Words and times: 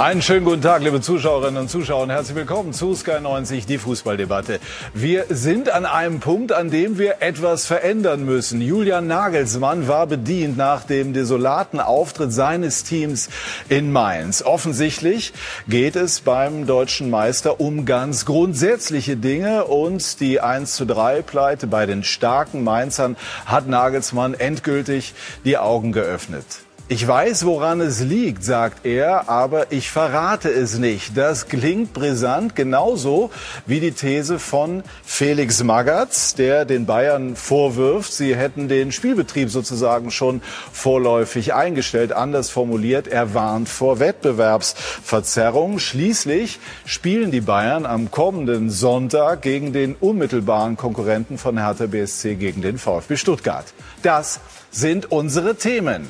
Einen 0.00 0.22
schönen 0.22 0.46
guten 0.46 0.62
Tag, 0.62 0.82
liebe 0.82 1.02
Zuschauerinnen 1.02 1.60
und 1.60 1.68
Zuschauer, 1.68 2.04
und 2.04 2.08
herzlich 2.08 2.34
willkommen 2.34 2.72
zu 2.72 2.94
Sky 2.94 3.20
90, 3.20 3.66
die 3.66 3.76
Fußballdebatte. 3.76 4.58
Wir 4.94 5.26
sind 5.28 5.68
an 5.68 5.84
einem 5.84 6.20
Punkt, 6.20 6.52
an 6.52 6.70
dem 6.70 6.96
wir 6.96 7.20
etwas 7.20 7.66
verändern 7.66 8.24
müssen. 8.24 8.62
Julian 8.62 9.08
Nagelsmann 9.08 9.88
war 9.88 10.06
bedient 10.06 10.56
nach 10.56 10.84
dem 10.84 11.12
desolaten 11.12 11.80
Auftritt 11.80 12.32
seines 12.32 12.82
Teams 12.82 13.28
in 13.68 13.92
Mainz. 13.92 14.40
Offensichtlich 14.40 15.34
geht 15.68 15.96
es 15.96 16.20
beim 16.20 16.66
deutschen 16.66 17.10
Meister 17.10 17.60
um 17.60 17.84
ganz 17.84 18.24
grundsätzliche 18.24 19.18
Dinge 19.18 19.64
und 19.64 20.18
die 20.20 20.40
1 20.40 20.76
zu 20.76 20.86
3 20.86 21.20
Pleite 21.20 21.66
bei 21.66 21.84
den 21.84 22.04
starken 22.04 22.64
Mainzern 22.64 23.18
hat 23.44 23.68
Nagelsmann 23.68 24.32
endgültig 24.32 25.12
die 25.44 25.58
Augen 25.58 25.92
geöffnet. 25.92 26.46
Ich 26.92 27.06
weiß, 27.06 27.46
woran 27.46 27.80
es 27.80 28.00
liegt, 28.00 28.42
sagt 28.42 28.84
er, 28.84 29.28
aber 29.28 29.70
ich 29.70 29.92
verrate 29.92 30.48
es 30.48 30.76
nicht. 30.76 31.16
Das 31.16 31.46
klingt 31.46 31.92
brisant, 31.92 32.56
genauso 32.56 33.30
wie 33.64 33.78
die 33.78 33.92
These 33.92 34.40
von 34.40 34.82
Felix 35.04 35.62
Magath, 35.62 36.36
der 36.36 36.64
den 36.64 36.86
Bayern 36.86 37.36
vorwirft, 37.36 38.12
sie 38.12 38.34
hätten 38.34 38.66
den 38.66 38.90
Spielbetrieb 38.90 39.50
sozusagen 39.50 40.10
schon 40.10 40.42
vorläufig 40.72 41.54
eingestellt. 41.54 42.12
Anders 42.12 42.50
formuliert, 42.50 43.06
er 43.06 43.34
warnt 43.34 43.68
vor 43.68 44.00
Wettbewerbsverzerrung. 44.00 45.78
Schließlich 45.78 46.58
spielen 46.86 47.30
die 47.30 47.40
Bayern 47.40 47.86
am 47.86 48.10
kommenden 48.10 48.68
Sonntag 48.68 49.42
gegen 49.42 49.72
den 49.72 49.94
unmittelbaren 49.94 50.76
Konkurrenten 50.76 51.38
von 51.38 51.56
Hertha 51.56 51.86
BSC 51.86 52.34
gegen 52.34 52.62
den 52.62 52.78
VfB 52.78 53.16
Stuttgart. 53.16 53.66
Das 54.02 54.40
sind 54.72 55.12
unsere 55.12 55.54
Themen. 55.54 56.08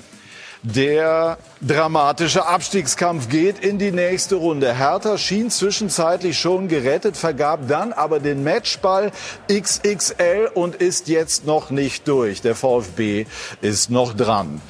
Der 0.62 1.38
dramatische 1.62 2.46
Abstiegskampf 2.46 3.30
geht 3.30 3.60
in 3.60 3.78
die 3.78 3.92
nächste 3.92 4.34
Runde. 4.34 4.76
Hertha 4.76 5.16
schien 5.16 5.50
zwischenzeitlich 5.50 6.38
schon 6.38 6.68
gerettet, 6.68 7.16
vergab 7.16 7.66
dann 7.66 7.94
aber 7.94 8.20
den 8.20 8.44
Matchball 8.44 9.10
XXL 9.50 10.50
und 10.52 10.74
ist 10.74 11.08
jetzt 11.08 11.46
noch 11.46 11.70
nicht 11.70 12.06
durch. 12.08 12.42
Der 12.42 12.54
VfB 12.54 13.24
ist 13.62 13.90
noch 13.90 14.12
dran. 14.12 14.60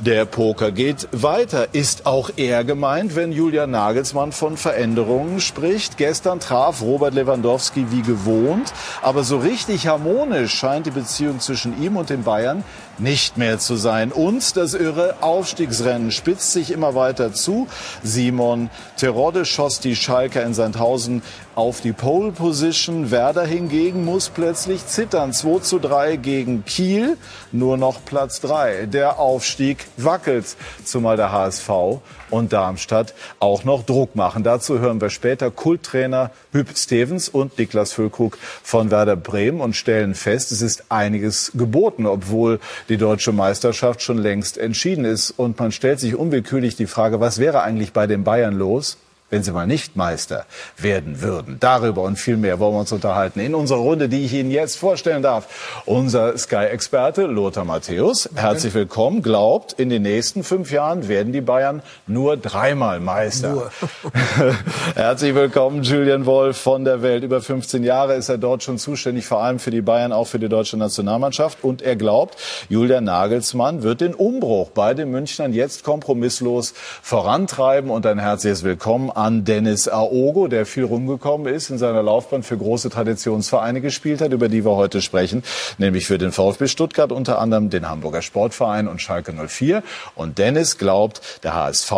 Der 0.00 0.24
Poker 0.24 0.72
geht 0.72 1.08
weiter. 1.12 1.74
Ist 1.74 2.06
auch 2.06 2.30
er 2.36 2.64
gemeint, 2.64 3.16
wenn 3.16 3.32
Julian 3.32 3.72
Nagelsmann 3.72 4.32
von 4.32 4.56
Veränderungen 4.56 5.40
spricht? 5.40 5.98
Gestern 5.98 6.40
traf 6.40 6.80
Robert 6.80 7.12
Lewandowski 7.12 7.88
wie 7.90 8.00
gewohnt, 8.00 8.72
aber 9.02 9.24
so 9.24 9.36
richtig 9.36 9.88
harmonisch 9.88 10.54
scheint 10.54 10.86
die 10.86 10.90
Beziehung 10.90 11.38
zwischen 11.40 11.82
ihm 11.82 11.98
und 11.98 12.08
den 12.08 12.22
Bayern 12.22 12.64
nicht 12.96 13.36
mehr 13.36 13.58
zu 13.58 13.76
sein. 13.76 14.10
Und 14.10 14.56
das 14.56 14.72
irre 14.72 15.16
Aufstiegsrennen 15.20 16.12
spitzt 16.12 16.52
sich 16.52 16.70
immer 16.70 16.94
weiter 16.94 17.34
zu. 17.34 17.68
Simon 18.02 18.70
Terodde 18.96 19.44
schoss 19.44 19.80
die 19.80 19.96
Schalker 19.96 20.42
in 20.44 20.54
Sandhausen 20.54 21.22
auf 21.60 21.82
die 21.82 21.92
Pole 21.92 22.32
Position. 22.32 23.10
Werder 23.10 23.44
hingegen 23.44 24.06
muss 24.06 24.30
plötzlich 24.30 24.86
zittern. 24.86 25.34
2 25.34 25.58
zu 25.58 25.78
3 25.78 26.16
gegen 26.16 26.64
Kiel, 26.64 27.18
nur 27.52 27.76
noch 27.76 28.02
Platz 28.02 28.40
3. 28.40 28.86
Der 28.86 29.18
Aufstieg 29.18 29.84
wackelt, 29.98 30.56
zumal 30.86 31.18
der 31.18 31.32
HSV 31.32 32.00
und 32.30 32.54
Darmstadt 32.54 33.12
auch 33.40 33.64
noch 33.64 33.84
Druck 33.84 34.16
machen. 34.16 34.42
Dazu 34.42 34.78
hören 34.78 35.02
wir 35.02 35.10
später 35.10 35.50
Kulttrainer 35.50 36.30
Hüb 36.52 36.68
Stevens 36.74 37.28
und 37.28 37.58
Niklas 37.58 37.92
Füllkrug 37.92 38.38
von 38.62 38.90
Werder 38.90 39.16
Bremen 39.16 39.60
und 39.60 39.76
stellen 39.76 40.14
fest, 40.14 40.52
es 40.52 40.62
ist 40.62 40.84
einiges 40.88 41.52
geboten, 41.54 42.06
obwohl 42.06 42.58
die 42.88 42.96
deutsche 42.96 43.32
Meisterschaft 43.32 44.00
schon 44.00 44.16
längst 44.16 44.56
entschieden 44.56 45.04
ist. 45.04 45.32
Und 45.32 45.58
man 45.58 45.72
stellt 45.72 46.00
sich 46.00 46.14
unwillkürlich 46.14 46.76
die 46.76 46.86
Frage, 46.86 47.20
was 47.20 47.38
wäre 47.38 47.60
eigentlich 47.60 47.92
bei 47.92 48.06
den 48.06 48.24
Bayern 48.24 48.54
los? 48.54 48.96
Wenn 49.30 49.42
sie 49.42 49.52
mal 49.52 49.66
nicht 49.66 49.96
Meister 49.96 50.44
werden 50.76 51.22
würden. 51.22 51.56
Darüber 51.60 52.02
und 52.02 52.16
viel 52.16 52.36
mehr 52.36 52.58
wollen 52.58 52.74
wir 52.74 52.80
uns 52.80 52.92
unterhalten 52.92 53.40
in 53.40 53.54
unserer 53.54 53.78
Runde, 53.78 54.08
die 54.08 54.24
ich 54.24 54.34
Ihnen 54.34 54.50
jetzt 54.50 54.76
vorstellen 54.76 55.22
darf. 55.22 55.82
Unser 55.86 56.36
Sky-Experte 56.36 57.26
Lothar 57.26 57.64
Matthäus, 57.64 58.28
herzlich 58.34 58.74
willkommen, 58.74 59.22
glaubt, 59.22 59.72
in 59.74 59.88
den 59.88 60.02
nächsten 60.02 60.44
fünf 60.44 60.70
Jahren 60.72 61.08
werden 61.08 61.32
die 61.32 61.40
Bayern 61.40 61.82
nur 62.06 62.36
dreimal 62.36 63.00
Meister. 63.00 63.52
Nur. 63.52 63.70
herzlich 64.94 65.34
willkommen, 65.34 65.82
Julian 65.82 66.26
Wolf 66.26 66.56
von 66.58 66.84
der 66.84 67.02
Welt. 67.02 67.22
Über 67.22 67.40
15 67.40 67.84
Jahre 67.84 68.14
ist 68.14 68.28
er 68.28 68.38
dort 68.38 68.62
schon 68.62 68.78
zuständig, 68.78 69.26
vor 69.26 69.42
allem 69.42 69.58
für 69.58 69.70
die 69.70 69.80
Bayern, 69.80 70.12
auch 70.12 70.26
für 70.26 70.38
die 70.38 70.48
deutsche 70.48 70.76
Nationalmannschaft. 70.76 71.62
Und 71.62 71.82
er 71.82 71.96
glaubt, 71.96 72.36
Julian 72.68 73.04
Nagelsmann 73.04 73.82
wird 73.82 74.00
den 74.00 74.14
Umbruch 74.14 74.70
bei 74.70 74.94
den 74.94 75.10
Münchnern 75.10 75.52
jetzt 75.52 75.84
kompromisslos 75.84 76.74
vorantreiben. 77.02 77.90
Und 77.90 78.06
ein 78.06 78.18
herzliches 78.18 78.64
Willkommen 78.64 79.10
an 79.20 79.44
Dennis 79.44 79.86
Aogo, 79.86 80.48
der 80.48 80.64
viel 80.64 80.84
rumgekommen 80.84 81.52
ist, 81.52 81.68
in 81.68 81.76
seiner 81.76 82.02
Laufbahn 82.02 82.42
für 82.42 82.56
große 82.56 82.88
Traditionsvereine 82.88 83.82
gespielt 83.82 84.22
hat, 84.22 84.32
über 84.32 84.48
die 84.48 84.64
wir 84.64 84.76
heute 84.76 85.02
sprechen, 85.02 85.42
nämlich 85.76 86.06
für 86.06 86.16
den 86.16 86.32
VfB 86.32 86.68
Stuttgart 86.68 87.12
unter 87.12 87.38
anderem, 87.38 87.68
den 87.68 87.86
Hamburger 87.88 88.22
Sportverein 88.22 88.88
und 88.88 89.02
Schalke 89.02 89.32
04. 89.32 89.82
Und 90.14 90.38
Dennis 90.38 90.78
glaubt, 90.78 91.20
der 91.42 91.54
HSV 91.54 91.92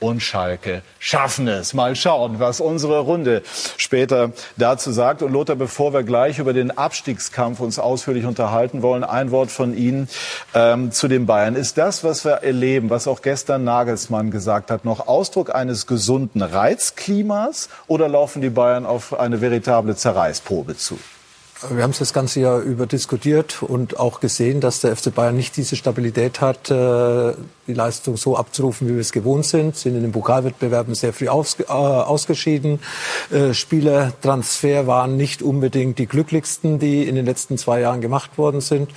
und 0.00 0.20
Schalke 0.20 0.82
schaffen 0.98 1.48
es. 1.48 1.74
Mal 1.74 1.96
schauen, 1.96 2.38
was 2.38 2.60
unsere 2.60 2.98
Runde 3.00 3.42
später 3.76 4.32
dazu 4.56 4.92
sagt. 4.92 5.22
Und 5.22 5.32
Lothar, 5.32 5.56
bevor 5.56 5.92
wir 5.92 6.02
gleich 6.02 6.38
über 6.38 6.52
den 6.52 6.76
Abstiegskampf 6.76 7.60
uns 7.60 7.78
ausführlich 7.78 8.26
unterhalten 8.26 8.82
wollen, 8.82 9.04
ein 9.04 9.30
Wort 9.30 9.50
von 9.50 9.76
Ihnen 9.76 10.08
ähm, 10.54 10.92
zu 10.92 11.08
den 11.08 11.26
Bayern. 11.26 11.54
Ist 11.56 11.78
das, 11.78 12.04
was 12.04 12.24
wir 12.24 12.42
erleben, 12.42 12.90
was 12.90 13.08
auch 13.08 13.22
gestern 13.22 13.64
Nagelsmann 13.64 14.30
gesagt 14.30 14.70
hat, 14.70 14.84
noch 14.84 15.06
Ausdruck 15.06 15.54
eines 15.54 15.86
gesunden 15.86 16.42
Reizklimas 16.64 17.68
oder 17.88 18.08
laufen 18.08 18.40
die 18.40 18.48
Bayern 18.48 18.86
auf 18.86 19.18
eine 19.18 19.42
veritable 19.42 19.96
Zerreißprobe 19.96 20.76
zu? 20.78 20.98
Wir 21.70 21.84
haben 21.84 21.92
es 21.92 22.00
das 22.00 22.12
ganze 22.12 22.40
Jahr 22.40 22.60
über 22.60 22.86
diskutiert 22.86 23.62
und 23.62 23.98
auch 23.98 24.20
gesehen, 24.20 24.60
dass 24.60 24.80
der 24.80 24.96
FC 24.96 25.14
Bayern 25.14 25.36
nicht 25.36 25.56
diese 25.56 25.76
Stabilität 25.76 26.40
hat, 26.40 26.68
äh, 26.70 27.32
die 27.66 27.72
Leistung 27.72 28.16
so 28.16 28.36
abzurufen, 28.36 28.88
wie 28.88 28.94
wir 28.94 29.00
es 29.00 29.12
gewohnt 29.12 29.46
sind. 29.46 29.76
Sind 29.76 29.94
in 29.94 30.02
den 30.02 30.12
Pokalwettbewerben 30.12 30.94
sehr 30.94 31.12
früh 31.12 31.26
äh, 31.26 31.70
ausgeschieden. 31.70 32.80
Äh, 33.30 33.54
Spielertransfer 33.54 34.86
waren 34.88 35.16
nicht 35.16 35.42
unbedingt 35.42 35.98
die 35.98 36.06
glücklichsten, 36.06 36.80
die 36.80 37.08
in 37.08 37.14
den 37.14 37.24
letzten 37.24 37.56
zwei 37.56 37.80
Jahren 37.80 38.00
gemacht 38.00 38.36
worden 38.36 38.60
sind. 38.60 38.90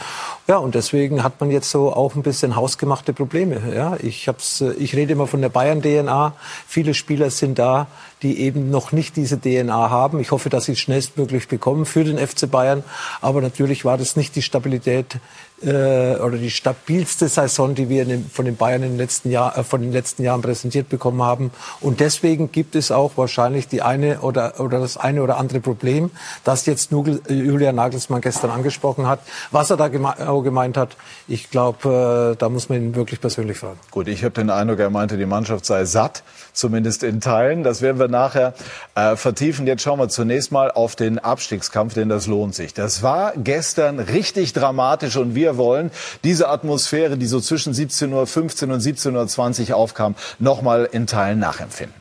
Ja, 0.48 0.58
und 0.58 0.74
deswegen 0.74 1.24
hat 1.24 1.40
man 1.40 1.52
jetzt 1.52 1.70
so 1.70 1.94
auch 1.94 2.16
ein 2.16 2.24
bisschen 2.24 2.56
hausgemachte 2.56 3.14
Probleme. 3.14 3.62
Ja, 3.74 3.98
ich 4.02 4.28
hab's, 4.28 4.62
ich 4.62 4.96
rede 4.96 5.14
immer 5.14 5.28
von 5.28 5.42
der 5.42 5.50
Bayern-DNA. 5.50 6.34
Viele 6.68 6.96
Spieler 6.96 7.30
sind 7.30 7.60
da, 7.60 7.88
die 8.24 8.40
eben 8.40 8.70
noch 8.70 8.92
nicht 8.92 9.16
diese 9.16 9.40
DNA 9.40 9.90
haben. 9.90 10.20
Ich 10.20 10.32
hoffe, 10.32 10.50
dass 10.50 10.66
sie 10.66 10.72
es 10.74 10.80
schnellstmöglich 10.80 11.48
bekommen 11.48 11.86
für 11.86 12.04
den 12.04 12.18
FC 12.18 12.50
Bayern. 12.50 12.84
Aber 13.22 13.42
natürlich 13.42 13.86
war 13.86 13.98
das 13.98 14.16
nicht 14.16 14.36
die 14.36 14.42
Stabilität, 14.42 15.18
oder 15.62 16.38
die 16.38 16.52
stabilste 16.52 17.28
Saison, 17.28 17.74
die 17.74 17.90
wir 17.90 18.06
von 18.32 18.46
den 18.46 18.56
Bayern 18.56 18.84
in 18.84 18.92
den 18.92 18.98
letzten 18.98 19.32
Jahr, 19.32 19.58
äh, 19.58 19.64
von 19.64 19.82
den 19.82 19.92
letzten 19.92 20.24
Jahren 20.24 20.42
präsentiert 20.42 20.90
bekommen 20.90 21.24
haben. 21.24 21.52
Und 21.82 22.00
deswegen 22.00 22.52
gibt 22.52 22.76
es 22.76 22.92
auch 22.92 23.14
wahrscheinlich 23.16 23.68
die 23.68 23.82
eine 23.82 24.20
oder, 24.22 24.60
oder 24.60 24.80
das 24.80 24.98
eine 24.98 25.24
oder 25.24 25.38
andere 25.38 25.60
Problem, 25.60 26.12
das 26.44 26.66
jetzt 26.66 26.92
äh, 26.92 27.34
Julian 27.34 27.76
Nagelsmann 27.76 28.22
gestern 28.22 28.52
angesprochen 28.52 29.08
hat. 29.08 29.20
Was 29.52 29.70
er 29.70 29.78
da 29.78 29.88
geme 29.88 30.14
gemeint 30.44 30.78
hat, 30.78 30.96
ich 31.28 31.50
glaube, 31.50 32.34
äh, 32.34 32.38
da 32.38 32.50
muss 32.50 32.70
man 32.70 32.80
ihn 32.80 32.96
wirklich 32.96 33.20
persönlich 33.20 33.58
fragen. 33.58 33.80
Gut, 33.92 34.08
ich 34.08 34.24
habe 34.24 34.34
den 34.34 34.50
Eindruck, 34.50 34.80
er 34.80 34.90
meinte, 34.90 35.18
die 35.18 35.26
Mannschaft 35.26 35.66
sei 35.66 35.86
satt, 35.86 36.24
zumindest 36.54 37.04
in 37.04 37.22
Teilen. 37.22 37.64
Das 37.64 37.82
werden 37.82 38.00
wir 38.00 38.08
nachher 38.08 38.54
äh, 38.96 39.16
vertiefen. 39.16 39.68
Jetzt 39.68 39.82
schauen 39.82 40.00
wir 40.00 40.10
zunächst 40.10 40.52
mal 40.52 40.72
auf 40.72 40.96
den 40.96 41.20
Abstiegskampf, 41.20 41.94
denn 41.94 42.10
das 42.10 42.28
lohnt 42.28 42.56
sich. 42.56 42.74
Das 42.74 43.04
war 43.04 43.34
gestern 43.36 44.00
richtig 44.00 44.54
dramatisch 44.54 45.18
und 45.18 45.36
wir 45.36 45.47
wir 45.48 45.58
wollen 45.58 45.92
diese 46.26 46.50
Atmosphäre, 46.50 47.18
die 47.18 47.26
so 47.26 47.40
zwischen 47.40 47.74
17.15 47.74 48.68
Uhr 48.68 48.74
und 48.74 48.82
17.20 48.82 49.70
Uhr 49.70 49.78
aufkam, 49.78 50.16
nochmal 50.40 50.90
in 50.92 51.08
Teilen 51.08 51.40
nachempfinden. 51.40 51.96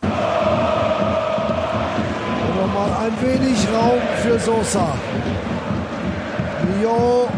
Nochmal 0.00 0.16
ein 3.04 3.12
wenig 3.20 3.58
Raum 3.74 4.00
für 4.22 4.38
Sosa. 4.38 4.96
Lyon. 6.80 7.28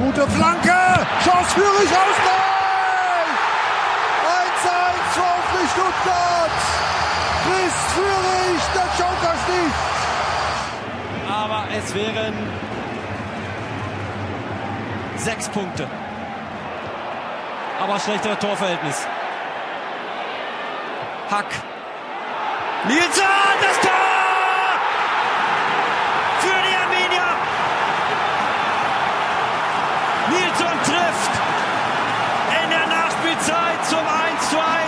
Gute 0.00 0.24
Flanke. 0.30 0.78
Chance 1.24 1.50
für 1.56 1.70
Rich 1.80 1.94
Ausgleich. 2.04 3.34
1-1 4.62 4.66
VfB 5.16 5.54
Stuttgart. 5.74 6.56
Chris 7.42 7.76
Führig, 7.94 8.60
der 8.76 8.88
Joker 8.96 9.34
sticht. 9.42 9.82
Aber 11.28 11.62
es 11.76 11.86
wären 11.94 12.34
Sechs 15.28 15.46
Punkte. 15.50 15.86
Aber 17.82 18.00
schlechtere 18.00 18.38
Torverhältnis. 18.38 19.06
Hack. 21.30 21.44
Nielsen, 22.86 23.28
das 23.60 23.80
Tor! 23.82 23.90
Für 26.40 26.60
die 26.66 26.76
Arminia. 26.82 27.28
Nilsson 30.30 30.78
trifft 30.86 31.34
in 32.62 32.70
der 32.70 32.86
Nachspielzeit 32.86 33.84
zum 33.84 33.98
1 33.98 34.48
zu 34.48 34.56
1 34.56 34.87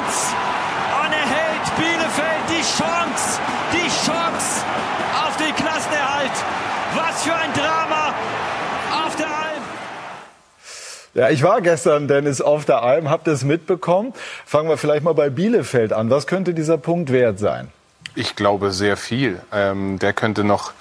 Ja, 11.20 11.28
ich 11.28 11.42
war 11.42 11.60
gestern, 11.60 12.08
Dennis, 12.08 12.40
auf 12.40 12.64
der 12.64 12.82
Alm, 12.82 13.10
habt 13.10 13.28
es 13.28 13.44
mitbekommen. 13.44 14.14
Fangen 14.46 14.70
wir 14.70 14.78
vielleicht 14.78 15.04
mal 15.04 15.12
bei 15.12 15.28
Bielefeld 15.28 15.92
an. 15.92 16.08
Was 16.08 16.26
könnte 16.26 16.54
dieser 16.54 16.78
Punkt 16.78 17.12
wert 17.12 17.38
sein? 17.38 17.68
Ich 18.14 18.36
glaube 18.36 18.72
sehr 18.72 18.96
viel. 18.96 19.38
Ähm, 19.52 19.98
der 19.98 20.14
könnte 20.14 20.44
noch 20.44 20.72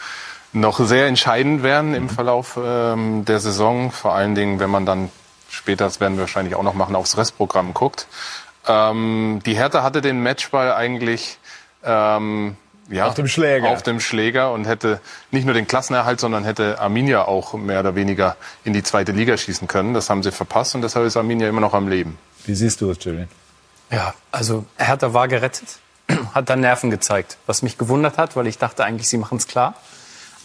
noch 0.54 0.80
sehr 0.80 1.08
entscheidend 1.08 1.62
werden 1.62 1.94
im 1.94 2.08
Verlauf 2.08 2.58
ähm, 2.58 3.26
der 3.26 3.42
Saison. 3.42 3.92
Vor 3.92 4.16
allen 4.16 4.34
Dingen, 4.34 4.62
wenn 4.62 4.70
man 4.70 4.86
dann 4.86 5.10
später, 5.50 5.84
das 5.84 6.00
werden 6.00 6.14
wir 6.14 6.22
wahrscheinlich 6.22 6.56
auch 6.56 6.64
noch 6.64 6.74
machen, 6.74 6.96
aufs 6.96 7.18
Restprogramm 7.18 7.74
guckt. 7.74 8.08
Ähm, 8.66 9.42
die 9.46 9.56
Hertha 9.56 9.84
hatte 9.84 10.00
den 10.00 10.24
Matchball 10.24 10.72
eigentlich 10.72 11.38
ähm, 11.84 12.56
ja, 12.90 13.08
auf 13.08 13.14
dem 13.14 13.28
Schläger. 13.28 13.70
Auf 13.70 13.84
dem 13.84 14.00
Schläger 14.00 14.52
und 14.52 14.66
hätte 14.66 15.00
nicht 15.32 15.46
nur 15.46 15.54
den 15.54 15.68
Klassenerhalt, 15.68 16.20
sondern 16.20 16.44
hätte 16.44 16.80
Arminia 16.80 17.26
auch 17.26 17.54
mehr 17.54 17.80
oder 17.82 17.96
weniger 17.96 18.36
in 18.64 18.74
die 18.74 18.84
zweite 18.84 19.12
Liga 19.12 19.38
schießen 19.38 19.68
können. 19.68 19.94
Das 19.94 20.10
haben 20.10 20.24
sie 20.24 20.32
verpasst 20.32 20.76
und 20.76 20.82
deshalb 20.82 21.06
ist 21.06 21.16
Arminia 21.16 21.48
immer 21.48 21.62
noch 21.62 21.74
am 21.74 21.88
Leben. 21.88 22.18
Wie 22.46 22.56
siehst 22.56 22.82
du 22.82 22.90
es, 22.92 23.04
Julian? 23.04 23.28
Ja, 23.92 24.14
also 24.32 24.66
Hertha 24.78 25.14
war 25.14 25.28
gerettet, 25.28 25.80
hat 26.34 26.50
dann 26.50 26.62
Nerven 26.62 26.90
gezeigt, 26.90 27.38
was 27.46 27.62
mich 27.62 27.78
gewundert 27.78 28.18
hat, 28.18 28.36
weil 28.36 28.48
ich 28.48 28.58
dachte 28.58 28.84
eigentlich, 28.84 29.08
sie 29.08 29.18
machen 29.18 29.38
es 29.38 29.48
klar. 29.48 29.76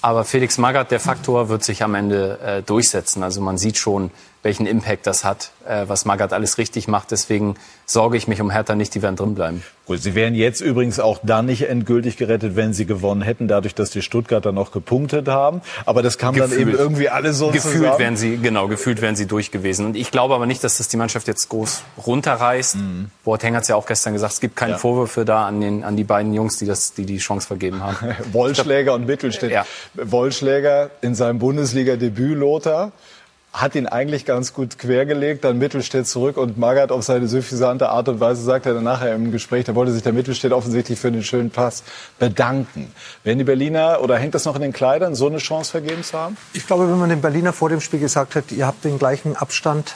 Aber 0.00 0.24
Felix 0.24 0.58
Magath, 0.58 0.90
der 0.90 1.00
Faktor, 1.00 1.48
wird 1.48 1.64
sich 1.64 1.82
am 1.82 1.94
Ende 1.94 2.38
äh, 2.40 2.62
durchsetzen. 2.62 3.22
Also 3.22 3.40
man 3.40 3.56
sieht 3.56 3.78
schon, 3.78 4.10
welchen 4.44 4.66
Impact 4.66 5.06
das 5.06 5.24
hat, 5.24 5.50
äh, 5.66 5.84
was 5.86 6.04
Magath 6.04 6.34
alles 6.34 6.58
richtig 6.58 6.86
macht. 6.86 7.10
Deswegen 7.10 7.56
sorge 7.86 8.18
ich 8.18 8.28
mich 8.28 8.40
um 8.42 8.50
Hertha 8.50 8.74
nicht, 8.74 8.94
die 8.94 9.00
werden 9.00 9.16
drin 9.16 9.34
bleiben. 9.34 9.62
Gut, 9.86 10.02
sie 10.02 10.14
wären 10.14 10.34
jetzt 10.34 10.60
übrigens 10.60 11.00
auch 11.00 11.18
dann 11.22 11.46
nicht 11.46 11.68
endgültig 11.68 12.18
gerettet, 12.18 12.54
wenn 12.54 12.72
sie 12.74 12.84
gewonnen 12.84 13.22
hätten, 13.22 13.48
dadurch, 13.48 13.74
dass 13.74 13.90
die 13.90 14.02
Stuttgarter 14.02 14.52
noch 14.52 14.70
gepunktet 14.70 15.28
haben. 15.28 15.62
Aber 15.86 16.02
das 16.02 16.18
kam 16.18 16.34
gefühlt. 16.34 16.52
dann 16.52 16.58
eben 16.60 16.78
irgendwie 16.78 17.08
alles 17.08 17.38
so 17.38 17.50
gefühlt 17.50 17.74
zusammen. 17.74 17.98
Wären 17.98 18.16
sie, 18.16 18.36
genau, 18.36 18.68
gefühlt 18.68 19.00
wären 19.00 19.16
sie 19.16 19.26
durch 19.26 19.50
gewesen. 19.50 19.86
Und 19.86 19.96
ich 19.96 20.10
glaube 20.10 20.34
aber 20.34 20.46
nicht, 20.46 20.62
dass 20.62 20.76
das 20.76 20.88
die 20.88 20.98
Mannschaft 20.98 21.26
jetzt 21.26 21.48
groß 21.48 21.82
runterreißt. 22.06 22.76
Mhm. 22.76 23.10
Boateng 23.24 23.56
hat 23.56 23.62
es 23.62 23.68
ja 23.68 23.76
auch 23.76 23.86
gestern 23.86 24.12
gesagt, 24.12 24.34
es 24.34 24.40
gibt 24.40 24.56
keine 24.56 24.72
ja. 24.72 24.78
Vorwürfe 24.78 25.24
da 25.24 25.46
an, 25.46 25.60
den, 25.60 25.84
an 25.84 25.96
die 25.96 26.04
beiden 26.04 26.34
Jungs, 26.34 26.58
die 26.58 26.66
das, 26.66 26.92
die, 26.92 27.06
die 27.06 27.18
Chance 27.18 27.46
vergeben 27.46 27.82
haben. 27.82 27.96
Wollschläger 28.32 28.84
glaub, 28.84 28.96
und 28.96 29.06
Mittelstädt. 29.06 29.50
Ja. 29.50 29.66
Wollschläger 29.94 30.90
in 31.00 31.14
seinem 31.14 31.38
Bundesliga-Debüt, 31.38 32.36
Lothar 32.36 32.92
hat 33.54 33.76
ihn 33.76 33.86
eigentlich 33.86 34.24
ganz 34.24 34.52
gut 34.52 34.80
quergelegt, 34.80 35.44
dann 35.44 35.58
Mittelstädt 35.58 36.08
zurück 36.08 36.36
und 36.36 36.58
Magath 36.58 36.90
auf 36.90 37.04
seine 37.04 37.28
suffisante 37.28 37.88
Art 37.88 38.08
und 38.08 38.18
Weise 38.18 38.42
sagt 38.42 38.66
er 38.66 38.74
dann 38.74 38.82
nachher 38.82 39.14
im 39.14 39.30
Gespräch, 39.30 39.64
da 39.64 39.76
wollte 39.76 39.92
sich 39.92 40.02
der 40.02 40.12
Mittelstädt 40.12 40.50
offensichtlich 40.50 40.98
für 40.98 41.12
den 41.12 41.22
schönen 41.22 41.50
Pass 41.50 41.84
bedanken. 42.18 42.92
Werden 43.22 43.38
die 43.38 43.44
Berliner, 43.44 44.00
oder 44.02 44.18
hängt 44.18 44.34
das 44.34 44.44
noch 44.44 44.56
in 44.56 44.62
den 44.62 44.72
Kleidern, 44.72 45.14
so 45.14 45.28
eine 45.28 45.38
Chance 45.38 45.70
vergeben 45.70 46.02
zu 46.02 46.18
haben? 46.18 46.36
Ich 46.52 46.66
glaube, 46.66 46.90
wenn 46.90 46.98
man 46.98 47.10
den 47.10 47.20
Berliner 47.20 47.52
vor 47.52 47.68
dem 47.68 47.80
Spiel 47.80 48.00
gesagt 48.00 48.34
hätte, 48.34 48.56
ihr 48.56 48.66
habt 48.66 48.84
den 48.84 48.98
gleichen 48.98 49.36
Abstand 49.36 49.94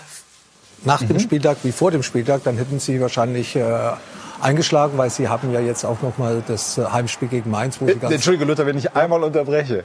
nach 0.84 1.00
mhm. 1.00 1.08
dem 1.08 1.19
Spieltag 1.19 1.56
wie 1.64 1.72
vor 1.72 1.90
dem 1.90 2.04
Spieltag, 2.04 2.44
dann 2.44 2.56
hätten 2.56 2.78
sie 2.78 3.00
wahrscheinlich 3.00 3.56
äh, 3.56 3.64
eingeschlagen, 4.40 4.96
weil 4.99 5.11
sie 5.11 5.26
haben 5.26 5.52
ja 5.52 5.58
jetzt 5.58 5.84
auch 5.84 6.00
noch 6.00 6.16
mal 6.16 6.44
das 6.46 6.78
äh, 6.78 6.84
Heimspiel 6.84 7.26
gegen 7.26 7.50
Mainz. 7.50 7.81
Wo 7.81 7.87
sie 7.88 7.96
ganz 7.96 8.14
Entschuldige, 8.14 8.44
Luther, 8.44 8.66
wenn 8.66 8.78
ich 8.78 8.94
einmal 8.94 9.25
unterbreche. 9.25 9.82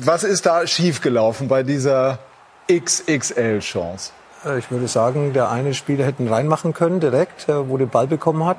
Was 0.00 0.24
ist 0.24 0.46
da 0.46 0.66
schiefgelaufen 0.66 1.46
bei 1.46 1.62
dieser 1.62 2.18
XXL-Chance? 2.68 4.12
Äh, 4.44 4.58
ich 4.58 4.70
würde 4.70 4.88
sagen, 4.88 5.32
der 5.32 5.50
eine 5.50 5.74
Spieler 5.74 6.04
hätte 6.04 6.22
ihn 6.22 6.28
reinmachen 6.28 6.72
können 6.72 7.00
direkt, 7.00 7.48
äh, 7.48 7.68
wo 7.68 7.76
den 7.76 7.88
Ball 7.88 8.06
bekommen 8.06 8.44
hat. 8.44 8.58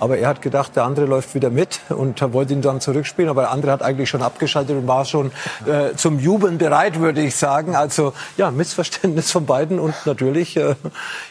Aber 0.00 0.18
er 0.18 0.28
hat 0.28 0.42
gedacht, 0.42 0.76
der 0.76 0.84
andere 0.84 1.06
läuft 1.06 1.34
wieder 1.34 1.50
mit 1.50 1.80
und 1.88 2.20
wollte 2.32 2.52
ihn 2.52 2.62
dann 2.62 2.80
zurückspielen. 2.80 3.30
Aber 3.30 3.42
der 3.42 3.50
andere 3.50 3.72
hat 3.72 3.82
eigentlich 3.82 4.08
schon 4.08 4.22
abgeschaltet 4.22 4.76
und 4.76 4.86
war 4.86 5.04
schon 5.04 5.32
äh, 5.66 5.94
zum 5.94 6.18
Jubeln 6.18 6.58
bereit, 6.58 7.00
würde 7.00 7.22
ich 7.22 7.36
sagen. 7.36 7.76
Also 7.76 8.12
ja, 8.36 8.50
Missverständnis 8.50 9.30
von 9.30 9.46
beiden 9.46 9.78
und 9.78 9.94
natürlich 10.04 10.56
äh, 10.56 10.74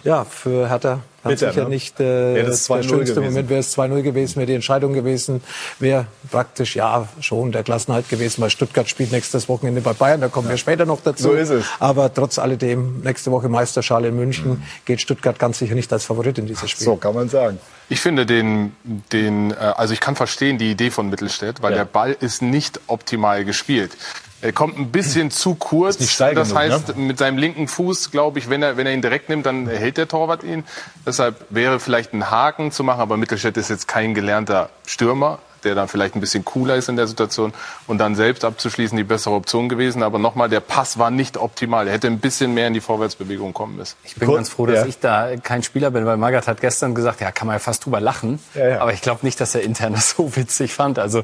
ja 0.04 0.24
für 0.24 0.70
Hertha 0.70 1.00
Ganz 1.24 1.40
Bitter, 1.40 1.54
sicher 1.54 1.64
ne? 1.64 1.70
nicht 1.70 2.00
äh, 2.00 2.34
der 2.34 2.54
schönste 2.54 2.96
gewesen. 2.96 3.24
Moment 3.24 3.50
wäre 3.50 3.60
es 3.62 3.78
2-0 3.78 4.02
gewesen, 4.02 4.36
wäre 4.38 4.46
die 4.46 4.56
Entscheidung 4.56 4.94
gewesen, 4.94 5.42
wäre 5.80 6.08
praktisch 6.30 6.76
ja 6.76 7.08
schon 7.22 7.52
der 7.52 7.64
Klassenhalt 7.64 8.10
gewesen, 8.10 8.42
weil 8.42 8.50
Stuttgart 8.50 8.90
spielt 8.90 9.12
nächstes 9.12 9.48
Wochenende 9.48 9.80
bei 9.82 9.94
Bayern, 9.94 10.20
da 10.20 10.28
kommen 10.28 10.48
ja. 10.48 10.52
wir 10.54 10.58
später 10.58 10.86
noch 10.86 11.02
dazu. 11.02 11.24
So 11.24 11.34
ist 11.34 11.50
es. 11.50 11.66
Aber 11.80 12.14
trotz 12.14 12.40
alledem, 12.40 13.02
nächste 13.02 13.32
Woche 13.32 13.48
Meisterschale 13.48 14.10
in 14.10 14.16
München, 14.16 14.52
mhm. 14.52 14.64
geht 14.86 15.00
Stuttgart 15.00 15.40
ganz 15.40 15.60
sicher 15.60 15.76
nicht 15.76 15.92
als 15.94 16.04
Favorit 16.04 16.38
in 16.38 16.48
dieses 16.48 16.70
Spiel. 16.70 16.86
So 16.86 16.96
kann 16.98 17.16
man 17.16 17.30
sagen. 17.30 17.60
Ich 17.88 18.02
finde 18.02 18.26
den, 18.26 18.76
den 18.84 19.52
äh, 19.52 19.56
also 19.56 19.94
ich 19.94 20.02
kann 20.02 20.16
verstehen 20.16 20.58
die 20.58 20.72
Idee 20.72 20.92
von 20.92 21.10
Mittelstädt, 21.10 21.62
weil 21.62 21.72
ja. 21.72 21.80
der 21.80 21.86
Ball 21.86 22.16
ist 22.20 22.42
nicht 22.42 22.82
optimal 22.88 23.46
gespielt. 23.46 23.92
Er 24.44 24.52
kommt 24.52 24.78
ein 24.78 24.92
bisschen 24.92 25.32
zu 25.32 25.56
kurz. 25.56 25.98
Das, 25.98 26.18
genug, 26.18 26.60
heißt, 26.60 26.90
ne? 26.90 27.02
mit 27.02 27.18
seinem 27.18 27.38
linken 27.38 27.70
Fuß, 27.70 28.12
glaube 28.12 28.40
ich, 28.40 28.50
wenn 28.50 28.62
er, 28.62 28.76
wenn 28.76 28.86
er 28.86 28.94
ihn 28.94 29.02
direkt 29.02 29.30
nimmt, 29.30 29.46
dann 29.46 29.68
hält 29.68 29.96
der 29.96 30.10
Torwart 30.10 30.44
ihn. 30.44 30.66
Deshalb 31.06 31.46
wäre 31.50 31.80
vielleicht 31.80 32.14
ein 32.14 32.30
Haken 32.30 32.74
zu 32.74 32.84
machen, 32.84 33.00
aber 33.00 33.16
Mittelstädt 33.16 33.56
ist 33.56 33.70
jetzt 33.70 33.88
kein 33.88 34.14
gelernter 34.14 34.70
Stürmer 34.86 35.40
der 35.64 35.76
dann 35.76 35.88
vielleicht 35.88 36.16
ein 36.16 36.22
bisschen 36.22 36.46
cooler 36.46 36.76
ist 36.76 36.90
in 36.90 36.96
der 36.96 37.08
Situation 37.08 37.54
und 37.88 37.98
dann 37.98 38.16
selbst 38.16 38.46
abzuschließen 38.46 38.98
die 38.98 39.04
bessere 39.04 39.34
Option 39.34 39.70
gewesen. 39.70 40.04
Aber 40.04 40.20
nochmal, 40.20 40.50
der 40.50 40.60
Pass 40.60 40.98
war 40.98 41.12
nicht 41.12 41.38
optimal. 41.38 41.88
Er 41.88 41.94
hätte 41.94 42.08
ein 42.08 42.20
bisschen 42.20 42.54
mehr 42.54 42.68
in 42.68 42.74
die 42.74 42.82
Vorwärtsbewegung 42.82 43.54
kommen 43.54 43.78
müssen. 43.78 43.96
Ich 44.04 44.16
bin 44.16 44.28
Gut, 44.28 44.38
ganz 44.38 44.50
froh, 44.50 44.66
dass 44.66 44.82
ja. 44.82 44.86
ich 44.86 45.00
da 45.00 45.36
kein 45.38 45.64
Spieler 45.64 45.92
bin, 45.92 46.06
weil 46.06 46.18
Magath 46.18 46.48
hat 46.48 46.62
gestern 46.62 46.96
gesagt, 46.96 47.22
ja, 47.22 47.32
kann 47.32 47.48
man 47.48 47.56
ja 47.56 47.60
fast 47.60 47.86
drüber 47.86 48.00
lachen. 48.00 48.40
Ja, 48.54 48.68
ja. 48.68 48.82
Aber 48.82 48.94
ich 48.94 49.02
glaube 49.02 49.20
nicht, 49.24 49.40
dass 49.40 49.56
er 49.56 49.62
intern 49.62 49.94
das 49.94 50.12
so 50.12 50.36
witzig 50.36 50.74
fand. 50.74 51.00
Also 51.00 51.24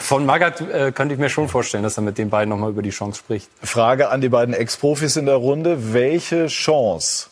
von 0.00 0.26
Magath 0.26 0.60
äh, 0.60 0.92
könnte 0.92 1.14
ich 1.14 1.20
mir 1.20 1.28
schon 1.28 1.48
vorstellen, 1.48 1.82
dass 1.82 1.96
er 1.96 2.02
mit 2.02 2.18
den 2.18 2.30
beiden 2.30 2.48
nochmal 2.48 2.70
über 2.70 2.82
die 2.82 2.90
Chance 2.90 3.18
spricht. 3.18 3.48
Frage 3.62 4.10
an 4.10 4.20
die 4.20 4.28
beiden 4.28 4.54
Ex-Profis 4.54 5.16
in 5.16 5.26
der 5.26 5.36
Runde. 5.36 5.92
Welche 5.92 6.46
Chance 6.46 7.31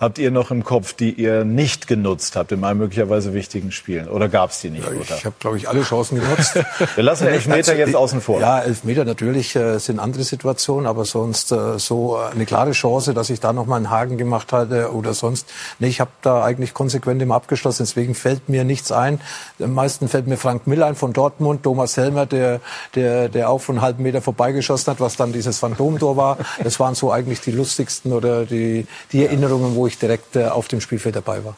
habt 0.00 0.18
ihr 0.18 0.30
noch 0.30 0.50
im 0.50 0.64
Kopf, 0.64 0.94
die 0.94 1.12
ihr 1.12 1.44
nicht 1.44 1.86
genutzt 1.86 2.34
habt 2.34 2.52
in 2.52 2.64
einem 2.64 2.80
möglicherweise 2.80 3.34
wichtigen 3.34 3.70
Spielen? 3.70 4.08
Oder 4.08 4.28
gab 4.28 4.50
es 4.50 4.60
die 4.60 4.70
nicht? 4.70 4.84
Ja, 4.84 5.16
ich 5.16 5.24
habe, 5.26 5.36
glaube 5.38 5.58
ich, 5.58 5.68
alle 5.68 5.82
Chancen 5.82 6.18
genutzt. 6.18 6.54
Wir 6.94 7.04
lassen 7.04 7.26
Elfmeter 7.26 7.76
jetzt 7.76 7.94
außen 7.94 8.22
vor. 8.22 8.40
Ja, 8.40 8.60
Elfmeter 8.60 9.04
natürlich 9.04 9.54
äh, 9.54 9.78
sind 9.78 9.98
andere 9.98 10.24
Situationen, 10.24 10.86
aber 10.86 11.04
sonst 11.04 11.52
äh, 11.52 11.78
so 11.78 12.16
eine 12.16 12.46
klare 12.46 12.72
Chance, 12.72 13.12
dass 13.12 13.28
ich 13.28 13.40
da 13.40 13.52
noch 13.52 13.66
mal 13.66 13.76
einen 13.76 13.90
Haken 13.90 14.16
gemacht 14.16 14.52
hatte 14.52 14.92
oder 14.92 15.12
sonst. 15.12 15.46
Nee, 15.78 15.88
ich 15.88 16.00
habe 16.00 16.10
da 16.22 16.42
eigentlich 16.42 16.72
konsequent 16.72 17.20
immer 17.20 17.34
abgeschlossen, 17.34 17.82
deswegen 17.82 18.14
fällt 18.14 18.48
mir 18.48 18.64
nichts 18.64 18.92
ein. 18.92 19.20
Am 19.62 19.74
meisten 19.74 20.08
fällt 20.08 20.26
mir 20.26 20.38
Frank 20.38 20.66
Mill 20.66 20.82
ein 20.82 20.94
von 20.94 21.12
Dortmund, 21.12 21.62
Thomas 21.62 21.98
Helmer, 21.98 22.24
der, 22.24 22.60
der, 22.94 23.28
der 23.28 23.50
auch 23.50 23.60
von 23.60 23.76
einem 23.76 23.82
halben 23.82 24.02
Meter 24.02 24.22
vorbeigeschossen 24.22 24.92
hat, 24.92 25.00
was 25.00 25.16
dann 25.16 25.32
dieses 25.32 25.58
Phantomtor 25.58 26.16
war. 26.16 26.38
Das 26.64 26.80
waren 26.80 26.94
so 26.94 27.12
eigentlich 27.12 27.42
die 27.42 27.50
lustigsten 27.50 28.14
oder 28.14 28.46
die, 28.46 28.86
die 29.12 29.24
Erinnerungen, 29.26 29.74
wo 29.74 29.86
ich 29.86 29.89
ich 29.90 29.98
direkt 29.98 30.36
äh, 30.36 30.46
auf 30.46 30.68
dem 30.68 30.80
Spielfeld 30.80 31.16
dabei 31.16 31.44
war. 31.44 31.56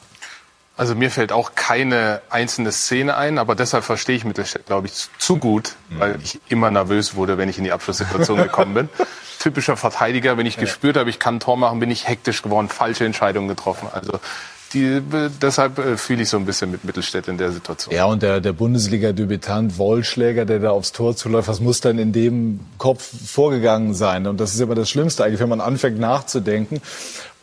Also 0.77 0.95
mir 0.95 1.11
fällt 1.11 1.33
auch 1.33 1.55
keine 1.55 2.23
einzelne 2.31 2.73
Szene 2.73 3.17
ein, 3.17 3.39
aber 3.39 3.55
deshalb 3.55 3.85
verstehe 3.85 4.17
ich 4.17 4.25
Mittelstädt, 4.25 4.67
glaube 4.67 4.87
ich, 4.87 4.95
zu 5.19 5.37
gut, 5.37 5.75
mhm. 5.91 6.01
weil 6.01 6.19
ich 6.23 6.41
immer 6.49 6.71
nervös 6.71 7.15
wurde, 7.15 7.37
wenn 7.37 7.49
ich 7.49 7.59
in 7.59 7.65
die 7.65 7.73
Abschlusssituation 7.73 8.39
gekommen 8.43 8.75
bin. 8.75 8.89
Typischer 9.39 9.77
Verteidiger, 9.77 10.39
wenn 10.39 10.47
ich 10.47 10.57
ja. 10.57 10.63
gespürt 10.63 10.97
habe, 10.97 11.11
ich 11.11 11.19
kann 11.19 11.37
ein 11.37 11.41
Tor 11.41 11.57
machen, 11.59 11.79
bin 11.79 11.91
ich 11.91 12.09
hektisch 12.09 12.43
geworden, 12.43 12.69
falsche 12.69 13.05
Entscheidungen 13.05 13.49
getroffen. 13.49 13.89
Also 13.93 14.19
die, 14.73 15.03
deshalb 15.43 15.79
äh, 15.79 15.97
fühle 15.99 16.23
ich 16.23 16.31
so 16.31 16.39
ein 16.39 16.47
bisschen 16.47 16.71
mit 16.71 16.85
Mittelstädt 16.85 17.29
in 17.29 17.37
der 17.37 17.53
Situation. 17.53 17.95
Ja, 17.95 18.07
und 18.07 18.23
der, 18.23 18.41
der 18.41 18.53
Bundesliga-Debütant 18.53 19.77
Wollschläger, 19.77 20.47
der 20.47 20.61
da 20.61 20.71
aufs 20.71 20.93
Tor 20.93 21.15
zuläuft, 21.15 21.49
was 21.49 21.61
muss 21.61 21.81
dann 21.81 21.99
in 21.99 22.13
dem 22.13 22.61
Kopf 22.79 23.11
vorgegangen 23.27 23.95
sein? 23.95 24.27
Und 24.27 24.41
das 24.41 24.55
ist 24.55 24.61
immer 24.61 24.75
das 24.75 24.89
Schlimmste 24.89 25.25
eigentlich, 25.25 25.41
wenn 25.41 25.51
man 25.51 25.61
anfängt 25.61 25.99
nachzudenken. 25.99 26.81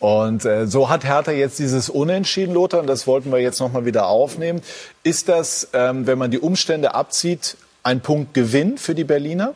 Und 0.00 0.44
äh, 0.46 0.66
so 0.66 0.88
hat 0.88 1.04
Hertha 1.04 1.30
jetzt 1.30 1.58
dieses 1.58 1.88
Unentschieden, 1.88 2.54
Lothar, 2.54 2.80
und 2.80 2.86
das 2.86 3.06
wollten 3.06 3.30
wir 3.30 3.38
jetzt 3.38 3.60
nochmal 3.60 3.84
wieder 3.84 4.06
aufnehmen. 4.08 4.62
Ist 5.02 5.28
das, 5.28 5.68
ähm, 5.74 6.06
wenn 6.06 6.18
man 6.18 6.30
die 6.30 6.38
Umstände 6.38 6.94
abzieht, 6.94 7.56
ein 7.82 8.00
Punkt 8.00 8.34
Gewinn 8.34 8.78
für 8.78 8.94
die 8.94 9.04
Berliner? 9.04 9.54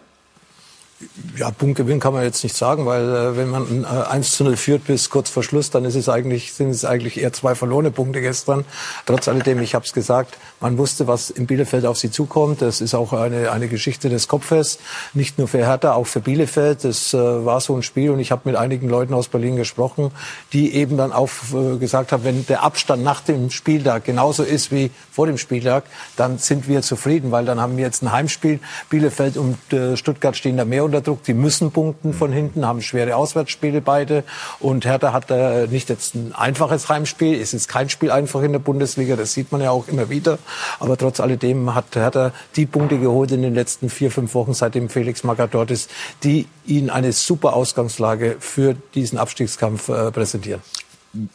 Ja, 1.36 1.50
Punktgewinn 1.50 2.00
kann 2.00 2.14
man 2.14 2.22
jetzt 2.22 2.44
nicht 2.44 2.56
sagen, 2.56 2.86
weil 2.86 3.02
äh, 3.02 3.36
wenn 3.36 3.50
man 3.50 3.84
äh, 3.84 3.86
1 3.86 4.36
zu 4.36 4.44
0 4.44 4.56
führt 4.56 4.84
bis 4.86 5.10
kurz 5.10 5.28
vor 5.28 5.42
Schluss, 5.42 5.70
dann 5.70 5.84
ist 5.84 5.96
es 5.96 6.08
eigentlich, 6.08 6.52
sind 6.52 6.70
es 6.70 6.84
eigentlich 6.84 7.20
eher 7.20 7.32
zwei 7.32 7.54
verlorene 7.54 7.90
Punkte 7.90 8.20
gestern. 8.20 8.64
Trotz 9.04 9.28
alledem, 9.28 9.60
ich 9.60 9.74
habe 9.74 9.84
es 9.84 9.92
gesagt, 9.92 10.38
man 10.64 10.78
wusste, 10.78 11.06
was 11.06 11.28
in 11.28 11.44
Bielefeld 11.46 11.84
auf 11.84 11.98
sie 11.98 12.10
zukommt. 12.10 12.62
Das 12.62 12.80
ist 12.80 12.94
auch 12.94 13.12
eine, 13.12 13.52
eine 13.52 13.68
Geschichte 13.68 14.08
des 14.08 14.28
Kopfes, 14.28 14.78
nicht 15.12 15.36
nur 15.36 15.46
für 15.46 15.58
Hertha, 15.58 15.92
auch 15.92 16.06
für 16.06 16.20
Bielefeld. 16.20 16.84
Das 16.84 17.12
äh, 17.12 17.18
war 17.18 17.60
so 17.60 17.76
ein 17.76 17.82
Spiel 17.82 18.08
und 18.08 18.18
ich 18.18 18.32
habe 18.32 18.42
mit 18.46 18.56
einigen 18.56 18.88
Leuten 18.88 19.12
aus 19.12 19.28
Berlin 19.28 19.56
gesprochen, 19.56 20.10
die 20.54 20.74
eben 20.74 20.96
dann 20.96 21.12
auch 21.12 21.28
äh, 21.52 21.76
gesagt 21.76 22.12
haben, 22.12 22.24
wenn 22.24 22.46
der 22.46 22.62
Abstand 22.62 23.02
nach 23.02 23.20
dem 23.20 23.50
Spieltag 23.50 24.04
genauso 24.04 24.42
ist 24.42 24.72
wie 24.72 24.90
vor 25.12 25.26
dem 25.26 25.36
Spieltag, 25.36 25.84
dann 26.16 26.38
sind 26.38 26.66
wir 26.66 26.80
zufrieden, 26.80 27.30
weil 27.30 27.44
dann 27.44 27.60
haben 27.60 27.76
wir 27.76 27.84
jetzt 27.84 28.02
ein 28.02 28.10
Heimspiel. 28.10 28.58
Bielefeld 28.88 29.36
und 29.36 29.58
äh, 29.70 29.98
Stuttgart 29.98 30.34
stehen 30.34 30.56
da 30.56 30.64
mehr 30.64 30.84
unter 30.84 31.02
Druck. 31.02 31.24
Die 31.24 31.34
müssen 31.34 31.72
punkten 31.72 32.14
von 32.14 32.32
hinten, 32.32 32.66
haben 32.66 32.80
schwere 32.80 33.16
Auswärtsspiele 33.16 33.82
beide. 33.82 34.24
Und 34.60 34.86
Hertha 34.86 35.12
hat 35.12 35.30
äh, 35.30 35.66
nicht 35.66 35.90
jetzt 35.90 36.14
ein 36.14 36.34
einfaches 36.34 36.88
Heimspiel. 36.88 37.38
Es 37.38 37.52
ist 37.52 37.68
kein 37.68 37.90
Spiel 37.90 38.10
einfach 38.10 38.40
in 38.40 38.52
der 38.52 38.60
Bundesliga. 38.60 39.14
Das 39.14 39.34
sieht 39.34 39.52
man 39.52 39.60
ja 39.60 39.70
auch 39.70 39.88
immer 39.88 40.08
wieder. 40.08 40.38
Aber 40.80 40.96
trotz 40.96 41.20
alledem 41.20 41.74
hat 41.74 41.94
Hertha 41.94 42.32
die 42.56 42.66
Punkte 42.66 42.98
geholt 42.98 43.32
in 43.32 43.42
den 43.42 43.54
letzten 43.54 43.90
vier, 43.90 44.10
fünf 44.10 44.34
Wochen, 44.34 44.54
seitdem 44.54 44.88
Felix 44.88 45.24
Magath 45.24 45.54
dort 45.54 45.70
ist, 45.70 45.90
die 46.22 46.46
ihnen 46.66 46.90
eine 46.90 47.12
super 47.12 47.54
Ausgangslage 47.54 48.36
für 48.40 48.74
diesen 48.94 49.18
Abstiegskampf 49.18 49.88
äh, 49.88 50.10
präsentieren. 50.10 50.62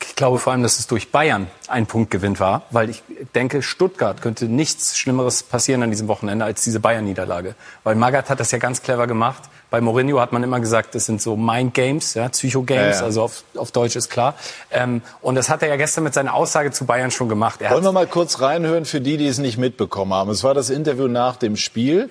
Ich 0.01 0.15
glaube 0.17 0.39
vor 0.39 0.51
allem, 0.51 0.61
dass 0.61 0.77
es 0.77 0.87
durch 0.87 1.09
Bayern 1.09 1.47
ein 1.69 1.85
Punktgewinn 1.85 2.37
war, 2.39 2.63
weil 2.69 2.89
ich 2.89 3.01
denke, 3.33 3.61
Stuttgart 3.61 4.21
könnte 4.21 4.45
nichts 4.45 4.97
Schlimmeres 4.97 5.41
passieren 5.41 5.83
an 5.83 5.89
diesem 5.89 6.09
Wochenende 6.09 6.43
als 6.43 6.63
diese 6.65 6.81
Bayern-Niederlage. 6.81 7.55
Weil 7.85 7.95
Magath 7.95 8.29
hat 8.29 8.41
das 8.41 8.51
ja 8.51 8.57
ganz 8.57 8.81
clever 8.81 9.07
gemacht. 9.07 9.43
Bei 9.69 9.81
Mourinho 9.81 10.19
hat 10.19 10.31
man 10.31 10.41
immer 10.41 10.59
gesagt, 10.59 10.95
das 10.95 11.05
sind 11.05 11.21
so 11.21 11.35
Mind 11.35 11.73
Games, 11.73 12.15
ja, 12.15 12.29
Psycho 12.29 12.63
Games, 12.63 12.95
ja, 12.95 13.01
ja. 13.01 13.05
also 13.05 13.23
auf, 13.23 13.43
auf 13.55 13.71
Deutsch 13.71 13.95
ist 13.95 14.09
klar. 14.09 14.33
Ähm, 14.71 15.01
und 15.21 15.35
das 15.35 15.49
hat 15.49 15.61
er 15.61 15.69
ja 15.69 15.75
gestern 15.75 16.03
mit 16.03 16.13
seiner 16.13 16.33
Aussage 16.33 16.71
zu 16.71 16.85
Bayern 16.85 17.11
schon 17.11 17.29
gemacht. 17.29 17.61
Er 17.61 17.71
Wollen 17.71 17.83
wir 17.83 17.91
mal 17.91 18.07
kurz 18.07 18.41
reinhören 18.41 18.85
für 18.85 18.99
die, 18.99 19.17
die 19.17 19.27
es 19.27 19.37
nicht 19.37 19.57
mitbekommen 19.57 20.13
haben. 20.13 20.31
Es 20.31 20.43
war 20.43 20.53
das 20.53 20.69
Interview 20.69 21.07
nach 21.07 21.35
dem 21.35 21.55
Spiel 21.55 22.09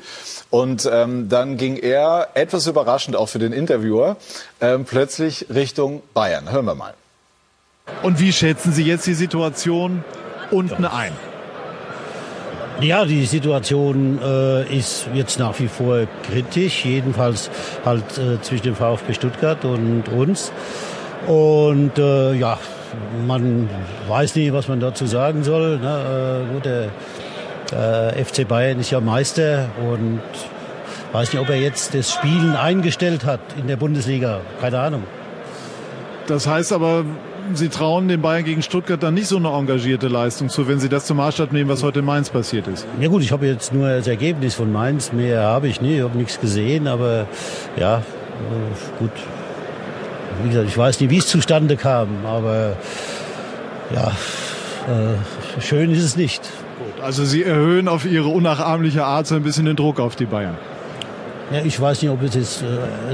und 0.50 0.88
ähm, 0.90 1.28
dann 1.28 1.56
ging 1.56 1.76
er 1.76 2.28
etwas 2.34 2.66
überraschend 2.66 3.16
auch 3.16 3.28
für 3.28 3.40
den 3.40 3.52
Interviewer 3.52 4.16
ähm, 4.60 4.84
plötzlich 4.84 5.46
Richtung 5.52 6.02
Bayern. 6.14 6.50
Hören 6.50 6.66
wir 6.66 6.74
mal. 6.74 6.94
Und 8.02 8.20
wie 8.20 8.32
schätzen 8.32 8.72
Sie 8.72 8.84
jetzt 8.84 9.06
die 9.06 9.14
Situation 9.14 10.04
unten 10.50 10.84
ein? 10.84 11.12
Ja, 12.80 13.04
die 13.04 13.24
Situation 13.24 14.20
äh, 14.22 14.76
ist 14.76 15.08
jetzt 15.12 15.40
nach 15.40 15.58
wie 15.58 15.66
vor 15.66 16.06
kritisch, 16.30 16.84
jedenfalls 16.84 17.50
halt 17.84 18.04
äh, 18.18 18.40
zwischen 18.40 18.64
dem 18.64 18.76
VfB 18.76 19.14
Stuttgart 19.14 19.64
und 19.64 20.04
uns. 20.08 20.52
Und 21.26 21.98
äh, 21.98 22.34
ja, 22.34 22.56
man 23.26 23.68
weiß 24.06 24.36
nicht, 24.36 24.52
was 24.52 24.68
man 24.68 24.78
dazu 24.78 25.06
sagen 25.06 25.42
soll. 25.42 25.78
Ne? 25.78 26.46
Äh, 26.48 26.54
gut, 26.54 26.64
der 26.66 28.14
äh, 28.16 28.24
FC 28.24 28.46
Bayern 28.46 28.78
ist 28.78 28.90
ja 28.90 29.00
Meister 29.00 29.70
und 29.90 30.20
weiß 31.12 31.32
nicht, 31.32 31.42
ob 31.42 31.48
er 31.48 31.60
jetzt 31.60 31.94
das 31.94 32.12
Spielen 32.12 32.54
eingestellt 32.54 33.24
hat 33.24 33.40
in 33.58 33.66
der 33.66 33.76
Bundesliga. 33.76 34.40
Keine 34.60 34.78
Ahnung. 34.78 35.02
Das 36.28 36.46
heißt 36.46 36.72
aber, 36.72 37.04
Sie 37.56 37.68
trauen 37.68 38.08
den 38.08 38.20
Bayern 38.20 38.44
gegen 38.44 38.62
Stuttgart 38.62 39.02
dann 39.02 39.14
nicht 39.14 39.28
so 39.28 39.36
eine 39.36 39.48
engagierte 39.48 40.08
Leistung 40.08 40.48
zu, 40.48 40.68
wenn 40.68 40.80
Sie 40.80 40.88
das 40.88 41.06
zum 41.06 41.16
Maßstab 41.16 41.52
nehmen, 41.52 41.68
was 41.70 41.82
heute 41.82 42.00
in 42.00 42.04
Mainz 42.04 42.30
passiert 42.30 42.66
ist. 42.66 42.86
Ja 43.00 43.08
gut, 43.08 43.22
ich 43.22 43.32
habe 43.32 43.46
jetzt 43.46 43.72
nur 43.72 43.88
das 43.88 44.06
Ergebnis 44.06 44.54
von 44.54 44.72
Mainz. 44.72 45.12
Mehr 45.12 45.42
habe 45.42 45.68
ich 45.68 45.80
nicht, 45.80 45.96
ich 45.96 46.02
habe 46.02 46.16
nichts 46.16 46.40
gesehen, 46.40 46.86
aber 46.86 47.26
ja, 47.76 47.98
äh, 47.98 48.98
gut. 48.98 49.10
Wie 50.42 50.48
gesagt, 50.48 50.68
ich 50.68 50.78
weiß 50.78 51.00
nicht, 51.00 51.10
wie 51.10 51.18
es 51.18 51.26
zustande 51.26 51.76
kam, 51.76 52.08
aber 52.24 52.76
ja, 53.94 54.12
äh, 54.86 55.60
schön 55.60 55.90
ist 55.90 56.04
es 56.04 56.16
nicht. 56.16 56.42
Gut, 56.78 57.04
also 57.04 57.24
Sie 57.24 57.42
erhöhen 57.42 57.88
auf 57.88 58.04
Ihre 58.04 58.28
unnachahmliche 58.28 59.04
Art 59.04 59.26
so 59.26 59.34
ein 59.34 59.42
bisschen 59.42 59.64
den 59.64 59.76
Druck 59.76 59.98
auf 60.00 60.16
die 60.16 60.26
Bayern. 60.26 60.56
Ja, 61.50 61.62
ich 61.64 61.80
weiß 61.80 62.02
nicht, 62.02 62.10
ob 62.10 62.22
es 62.22 62.34
jetzt 62.34 62.62
äh, 62.62 62.66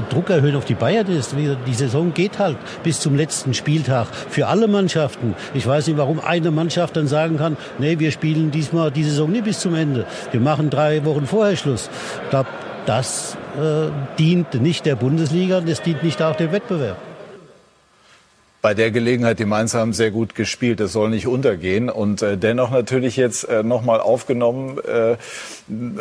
Druck 0.09 0.29
erhöhen 0.29 0.57
auf 0.57 0.65
die 0.65 0.73
Bayern 0.73 1.07
ist. 1.07 1.35
Die 1.35 1.73
Saison 1.73 2.13
geht 2.13 2.37
halt 2.37 2.57
bis 2.83 2.99
zum 2.99 3.15
letzten 3.15 3.53
Spieltag 3.53 4.07
für 4.13 4.47
alle 4.47 4.67
Mannschaften. 4.67 5.35
Ich 5.53 5.65
weiß 5.65 5.87
nicht, 5.87 5.97
warum 5.97 6.19
eine 6.19 6.51
Mannschaft 6.51 6.97
dann 6.97 7.07
sagen 7.07 7.37
kann, 7.37 7.55
nee, 7.79 7.97
wir 7.97 8.11
spielen 8.11 8.51
diesmal 8.51 8.91
die 8.91 9.03
Saison 9.03 9.31
nicht 9.31 9.45
bis 9.45 9.59
zum 9.59 9.73
Ende. 9.73 10.05
Wir 10.31 10.41
machen 10.41 10.69
drei 10.69 11.05
Wochen 11.05 11.25
vorher 11.25 11.55
Schluss. 11.55 11.89
Ich 12.25 12.29
glaube, 12.29 12.49
das 12.85 13.37
äh, 13.57 13.89
dient 14.19 14.61
nicht 14.61 14.85
der 14.85 14.95
Bundesliga, 14.95 15.61
das 15.61 15.81
dient 15.81 16.03
nicht 16.03 16.21
auch 16.21 16.35
dem 16.35 16.51
Wettbewerb 16.51 16.97
bei 18.65 18.73
der 18.73 18.89
Gelegenheit, 18.89 19.37
die 19.37 19.45
Mainzer 19.45 19.77
haben 19.77 19.93
sehr 19.93 20.09
gut 20.09 20.33
gespielt, 20.33 20.79
das 20.79 20.91
soll 20.91 21.11
nicht 21.11 21.27
untergehen. 21.27 21.87
Und 21.87 22.23
äh, 22.23 22.35
dennoch 22.35 22.71
natürlich 22.71 23.15
jetzt 23.15 23.43
äh, 23.43 23.61
nochmal 23.61 24.01
aufgenommen, 24.01 24.79
äh, 24.79 25.17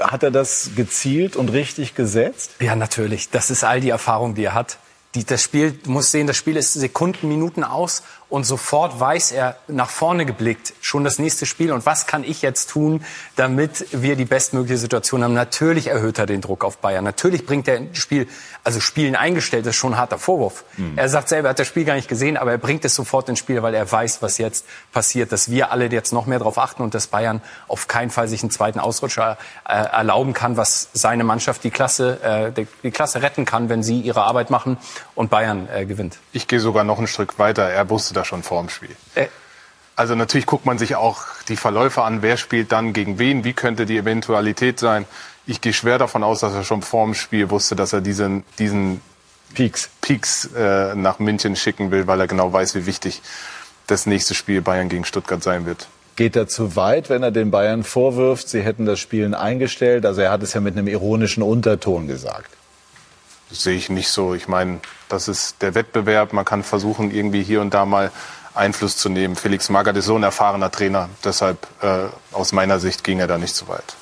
hat 0.00 0.23
er 0.23 0.30
das 0.30 0.71
gezielt 0.75 1.37
und 1.37 1.50
richtig 1.50 1.94
gesetzt? 1.94 2.52
Ja, 2.61 2.75
natürlich. 2.75 3.28
Das 3.28 3.50
ist 3.50 3.64
all 3.64 3.83
die 3.83 3.90
Erfahrung, 3.90 4.35
die 4.35 4.44
er 4.44 4.54
hat. 4.54 4.78
Die, 5.14 5.25
das 5.25 5.42
Spiel, 5.42 5.73
du 5.73 5.90
musst 5.90 6.11
sehen, 6.11 6.26
das 6.26 6.38
Spiel 6.38 6.56
ist 6.56 6.73
Sekunden, 6.73 7.28
Minuten 7.28 7.64
aus 7.64 8.02
und 8.28 8.45
sofort 8.45 8.99
weiß 8.99 9.33
er 9.33 9.57
nach 9.69 9.90
vorne 9.90 10.26
geblickt, 10.26 10.75
schon 10.81 11.04
das 11.04 11.19
nächste 11.19 11.47
Spiel 11.47 11.73
und 11.73 11.87
was 11.87 12.07
kann 12.07 12.25
ich 12.25 12.43
jetzt 12.43 12.71
tun, 12.71 13.04
damit 13.37 13.87
wir 13.93 14.16
die 14.16 14.25
bestmögliche 14.25 14.78
Situation 14.78 15.23
haben. 15.23 15.35
Natürlich 15.35 15.88
erhöht 15.88 16.19
er 16.19 16.26
den 16.26 16.40
Druck 16.40 16.64
auf 16.64 16.78
Bayern. 16.78 17.04
Natürlich 17.04 17.47
bringt 17.47 17.69
er 17.69 17.76
ein 17.76 17.95
Spiel, 17.95 18.26
also 18.64 18.81
Spielen 18.81 19.14
eingestellt, 19.14 19.66
das 19.66 19.71
ist 19.75 19.76
schon 19.76 19.95
ein 19.95 19.99
harter 19.99 20.19
Vorwurf. 20.19 20.64
Mhm. 20.76 20.97
Er 20.97 21.09
sagt 21.09 21.28
selber, 21.28 21.49
er 21.49 21.50
hat 21.50 21.59
das 21.59 21.66
Spiel 21.66 21.85
gar 21.85 21.95
nicht 21.95 22.09
gesehen, 22.09 22.37
aber 22.37 22.52
er 22.52 22.59
bringt 22.59 22.85
es 22.85 22.95
sofort 22.95 23.28
ins 23.28 23.38
Spiel, 23.38 23.62
weil 23.62 23.75
er 23.75 23.90
weiß, 23.90 24.23
was 24.23 24.38
jetzt 24.38 24.66
passiert, 24.93 25.33
dass 25.33 25.50
wir 25.50 25.71
alle 25.71 25.87
jetzt 25.87 26.12
noch 26.12 26.26
mehr 26.26 26.38
darauf 26.38 26.59
achten 26.59 26.83
und 26.83 26.95
dass 26.95 27.07
Bayern 27.09 27.43
auf 27.69 27.88
keinen 27.88 28.11
Fall 28.11 28.28
sich 28.28 28.43
einen 28.43 28.50
zweiten 28.50 28.81
Ausrutscher 28.81 29.38
äh, 29.69 29.73
erlauben 29.73 30.33
kann, 30.33 30.57
was 30.57 30.88
seine 30.93 31.25
Mannschaft 31.25 31.64
die 31.64 31.71
Klasse, 31.71 32.21
äh, 32.23 32.52
die, 32.52 32.66
die, 32.83 32.90
Klasse 32.90 33.23
retten 33.23 33.45
kann, 33.45 33.69
wenn 33.69 33.83
sie 33.83 34.00
ihre 34.00 34.23
Arbeit 34.23 34.50
machen 34.50 34.78
und 35.14 35.31
Bayern 35.31 35.69
äh, 35.73 35.85
gewinnt. 35.85 36.19
Ich 36.33 36.49
gehe 36.49 36.61
sogar 36.61 36.85
noch 36.85 36.99
ein 36.99 37.07
Stück 37.07 37.38
weiter. 37.38 37.64
Er 37.64 37.90
wusste 37.90 38.14
das 38.14 38.24
schon 38.25 38.43
vor 38.43 38.61
dem 38.61 38.69
Spiel. 38.69 38.97
Äh. 39.14 39.26
Also 39.97 40.16
natürlich 40.16 40.47
guckt 40.47 40.66
man 40.66 40.76
sich 40.76 40.97
auch 40.97 41.23
die 41.49 41.57
Verläufe 41.57 42.02
an, 42.02 42.21
wer 42.21 42.37
spielt 42.37 42.73
dann 42.73 42.93
gegen 42.93 43.19
wen, 43.19 43.45
wie 43.45 43.52
könnte 43.52 43.87
die 43.87 43.97
Eventualität 43.97 44.81
sein. 44.81 45.04
Ich 45.47 45.61
gehe 45.61 45.73
schwer 45.73 45.99
davon 45.99 46.25
aus, 46.25 46.40
dass 46.40 46.52
er 46.52 46.64
schon 46.64 46.83
vor 46.83 47.04
dem 47.04 47.14
Spiel 47.14 47.50
wusste, 47.50 47.76
dass 47.76 47.93
er 47.93 48.00
diesen, 48.00 48.43
diesen 48.59 49.00
Peaks, 49.54 49.90
Peaks 50.00 50.47
äh, 50.57 50.97
nach 50.97 51.21
München 51.21 51.54
schicken 51.54 51.93
will, 51.93 52.07
weil 52.09 52.21
er 52.21 52.26
genau 52.26 52.52
weiß, 52.52 52.75
wie 52.75 52.87
wichtig 52.87 53.23
das 53.87 54.07
nächste 54.07 54.35
Spiel 54.35 54.62
Bayern 54.62 54.88
gegen 54.88 55.04
Stuttgart 55.04 55.43
sein 55.43 55.64
wird. 55.64 55.87
Geht 56.16 56.37
er 56.37 56.49
zu 56.49 56.76
weit, 56.76 57.11
wenn 57.11 57.23
er 57.23 57.31
den 57.31 57.50
Bayern 57.50 57.85
vorwirft, 57.85 58.49
sie 58.49 58.62
hätten 58.62 58.87
das 58.87 59.00
Spielen 59.00 59.35
eingestellt? 59.35 60.07
Also 60.07 60.23
er 60.23 60.31
hat 60.31 60.43
es 60.43 60.54
ja 60.54 60.61
mit 60.61 60.76
einem 60.76 60.88
ironischen 60.88 61.43
Unterton 61.43 62.07
gesagt. 62.07 62.50
Das 63.51 63.63
sehe 63.63 63.77
ich 63.77 63.91
nicht 63.91 64.09
so. 64.09 64.35
Ich 64.35 64.49
meine, 64.49 64.81
das 65.09 65.29
ist 65.29 65.63
der 65.63 65.75
Wettbewerb. 65.75 66.33
Man 66.33 66.45
kann 66.45 66.63
versuchen, 66.63 67.11
irgendwie 67.11 67.43
hier 67.43 67.61
und 67.61 67.75
da 67.75 67.85
mal 67.85 68.11
Einfluss 68.55 68.97
zu 68.97 69.09
nehmen. 69.09 69.37
Felix 69.37 69.69
Magath 69.69 69.97
ist 69.97 70.07
so 70.07 70.17
ein 70.17 70.23
erfahrener 70.23 70.71
Trainer, 70.71 71.09
deshalb 71.25 71.67
äh, 71.83 72.07
aus 72.33 72.53
meiner 72.53 72.79
Sicht 72.79 73.05
ging 73.05 73.19
er 73.19 73.27
da 73.27 73.39
nicht 73.39 73.55
so 73.55 73.69
weit. 73.69 73.97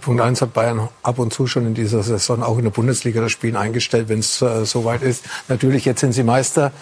Punkt 0.00 0.20
eins 0.20 0.42
hat 0.42 0.52
Bayern 0.52 0.88
ab 1.02 1.18
und 1.18 1.32
zu 1.32 1.46
schon 1.46 1.66
in 1.66 1.74
dieser 1.74 2.02
Saison 2.02 2.42
auch 2.42 2.58
in 2.58 2.64
der 2.64 2.70
Bundesliga 2.70 3.20
das 3.20 3.30
Spiel 3.30 3.56
eingestellt, 3.56 4.08
wenn 4.08 4.18
es 4.18 4.42
äh, 4.42 4.64
soweit 4.64 5.02
ist. 5.02 5.24
Natürlich, 5.48 5.84
jetzt 5.84 6.00
sind 6.00 6.12
sie 6.12 6.24
Meister, 6.24 6.72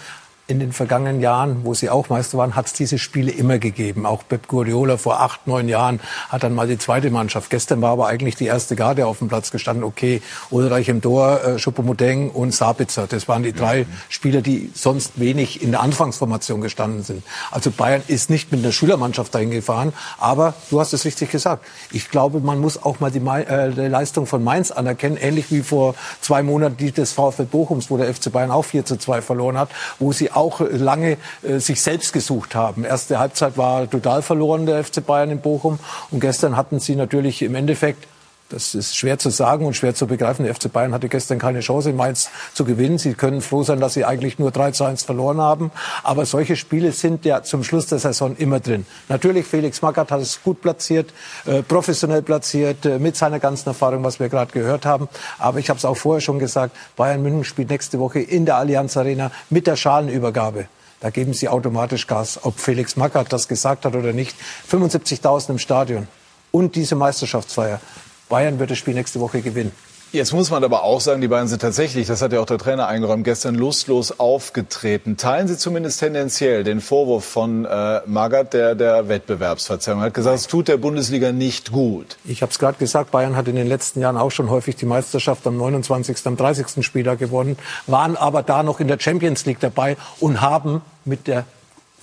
in 0.53 0.59
den 0.59 0.71
vergangenen 0.71 1.19
Jahren, 1.19 1.65
wo 1.65 1.73
sie 1.73 1.89
auch 1.89 2.09
Meister 2.09 2.37
waren, 2.37 2.55
hat 2.55 2.67
es 2.67 2.73
diese 2.73 2.99
Spiele 2.99 3.31
immer 3.31 3.57
gegeben. 3.57 4.05
Auch 4.05 4.21
Pep 4.27 4.47
Guardiola 4.47 4.97
vor 4.97 5.19
acht, 5.19 5.47
neun 5.47 5.67
Jahren 5.67 5.99
hat 6.29 6.43
dann 6.43 6.53
mal 6.53 6.67
die 6.67 6.77
zweite 6.77 7.09
Mannschaft. 7.09 7.49
Gestern 7.49 7.81
war 7.81 7.89
aber 7.89 8.05
eigentlich 8.05 8.35
die 8.35 8.45
erste 8.45 8.75
Garde 8.75 9.07
auf 9.07 9.17
dem 9.17 9.29
Platz 9.29 9.49
gestanden. 9.49 9.83
Okay, 9.83 10.21
Ulreich 10.51 10.89
im 10.89 11.01
Tor, 11.01 11.43
äh, 11.43 11.57
Schupomodeng 11.57 12.29
und 12.29 12.53
Sabitzer. 12.53 13.07
Das 13.07 13.27
waren 13.27 13.41
die 13.41 13.51
drei 13.51 13.87
Spieler, 14.09 14.41
die 14.41 14.69
sonst 14.75 15.19
wenig 15.19 15.63
in 15.63 15.71
der 15.71 15.81
Anfangsformation 15.81 16.61
gestanden 16.61 17.01
sind. 17.01 17.23
Also 17.49 17.71
Bayern 17.71 18.03
ist 18.07 18.29
nicht 18.29 18.51
mit 18.51 18.61
einer 18.61 18.71
Schülermannschaft 18.71 19.33
dahin 19.33 19.49
gefahren. 19.49 19.91
Aber 20.19 20.53
du 20.69 20.79
hast 20.79 20.93
es 20.93 21.03
richtig 21.03 21.31
gesagt. 21.31 21.65
Ich 21.91 22.11
glaube, 22.11 22.41
man 22.41 22.59
muss 22.59 22.81
auch 22.83 22.99
mal 22.99 23.09
die, 23.09 23.25
äh, 23.25 23.71
die 23.71 23.81
Leistung 23.87 24.27
von 24.27 24.43
Mainz 24.43 24.69
anerkennen. 24.69 25.17
Ähnlich 25.17 25.49
wie 25.49 25.63
vor 25.63 25.95
zwei 26.21 26.43
Monaten 26.43 26.77
die 26.77 26.91
des 26.91 27.11
VfL 27.13 27.45
Bochums, 27.45 27.89
wo 27.89 27.97
der 27.97 28.13
FC 28.13 28.31
Bayern 28.31 28.51
auch 28.51 28.65
4 28.65 28.85
zu 28.85 28.97
2 28.97 29.23
verloren 29.23 29.57
hat, 29.57 29.69
wo 29.97 30.11
sie 30.11 30.31
auch 30.31 30.42
lange 30.59 31.17
äh, 31.43 31.59
sich 31.59 31.81
selbst 31.81 32.13
gesucht 32.13 32.55
haben. 32.55 32.83
Erste 32.83 33.19
Halbzeit 33.19 33.57
war 33.57 33.89
total 33.89 34.21
verloren 34.21 34.65
der 34.65 34.83
FC 34.83 35.05
Bayern 35.05 35.31
in 35.31 35.41
Bochum 35.41 35.79
und 36.11 36.19
gestern 36.19 36.57
hatten 36.57 36.79
sie 36.79 36.95
natürlich 36.95 37.41
im 37.41 37.55
Endeffekt 37.55 38.07
das 38.53 38.75
ist 38.75 38.95
schwer 38.95 39.17
zu 39.17 39.31
sagen 39.31 39.65
und 39.65 39.75
schwer 39.75 39.95
zu 39.95 40.05
begreifen. 40.05 40.45
Der 40.45 40.53
FC 40.53 40.71
Bayern 40.71 40.93
hatte 40.93 41.09
gestern 41.09 41.39
keine 41.39 41.61
Chance, 41.61 41.89
in 41.89 41.95
Mainz 41.95 42.29
zu 42.53 42.65
gewinnen. 42.65 42.99
Sie 42.99 43.15
können 43.15 43.41
froh 43.41 43.63
sein, 43.63 43.79
dass 43.79 43.95
sie 43.95 44.05
eigentlich 44.05 44.37
nur 44.37 44.51
3 44.51 44.71
zu 44.71 44.83
1 44.83 45.03
verloren 45.03 45.41
haben. 45.41 45.71
Aber 46.03 46.25
solche 46.25 46.55
Spiele 46.55 46.91
sind 46.91 47.25
ja 47.25 47.41
zum 47.41 47.63
Schluss 47.63 47.87
der 47.87 47.97
Saison 47.97 48.35
immer 48.37 48.59
drin. 48.59 48.85
Natürlich, 49.09 49.47
Felix 49.47 49.81
Magath 49.81 50.11
hat 50.11 50.21
es 50.21 50.43
gut 50.43 50.61
platziert, 50.61 51.13
äh, 51.45 51.63
professionell 51.63 52.21
platziert, 52.21 52.85
äh, 52.85 52.99
mit 52.99 53.17
seiner 53.17 53.39
ganzen 53.39 53.69
Erfahrung, 53.69 54.03
was 54.03 54.19
wir 54.19 54.29
gerade 54.29 54.51
gehört 54.51 54.85
haben. 54.85 55.09
Aber 55.39 55.57
ich 55.57 55.69
habe 55.69 55.77
es 55.77 55.85
auch 55.85 55.97
vorher 55.97 56.21
schon 56.21 56.37
gesagt, 56.37 56.75
Bayern 56.95 57.23
München 57.23 57.43
spielt 57.43 57.69
nächste 57.69 57.99
Woche 57.99 58.19
in 58.19 58.45
der 58.45 58.57
Allianz 58.57 58.95
Arena 58.97 59.31
mit 59.49 59.65
der 59.65 59.75
Schalenübergabe. 59.75 60.67
Da 60.99 61.09
geben 61.09 61.33
sie 61.33 61.49
automatisch 61.49 62.07
Gas, 62.07 62.39
ob 62.43 62.59
Felix 62.59 62.95
Magath 62.95 63.33
das 63.33 63.47
gesagt 63.47 63.83
hat 63.85 63.95
oder 63.95 64.13
nicht. 64.13 64.37
75.000 64.71 65.49
im 65.49 65.57
Stadion 65.59 66.07
und 66.51 66.75
diese 66.75 66.95
Meisterschaftsfeier. 66.95 67.81
Bayern 68.33 68.57
wird 68.57 68.71
das 68.71 68.79
Spiel 68.79 68.95
nächste 68.95 69.19
Woche 69.19 69.43
gewinnen. 69.43 69.71
Jetzt 70.11 70.33
muss 70.33 70.49
man 70.49 70.63
aber 70.63 70.81
auch 70.81 71.01
sagen, 71.01 71.21
die 71.21 71.27
beiden 71.27 71.47
sind 71.47 71.61
tatsächlich, 71.61 72.07
das 72.07 72.23
hat 72.23 72.33
ja 72.33 72.39
auch 72.39 72.47
der 72.47 72.57
Trainer 72.57 72.87
eingeräumt, 72.87 73.23
gestern 73.25 73.53
lustlos 73.53 74.19
aufgetreten. 74.19 75.17
Teilen 75.17 75.47
Sie 75.47 75.55
zumindest 75.55 75.99
tendenziell 75.99 76.63
den 76.63 76.81
Vorwurf 76.81 77.25
von 77.25 77.65
äh, 77.65 78.01
Magath, 78.07 78.53
der 78.55 78.73
der 78.73 79.07
Wettbewerbsverzerrung 79.07 80.01
hat 80.01 80.15
gesagt, 80.15 80.35
es 80.35 80.47
tut 80.47 80.67
der 80.67 80.77
Bundesliga 80.77 81.31
nicht 81.31 81.71
gut. 81.71 82.17
Ich 82.25 82.41
habe 82.41 82.51
es 82.51 82.57
gerade 82.57 82.79
gesagt, 82.79 83.11
Bayern 83.11 83.35
hat 83.35 83.47
in 83.47 83.55
den 83.55 83.67
letzten 83.67 84.01
Jahren 84.01 84.17
auch 84.17 84.31
schon 84.31 84.49
häufig 84.49 84.77
die 84.77 84.87
Meisterschaft 84.87 85.45
am 85.45 85.55
29., 85.57 86.17
am 86.25 86.35
30. 86.35 86.83
Spieltag 86.83 87.19
gewonnen, 87.19 87.55
waren 87.85 88.17
aber 88.17 88.41
da 88.41 88.63
noch 88.63 88.79
in 88.79 88.87
der 88.87 88.99
Champions 88.99 89.45
League 89.45 89.59
dabei 89.59 89.95
und 90.19 90.41
haben 90.41 90.81
mit 91.05 91.27
der 91.27 91.45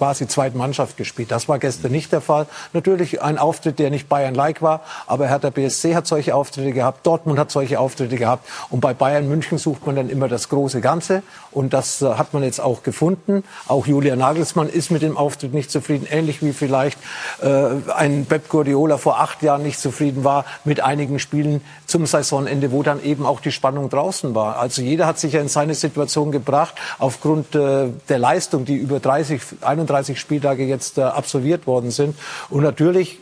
quasi 0.00 0.26
zweiten 0.26 0.56
Mannschaft 0.56 0.96
gespielt. 0.96 1.30
Das 1.30 1.46
war 1.46 1.58
gestern 1.58 1.92
nicht 1.92 2.10
der 2.10 2.22
Fall. 2.22 2.46
Natürlich 2.72 3.20
ein 3.20 3.36
Auftritt, 3.36 3.78
der 3.78 3.90
nicht 3.90 4.08
Bayern-like 4.08 4.62
war, 4.62 4.80
aber 5.06 5.28
Hertha 5.28 5.50
BSC 5.50 5.94
hat 5.94 6.06
solche 6.06 6.34
Auftritte 6.34 6.72
gehabt, 6.72 7.06
Dortmund 7.06 7.38
hat 7.38 7.50
solche 7.50 7.78
Auftritte 7.78 8.16
gehabt 8.16 8.48
und 8.70 8.80
bei 8.80 8.94
Bayern 8.94 9.28
München 9.28 9.58
sucht 9.58 9.84
man 9.84 9.96
dann 9.96 10.08
immer 10.08 10.26
das 10.26 10.48
große 10.48 10.80
Ganze 10.80 11.22
und 11.50 11.74
das 11.74 12.00
äh, 12.00 12.14
hat 12.14 12.32
man 12.32 12.42
jetzt 12.42 12.62
auch 12.62 12.82
gefunden. 12.82 13.44
Auch 13.68 13.86
Julia 13.86 14.16
Nagelsmann 14.16 14.70
ist 14.70 14.90
mit 14.90 15.02
dem 15.02 15.18
Auftritt 15.18 15.52
nicht 15.52 15.70
zufrieden, 15.70 16.06
ähnlich 16.10 16.42
wie 16.42 16.54
vielleicht 16.54 16.98
äh, 17.42 17.92
ein 17.94 18.24
Pep 18.24 18.48
Guardiola 18.48 18.96
vor 18.96 19.20
acht 19.20 19.42
Jahren 19.42 19.62
nicht 19.62 19.78
zufrieden 19.78 20.24
war 20.24 20.46
mit 20.64 20.80
einigen 20.80 21.18
Spielen 21.18 21.60
zum 21.84 22.06
Saisonende, 22.06 22.72
wo 22.72 22.82
dann 22.82 23.02
eben 23.02 23.26
auch 23.26 23.40
die 23.40 23.52
Spannung 23.52 23.90
draußen 23.90 24.34
war. 24.34 24.56
Also 24.56 24.80
jeder 24.80 25.06
hat 25.06 25.18
sich 25.18 25.34
ja 25.34 25.42
in 25.42 25.48
seine 25.48 25.74
Situation 25.74 26.32
gebracht 26.32 26.74
aufgrund 26.98 27.54
äh, 27.54 27.88
der 28.08 28.18
Leistung, 28.18 28.64
die 28.64 28.76
über 28.76 28.98
30, 28.98 29.42
31 29.60 29.89
35 29.90 30.20
Spieltage 30.20 30.64
jetzt 30.64 30.98
äh, 30.98 31.02
absolviert 31.02 31.66
worden 31.66 31.90
sind. 31.90 32.16
Und 32.48 32.62
natürlich 32.62 33.18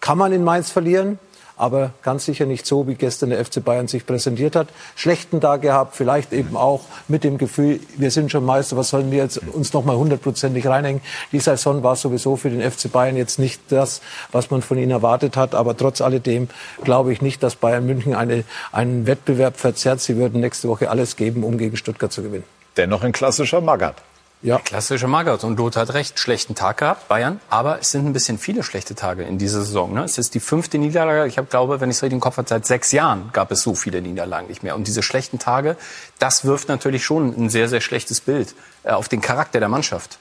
kann 0.00 0.18
man 0.18 0.32
in 0.32 0.44
Mainz 0.44 0.70
verlieren, 0.70 1.18
aber 1.56 1.92
ganz 2.02 2.24
sicher 2.24 2.44
nicht 2.44 2.66
so, 2.66 2.88
wie 2.88 2.94
gestern 2.94 3.30
der 3.30 3.44
FC 3.44 3.64
Bayern 3.64 3.86
sich 3.86 4.04
präsentiert 4.04 4.56
hat. 4.56 4.68
Schlechten 4.96 5.40
Tag 5.40 5.62
gehabt, 5.62 5.94
vielleicht 5.94 6.32
eben 6.32 6.56
auch 6.56 6.80
mit 7.08 7.24
dem 7.24 7.38
Gefühl, 7.38 7.78
wir 7.96 8.10
sind 8.10 8.32
schon 8.32 8.44
Meister, 8.44 8.76
was 8.76 8.88
sollen 8.88 9.10
wir 9.10 9.18
jetzt 9.18 9.38
uns 9.38 9.72
noch 9.72 9.84
mal 9.84 9.96
hundertprozentig 9.96 10.66
reinhängen? 10.66 11.02
Die 11.30 11.38
Saison 11.38 11.82
war 11.82 11.94
sowieso 11.94 12.36
für 12.36 12.50
den 12.50 12.68
FC 12.68 12.90
Bayern 12.90 13.16
jetzt 13.16 13.38
nicht 13.38 13.60
das, 13.68 14.00
was 14.32 14.50
man 14.50 14.60
von 14.60 14.76
ihnen 14.76 14.90
erwartet 14.90 15.36
hat, 15.36 15.54
aber 15.54 15.76
trotz 15.76 16.00
alledem 16.00 16.48
glaube 16.82 17.12
ich 17.12 17.22
nicht, 17.22 17.42
dass 17.42 17.54
Bayern 17.54 17.86
München 17.86 18.14
eine, 18.14 18.44
einen 18.72 19.06
Wettbewerb 19.06 19.56
verzerrt. 19.56 20.00
Sie 20.00 20.16
würden 20.16 20.40
nächste 20.40 20.68
Woche 20.68 20.90
alles 20.90 21.16
geben, 21.16 21.44
um 21.44 21.58
gegen 21.58 21.76
Stuttgart 21.76 22.12
zu 22.12 22.22
gewinnen. 22.22 22.44
Dennoch 22.76 23.02
ein 23.04 23.12
klassischer 23.12 23.60
Magath. 23.60 24.02
Ja. 24.42 24.58
Klassischer 24.58 25.06
Magath. 25.06 25.44
Und 25.44 25.56
Lothar 25.56 25.82
hat 25.82 25.94
recht, 25.94 26.18
schlechten 26.18 26.56
Tag 26.56 26.78
gehabt, 26.78 27.06
Bayern. 27.06 27.40
Aber 27.48 27.78
es 27.78 27.92
sind 27.92 28.06
ein 28.06 28.12
bisschen 28.12 28.38
viele 28.38 28.64
schlechte 28.64 28.96
Tage 28.96 29.22
in 29.22 29.38
dieser 29.38 29.60
Saison. 29.60 29.94
Ne? 29.94 30.02
Es 30.02 30.18
ist 30.18 30.34
die 30.34 30.40
fünfte 30.40 30.78
Niederlage. 30.78 31.28
Ich 31.28 31.38
hab, 31.38 31.48
glaube, 31.48 31.80
wenn 31.80 31.90
ich 31.90 31.96
es 31.96 32.02
richtig 32.02 32.14
im 32.14 32.20
Kopf 32.20 32.38
habe, 32.38 32.48
seit 32.48 32.66
sechs 32.66 32.90
Jahren 32.90 33.30
gab 33.32 33.52
es 33.52 33.62
so 33.62 33.76
viele 33.76 34.02
Niederlagen 34.02 34.48
nicht 34.48 34.64
mehr. 34.64 34.74
Und 34.74 34.88
diese 34.88 35.02
schlechten 35.02 35.38
Tage, 35.38 35.76
das 36.18 36.44
wirft 36.44 36.68
natürlich 36.68 37.04
schon 37.04 37.28
ein 37.36 37.50
sehr, 37.50 37.68
sehr 37.68 37.80
schlechtes 37.80 38.20
Bild 38.20 38.54
äh, 38.82 38.90
auf 38.90 39.08
den 39.08 39.20
Charakter 39.20 39.60
der 39.60 39.68
Mannschaft. 39.68 40.18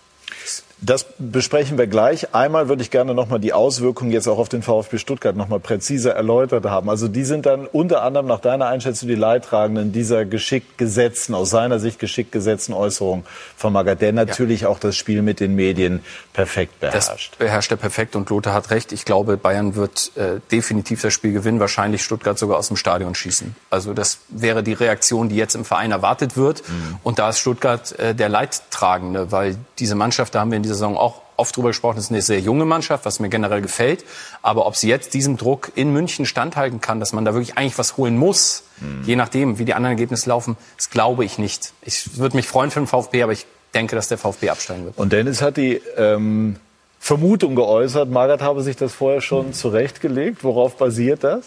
Das 0.84 1.06
besprechen 1.20 1.78
wir 1.78 1.86
gleich. 1.86 2.34
Einmal 2.34 2.68
würde 2.68 2.82
ich 2.82 2.90
gerne 2.90 3.14
noch 3.14 3.30
mal 3.30 3.38
die 3.38 3.54
Auswirkungen 3.54 4.12
jetzt 4.12 4.28
auch 4.28 4.40
auf 4.40 4.50
den 4.50 4.64
VfB 4.64 4.98
Stuttgart 4.98 5.36
noch 5.36 5.48
mal 5.48 5.60
präziser 5.60 6.16
erläutert 6.16 6.66
haben. 6.66 6.90
Also 6.90 7.08
die 7.08 7.24
sind 7.24 7.46
dann 7.46 7.68
unter 7.68 8.02
anderem 8.02 8.26
nach 8.26 8.40
deiner 8.40 8.66
Einschätzung 8.66 9.08
die 9.08 9.16
Leidtragenden 9.16 9.92
dieser 9.92 10.26
geschickt 10.26 10.80
gesetzten, 10.80 11.36
aus 11.36 11.52
seiner 11.52 11.80
Sicht 11.80 12.00
geschickt 12.00 12.32
gesetzten 12.32 12.74
Äußerung 12.74 13.26
von 13.56 13.74
Magath, 13.74 14.02
der 14.02 14.12
natürlich 14.12 14.62
ja. 14.62 14.70
auch 14.70 14.80
das 14.80 14.96
Spiel 14.96 15.22
mit 15.22 15.40
den 15.40 15.54
Medien 15.54 16.04
perfekt 16.34 16.80
beherrscht. 16.80 17.34
Das 17.34 17.38
beherrscht 17.38 17.70
er 17.70 17.78
perfekt 17.78 18.16
und 18.16 18.32
Lothar 18.32 18.54
hat 18.54 18.72
recht. 18.72 18.92
Ich 18.92 19.06
glaube, 19.06 19.38
Bayern 19.38 19.76
wird 19.76 20.12
äh, 20.16 20.40
definitiv 20.52 21.04
das 21.04 21.14
Spiel 21.14 21.32
gewinnen, 21.32 21.60
wahrscheinlich 21.60 22.04
Stuttgart 22.04 22.40
sogar 22.40 22.58
aus 22.58 22.70
dem 22.70 22.78
Stadion 22.78 23.14
schießen. 23.14 23.56
Also 23.70 23.94
das 23.94 24.22
wäre 24.30 24.64
die 24.64 24.74
Reaktion, 24.74 25.30
die 25.30 25.36
jetzt 25.36 25.54
im 25.54 25.64
Verein 25.64 25.92
erwartet 25.92 26.38
wird. 26.38 26.68
Mhm. 26.68 26.98
Und 27.04 27.20
da 27.20 27.30
ist 27.30 27.38
Stuttgart 27.38 28.00
äh, 28.00 28.16
der 28.16 28.30
Leidtragende, 28.30 29.32
weil 29.32 29.58
diese 29.78 29.94
Mannschaft, 29.94 30.34
da 30.34 30.40
haben 30.40 30.50
wir 30.50 30.58
in 30.58 30.71
Saison 30.74 30.98
auch 30.98 31.22
oft 31.38 31.56
drüber 31.56 31.70
gesprochen, 31.70 31.96
das 31.96 32.06
ist 32.06 32.12
eine 32.12 32.22
sehr 32.22 32.40
junge 32.40 32.66
Mannschaft, 32.66 33.06
was 33.06 33.20
mir 33.20 33.30
generell 33.30 33.62
gefällt. 33.62 34.06
Aber 34.42 34.68
ob 34.68 34.76
sie 34.76 34.88
jetzt 34.88 35.14
diesem 35.14 35.38
Druck 35.38 35.72
in 35.76 35.92
München 35.92 36.26
standhalten 36.26 36.82
kann, 36.82 37.00
dass 37.00 37.14
man 37.14 37.26
da 37.26 37.34
wirklich 37.34 37.58
eigentlich 37.58 37.78
was 37.78 37.98
holen 37.98 38.18
muss, 38.18 38.64
mhm. 38.80 39.04
je 39.06 39.16
nachdem, 39.16 39.58
wie 39.58 39.66
die 39.66 39.74
anderen 39.74 39.94
Ergebnisse 39.94 40.30
laufen, 40.30 40.58
das 40.78 40.90
glaube 40.90 41.26
ich 41.26 41.38
nicht. 41.38 41.74
Ich 41.82 42.18
würde 42.18 42.36
mich 42.36 42.48
freuen 42.48 42.72
für 42.72 42.80
den 42.80 42.88
VfB, 42.88 43.24
aber 43.24 43.32
ich 43.32 43.46
denke, 43.74 43.96
dass 43.96 44.08
der 44.08 44.18
VfB 44.18 44.50
absteigen 44.50 44.86
wird. 44.86 44.98
Und 44.98 45.14
Dennis 45.14 45.42
hat 45.42 45.58
die 45.58 45.82
ähm, 45.98 46.58
Vermutung 47.00 47.56
geäußert, 47.56 48.10
Magath 48.10 48.42
habe 48.42 48.62
sich 48.62 48.76
das 48.76 48.94
vorher 48.94 49.22
schon 49.22 49.54
zurechtgelegt. 49.54 50.44
Worauf 50.44 50.78
basiert 50.78 51.24
das? 51.24 51.46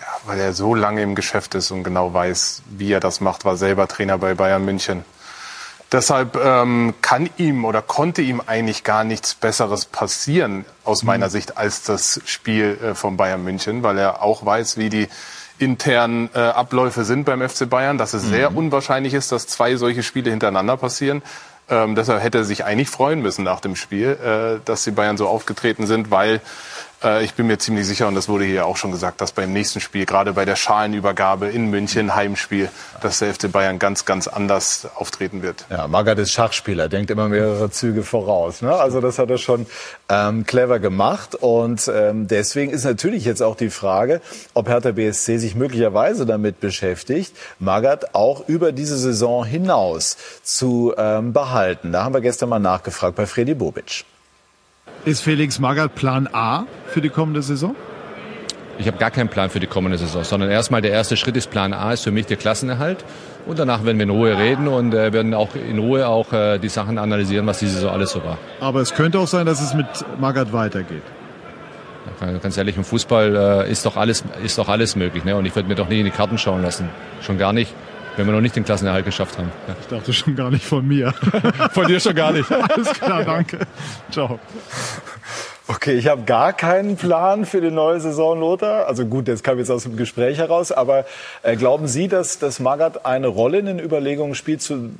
Ja, 0.00 0.06
weil 0.24 0.40
er 0.40 0.54
so 0.54 0.74
lange 0.74 1.02
im 1.02 1.14
Geschäft 1.14 1.54
ist 1.54 1.70
und 1.70 1.84
genau 1.84 2.14
weiß, 2.14 2.62
wie 2.70 2.92
er 2.92 3.00
das 3.00 3.20
macht, 3.20 3.44
war 3.44 3.58
selber 3.58 3.86
Trainer 3.88 4.16
bei 4.16 4.32
Bayern 4.32 4.64
München. 4.64 5.04
Deshalb 5.92 6.36
ähm, 6.42 6.94
kann 7.02 7.28
ihm 7.36 7.66
oder 7.66 7.82
konnte 7.82 8.22
ihm 8.22 8.40
eigentlich 8.44 8.82
gar 8.82 9.04
nichts 9.04 9.34
Besseres 9.34 9.84
passieren, 9.84 10.64
aus 10.84 11.02
mhm. 11.02 11.08
meiner 11.08 11.30
Sicht, 11.30 11.58
als 11.58 11.82
das 11.82 12.20
Spiel 12.24 12.78
äh, 12.82 12.94
von 12.94 13.18
Bayern 13.18 13.44
München, 13.44 13.82
weil 13.82 13.98
er 13.98 14.22
auch 14.22 14.44
weiß, 14.44 14.78
wie 14.78 14.88
die 14.88 15.08
internen 15.58 16.30
äh, 16.34 16.38
Abläufe 16.38 17.04
sind 17.04 17.24
beim 17.24 17.46
FC 17.46 17.68
Bayern, 17.68 17.98
dass 17.98 18.14
es 18.14 18.24
mhm. 18.24 18.30
sehr 18.30 18.56
unwahrscheinlich 18.56 19.12
ist, 19.12 19.32
dass 19.32 19.46
zwei 19.46 19.76
solche 19.76 20.02
Spiele 20.02 20.30
hintereinander 20.30 20.78
passieren. 20.78 21.22
Ähm, 21.68 21.94
deshalb 21.94 22.22
hätte 22.22 22.38
er 22.38 22.44
sich 22.44 22.64
eigentlich 22.64 22.88
freuen 22.88 23.20
müssen 23.20 23.44
nach 23.44 23.60
dem 23.60 23.76
Spiel, 23.76 24.18
äh, 24.22 24.60
dass 24.64 24.84
die 24.84 24.90
Bayern 24.90 25.18
so 25.18 25.28
aufgetreten 25.28 25.86
sind, 25.86 26.10
weil 26.10 26.40
ich 27.22 27.34
bin 27.34 27.46
mir 27.46 27.58
ziemlich 27.58 27.86
sicher, 27.86 28.08
und 28.08 28.14
das 28.14 28.28
wurde 28.28 28.44
hier 28.44 28.66
auch 28.66 28.76
schon 28.76 28.92
gesagt, 28.92 29.20
dass 29.20 29.32
beim 29.32 29.52
nächsten 29.52 29.80
Spiel, 29.80 30.06
gerade 30.06 30.32
bei 30.32 30.44
der 30.44 30.56
Schalenübergabe 30.56 31.48
in 31.48 31.70
München, 31.70 32.14
Heimspiel, 32.14 32.68
dass 33.00 33.18
der 33.18 33.34
FC 33.34 33.50
Bayern 33.50 33.78
ganz, 33.78 34.04
ganz 34.04 34.28
anders 34.28 34.86
auftreten 34.94 35.42
wird. 35.42 35.64
Ja, 35.70 35.88
Magath 35.88 36.18
ist 36.18 36.32
Schachspieler, 36.32 36.88
denkt 36.88 37.10
immer 37.10 37.28
mehrere 37.28 37.70
Züge 37.70 38.02
voraus. 38.02 38.62
Ne? 38.62 38.72
Also 38.72 39.00
das 39.00 39.18
hat 39.18 39.30
er 39.30 39.38
schon 39.38 39.66
ähm, 40.08 40.46
clever 40.46 40.78
gemacht. 40.78 41.34
Und 41.34 41.90
ähm, 41.92 42.28
deswegen 42.28 42.72
ist 42.72 42.84
natürlich 42.84 43.24
jetzt 43.24 43.42
auch 43.42 43.56
die 43.56 43.70
Frage, 43.70 44.20
ob 44.54 44.68
Hertha 44.68 44.92
BSC 44.92 45.38
sich 45.38 45.54
möglicherweise 45.54 46.26
damit 46.26 46.60
beschäftigt, 46.60 47.34
Magath 47.58 48.14
auch 48.14 48.48
über 48.48 48.72
diese 48.72 48.96
Saison 48.96 49.44
hinaus 49.44 50.16
zu 50.42 50.94
ähm, 50.96 51.32
behalten. 51.32 51.92
Da 51.92 52.04
haben 52.04 52.14
wir 52.14 52.20
gestern 52.20 52.48
mal 52.48 52.58
nachgefragt 52.58 53.16
bei 53.16 53.26
Freddy 53.26 53.54
Bobic. 53.54 54.04
Ist 55.04 55.22
Felix 55.22 55.58
Magath 55.58 55.96
Plan 55.96 56.28
A 56.32 56.64
für 56.86 57.00
die 57.00 57.08
kommende 57.08 57.42
Saison? 57.42 57.74
Ich 58.78 58.86
habe 58.86 58.98
gar 58.98 59.10
keinen 59.10 59.28
Plan 59.28 59.50
für 59.50 59.58
die 59.58 59.66
kommende 59.66 59.98
Saison, 59.98 60.22
sondern 60.22 60.48
erstmal 60.48 60.80
der 60.80 60.92
erste 60.92 61.16
Schritt 61.16 61.36
ist 61.36 61.50
Plan 61.50 61.72
A, 61.72 61.92
ist 61.92 62.04
für 62.04 62.12
mich 62.12 62.26
der 62.26 62.36
Klassenerhalt. 62.36 63.04
Und 63.44 63.58
danach 63.58 63.84
werden 63.84 63.98
wir 63.98 64.04
in 64.04 64.10
Ruhe 64.10 64.38
reden 64.38 64.68
und 64.68 64.94
äh, 64.94 65.12
werden 65.12 65.34
auch 65.34 65.56
in 65.56 65.80
Ruhe 65.80 66.06
auch 66.06 66.32
äh, 66.32 66.58
die 66.58 66.68
Sachen 66.68 66.98
analysieren, 66.98 67.46
was 67.48 67.58
diese 67.58 67.74
Saison 67.74 67.90
alles 67.90 68.12
so 68.12 68.22
war. 68.22 68.38
Aber 68.60 68.80
es 68.80 68.94
könnte 68.94 69.18
auch 69.18 69.26
sein, 69.26 69.44
dass 69.44 69.60
es 69.60 69.74
mit 69.74 69.86
Magath 70.20 70.52
weitergeht. 70.52 71.02
Ganz 72.40 72.56
ehrlich, 72.56 72.76
im 72.76 72.84
Fußball 72.84 73.64
äh, 73.66 73.70
ist 73.72 73.84
doch 73.84 73.96
alles, 73.96 74.22
ist 74.44 74.58
doch 74.58 74.68
alles 74.68 74.94
möglich. 74.94 75.24
Ne? 75.24 75.34
Und 75.34 75.46
ich 75.46 75.56
würde 75.56 75.68
mir 75.68 75.74
doch 75.74 75.88
nicht 75.88 75.98
in 75.98 76.04
die 76.04 76.12
Karten 76.12 76.38
schauen 76.38 76.62
lassen. 76.62 76.88
Schon 77.20 77.38
gar 77.38 77.52
nicht 77.52 77.74
wenn 78.16 78.26
wir 78.26 78.32
noch 78.32 78.40
nicht 78.40 78.56
den 78.56 78.64
Klassenerhalt 78.64 79.04
geschafft 79.04 79.38
haben. 79.38 79.50
Ja. 79.66 79.76
Ich 79.80 79.86
dachte 79.86 80.12
schon 80.12 80.36
gar 80.36 80.50
nicht 80.50 80.64
von 80.64 80.86
mir. 80.86 81.12
von 81.72 81.86
dir 81.86 82.00
schon 82.00 82.14
gar 82.14 82.32
nicht. 82.32 82.50
Alles 82.50 82.92
klar, 82.92 83.24
danke. 83.24 83.58
Ciao. 84.10 84.38
Okay, 85.68 85.94
ich 85.94 86.08
habe 86.08 86.22
gar 86.22 86.52
keinen 86.52 86.96
Plan 86.96 87.46
für 87.46 87.60
die 87.60 87.70
neue 87.70 88.00
Saison, 88.00 88.38
Lothar. 88.38 88.88
Also 88.88 89.06
gut, 89.06 89.28
das 89.28 89.42
kam 89.42 89.58
jetzt 89.58 89.70
aus 89.70 89.84
dem 89.84 89.96
Gespräch 89.96 90.38
heraus. 90.38 90.72
Aber 90.72 91.06
äh, 91.42 91.56
glauben 91.56 91.86
Sie, 91.86 92.08
dass, 92.08 92.38
dass 92.38 92.60
Magath 92.60 93.06
eine 93.06 93.28
Rolle 93.28 93.58
in 93.58 93.66
den 93.66 93.78
Überlegungen 93.78 94.34
spielt, 94.34 94.60
zu, 94.60 94.90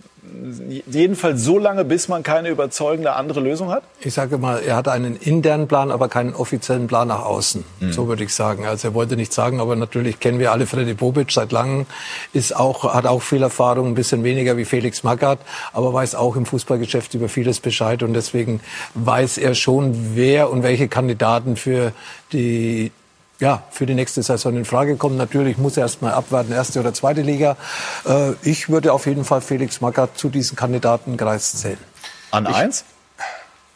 jedenfalls 0.86 1.42
so 1.42 1.58
lange, 1.58 1.84
bis 1.84 2.06
man 2.06 2.22
keine 2.22 2.48
überzeugende 2.48 3.14
andere 3.14 3.40
Lösung 3.40 3.70
hat? 3.70 3.82
Ich 4.00 4.14
sage 4.14 4.38
mal, 4.38 4.62
er 4.62 4.76
hat 4.76 4.86
einen 4.86 5.16
internen 5.16 5.66
Plan, 5.66 5.90
aber 5.90 6.08
keinen 6.08 6.34
offiziellen 6.34 6.86
Plan 6.86 7.08
nach 7.08 7.24
außen. 7.24 7.64
Mhm. 7.80 7.92
So 7.92 8.06
würde 8.06 8.22
ich 8.22 8.32
sagen. 8.32 8.64
Also 8.64 8.88
er 8.88 8.94
wollte 8.94 9.16
nicht 9.16 9.32
sagen, 9.32 9.60
aber 9.60 9.74
natürlich 9.74 10.20
kennen 10.20 10.38
wir 10.38 10.52
alle 10.52 10.66
Freddy 10.66 10.94
Bobic 10.94 11.32
seit 11.32 11.50
langem, 11.50 11.86
ist 12.32 12.54
auch, 12.54 12.94
hat 12.94 13.06
auch 13.06 13.22
viel 13.22 13.42
Erfahrung, 13.42 13.88
ein 13.88 13.94
bisschen 13.94 14.22
weniger 14.22 14.56
wie 14.56 14.64
Felix 14.64 15.02
Magath, 15.02 15.40
aber 15.72 15.92
weiß 15.92 16.14
auch 16.14 16.36
im 16.36 16.46
Fußballgeschäft 16.46 17.14
über 17.14 17.28
vieles 17.28 17.58
Bescheid 17.58 18.02
und 18.04 18.14
deswegen 18.14 18.60
weiß 18.94 19.38
er 19.38 19.54
schon, 19.54 20.14
wer 20.14 20.50
und 20.50 20.62
welche 20.62 20.86
Kandidaten 20.86 21.56
für 21.56 21.92
die 22.32 22.92
ja, 23.42 23.64
für 23.70 23.86
die 23.86 23.94
nächste 23.94 24.22
Saison 24.22 24.56
in 24.56 24.64
Frage 24.64 24.94
kommen. 24.94 25.16
Natürlich 25.16 25.58
muss 25.58 25.76
er 25.76 25.82
erst 25.82 26.00
mal 26.00 26.12
abwarten, 26.12 26.52
erste 26.52 26.78
oder 26.78 26.94
zweite 26.94 27.22
Liga. 27.22 27.56
Äh, 28.06 28.34
ich 28.42 28.68
würde 28.68 28.92
auf 28.92 29.06
jeden 29.06 29.24
Fall 29.24 29.40
Felix 29.40 29.80
Magath 29.80 30.16
zu 30.16 30.28
diesen 30.28 30.54
Kandidatenkreis 30.54 31.56
zählen. 31.56 31.78
An 32.30 32.46
ich, 32.48 32.54
eins? 32.54 32.84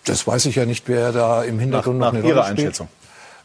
Das 0.04 0.24
weiß 0.24 0.46
ich 0.46 0.54
ja 0.54 0.66
nicht, 0.66 0.86
wer 0.86 1.10
da 1.10 1.42
im 1.42 1.58
Hintergrund 1.58 1.98
nach, 1.98 2.12
noch 2.12 2.12
eine 2.12 2.20
nach 2.20 2.24
Rolle 2.24 2.34
Ihrer 2.36 2.44
Einschätzung. 2.46 2.88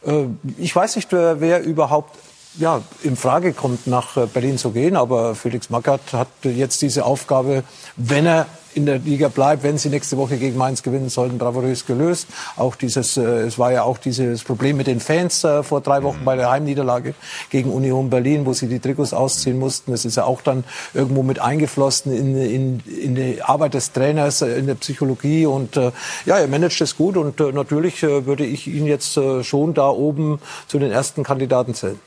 Äh, 0.06 0.26
ich 0.58 0.74
weiß 0.74 0.94
nicht, 0.94 1.10
wer, 1.10 1.40
wer 1.40 1.60
überhaupt 1.64 2.16
ja, 2.56 2.82
in 3.02 3.16
Frage 3.16 3.52
kommt, 3.52 3.88
nach 3.88 4.16
äh, 4.16 4.26
Berlin 4.26 4.58
zu 4.58 4.70
gehen. 4.70 4.94
Aber 4.94 5.34
Felix 5.34 5.70
Magath 5.70 6.12
hat 6.12 6.28
jetzt 6.44 6.82
diese 6.82 7.04
Aufgabe, 7.04 7.64
wenn 7.96 8.26
er 8.26 8.46
in 8.74 8.86
der 8.86 8.98
Liga 8.98 9.28
bleibt, 9.28 9.62
wenn 9.62 9.78
sie 9.78 9.88
nächste 9.88 10.16
Woche 10.16 10.36
gegen 10.36 10.56
Mainz 10.56 10.82
gewinnen 10.82 11.08
sollten, 11.08 11.38
bravourös 11.38 11.86
gelöst. 11.86 12.28
Auch 12.56 12.76
dieses, 12.76 13.16
äh, 13.16 13.22
es 13.22 13.58
war 13.58 13.72
ja 13.72 13.82
auch 13.82 13.98
dieses 13.98 14.42
Problem 14.44 14.76
mit 14.76 14.86
den 14.86 15.00
Fans 15.00 15.44
äh, 15.44 15.62
vor 15.62 15.80
drei 15.80 16.02
Wochen 16.02 16.24
bei 16.24 16.36
der 16.36 16.50
Heimniederlage 16.50 17.14
gegen 17.50 17.70
Union 17.72 18.10
Berlin, 18.10 18.46
wo 18.46 18.52
sie 18.52 18.68
die 18.68 18.80
Trikots 18.80 19.12
ausziehen 19.12 19.58
mussten. 19.58 19.92
Das 19.92 20.04
ist 20.04 20.16
ja 20.16 20.24
auch 20.24 20.42
dann 20.42 20.64
irgendwo 20.94 21.22
mit 21.22 21.38
eingeflossen 21.40 22.12
in, 22.12 22.36
in, 22.36 22.80
in 22.86 23.14
die 23.14 23.42
Arbeit 23.42 23.74
des 23.74 23.92
Trainers, 23.92 24.42
äh, 24.42 24.58
in 24.58 24.66
der 24.66 24.74
Psychologie. 24.74 25.46
Und 25.46 25.76
äh, 25.76 25.92
ja, 26.26 26.38
er 26.38 26.48
managt 26.48 26.80
es 26.80 26.96
gut 26.96 27.16
und 27.16 27.40
äh, 27.40 27.52
natürlich 27.52 28.02
äh, 28.02 28.26
würde 28.26 28.44
ich 28.44 28.66
ihn 28.66 28.86
jetzt 28.86 29.16
äh, 29.16 29.44
schon 29.44 29.74
da 29.74 29.88
oben 29.88 30.40
zu 30.66 30.78
den 30.78 30.90
ersten 30.90 31.22
Kandidaten 31.24 31.74
zählen. 31.74 32.00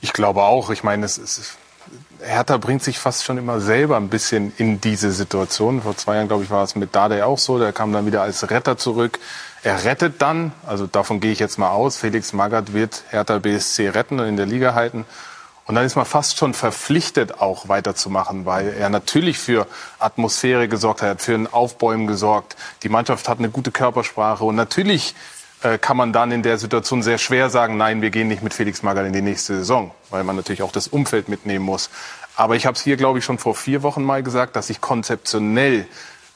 Ich 0.00 0.12
glaube 0.12 0.42
auch. 0.42 0.70
Ich 0.70 0.82
meine, 0.82 1.04
es 1.04 1.18
ist, 1.18 1.56
Hertha 2.22 2.56
bringt 2.58 2.82
sich 2.82 2.98
fast 2.98 3.24
schon 3.24 3.38
immer 3.38 3.60
selber 3.60 3.96
ein 3.96 4.08
bisschen 4.08 4.52
in 4.56 4.80
diese 4.80 5.12
Situation. 5.12 5.82
Vor 5.82 5.96
zwei 5.96 6.16
Jahren, 6.16 6.28
glaube 6.28 6.44
ich, 6.44 6.50
war 6.50 6.62
es 6.62 6.74
mit 6.74 6.94
Dade 6.94 7.24
auch 7.26 7.38
so. 7.38 7.58
Der 7.58 7.72
kam 7.72 7.92
dann 7.92 8.06
wieder 8.06 8.22
als 8.22 8.50
Retter 8.50 8.76
zurück. 8.76 9.18
Er 9.62 9.84
rettet 9.84 10.22
dann, 10.22 10.52
also 10.66 10.86
davon 10.86 11.20
gehe 11.20 11.32
ich 11.32 11.38
jetzt 11.38 11.58
mal 11.58 11.70
aus, 11.70 11.98
Felix 11.98 12.32
Magath 12.32 12.72
wird 12.72 13.04
Hertha 13.10 13.38
BSC 13.38 13.90
retten 13.90 14.18
und 14.18 14.26
in 14.26 14.36
der 14.38 14.46
Liga 14.46 14.74
halten. 14.74 15.04
Und 15.66 15.74
dann 15.74 15.84
ist 15.84 15.96
man 15.96 16.06
fast 16.06 16.38
schon 16.38 16.54
verpflichtet, 16.54 17.40
auch 17.40 17.68
weiterzumachen, 17.68 18.46
weil 18.46 18.72
er 18.72 18.88
natürlich 18.88 19.38
für 19.38 19.66
Atmosphäre 19.98 20.66
gesorgt 20.66 21.02
hat, 21.02 21.20
für 21.22 21.34
ein 21.34 21.46
Aufbäumen 21.46 22.06
gesorgt. 22.06 22.56
Die 22.82 22.88
Mannschaft 22.88 23.28
hat 23.28 23.38
eine 23.38 23.50
gute 23.50 23.70
Körpersprache 23.70 24.44
und 24.44 24.56
natürlich 24.56 25.14
kann 25.80 25.96
man 25.96 26.12
dann 26.12 26.32
in 26.32 26.42
der 26.42 26.56
Situation 26.56 27.02
sehr 27.02 27.18
schwer 27.18 27.50
sagen, 27.50 27.76
nein, 27.76 28.00
wir 28.00 28.10
gehen 28.10 28.28
nicht 28.28 28.42
mit 28.42 28.54
Felix 28.54 28.82
Magath 28.82 29.06
in 29.06 29.12
die 29.12 29.20
nächste 29.20 29.56
Saison, 29.56 29.90
weil 30.08 30.24
man 30.24 30.36
natürlich 30.36 30.62
auch 30.62 30.72
das 30.72 30.88
Umfeld 30.88 31.28
mitnehmen 31.28 31.64
muss. 31.64 31.90
Aber 32.34 32.56
ich 32.56 32.64
habe 32.64 32.74
es 32.74 32.82
hier, 32.82 32.96
glaube 32.96 33.18
ich, 33.18 33.24
schon 33.26 33.36
vor 33.36 33.54
vier 33.54 33.82
Wochen 33.82 34.02
mal 34.02 34.22
gesagt, 34.22 34.56
dass 34.56 34.70
ich 34.70 34.80
konzeptionell, 34.80 35.86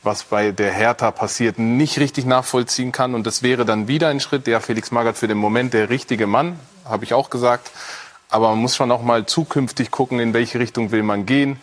was 0.02 0.24
bei 0.24 0.52
der 0.52 0.70
Hertha 0.70 1.10
passiert, 1.10 1.58
nicht 1.58 1.98
richtig 1.98 2.26
nachvollziehen 2.26 2.92
kann. 2.92 3.14
Und 3.14 3.26
das 3.26 3.42
wäre 3.42 3.64
dann 3.64 3.88
wieder 3.88 4.08
ein 4.08 4.20
Schritt, 4.20 4.46
der 4.46 4.60
Felix 4.60 4.90
Magath 4.90 5.16
für 5.16 5.28
den 5.28 5.38
Moment 5.38 5.72
der 5.72 5.88
richtige 5.88 6.26
Mann, 6.26 6.58
habe 6.84 7.04
ich 7.04 7.14
auch 7.14 7.30
gesagt. 7.30 7.70
Aber 8.28 8.50
man 8.50 8.58
muss 8.58 8.76
schon 8.76 8.90
auch 8.90 9.02
mal 9.02 9.24
zukünftig 9.24 9.90
gucken, 9.90 10.20
in 10.20 10.34
welche 10.34 10.58
Richtung 10.58 10.90
will 10.90 11.02
man 11.02 11.24
gehen, 11.24 11.58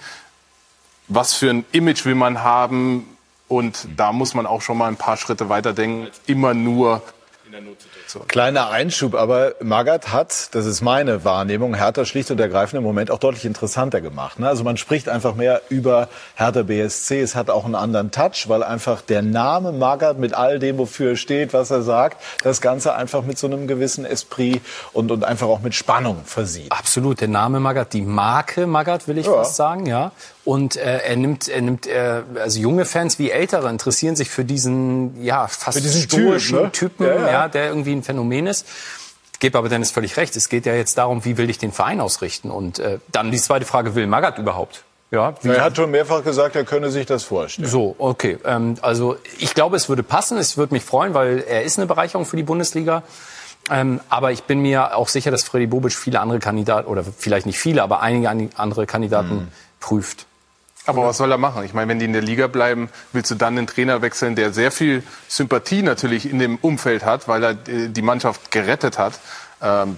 was 1.07 1.35
für 1.35 1.51
ein 1.51 1.65
Image 1.71 2.05
will 2.05 2.15
man 2.15 2.41
haben. 2.41 3.05
Und 3.47 3.87
da 3.95 4.11
muss 4.11 4.33
man 4.33 4.47
auch 4.47 4.63
schon 4.63 4.79
mal 4.79 4.87
ein 4.87 4.95
paar 4.95 5.17
Schritte 5.17 5.49
weiterdenken, 5.49 6.07
immer 6.25 6.55
nur 6.55 7.03
in 7.51 7.65
der 7.65 7.69
Notsituation. 7.69 8.27
Kleiner 8.27 8.69
Einschub, 8.69 9.13
aber 9.13 9.55
Magath 9.61 10.13
hat, 10.13 10.55
das 10.55 10.65
ist 10.65 10.81
meine 10.81 11.25
Wahrnehmung, 11.25 11.75
Hertha 11.75 12.05
schlicht 12.05 12.31
und 12.31 12.39
ergreifend 12.39 12.77
im 12.77 12.83
Moment 12.83 13.11
auch 13.11 13.19
deutlich 13.19 13.45
interessanter 13.45 13.99
gemacht. 13.99 14.39
Ne? 14.39 14.47
Also 14.47 14.63
man 14.63 14.77
spricht 14.77 15.09
einfach 15.09 15.35
mehr 15.35 15.61
über 15.69 16.07
Hertha 16.35 16.63
BSC. 16.63 17.19
Es 17.19 17.35
hat 17.35 17.49
auch 17.49 17.65
einen 17.65 17.75
anderen 17.75 18.11
Touch, 18.11 18.47
weil 18.47 18.63
einfach 18.63 19.01
der 19.01 19.21
Name 19.21 19.73
Magath 19.73 20.17
mit 20.17 20.33
all 20.33 20.59
dem, 20.59 20.77
wofür 20.77 21.11
er 21.11 21.15
steht, 21.17 21.53
was 21.53 21.71
er 21.71 21.81
sagt, 21.81 22.21
das 22.43 22.61
Ganze 22.61 22.95
einfach 22.95 23.23
mit 23.23 23.37
so 23.37 23.47
einem 23.47 23.67
gewissen 23.67 24.05
Esprit 24.05 24.61
und, 24.93 25.11
und 25.11 25.25
einfach 25.25 25.47
auch 25.47 25.59
mit 25.59 25.75
Spannung 25.75 26.23
versieht. 26.23 26.71
Absolut, 26.71 27.19
der 27.19 27.27
Name 27.27 27.59
Magath, 27.59 27.93
die 27.93 28.01
Marke 28.01 28.65
Magath 28.65 29.07
will 29.07 29.17
ich 29.17 29.25
ja. 29.25 29.33
fast 29.33 29.55
sagen, 29.55 29.85
ja. 29.85 30.11
Und 30.43 30.75
äh, 30.75 30.99
er 30.99 31.15
nimmt, 31.15 31.47
er 31.47 31.61
nimmt, 31.61 31.85
äh, 31.85 32.23
also 32.39 32.59
junge 32.59 32.85
Fans 32.85 33.19
wie 33.19 33.29
ältere 33.29 33.69
interessieren 33.69 34.15
sich 34.15 34.29
für 34.29 34.43
diesen, 34.43 35.23
ja, 35.23 35.47
fast 35.47 35.77
für 35.77 35.83
diesen 35.83 36.01
stoischen 36.01 36.71
typ, 36.71 36.99
ne? 36.99 37.05
Typen, 37.05 37.05
ja, 37.05 37.15
ja. 37.15 37.31
ja, 37.31 37.47
der 37.47 37.67
irgendwie 37.67 37.93
ein 37.93 38.03
Phänomen 38.03 38.47
ist. 38.47 38.65
Gebe 39.39 39.57
aber 39.57 39.69
Dennis 39.69 39.91
völlig 39.91 40.17
recht. 40.17 40.35
Es 40.35 40.49
geht 40.49 40.65
ja 40.65 40.73
jetzt 40.73 40.97
darum, 40.97 41.25
wie 41.25 41.37
will 41.37 41.49
ich 41.49 41.57
den 41.57 41.71
Verein 41.71 41.99
ausrichten? 41.99 42.49
Und 42.51 42.79
äh, 42.79 42.99
dann 43.11 43.31
die 43.31 43.39
zweite 43.39 43.65
Frage, 43.65 43.95
will 43.95 44.07
Magath 44.07 44.37
überhaupt? 44.37 44.83
Ja, 45.11 45.33
er 45.43 45.63
hat 45.63 45.75
schon 45.75 45.91
mehrfach 45.91 46.23
gesagt, 46.23 46.55
er 46.55 46.63
könne 46.63 46.89
sich 46.89 47.05
das 47.05 47.23
vorstellen. 47.23 47.67
So, 47.67 47.95
okay. 47.97 48.37
Ähm, 48.45 48.75
also 48.81 49.17
ich 49.39 49.53
glaube, 49.53 49.75
es 49.75 49.89
würde 49.89 50.03
passen. 50.03 50.37
Es 50.37 50.57
würde 50.57 50.73
mich 50.73 50.83
freuen, 50.83 51.13
weil 51.13 51.43
er 51.45 51.63
ist 51.63 51.77
eine 51.77 51.85
Bereicherung 51.85 52.25
für 52.25 52.37
die 52.37 52.43
Bundesliga. 52.43 53.03
Ähm, 53.69 53.99
aber 54.09 54.31
ich 54.31 54.43
bin 54.43 54.61
mir 54.61 54.95
auch 54.95 55.09
sicher, 55.09 55.29
dass 55.29 55.43
Freddy 55.43 55.67
Bobic 55.67 55.93
viele 55.93 56.19
andere 56.19 56.39
Kandidaten, 56.39 56.87
oder 56.87 57.03
vielleicht 57.03 57.45
nicht 57.45 57.59
viele, 57.59 57.83
aber 57.83 58.01
einige 58.01 58.29
andere 58.55 58.85
Kandidaten 58.85 59.35
mhm. 59.35 59.47
prüft. 59.79 60.25
Aber 60.85 61.05
was 61.05 61.17
soll 61.17 61.31
er 61.31 61.37
machen? 61.37 61.63
Ich 61.63 61.73
meine, 61.73 61.89
wenn 61.89 61.99
die 61.99 62.05
in 62.05 62.13
der 62.13 62.21
Liga 62.21 62.47
bleiben, 62.47 62.89
willst 63.13 63.29
du 63.29 63.35
dann 63.35 63.57
einen 63.57 63.67
Trainer 63.67 64.01
wechseln, 64.01 64.35
der 64.35 64.51
sehr 64.51 64.71
viel 64.71 65.03
Sympathie 65.27 65.83
natürlich 65.83 66.29
in 66.29 66.39
dem 66.39 66.57
Umfeld 66.57 67.05
hat, 67.05 67.27
weil 67.27 67.43
er 67.43 67.51
äh, 67.51 67.89
die 67.89 68.01
Mannschaft 68.01 68.51
gerettet 68.51 68.97
hat. 68.97 69.19
Ähm, 69.63 69.95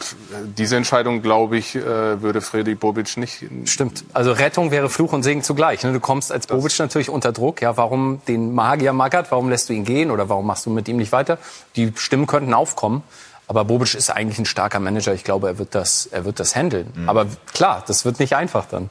diese 0.58 0.76
Entscheidung, 0.76 1.22
glaube 1.22 1.58
ich, 1.58 1.76
äh, 1.76 2.22
würde 2.22 2.42
Freddy 2.42 2.76
Bobic 2.76 3.16
nicht. 3.16 3.46
Stimmt. 3.64 4.04
Also 4.14 4.34
Rettung 4.34 4.72
wäre 4.72 4.90
Fluch 4.90 5.14
und 5.14 5.24
Segen 5.24 5.42
zugleich. 5.42 5.84
Ne? 5.84 5.94
Du 5.94 6.02
kommst 6.02 6.34
als 6.34 6.48
Bobic 6.48 6.78
natürlich 6.80 7.10
unter 7.10 7.32
Druck. 7.32 7.62
Ja, 7.62 7.78
warum 7.78 8.22
den 8.28 8.54
Magier 8.54 8.92
Magath? 8.92 9.32
Warum 9.32 9.50
lässt 9.50 9.70
du 9.70 9.74
ihn 9.74 9.86
gehen? 9.86 10.12
Oder 10.12 10.28
warum 10.28 10.46
machst 10.46 10.66
du 10.66 10.70
mit 10.70 10.90
ihm 10.90 10.98
nicht 10.98 11.14
weiter? 11.14 11.38
Die 11.78 11.94
Stimmen 11.96 12.28
könnten 12.28 12.54
aufkommen. 12.54 13.04
Aber 13.48 13.64
Bobic 13.64 13.94
ist 13.94 14.10
eigentlich 14.10 14.40
ein 14.40 14.46
starker 14.46 14.82
Manager. 14.82 15.14
Ich 15.14 15.24
glaube, 15.24 15.48
er 15.48 15.58
wird 15.58 15.76
das, 15.76 16.08
er 16.08 16.26
wird 16.26 16.42
das 16.42 16.58
handeln. 16.58 16.92
Mhm. 16.96 17.10
Aber 17.10 17.28
klar, 17.54 17.84
das 17.88 18.04
wird 18.04 18.20
nicht 18.20 18.36
einfach 18.36 18.66
dann. 18.66 18.90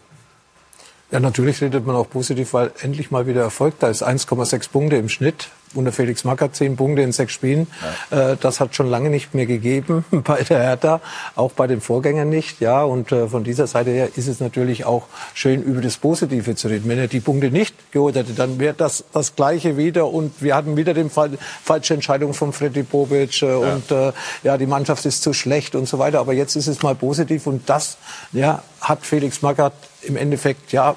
Ja, 1.12 1.20
natürlich 1.20 1.60
redet 1.60 1.86
man 1.86 1.94
auch 1.94 2.08
positiv, 2.08 2.54
weil 2.54 2.72
endlich 2.80 3.10
mal 3.10 3.26
wieder 3.26 3.42
Erfolg 3.42 3.74
da 3.78 3.88
ist. 3.88 4.02
1,6 4.02 4.70
Punkte 4.70 4.96
im 4.96 5.10
Schnitt. 5.10 5.50
Unter 5.74 5.92
Felix 5.92 6.24
Magath 6.24 6.54
10 6.56 6.76
Punkte 6.76 7.02
in 7.02 7.12
sechs 7.12 7.32
Spielen. 7.32 7.66
Ja. 8.10 8.32
Äh, 8.32 8.36
das 8.38 8.60
hat 8.60 8.74
schon 8.74 8.88
lange 8.88 9.08
nicht 9.08 9.34
mehr 9.34 9.46
gegeben 9.46 10.04
bei 10.10 10.42
der 10.42 10.60
Hertha, 10.60 11.00
auch 11.34 11.52
bei 11.52 11.66
den 11.66 11.80
Vorgängern 11.80 12.28
nicht. 12.28 12.60
Ja, 12.60 12.82
und 12.82 13.12
äh, 13.12 13.28
von 13.28 13.44
dieser 13.44 13.66
Seite 13.66 13.90
her 13.90 14.08
ist 14.16 14.26
es 14.26 14.40
natürlich 14.40 14.84
auch 14.86 15.06
schön, 15.34 15.62
über 15.62 15.80
das 15.82 15.98
Positive 15.98 16.54
zu 16.56 16.68
reden. 16.68 16.88
Wenn 16.88 16.98
er 16.98 17.08
die 17.08 17.20
Punkte 17.20 17.50
nicht 17.50 17.74
geholt 17.92 18.16
hätte, 18.16 18.32
dann 18.32 18.58
wäre 18.58 18.74
das 18.74 19.04
das 19.12 19.34
Gleiche 19.36 19.76
wieder. 19.76 20.08
Und 20.08 20.42
wir 20.42 20.54
hatten 20.54 20.76
wieder 20.78 20.94
die 20.94 21.08
falsche 21.10 21.94
Entscheidung 21.94 22.32
von 22.32 22.54
Freddy 22.54 22.84
Bobic. 22.84 23.42
Äh, 23.42 23.46
ja. 23.46 23.56
Und 23.56 24.14
ja, 24.42 24.56
die 24.56 24.66
Mannschaft 24.66 25.04
ist 25.04 25.22
zu 25.22 25.34
schlecht 25.34 25.74
und 25.74 25.86
so 25.86 25.98
weiter. 25.98 26.20
Aber 26.20 26.32
jetzt 26.32 26.56
ist 26.56 26.68
es 26.68 26.82
mal 26.82 26.94
positiv. 26.94 27.46
Und 27.46 27.68
das 27.68 27.98
ja, 28.32 28.62
hat 28.80 29.04
Felix 29.04 29.42
Magath 29.42 29.74
im 30.02 30.16
Endeffekt 30.16 30.72
ja 30.72 30.96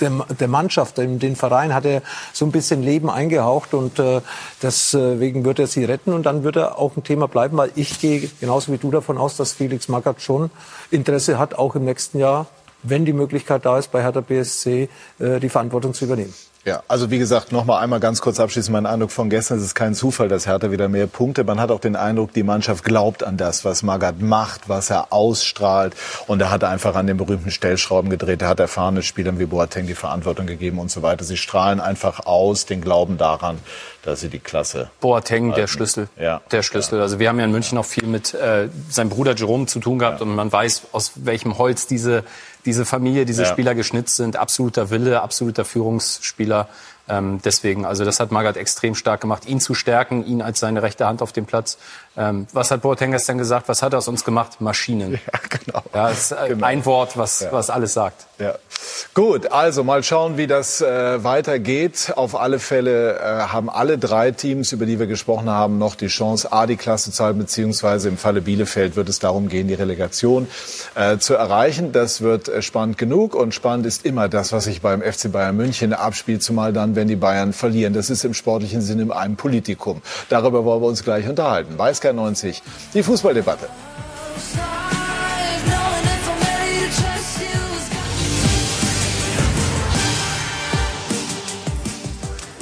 der, 0.00 0.10
der 0.38 0.48
Mannschaft, 0.48 0.98
dem, 0.98 1.18
den 1.18 1.36
Verein 1.36 1.74
hat 1.74 1.84
er 1.84 2.02
so 2.32 2.44
ein 2.44 2.52
bisschen 2.52 2.82
Leben 2.82 3.10
eingehaucht 3.10 3.74
und 3.74 3.98
äh, 3.98 4.20
deswegen 4.62 5.44
wird 5.44 5.58
er 5.58 5.66
sie 5.66 5.84
retten 5.84 6.12
und 6.12 6.24
dann 6.24 6.44
wird 6.44 6.56
er 6.56 6.78
auch 6.78 6.96
ein 6.96 7.04
Thema 7.04 7.28
bleiben, 7.28 7.56
weil 7.56 7.70
ich 7.74 8.00
gehe 8.00 8.28
genauso 8.40 8.72
wie 8.72 8.78
du 8.78 8.90
davon 8.90 9.18
aus, 9.18 9.36
dass 9.36 9.52
Felix 9.52 9.88
Magath 9.88 10.20
schon 10.20 10.50
Interesse 10.90 11.38
hat, 11.38 11.54
auch 11.54 11.74
im 11.74 11.84
nächsten 11.84 12.18
Jahr, 12.18 12.46
wenn 12.82 13.04
die 13.04 13.12
Möglichkeit 13.12 13.64
da 13.64 13.78
ist, 13.78 13.90
bei 13.90 14.02
Hertha 14.02 14.20
BSC 14.20 14.88
äh, 15.18 15.40
die 15.40 15.48
Verantwortung 15.48 15.94
zu 15.94 16.04
übernehmen. 16.04 16.34
Ja, 16.66 16.82
also 16.88 17.12
wie 17.12 17.20
gesagt, 17.20 17.52
noch 17.52 17.64
mal 17.64 17.78
einmal 17.78 18.00
ganz 18.00 18.20
kurz 18.20 18.40
abschließend 18.40 18.72
mein 18.72 18.86
Eindruck 18.86 19.12
von 19.12 19.30
gestern. 19.30 19.58
Es 19.58 19.62
ist 19.62 19.76
kein 19.76 19.94
Zufall, 19.94 20.26
dass 20.26 20.48
Hertha 20.48 20.72
wieder 20.72 20.88
mehr 20.88 21.06
Punkte. 21.06 21.44
Man 21.44 21.60
hat 21.60 21.70
auch 21.70 21.78
den 21.78 21.94
Eindruck, 21.94 22.32
die 22.32 22.42
Mannschaft 22.42 22.82
glaubt 22.82 23.22
an 23.22 23.36
das, 23.36 23.64
was 23.64 23.84
Magath 23.84 24.20
macht, 24.20 24.68
was 24.68 24.90
er 24.90 25.12
ausstrahlt. 25.12 25.94
Und 26.26 26.42
er 26.42 26.50
hat 26.50 26.64
einfach 26.64 26.96
an 26.96 27.06
den 27.06 27.18
berühmten 27.18 27.52
Stellschrauben 27.52 28.10
gedreht. 28.10 28.42
Er 28.42 28.48
hat 28.48 28.58
erfahrene 28.58 29.04
Spielern 29.04 29.38
wie 29.38 29.46
Boateng 29.46 29.86
die 29.86 29.94
Verantwortung 29.94 30.46
gegeben 30.46 30.80
und 30.80 30.90
so 30.90 31.02
weiter. 31.02 31.22
Sie 31.22 31.36
strahlen 31.36 31.78
einfach 31.78 32.26
aus 32.26 32.66
den 32.66 32.80
Glauben 32.80 33.16
daran, 33.16 33.58
dass 34.06 34.20
sie 34.20 34.28
die 34.28 34.38
Klasse. 34.38 34.90
Boateng, 35.00 35.46
halten. 35.46 35.60
der 35.60 35.66
Schlüssel. 35.66 36.08
Ja. 36.18 36.40
Der 36.50 36.62
Schlüssel. 36.62 36.98
Ja. 36.98 37.02
Also 37.02 37.18
wir 37.18 37.28
haben 37.28 37.38
ja 37.38 37.44
in 37.44 37.52
München 37.52 37.76
auch 37.78 37.84
viel 37.84 38.06
mit 38.06 38.34
äh, 38.34 38.68
seinem 38.88 39.10
Bruder 39.10 39.34
Jerome 39.34 39.66
zu 39.66 39.80
tun 39.80 39.98
gehabt 39.98 40.20
ja. 40.20 40.26
und 40.26 40.34
man 40.34 40.50
weiß, 40.50 40.88
aus 40.92 41.12
welchem 41.16 41.58
Holz 41.58 41.86
diese 41.86 42.24
diese 42.66 42.84
Familie, 42.84 43.24
diese 43.24 43.44
ja. 43.44 43.48
Spieler 43.48 43.74
geschnitzt 43.74 44.16
sind. 44.16 44.36
Absoluter 44.36 44.90
Wille, 44.90 45.22
absoluter 45.22 45.64
Führungsspieler. 45.64 46.68
Ähm, 47.08 47.40
deswegen, 47.44 47.86
also 47.86 48.04
das 48.04 48.18
hat 48.18 48.32
Magath 48.32 48.56
extrem 48.56 48.96
stark 48.96 49.20
gemacht, 49.20 49.46
ihn 49.46 49.60
zu 49.60 49.74
stärken, 49.74 50.26
ihn 50.26 50.42
als 50.42 50.58
seine 50.58 50.82
rechte 50.82 51.06
Hand 51.06 51.22
auf 51.22 51.32
dem 51.32 51.46
Platz. 51.46 51.78
Ähm, 52.16 52.46
was 52.52 52.70
hat 52.70 52.82
Boateng 52.82 53.10
gestern 53.12 53.38
gesagt? 53.38 53.68
Was 53.68 53.82
hat 53.82 53.92
er 53.92 53.98
aus 53.98 54.08
uns 54.08 54.24
gemacht? 54.24 54.60
Maschinen. 54.60 55.18
Ja, 55.26 55.40
genau. 55.48 55.82
Ja, 55.92 56.08
das 56.08 56.30
ist 56.30 56.32
äh, 56.32 56.48
genau. 56.48 56.66
ein 56.66 56.84
Wort, 56.86 57.16
was, 57.16 57.40
ja. 57.40 57.52
was 57.52 57.70
alles 57.70 57.94
sagt. 57.94 58.26
Ja. 58.38 58.54
Gut, 59.14 59.50
also 59.50 59.82
mal 59.82 60.02
schauen, 60.02 60.36
wie 60.36 60.46
das 60.46 60.80
äh, 60.80 61.24
weitergeht. 61.24 62.12
Auf 62.16 62.34
alle 62.34 62.58
Fälle 62.58 63.18
äh, 63.18 63.22
haben 63.22 63.70
alle 63.70 63.98
drei 63.98 64.30
Teams, 64.30 64.72
über 64.72 64.86
die 64.86 64.98
wir 64.98 65.06
gesprochen 65.06 65.48
haben, 65.48 65.78
noch 65.78 65.94
die 65.94 66.08
Chance, 66.08 66.52
A, 66.52 66.66
die 66.66 66.76
Klasse 66.76 67.12
zu 67.12 67.24
halten, 67.24 67.38
beziehungsweise 67.38 68.08
im 68.08 68.18
Falle 68.18 68.42
Bielefeld 68.42 68.94
wird 68.94 69.08
es 69.08 69.18
darum 69.18 69.48
gehen, 69.48 69.68
die 69.68 69.74
Relegation 69.74 70.46
äh, 70.94 71.18
zu 71.18 71.34
erreichen. 71.34 71.92
Das 71.92 72.20
wird 72.20 72.48
äh, 72.48 72.62
spannend 72.62 72.98
genug 72.98 73.34
und 73.34 73.54
spannend 73.54 73.86
ist 73.86 74.04
immer 74.04 74.28
das, 74.28 74.52
was 74.52 74.64
sich 74.64 74.82
beim 74.82 75.00
FC 75.00 75.32
Bayern 75.32 75.56
München 75.56 75.92
abspielt, 75.92 76.42
zumal 76.42 76.72
dann, 76.72 76.94
wenn 76.94 77.08
die 77.08 77.16
Bayern 77.16 77.52
verlieren. 77.52 77.94
Das 77.94 78.10
ist 78.10 78.24
im 78.24 78.34
sportlichen 78.34 78.82
Sinne 78.82 79.02
in 79.02 79.12
einem 79.12 79.36
Politikum. 79.36 80.02
Darüber 80.28 80.64
wollen 80.64 80.82
wir 80.82 80.88
uns 80.88 81.02
gleich 81.02 81.28
unterhalten. 81.28 81.78
Weiß 81.78 82.00
90 82.12 82.62
die 82.94 83.02
Fußballdebatte. 83.02 83.68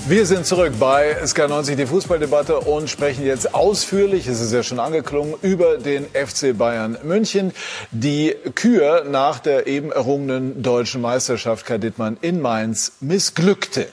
Wir 0.06 0.26
sind 0.26 0.44
zurück 0.44 0.74
bei 0.78 1.16
SK90, 1.22 1.76
die 1.76 1.86
Fußballdebatte 1.86 2.60
und 2.60 2.90
sprechen 2.90 3.24
jetzt 3.24 3.54
ausführlich, 3.54 4.26
es 4.26 4.38
ist 4.38 4.52
ja 4.52 4.62
schon 4.62 4.78
angeklungen, 4.78 5.32
über 5.40 5.78
den 5.78 6.04
FC 6.04 6.56
Bayern 6.56 6.98
München. 7.04 7.52
Die 7.90 8.36
Kür 8.54 9.04
nach 9.04 9.38
der 9.38 9.66
eben 9.66 9.92
errungenen 9.92 10.62
deutschen 10.62 11.00
Meisterschaft 11.00 11.64
Kadittmann 11.64 12.18
in 12.20 12.42
Mainz 12.42 12.92
missglückte. 13.00 13.86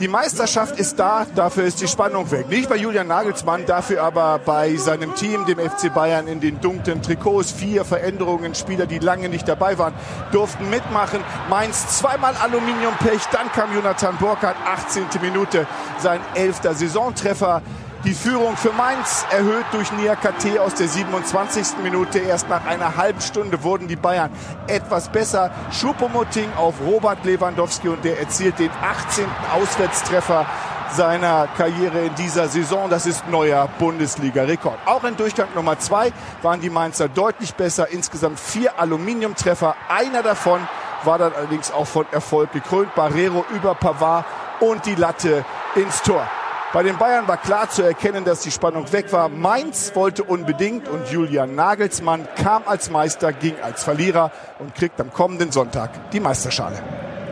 Die 0.00 0.08
Meisterschaft 0.08 0.78
ist 0.78 0.98
da, 0.98 1.26
dafür 1.34 1.64
ist 1.64 1.80
die 1.80 1.88
Spannung 1.88 2.30
weg. 2.30 2.48
Nicht 2.48 2.68
bei 2.68 2.76
Julian 2.76 3.06
Nagelsmann, 3.06 3.66
dafür 3.66 4.02
aber 4.02 4.38
bei 4.38 4.76
seinem 4.76 5.14
Team, 5.14 5.44
dem 5.46 5.58
FC 5.58 5.92
Bayern 5.92 6.26
in 6.26 6.40
den 6.40 6.60
dunklen 6.60 7.02
Trikots. 7.02 7.52
Vier 7.52 7.84
Veränderungen, 7.84 8.54
Spieler, 8.54 8.86
die 8.86 8.98
lange 8.98 9.28
nicht 9.28 9.48
dabei 9.48 9.78
waren, 9.78 9.94
durften 10.32 10.70
mitmachen. 10.70 11.20
Mainz 11.50 11.98
zweimal 11.98 12.34
Aluminiumpech, 12.34 13.22
dann 13.32 13.50
kam 13.52 13.74
Jonathan 13.74 14.16
Burkhardt, 14.18 14.56
18. 14.64 15.06
Minute, 15.20 15.66
sein 15.98 16.20
elfter 16.34 16.74
Saisontreffer. 16.74 17.62
Die 18.06 18.14
Führung 18.14 18.56
für 18.56 18.70
Mainz 18.70 19.26
erhöht 19.32 19.64
durch 19.72 19.90
Niakate 19.90 20.62
aus 20.62 20.74
der 20.74 20.86
27. 20.86 21.78
Minute. 21.82 22.20
Erst 22.20 22.48
nach 22.48 22.64
einer 22.64 22.96
halben 22.96 23.20
Stunde 23.20 23.64
wurden 23.64 23.88
die 23.88 23.96
Bayern 23.96 24.30
etwas 24.68 25.08
besser. 25.08 25.50
Schupomotting 25.72 26.52
auf 26.54 26.76
Robert 26.86 27.24
Lewandowski 27.24 27.88
und 27.88 28.04
der 28.04 28.20
erzielt 28.20 28.60
den 28.60 28.70
18. 28.80 29.26
Auswärtstreffer 29.52 30.46
seiner 30.94 31.48
Karriere 31.56 32.02
in 32.02 32.14
dieser 32.14 32.46
Saison. 32.46 32.88
Das 32.88 33.06
ist 33.06 33.26
neuer 33.28 33.68
Bundesliga-Rekord. 33.80 34.78
Auch 34.86 35.02
in 35.02 35.16
Durchgang 35.16 35.48
Nummer 35.56 35.76
zwei 35.80 36.12
waren 36.42 36.60
die 36.60 36.70
Mainzer 36.70 37.08
deutlich 37.08 37.56
besser. 37.56 37.88
Insgesamt 37.90 38.38
vier 38.38 38.78
Aluminiumtreffer. 38.78 39.74
Einer 39.88 40.22
davon 40.22 40.60
war 41.02 41.18
dann 41.18 41.32
allerdings 41.32 41.72
auch 41.72 41.88
von 41.88 42.06
Erfolg 42.12 42.52
gekrönt. 42.52 42.94
Barrero 42.94 43.44
über 43.52 43.74
Pavard 43.74 44.24
und 44.60 44.86
die 44.86 44.94
Latte 44.94 45.44
ins 45.74 46.02
Tor. 46.02 46.24
Bei 46.72 46.82
den 46.82 46.98
Bayern 46.98 47.28
war 47.28 47.36
klar 47.36 47.70
zu 47.70 47.82
erkennen, 47.82 48.24
dass 48.24 48.40
die 48.40 48.50
Spannung 48.50 48.92
weg 48.92 49.12
war. 49.12 49.28
Mainz 49.28 49.92
wollte 49.94 50.24
unbedingt 50.24 50.88
und 50.88 51.08
Julian 51.10 51.54
Nagelsmann 51.54 52.26
kam 52.36 52.64
als 52.66 52.90
Meister, 52.90 53.32
ging 53.32 53.54
als 53.62 53.84
Verlierer 53.84 54.32
und 54.58 54.74
kriegt 54.74 55.00
am 55.00 55.12
kommenden 55.12 55.52
Sonntag 55.52 56.10
die 56.10 56.20
Meisterschale. 56.20 56.82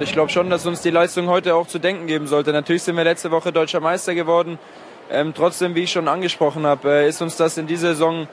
Ich 0.01 0.13
glaube 0.13 0.31
schon, 0.31 0.51
dass 0.51 0.67
uns 0.67 0.83
die 0.83 0.91
Leistung 0.91 1.29
heute 1.29 1.57
auch 1.57 1.67
zu 1.67 1.81
denken 1.81 2.07
geben 2.07 2.27
sollte. 2.29 2.53
Natürlich 2.53 2.85
sind 2.85 2.97
wir 2.97 3.05
letzte 3.05 3.33
Woche 3.33 3.53
deutscher 3.53 3.81
Meister 3.81 4.15
geworden. 4.15 4.59
Ähm, 5.11 5.35
trotzdem, 5.35 5.75
wie 5.75 5.83
ich 5.83 5.93
schon 5.93 6.09
angesprochen 6.09 6.65
habe, 6.65 6.89
äh, 6.91 7.09
ist 7.09 7.21
uns 7.21 7.37
das 7.37 7.59
in 7.59 7.67
dieser 7.67 7.89
Saison 7.89 8.29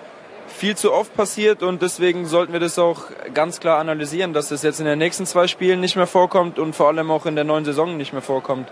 viel 0.48 0.78
zu 0.78 0.94
oft 0.94 1.16
passiert 1.16 1.64
und 1.64 1.82
deswegen 1.82 2.26
sollten 2.26 2.54
wir 2.54 2.60
das 2.60 2.78
auch 2.78 3.04
ganz 3.34 3.60
klar 3.60 3.80
analysieren, 3.80 4.34
dass 4.34 4.50
das 4.50 4.64
jetzt 4.64 4.80
in 4.80 4.86
den 4.86 5.00
nächsten 5.00 5.26
zwei 5.26 5.48
Spielen 5.48 5.80
nicht 5.80 5.96
mehr 5.96 6.08
vorkommt 6.08 6.60
und 6.60 6.76
vor 6.76 6.88
allem 6.88 7.10
auch 7.10 7.26
in 7.26 7.36
der 7.36 7.44
neuen 7.44 7.66
Saison 7.66 7.98
nicht 7.98 8.14
mehr 8.14 8.22
vorkommt. 8.22 8.72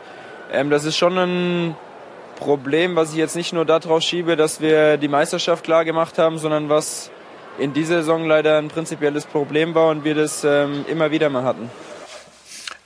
Ähm, 0.51 0.69
das 0.69 0.85
ist 0.85 0.97
schon 0.97 1.17
ein 1.17 1.75
Problem, 2.39 2.95
was 2.95 3.11
ich 3.11 3.17
jetzt 3.17 3.35
nicht 3.35 3.53
nur 3.53 3.65
darauf 3.65 4.01
schiebe, 4.01 4.35
dass 4.35 4.61
wir 4.61 4.97
die 4.97 5.09
Meisterschaft 5.09 5.63
klar 5.63 5.83
gemacht 5.83 6.17
haben, 6.17 6.37
sondern 6.37 6.69
was 6.69 7.11
in 7.59 7.73
dieser 7.73 7.97
Saison 7.97 8.25
leider 8.25 8.57
ein 8.57 8.69
prinzipielles 8.69 9.25
Problem 9.25 9.75
war 9.75 9.89
und 9.89 10.05
wir 10.05 10.15
das 10.15 10.43
ähm, 10.45 10.85
immer 10.87 11.11
wieder 11.11 11.29
mal 11.29 11.43
hatten. 11.43 11.69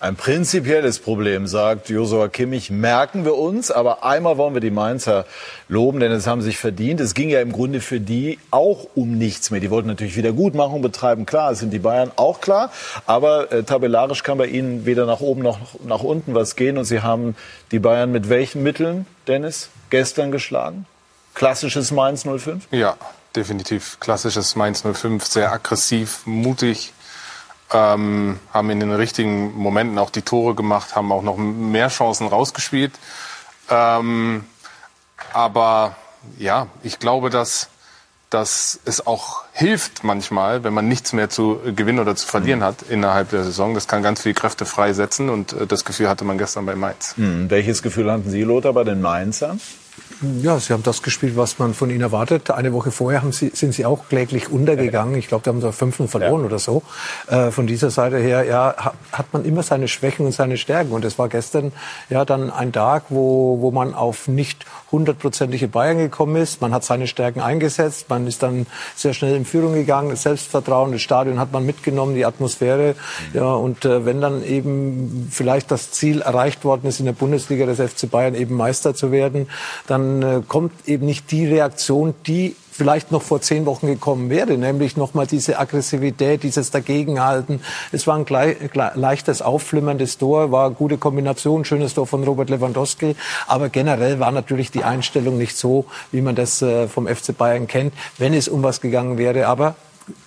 Ein 0.04 0.18
prinzipielles 0.18 1.00
Problem, 1.00 1.48
sagt 1.48 1.88
Josua 1.88 2.28
Kimmich, 2.28 2.70
merken 2.70 3.24
wir 3.24 3.36
uns. 3.36 3.72
Aber 3.72 4.04
einmal 4.04 4.38
wollen 4.38 4.54
wir 4.54 4.60
die 4.60 4.70
Mainzer 4.70 5.26
loben, 5.70 6.02
denn 6.02 6.12
es 6.12 6.28
haben 6.28 6.42
sich 6.42 6.58
verdient. 6.58 7.00
Es 7.00 7.14
ging 7.14 7.30
ja 7.30 7.40
im 7.40 7.54
Grunde 7.54 7.80
für 7.80 8.02
die 8.02 8.38
auch 8.52 8.86
um 8.96 9.18
nichts 9.18 9.50
mehr. 9.50 9.62
Die 9.62 9.70
wollten 9.70 9.88
natürlich 9.88 10.18
Wiedergutmachung 10.18 10.82
betreiben. 10.82 11.26
Klar, 11.26 11.52
es 11.52 11.60
sind 11.60 11.72
die 11.72 11.80
Bayern 11.80 12.12
auch 12.18 12.42
klar. 12.42 12.70
Aber 13.06 13.50
äh, 13.54 13.64
tabellarisch 13.64 14.24
kann 14.24 14.38
bei 14.38 14.48
ihnen 14.48 14.86
weder 14.86 15.06
nach 15.06 15.22
oben 15.22 15.42
noch 15.42 15.60
nach 15.86 16.04
unten 16.04 16.36
was 16.36 16.58
gehen. 16.58 16.78
Und 16.78 16.84
sie 16.84 17.00
haben 17.00 17.38
die 17.72 17.80
Bayern 17.80 18.12
mit 18.12 18.28
welchen 18.28 18.62
Mitteln, 18.62 19.06
Dennis, 19.30 19.70
gestern 19.90 20.34
geschlagen? 20.34 20.86
Klassisches 21.34 21.92
Mainz 21.92 22.26
05? 22.26 22.68
Ja, 22.72 22.98
definitiv. 23.38 24.02
Klassisches 24.02 24.58
Mainz 24.58 24.84
05. 24.84 25.24
Sehr 25.24 25.50
aggressiv, 25.54 26.24
mutig 26.26 26.92
ähm, 27.74 28.40
haben 28.54 28.70
in 28.70 28.80
den 28.80 28.92
richtigen 28.92 29.54
Momenten 29.56 29.98
auch 29.98 30.12
die 30.12 30.22
Tore 30.22 30.56
gemacht, 30.56 30.96
haben 30.96 31.12
auch 31.12 31.24
noch 31.24 31.38
mehr 31.38 31.90
Chancen 31.90 32.28
rausgespielt. 32.28 32.94
Ähm, 33.70 34.46
aber 35.34 35.96
ja, 36.38 36.68
ich 36.84 37.00
glaube, 37.00 37.30
dass, 37.30 37.70
dass 38.30 38.80
es 38.86 39.06
auch 39.06 39.44
hilft 39.52 40.04
manchmal, 40.04 40.64
wenn 40.64 40.74
man 40.74 40.88
nichts 40.88 41.14
mehr 41.14 41.30
zu 41.30 41.60
gewinnen 41.76 42.00
oder 42.00 42.16
zu 42.16 42.28
verlieren 42.28 42.60
mhm. 42.60 42.64
hat 42.64 42.82
innerhalb 42.84 43.30
der 43.32 43.44
Saison. 43.44 43.74
Das 43.74 43.88
kann 43.88 44.04
ganz 44.04 44.22
viel 44.22 44.34
Kräfte 44.34 44.66
freisetzen 44.66 45.30
und 45.30 45.54
äh, 45.54 45.68
das 45.68 45.84
Gefühl 45.84 46.08
hatte 46.10 46.24
man 46.26 46.38
gestern 46.38 46.66
bei 46.66 46.76
Mainz. 46.76 47.16
Hm, 47.18 47.50
welches 47.50 47.82
Gefühl 47.82 48.12
hatten 48.12 48.30
Sie, 48.30 48.44
Lothar, 48.44 48.74
bei 48.74 48.84
den 48.84 49.02
Mainzern? 49.02 49.60
Ja, 50.42 50.60
sie 50.60 50.74
haben 50.74 50.84
das 50.84 51.02
gespielt, 51.02 51.36
was 51.36 51.60
man 51.60 51.74
von 51.74 51.90
ihnen 51.90 52.02
erwartet. 52.02 52.50
Eine 52.52 52.72
Woche 52.74 52.92
vorher 52.92 53.22
haben 53.22 53.32
sie, 53.32 53.52
sind 53.54 53.74
sie 53.74 53.86
auch 53.86 54.08
kläglich 54.08 54.50
untergegangen. 54.50 55.16
Ich 55.16 55.28
glaube, 55.28 55.44
da 55.44 55.52
haben 55.52 55.62
sie 55.62 55.72
5 55.72 56.10
verloren 56.10 56.42
ja. 56.42 56.46
oder 56.46 56.60
so. 56.60 56.84
Äh, 57.28 57.52
von 57.52 57.68
dieser 57.68 57.90
Seite 57.90 58.18
her 58.18 58.44
ja, 58.44 58.94
hat 59.12 59.34
man 59.34 59.44
immer 59.44 59.64
seine 59.64 59.88
Schwächen 59.88 60.26
und 60.26 60.32
seine 60.32 60.58
Stärken. 60.58 60.92
Und 60.92 61.04
es 61.04 61.20
war 61.20 61.28
gestern 61.28 61.74
ja 62.10 62.24
dann 62.24 62.52
ein 62.52 62.72
Tag, 62.72 63.06
wo, 63.10 63.60
wo 63.60 63.72
man 63.72 63.94
auf 63.94 64.28
nicht 64.28 64.66
hundertprozentige 64.92 65.68
Bayern 65.68 65.98
gekommen 65.98 66.36
ist. 66.38 66.62
Man 66.62 66.74
hat 66.74 66.84
seine 66.84 67.08
Stärken 67.08 67.42
eingesetzt. 67.42 68.10
Man 68.10 68.28
ist 68.28 68.44
dann 68.44 68.68
sehr 68.96 69.14
schnell 69.14 69.36
in 69.36 69.44
Führung 69.44 69.74
gegangen. 69.74 70.10
Das 70.10 70.24
Selbstvertrauen, 70.24 70.92
das 70.92 71.02
Stadion 71.02 71.40
hat 71.40 71.52
man 71.52 71.66
mitgenommen, 71.66 72.16
die 72.16 72.26
Atmosphäre. 72.26 72.96
Mhm. 73.34 73.40
Ja, 73.40 73.54
und 73.54 73.84
äh, 73.84 74.06
wenn 74.06 74.22
dann 74.22 74.44
eben 74.44 75.28
vielleicht 75.32 75.72
das 75.72 75.92
Ziel 75.92 76.22
erreicht 76.22 76.64
worden 76.64 76.88
ist, 76.88 77.00
in 77.00 77.06
der 77.06 77.14
Bundesliga 77.14 77.66
des 77.66 77.80
FC 77.80 78.10
Bayern 78.10 78.36
eben 78.36 78.56
Meister 78.56 78.96
zu 78.96 79.12
werden, 79.12 79.50
dann 79.88 80.13
äh, 80.22 80.42
kommt 80.48 80.72
eben 80.88 81.06
nicht 81.06 81.32
die 81.32 81.48
Reaktion, 81.48 82.14
die 82.28 82.56
vielleicht 82.72 83.12
noch 83.12 83.22
vor 83.22 83.40
zehn 83.40 83.66
Wochen 83.66 83.88
gekommen 83.88 84.30
wäre, 84.30 84.58
nämlich 84.58 84.98
nochmal 84.98 85.28
diese 85.28 85.60
Aggressivität, 85.60 86.44
dieses 86.44 86.72
Dagegenhalten. 86.72 87.62
Es 87.92 88.08
war 88.08 88.18
ein 88.18 88.26
leichtes, 88.96 89.42
aufflimmerndes 89.42 90.18
Tor, 90.18 90.52
war 90.52 90.66
eine 90.66 90.76
gute 90.76 90.98
Kombination, 90.98 91.66
schönes 91.66 91.94
Tor 91.94 92.08
von 92.08 92.24
Robert 92.24 92.50
Lewandowski, 92.50 93.16
aber 93.48 93.70
generell 93.70 94.20
war 94.20 94.32
natürlich 94.32 94.72
die 94.72 94.84
Einstellung 94.84 95.38
nicht 95.38 95.56
so, 95.56 95.86
wie 96.12 96.22
man 96.22 96.36
das 96.36 96.62
äh, 96.62 96.88
vom 96.88 97.08
FC 97.08 97.38
Bayern 97.38 97.68
kennt, 97.68 97.94
wenn 98.18 98.34
es 98.34 98.48
um 98.48 98.64
was 98.64 98.82
gegangen 98.82 99.18
wäre, 99.18 99.48
aber 99.48 99.76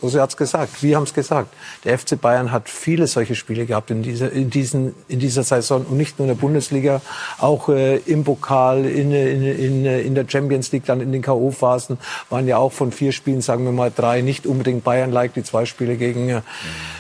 Jose 0.01 0.21
hat 0.21 0.31
es 0.31 0.37
gesagt, 0.37 0.83
wir 0.83 0.97
haben 0.97 1.05
es 1.05 1.15
gesagt. 1.15 1.53
Der 1.85 1.99
FC 1.99 2.21
Bayern 2.21 2.53
hat 2.53 2.69
viele 2.69 3.07
solche 3.07 3.35
Spiele 3.35 3.67
gehabt 3.67 3.91
in 3.91 4.03
dieser, 4.03 4.33
in 4.33 4.51
diesen, 4.51 4.95
in 5.09 5.19
dieser 5.19 5.43
Saison 5.43 5.85
und 5.85 5.97
nicht 5.97 6.19
nur 6.19 6.29
in 6.29 6.35
der 6.35 6.41
Bundesliga, 6.41 7.01
auch 7.39 7.69
äh, 7.69 7.97
im 7.99 8.25
Pokal, 8.25 8.85
in, 8.87 9.13
in, 9.13 9.43
in, 9.43 9.85
in 9.85 10.15
der 10.15 10.27
Champions 10.29 10.73
League, 10.73 10.85
dann 10.87 11.01
in 11.01 11.13
den 11.13 11.23
K.O.-Phasen 11.23 11.99
waren 12.31 12.47
ja 12.49 12.59
auch 12.59 12.73
von 12.73 12.93
vier 12.93 13.13
Spielen, 13.13 13.41
sagen 13.41 13.65
wir 13.65 13.73
mal 13.73 13.93
drei, 13.95 14.23
nicht 14.23 14.47
unbedingt 14.47 14.85
Bayern-like, 14.85 15.35
die 15.35 15.43
zwei 15.43 15.67
Spiele 15.67 15.97
gegen, 15.97 16.43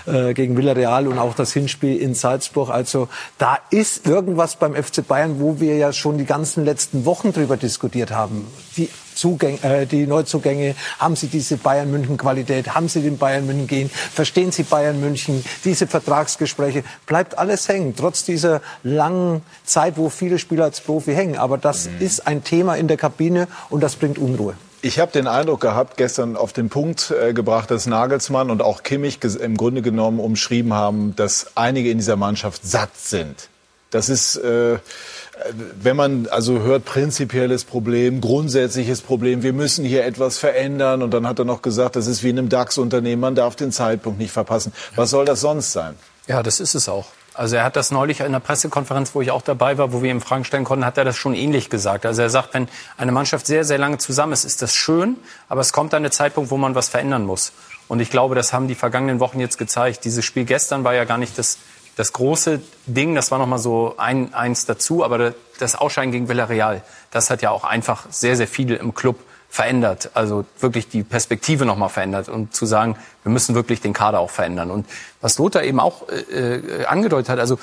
äh, 0.06 0.34
gegen 0.34 0.56
Villarreal 0.56 1.08
und 1.08 1.18
auch 1.18 1.34
das 1.34 1.52
Hinspiel 1.52 1.96
in 1.96 2.14
Salzburg. 2.14 2.70
Also 2.70 3.08
da 3.38 3.58
ist 3.70 4.06
irgendwas 4.06 4.56
beim 4.56 4.74
FC 4.74 5.06
Bayern, 5.06 5.40
wo 5.40 5.60
wir 5.60 5.76
ja 5.76 5.92
schon 5.92 6.18
die 6.18 6.26
ganzen 6.26 6.64
letzten 6.64 7.04
Wochen 7.04 7.32
drüber 7.32 7.56
diskutiert 7.56 8.10
haben. 8.10 8.46
Die 8.76 8.88
Zugänge, 9.16 9.62
äh, 9.62 9.86
die 9.86 10.06
Neuzugänge, 10.06 10.76
haben 10.98 11.16
sie 11.16 11.26
diese 11.26 11.56
Bayern 11.56 11.90
München 11.90 12.16
Qualität, 12.16 12.74
haben 12.74 12.88
sie 12.88 13.00
den 13.00 13.18
Bayern 13.18 13.46
München 13.46 13.66
gehen, 13.66 13.90
verstehen 13.90 14.52
sie 14.52 14.62
Bayern 14.62 15.00
München, 15.00 15.44
diese 15.64 15.86
Vertragsgespräche, 15.86 16.84
bleibt 17.06 17.38
alles 17.38 17.68
hängen, 17.68 17.94
trotz 17.96 18.24
dieser 18.24 18.60
langen 18.82 19.42
Zeit, 19.64 19.96
wo 19.96 20.10
viele 20.10 20.38
Spieler 20.38 20.64
als 20.64 20.80
Profi 20.80 21.14
hängen. 21.14 21.36
Aber 21.36 21.58
das 21.58 21.88
mhm. 21.88 22.00
ist 22.00 22.26
ein 22.26 22.44
Thema 22.44 22.76
in 22.76 22.88
der 22.88 22.96
Kabine 22.96 23.48
und 23.70 23.82
das 23.82 23.96
bringt 23.96 24.18
Unruhe. 24.18 24.54
Ich 24.82 25.00
habe 25.00 25.10
den 25.10 25.26
Eindruck 25.26 25.62
gehabt, 25.62 25.96
gestern 25.96 26.36
auf 26.36 26.52
den 26.52 26.68
Punkt 26.68 27.10
äh, 27.10 27.32
gebracht, 27.32 27.70
dass 27.70 27.86
Nagelsmann 27.86 28.50
und 28.50 28.62
auch 28.62 28.82
Kimmich 28.82 29.18
im 29.24 29.56
Grunde 29.56 29.82
genommen 29.82 30.20
umschrieben 30.20 30.74
haben, 30.74 31.16
dass 31.16 31.56
einige 31.56 31.90
in 31.90 31.98
dieser 31.98 32.16
Mannschaft 32.16 32.64
satt 32.64 32.96
sind. 32.96 33.48
Das 33.96 34.08
ist 34.08 34.36
äh, 34.36 34.78
wenn 35.80 35.96
man 35.96 36.28
also 36.28 36.60
hört, 36.60 36.84
prinzipielles 36.84 37.64
Problem, 37.64 38.20
grundsätzliches 38.20 39.02
Problem, 39.02 39.42
wir 39.42 39.52
müssen 39.52 39.84
hier 39.84 40.04
etwas 40.04 40.38
verändern. 40.38 41.02
Und 41.02 41.12
dann 41.12 41.26
hat 41.26 41.38
er 41.38 41.44
noch 41.44 41.62
gesagt, 41.62 41.96
das 41.96 42.06
ist 42.06 42.22
wie 42.22 42.30
in 42.30 42.38
einem 42.38 42.48
DAX-Unternehmen, 42.48 43.20
man 43.20 43.34
darf 43.34 43.56
den 43.56 43.72
Zeitpunkt 43.72 44.18
nicht 44.18 44.32
verpassen. 44.32 44.72
Was 44.94 45.10
soll 45.10 45.24
das 45.24 45.40
sonst 45.40 45.72
sein? 45.72 45.94
Ja, 46.26 46.42
das 46.42 46.60
ist 46.60 46.74
es 46.74 46.88
auch. 46.88 47.06
Also 47.34 47.56
er 47.56 47.64
hat 47.64 47.76
das 47.76 47.90
neulich 47.90 48.20
in 48.20 48.26
einer 48.26 48.40
Pressekonferenz, 48.40 49.14
wo 49.14 49.20
ich 49.20 49.30
auch 49.30 49.42
dabei 49.42 49.76
war, 49.76 49.92
wo 49.92 50.02
wir 50.02 50.10
ihm 50.10 50.22
Fragen 50.22 50.44
stellen 50.44 50.64
konnten, 50.64 50.86
hat 50.86 50.96
er 50.96 51.04
das 51.04 51.16
schon 51.16 51.34
ähnlich 51.34 51.68
gesagt. 51.68 52.06
Also 52.06 52.22
er 52.22 52.30
sagt, 52.30 52.54
wenn 52.54 52.66
eine 52.96 53.12
Mannschaft 53.12 53.46
sehr, 53.46 53.64
sehr 53.64 53.76
lange 53.76 53.98
zusammen 53.98 54.32
ist, 54.32 54.46
ist 54.46 54.62
das 54.62 54.74
schön, 54.74 55.16
aber 55.50 55.60
es 55.60 55.74
kommt 55.74 55.92
dann 55.92 56.02
der 56.02 56.12
Zeitpunkt, 56.12 56.50
wo 56.50 56.56
man 56.56 56.74
was 56.74 56.88
verändern 56.88 57.26
muss. 57.26 57.52
Und 57.88 58.00
ich 58.00 58.10
glaube, 58.10 58.34
das 58.34 58.54
haben 58.54 58.68
die 58.68 58.74
vergangenen 58.74 59.20
Wochen 59.20 59.38
jetzt 59.38 59.58
gezeigt. 59.58 60.06
Dieses 60.06 60.24
Spiel 60.24 60.46
gestern 60.46 60.82
war 60.82 60.94
ja 60.94 61.04
gar 61.04 61.18
nicht 61.18 61.38
das 61.38 61.58
das 61.96 62.12
große 62.12 62.60
Ding, 62.86 63.14
das 63.14 63.30
war 63.30 63.38
noch 63.38 63.46
mal 63.46 63.58
so 63.58 63.94
ein, 63.96 64.32
eins 64.34 64.66
dazu, 64.66 65.02
aber 65.02 65.34
das 65.58 65.74
Ausscheiden 65.74 66.12
gegen 66.12 66.28
Villarreal, 66.28 66.82
das 67.10 67.30
hat 67.30 67.42
ja 67.42 67.50
auch 67.50 67.64
einfach 67.64 68.06
sehr, 68.10 68.36
sehr 68.36 68.46
viel 68.46 68.72
im 68.72 68.94
Club 68.94 69.18
verändert. 69.48 70.10
Also 70.12 70.44
wirklich 70.60 70.88
die 70.88 71.02
Perspektive 71.02 71.64
noch 71.64 71.76
mal 71.76 71.88
verändert 71.88 72.28
und 72.28 72.54
zu 72.54 72.66
sagen, 72.66 72.96
wir 73.22 73.32
müssen 73.32 73.54
wirklich 73.54 73.80
den 73.80 73.94
Kader 73.94 74.20
auch 74.20 74.30
verändern. 74.30 74.70
Und 74.70 74.86
was 75.22 75.38
Lothar 75.38 75.62
eben 75.62 75.80
auch 75.80 76.08
äh, 76.08 76.56
äh 76.56 76.84
angedeutet 76.84 77.30
hat, 77.30 77.38
also 77.38 77.58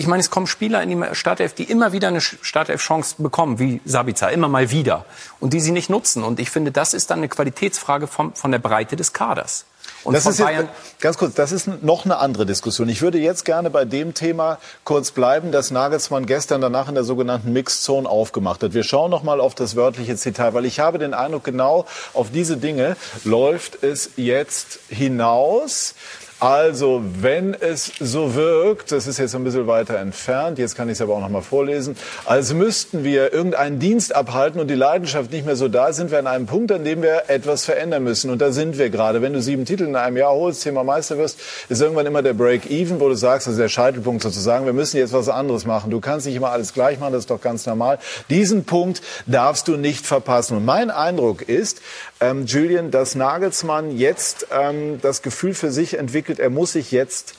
Ich 0.00 0.06
meine, 0.06 0.20
es 0.20 0.30
kommen 0.30 0.46
Spieler 0.46 0.80
in 0.80 0.90
die 0.90 1.14
Startelf, 1.16 1.54
die 1.54 1.64
immer 1.64 1.92
wieder 1.92 2.06
eine 2.06 2.20
Startelf-Chance 2.20 3.16
bekommen, 3.18 3.58
wie 3.58 3.80
Sabica, 3.84 4.28
immer 4.28 4.46
mal 4.46 4.70
wieder, 4.70 5.04
und 5.40 5.52
die 5.54 5.58
sie 5.58 5.72
nicht 5.72 5.90
nutzen. 5.90 6.22
Und 6.22 6.38
ich 6.38 6.50
finde, 6.50 6.70
das 6.70 6.94
ist 6.94 7.10
dann 7.10 7.18
eine 7.18 7.28
Qualitätsfrage 7.28 8.06
von, 8.06 8.32
von 8.32 8.52
der 8.52 8.60
Breite 8.60 8.94
des 8.94 9.12
Kaders. 9.12 9.64
Und 10.04 10.14
das 10.14 10.26
ist 10.26 10.38
jetzt, 10.38 10.68
ganz 11.00 11.18
kurz, 11.18 11.34
das 11.34 11.52
ist 11.52 11.82
noch 11.82 12.04
eine 12.04 12.18
andere 12.18 12.46
Diskussion. 12.46 12.88
Ich 12.88 13.02
würde 13.02 13.18
jetzt 13.18 13.44
gerne 13.44 13.70
bei 13.70 13.84
dem 13.84 14.14
Thema 14.14 14.58
kurz 14.84 15.10
bleiben, 15.10 15.52
das 15.52 15.70
Nagelsmann 15.70 16.26
gestern 16.26 16.60
danach 16.60 16.88
in 16.88 16.94
der 16.94 17.04
sogenannten 17.04 17.52
Mixed 17.52 17.82
Zone 17.82 18.08
aufgemacht 18.08 18.62
hat. 18.62 18.74
Wir 18.74 18.84
schauen 18.84 19.10
noch 19.10 19.22
mal 19.22 19.40
auf 19.40 19.54
das 19.54 19.76
wörtliche 19.76 20.16
Zitat, 20.16 20.54
weil 20.54 20.64
ich 20.64 20.80
habe 20.80 20.98
den 20.98 21.14
Eindruck, 21.14 21.44
genau 21.44 21.86
auf 22.14 22.30
diese 22.30 22.56
Dinge 22.56 22.96
läuft 23.24 23.82
es 23.82 24.10
jetzt 24.16 24.78
hinaus. 24.88 25.94
Also, 26.40 27.02
wenn 27.20 27.52
es 27.52 27.90
so 27.98 28.36
wirkt, 28.36 28.92
das 28.92 29.08
ist 29.08 29.18
jetzt 29.18 29.34
ein 29.34 29.42
bisschen 29.42 29.66
weiter 29.66 29.98
entfernt, 29.98 30.60
jetzt 30.60 30.76
kann 30.76 30.88
ich 30.88 30.92
es 30.92 31.00
aber 31.00 31.14
auch 31.14 31.20
noch 31.20 31.28
mal 31.30 31.42
vorlesen, 31.42 31.96
als 32.26 32.54
müssten 32.54 33.02
wir 33.02 33.32
irgendeinen 33.32 33.80
Dienst 33.80 34.14
abhalten 34.14 34.60
und 34.60 34.68
die 34.68 34.76
Leidenschaft 34.76 35.32
nicht 35.32 35.44
mehr 35.44 35.56
so 35.56 35.66
da, 35.66 35.92
sind 35.92 36.12
wir 36.12 36.18
an 36.20 36.28
einem 36.28 36.46
Punkt, 36.46 36.70
an 36.70 36.84
dem 36.84 37.02
wir 37.02 37.24
etwas 37.26 37.64
verändern 37.64 38.04
müssen. 38.04 38.30
Und 38.30 38.40
da 38.40 38.52
sind 38.52 38.78
wir 38.78 38.88
gerade. 38.88 39.20
Wenn 39.20 39.32
du 39.32 39.42
sieben 39.42 39.64
Titel 39.64 39.82
in 39.82 39.96
einem 39.96 40.16
Jahr 40.16 40.30
holst, 40.30 40.62
Thema 40.62 40.84
Meister 40.84 41.18
wirst, 41.18 41.40
ist 41.68 41.82
irgendwann 41.82 42.06
immer 42.06 42.22
der 42.22 42.34
Break-Even, 42.34 43.00
wo 43.00 43.08
du 43.08 43.16
sagst, 43.16 43.48
das 43.48 43.54
ist 43.54 43.60
der 43.60 43.68
Scheitelpunkt 43.68 44.22
sozusagen, 44.22 44.64
wir 44.64 44.72
müssen 44.72 44.96
jetzt 44.96 45.12
was 45.12 45.28
anderes 45.28 45.66
machen. 45.66 45.90
Du 45.90 45.98
kannst 45.98 46.26
nicht 46.26 46.36
immer 46.36 46.52
alles 46.52 46.72
gleich 46.72 47.00
machen, 47.00 47.14
das 47.14 47.24
ist 47.24 47.30
doch 47.30 47.40
ganz 47.40 47.66
normal. 47.66 47.98
Diesen 48.30 48.64
Punkt 48.64 49.02
darfst 49.26 49.66
du 49.66 49.76
nicht 49.76 50.06
verpassen. 50.06 50.56
Und 50.58 50.64
mein 50.64 50.92
Eindruck 50.92 51.42
ist, 51.42 51.80
ähm, 52.20 52.46
Julian, 52.46 52.90
dass 52.90 53.14
Nagelsmann 53.14 53.96
jetzt 53.96 54.48
ähm, 54.50 55.00
das 55.00 55.22
Gefühl 55.22 55.54
für 55.54 55.70
sich 55.70 55.98
entwickelt, 55.98 56.38
er 56.38 56.50
muss 56.50 56.72
sich 56.72 56.90
jetzt 56.90 57.34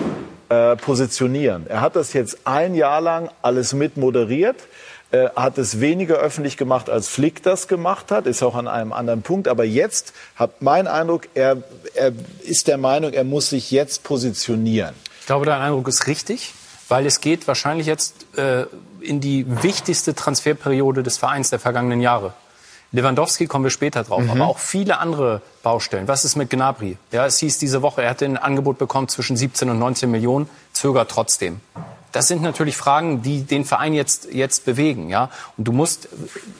äh, 0.50 0.76
positionieren. 0.78 1.68
Er 1.68 1.82
hat 1.82 1.96
das 1.96 2.13
jetzt 2.13 2.39
ein 2.46 2.76
Jahr 2.76 3.02
lang 3.02 3.30
alles 3.42 3.74
mit 3.74 3.98
moderiert. 3.98 4.58
Er 5.12 5.34
hat 5.36 5.58
es 5.58 5.80
weniger 5.80 6.18
öffentlich 6.18 6.56
gemacht, 6.56 6.89
als 6.89 7.08
Flick 7.08 7.42
das 7.42 7.68
gemacht 7.68 8.12
hat, 8.12 8.28
ist 8.28 8.44
auch 8.44 8.56
an 8.56 8.68
einem 8.68 8.94
anderen 8.94 9.24
Punkt. 9.24 9.48
Aber 9.48 9.63
jetzt 9.63 10.13
hat 10.36 10.62
mein 10.62 10.88
Eindruck, 10.88 11.28
er, 11.34 11.63
er 11.96 12.12
ist 12.44 12.68
der 12.68 12.78
Meinung, 12.78 13.13
er 13.13 13.24
muss 13.24 13.50
sich 13.50 13.72
jetzt 13.72 14.04
positionieren. 14.04 14.94
Ich 15.20 15.26
glaube, 15.26 15.46
dein 15.48 15.62
Eindruck 15.62 15.88
ist 15.88 16.06
richtig, 16.06 16.54
weil 16.89 17.06
es 17.08 17.22
geht 17.22 17.48
wahrscheinlich 17.48 17.88
jetzt 17.88 18.26
äh, 18.38 18.65
in 19.02 19.20
die 19.20 19.46
wichtigste 19.63 20.13
Transferperiode 20.13 21.02
des 21.02 21.18
Vereins 21.18 21.50
der 21.50 21.60
vergangenen 21.60 22.02
Jahre. 22.02 22.34
Lewandowski 22.91 23.45
kommen 23.47 23.65
wir 23.65 23.71
später 23.71 24.04
drauf, 24.04 24.23
mhm. 24.23 24.32
aber 24.32 24.47
auch 24.47 24.58
viele 24.58 24.97
andere 24.97 25.41
Baustellen. 25.62 26.08
Was 26.08 26.25
ist 26.25 26.36
mit 26.36 26.49
Gnabry? 26.49 26.97
Ja, 27.12 27.25
es 27.25 27.38
hieß 27.38 27.60
diese 27.60 27.82
Woche, 27.82 28.02
er 28.02 28.10
hatte 28.10 28.25
ein 28.25 28.38
Angebot 28.38 28.78
bekommen 28.78 29.08
zwischen 29.08 29.38
17 29.38 29.69
und 29.69 29.80
19 29.80 30.10
Millionen, 30.10 30.49
zögert 30.73 31.12
trotzdem. 31.12 31.62
Das 32.12 32.28
sind 32.28 32.41
natürlich 32.41 32.75
Fragen, 32.75 33.21
die 33.21 33.43
den 33.43 33.65
Verein 33.65 33.93
jetzt, 33.93 34.34
jetzt 34.34 34.65
bewegen, 34.65 35.10
ja. 35.10 35.30
Und 35.58 35.65
du 35.65 35.71
musst 35.71 36.10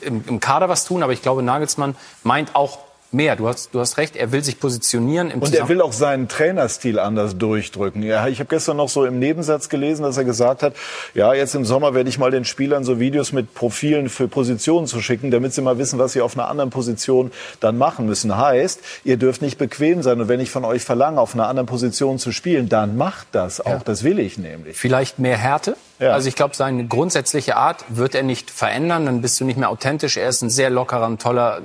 im, 0.00 0.22
im 0.28 0.38
Kader 0.38 0.68
was 0.68 0.84
tun, 0.84 1.02
aber 1.02 1.12
ich 1.12 1.22
glaube, 1.22 1.42
Nagelsmann 1.42 1.96
meint 2.22 2.54
auch 2.54 2.78
mehr. 3.12 3.36
Du 3.36 3.48
hast, 3.48 3.74
du 3.74 3.80
hast 3.80 3.98
recht, 3.98 4.16
er 4.16 4.32
will 4.32 4.42
sich 4.42 4.60
positionieren. 4.60 5.30
Im 5.30 5.40
und 5.40 5.54
er 5.54 5.68
will 5.68 5.80
auch 5.80 5.92
seinen 5.92 6.28
Trainerstil 6.28 6.98
anders 6.98 7.36
durchdrücken. 7.36 8.02
Ja, 8.02 8.28
ich 8.28 8.38
habe 8.38 8.48
gestern 8.48 8.76
noch 8.76 8.88
so 8.88 9.04
im 9.04 9.18
Nebensatz 9.18 9.68
gelesen, 9.68 10.02
dass 10.02 10.16
er 10.16 10.24
gesagt 10.24 10.62
hat, 10.62 10.74
ja, 11.14 11.34
jetzt 11.34 11.54
im 11.54 11.64
Sommer 11.64 11.94
werde 11.94 12.08
ich 12.08 12.18
mal 12.18 12.30
den 12.30 12.44
Spielern 12.44 12.84
so 12.84 13.00
Videos 13.00 13.32
mit 13.32 13.54
Profilen 13.54 14.08
für 14.08 14.28
Positionen 14.28 14.86
zu 14.86 15.00
schicken, 15.00 15.30
damit 15.30 15.52
sie 15.52 15.62
mal 15.62 15.78
wissen, 15.78 15.98
was 15.98 16.12
sie 16.12 16.20
auf 16.20 16.36
einer 16.36 16.48
anderen 16.48 16.70
Position 16.70 17.32
dann 17.60 17.78
machen 17.78 18.06
müssen. 18.06 18.36
Heißt, 18.36 18.80
ihr 19.04 19.16
dürft 19.16 19.42
nicht 19.42 19.58
bequem 19.58 20.02
sein. 20.02 20.20
Und 20.20 20.28
wenn 20.28 20.40
ich 20.40 20.50
von 20.50 20.64
euch 20.64 20.82
verlange, 20.82 21.20
auf 21.20 21.34
einer 21.34 21.48
anderen 21.48 21.66
Position 21.66 22.18
zu 22.18 22.32
spielen, 22.32 22.68
dann 22.68 22.96
macht 22.96 23.28
das 23.32 23.60
auch. 23.60 23.70
Ja. 23.70 23.80
Das 23.84 24.04
will 24.04 24.18
ich 24.18 24.38
nämlich. 24.38 24.76
Vielleicht 24.76 25.18
mehr 25.18 25.36
Härte? 25.36 25.76
Ja. 26.00 26.12
Also 26.12 26.28
ich 26.28 26.34
glaube, 26.34 26.56
seine 26.56 26.86
grundsätzliche 26.86 27.56
Art 27.56 27.84
wird 27.88 28.14
er 28.14 28.22
nicht 28.22 28.50
verändern. 28.50 29.04
Dann 29.04 29.20
bist 29.20 29.38
du 29.38 29.44
nicht 29.44 29.58
mehr 29.58 29.68
authentisch. 29.68 30.16
Er 30.16 30.30
ist 30.30 30.40
ein 30.40 30.48
sehr 30.48 30.70
lockerer, 30.70 31.06
ein 31.06 31.18
toller, 31.18 31.60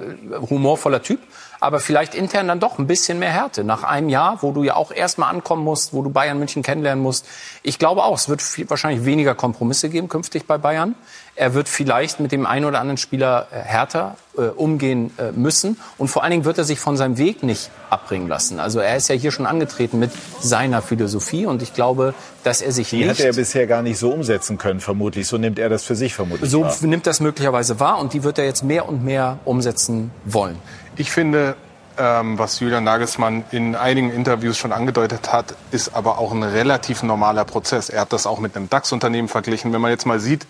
humorvoller 0.50 1.02
Typ 1.02 1.20
aber 1.60 1.80
vielleicht 1.80 2.16
intern 2.16 2.48
dann 2.48 2.60
doch 2.60 2.78
ein 2.80 2.88
bisschen 2.88 3.20
mehr 3.20 3.32
Härte. 3.32 3.64
Nach 3.64 3.84
einem 3.84 4.10
Jahr, 4.10 4.40
wo 4.42 4.52
du 4.52 4.64
ja 4.64 4.76
auch 4.76 4.92
erstmal 4.92 5.30
ankommen 5.30 5.64
musst, 5.64 5.94
wo 5.94 6.02
du 6.02 6.10
Bayern 6.10 6.38
München 6.40 6.64
kennenlernen 6.64 7.04
musst. 7.04 7.26
Ich 7.64 7.80
glaube 7.80 8.04
auch, 8.04 8.18
es 8.18 8.30
wird 8.30 8.42
viel, 8.42 8.70
wahrscheinlich 8.70 9.06
weniger 9.06 9.36
Kompromisse 9.36 9.90
geben 9.90 10.10
künftig 10.10 10.46
bei 10.48 10.58
Bayern. 10.58 10.96
Er 11.38 11.54
wird 11.54 11.68
vielleicht 11.68 12.22
mit 12.22 12.32
dem 12.32 12.46
einen 12.46 12.64
oder 12.64 12.80
anderen 12.80 12.98
Spieler 12.98 13.48
äh, 13.52 13.58
härter 13.60 14.16
äh, 14.38 14.44
umgehen 14.44 15.12
äh, 15.18 15.32
müssen. 15.34 15.78
Und 15.98 16.08
vor 16.08 16.24
allen 16.24 16.32
Dingen 16.32 16.46
wird 16.46 16.58
er 16.58 16.64
sich 16.64 16.80
von 16.80 16.96
seinem 16.96 17.18
Weg 17.18 17.44
nicht 17.44 17.70
abbringen 17.90 18.30
lassen. 18.30 18.62
Also 18.62 18.80
er 18.80 18.96
ist 18.96 19.10
ja 19.10 19.16
hier 19.16 19.32
schon 19.32 19.46
angetreten 19.46 20.00
mit 20.00 20.12
seiner 20.40 20.82
Philosophie. 20.82 21.46
Und 21.46 21.62
ich 21.62 21.74
glaube, 21.74 22.14
dass 22.46 22.62
er 22.62 22.72
sich 22.72 22.90
Die 22.90 22.98
nicht... 22.98 23.06
Die 23.06 23.10
hat 23.10 23.20
er 23.20 23.34
bisher 23.34 23.68
gar 23.68 23.82
nicht 23.82 23.98
so 23.98 24.12
umsetzen 24.14 24.58
können, 24.58 24.80
vermutlich. 24.80 25.28
So 25.28 25.38
nimmt 25.38 25.60
er 25.60 25.68
das 25.68 25.84
für 25.84 25.96
sich 25.96 26.14
vermutlich 26.14 26.50
So 26.50 26.62
wahr. 26.64 26.74
nimmt 26.82 27.06
das 27.06 27.20
möglicherweise 27.20 27.82
wahr. 27.82 28.00
Und 28.00 28.14
die 28.14 28.24
wird 28.24 28.38
er 28.38 28.46
jetzt 28.46 28.64
mehr 28.64 28.88
und 28.88 29.04
mehr 29.04 29.40
umsetzen 29.44 30.12
wollen. 30.24 30.58
Ich 30.98 31.12
finde, 31.12 31.56
ähm, 31.98 32.38
was 32.38 32.60
Julian 32.60 32.84
Nagelsmann 32.84 33.46
in 33.52 33.76
einigen 33.76 34.12
Interviews 34.12 34.58
schon 34.58 34.72
angedeutet 34.72 35.32
hat, 35.32 35.56
ist 35.72 35.96
aber 35.96 36.18
auch 36.18 36.32
ein 36.32 36.44
relativ 36.44 37.04
normaler 37.04 37.46
Prozess. 37.46 37.90
Er 37.90 38.02
hat 38.02 38.14
das 38.14 38.28
auch 38.28 38.40
mit 38.40 38.56
einem 38.56 38.70
DAX-Unternehmen 38.70 39.28
verglichen. 39.28 39.74
Wenn 39.74 39.82
man 39.82 39.92
jetzt 39.92 40.06
mal 40.06 40.20
sieht, 40.20 40.46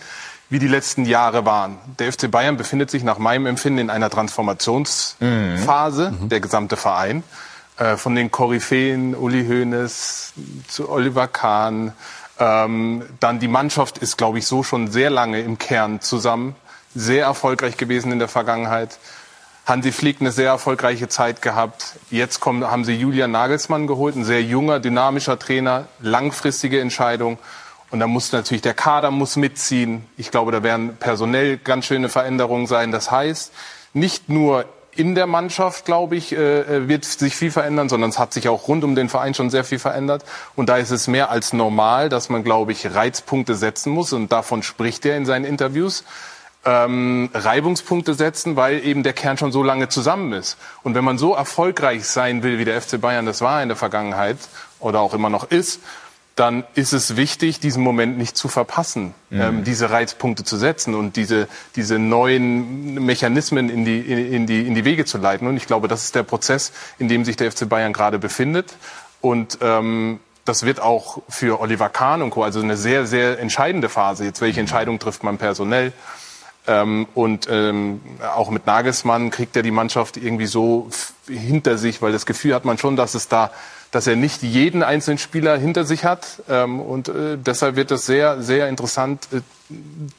wie 0.50 0.60
die 0.60 0.68
letzten 0.68 1.06
Jahre 1.06 1.46
waren. 1.46 1.78
Der 2.00 2.12
FC 2.12 2.30
Bayern 2.30 2.58
befindet 2.58 2.92
sich 2.92 3.04
nach 3.04 3.18
meinem 3.18 3.48
Empfinden 3.48 3.80
in 3.80 3.90
einer 3.90 4.10
Transformationsphase, 4.10 6.12
mhm. 6.12 6.30
der 6.30 6.40
gesamte 6.40 6.78
Verein. 6.78 7.24
Äh, 7.78 7.98
von 7.98 8.16
den 8.16 8.32
Koryphäen, 8.32 9.16
Uli 9.16 9.48
Hoeneß 9.48 10.34
zu 10.68 10.90
Oliver 10.90 11.28
Kahn. 11.28 11.94
Ähm, 12.40 13.04
dann 13.20 13.40
die 13.40 13.48
Mannschaft 13.48 13.98
ist, 13.98 14.18
glaube 14.18 14.38
ich, 14.38 14.48
so 14.48 14.64
schon 14.64 14.90
sehr 14.90 15.10
lange 15.10 15.42
im 15.42 15.58
Kern 15.58 16.00
zusammen. 16.00 16.56
Sehr 16.94 17.26
erfolgreich 17.26 17.76
gewesen 17.76 18.12
in 18.12 18.20
der 18.20 18.30
Vergangenheit. 18.30 18.98
Hansi 19.66 19.92
Flick 19.92 20.22
eine 20.22 20.32
sehr 20.32 20.50
erfolgreiche 20.50 21.08
Zeit 21.08 21.42
gehabt. 21.42 21.96
Jetzt 22.12 22.40
kommen, 22.40 22.70
haben 22.70 22.86
sie 22.86 22.94
Julian 22.94 23.32
Nagelsmann 23.32 23.88
geholt, 23.88 24.16
ein 24.16 24.24
sehr 24.24 24.44
junger, 24.44 24.80
dynamischer 24.80 25.40
Trainer, 25.40 25.88
langfristige 26.00 26.80
Entscheidung. 26.80 27.40
Und 27.90 28.00
da 28.00 28.08
muss 28.08 28.32
natürlich 28.32 28.62
der 28.62 28.76
Kader 28.76 29.10
muss 29.10 29.38
mitziehen. 29.38 30.06
Ich 30.18 30.30
glaube, 30.30 30.52
da 30.52 30.62
werden 30.62 30.98
personell 30.98 31.58
ganz 31.58 31.86
schöne 31.86 32.10
Veränderungen 32.10 32.68
sein. 32.68 32.92
Das 32.92 33.10
heißt, 33.10 33.54
nicht 33.94 34.30
nur 34.30 34.66
in 34.92 35.16
der 35.16 35.28
Mannschaft, 35.28 35.86
glaube 35.86 36.16
ich, 36.16 36.32
äh, 36.32 36.88
wird 36.88 37.04
sich 37.04 37.36
viel 37.36 37.52
verändern, 37.52 37.90
sondern 37.90 38.12
es 38.12 38.20
hat 38.20 38.34
sich 38.34 38.48
auch 38.48 38.68
rund 38.68 38.84
um 38.84 38.96
den 38.96 39.10
Verein 39.10 39.34
schon 39.34 39.50
sehr 39.50 39.64
viel 39.64 39.80
verändert. 39.80 40.24
Und 40.56 40.70
da 40.70 40.78
ist 40.78 40.92
es 40.92 41.08
mehr 41.08 41.32
als 41.32 41.54
normal, 41.54 42.10
dass 42.10 42.30
man, 42.30 42.44
glaube 42.44 42.72
ich, 42.72 42.94
Reizpunkte 42.94 43.56
setzen 43.56 43.92
muss. 43.92 44.14
Und 44.14 44.32
davon 44.32 44.62
spricht 44.62 45.06
er 45.06 45.18
in 45.18 45.26
seinen 45.26 45.44
Interviews 45.44 46.04
ähm, 46.66 47.30
Reibungspunkte 47.34 48.16
setzen, 48.16 48.56
weil 48.56 48.86
eben 48.86 49.04
der 49.04 49.14
Kern 49.14 49.38
schon 49.38 49.52
so 49.52 49.64
lange 49.64 49.88
zusammen 49.88 50.34
ist. 50.34 50.58
Und 50.84 50.96
wenn 50.96 51.04
man 51.04 51.18
so 51.18 51.34
erfolgreich 51.34 52.06
sein 52.06 52.44
will, 52.44 52.58
wie 52.58 52.66
der 52.66 52.82
FC 52.82 53.00
Bayern 53.00 53.26
das 53.26 53.42
war 53.42 53.62
in 53.62 53.70
der 53.70 53.78
Vergangenheit 53.78 54.38
oder 54.80 55.00
auch 55.00 55.14
immer 55.14 55.30
noch 55.30 55.50
ist, 55.52 55.80
dann 56.36 56.66
ist 56.74 56.92
es 56.92 57.16
wichtig, 57.16 57.62
diesen 57.62 57.82
Moment 57.82 58.18
nicht 58.18 58.36
zu 58.36 58.50
verpassen, 58.50 59.14
mhm. 59.30 59.42
ähm, 59.42 59.64
diese 59.64 59.90
Reizpunkte 59.90 60.44
zu 60.44 60.58
setzen 60.58 60.94
und 60.94 61.16
diese, 61.16 61.48
diese 61.78 61.98
neuen 61.98 62.96
Mechanismen 63.06 63.70
in 63.70 63.86
die, 63.86 64.00
in, 64.00 64.46
die, 64.46 64.68
in 64.68 64.76
die 64.76 64.84
Wege 64.84 65.06
zu 65.06 65.18
leiten. 65.18 65.48
Und 65.48 65.56
ich 65.56 65.66
glaube, 65.66 65.88
das 65.88 66.04
ist 66.04 66.16
der 66.16 66.24
Prozess, 66.24 66.74
in 67.00 67.08
dem 67.08 67.24
sich 67.24 67.38
der 67.38 67.50
FC 67.52 67.70
Bayern 67.70 67.94
gerade 67.94 68.20
befindet. 68.20 68.74
Und 69.22 69.60
ähm, 69.62 70.20
das 70.44 70.64
wird 70.64 70.82
auch 70.82 71.22
für 71.30 71.62
Oliver 71.62 71.90
Kahn 71.90 72.22
und 72.22 72.32
Co. 72.32 72.44
also 72.44 72.60
eine 72.62 72.76
sehr, 72.76 73.08
sehr 73.08 73.40
entscheidende 73.40 73.88
Phase. 73.88 74.26
Jetzt, 74.26 74.42
welche 74.42 74.60
Entscheidung 74.60 75.00
trifft 75.00 75.24
man 75.24 75.38
personell? 75.38 75.94
Ähm, 76.68 77.08
und 77.14 77.48
ähm, 77.50 78.02
auch 78.36 78.50
mit 78.50 78.66
Nagelsmann 78.66 79.30
kriegt 79.30 79.56
er 79.56 79.64
die 79.64 79.72
Mannschaft 79.72 80.18
irgendwie 80.18 80.48
so 80.48 80.90
hinter 81.28 81.78
sich, 81.78 82.02
weil 82.02 82.12
das 82.12 82.26
Gefühl 82.26 82.56
hat 82.56 82.66
man 82.66 82.78
schon, 82.78 82.96
dass 82.96 83.14
es 83.14 83.28
da 83.28 83.52
dass 83.96 84.08
er 84.08 84.18
nicht 84.18 84.44
jeden 84.44 84.84
einzelnen 84.84 85.18
Spieler 85.18 85.58
hinter 85.58 85.86
sich 85.86 86.04
hat. 86.04 86.44
Ähm, 86.50 86.82
und 86.82 87.08
äh, 87.08 87.38
deshalb 87.38 87.78
wird 87.78 87.92
es 87.92 88.06
sehr, 88.06 88.42
sehr 88.42 88.68
interessant 88.68 89.30
äh, 89.32 89.40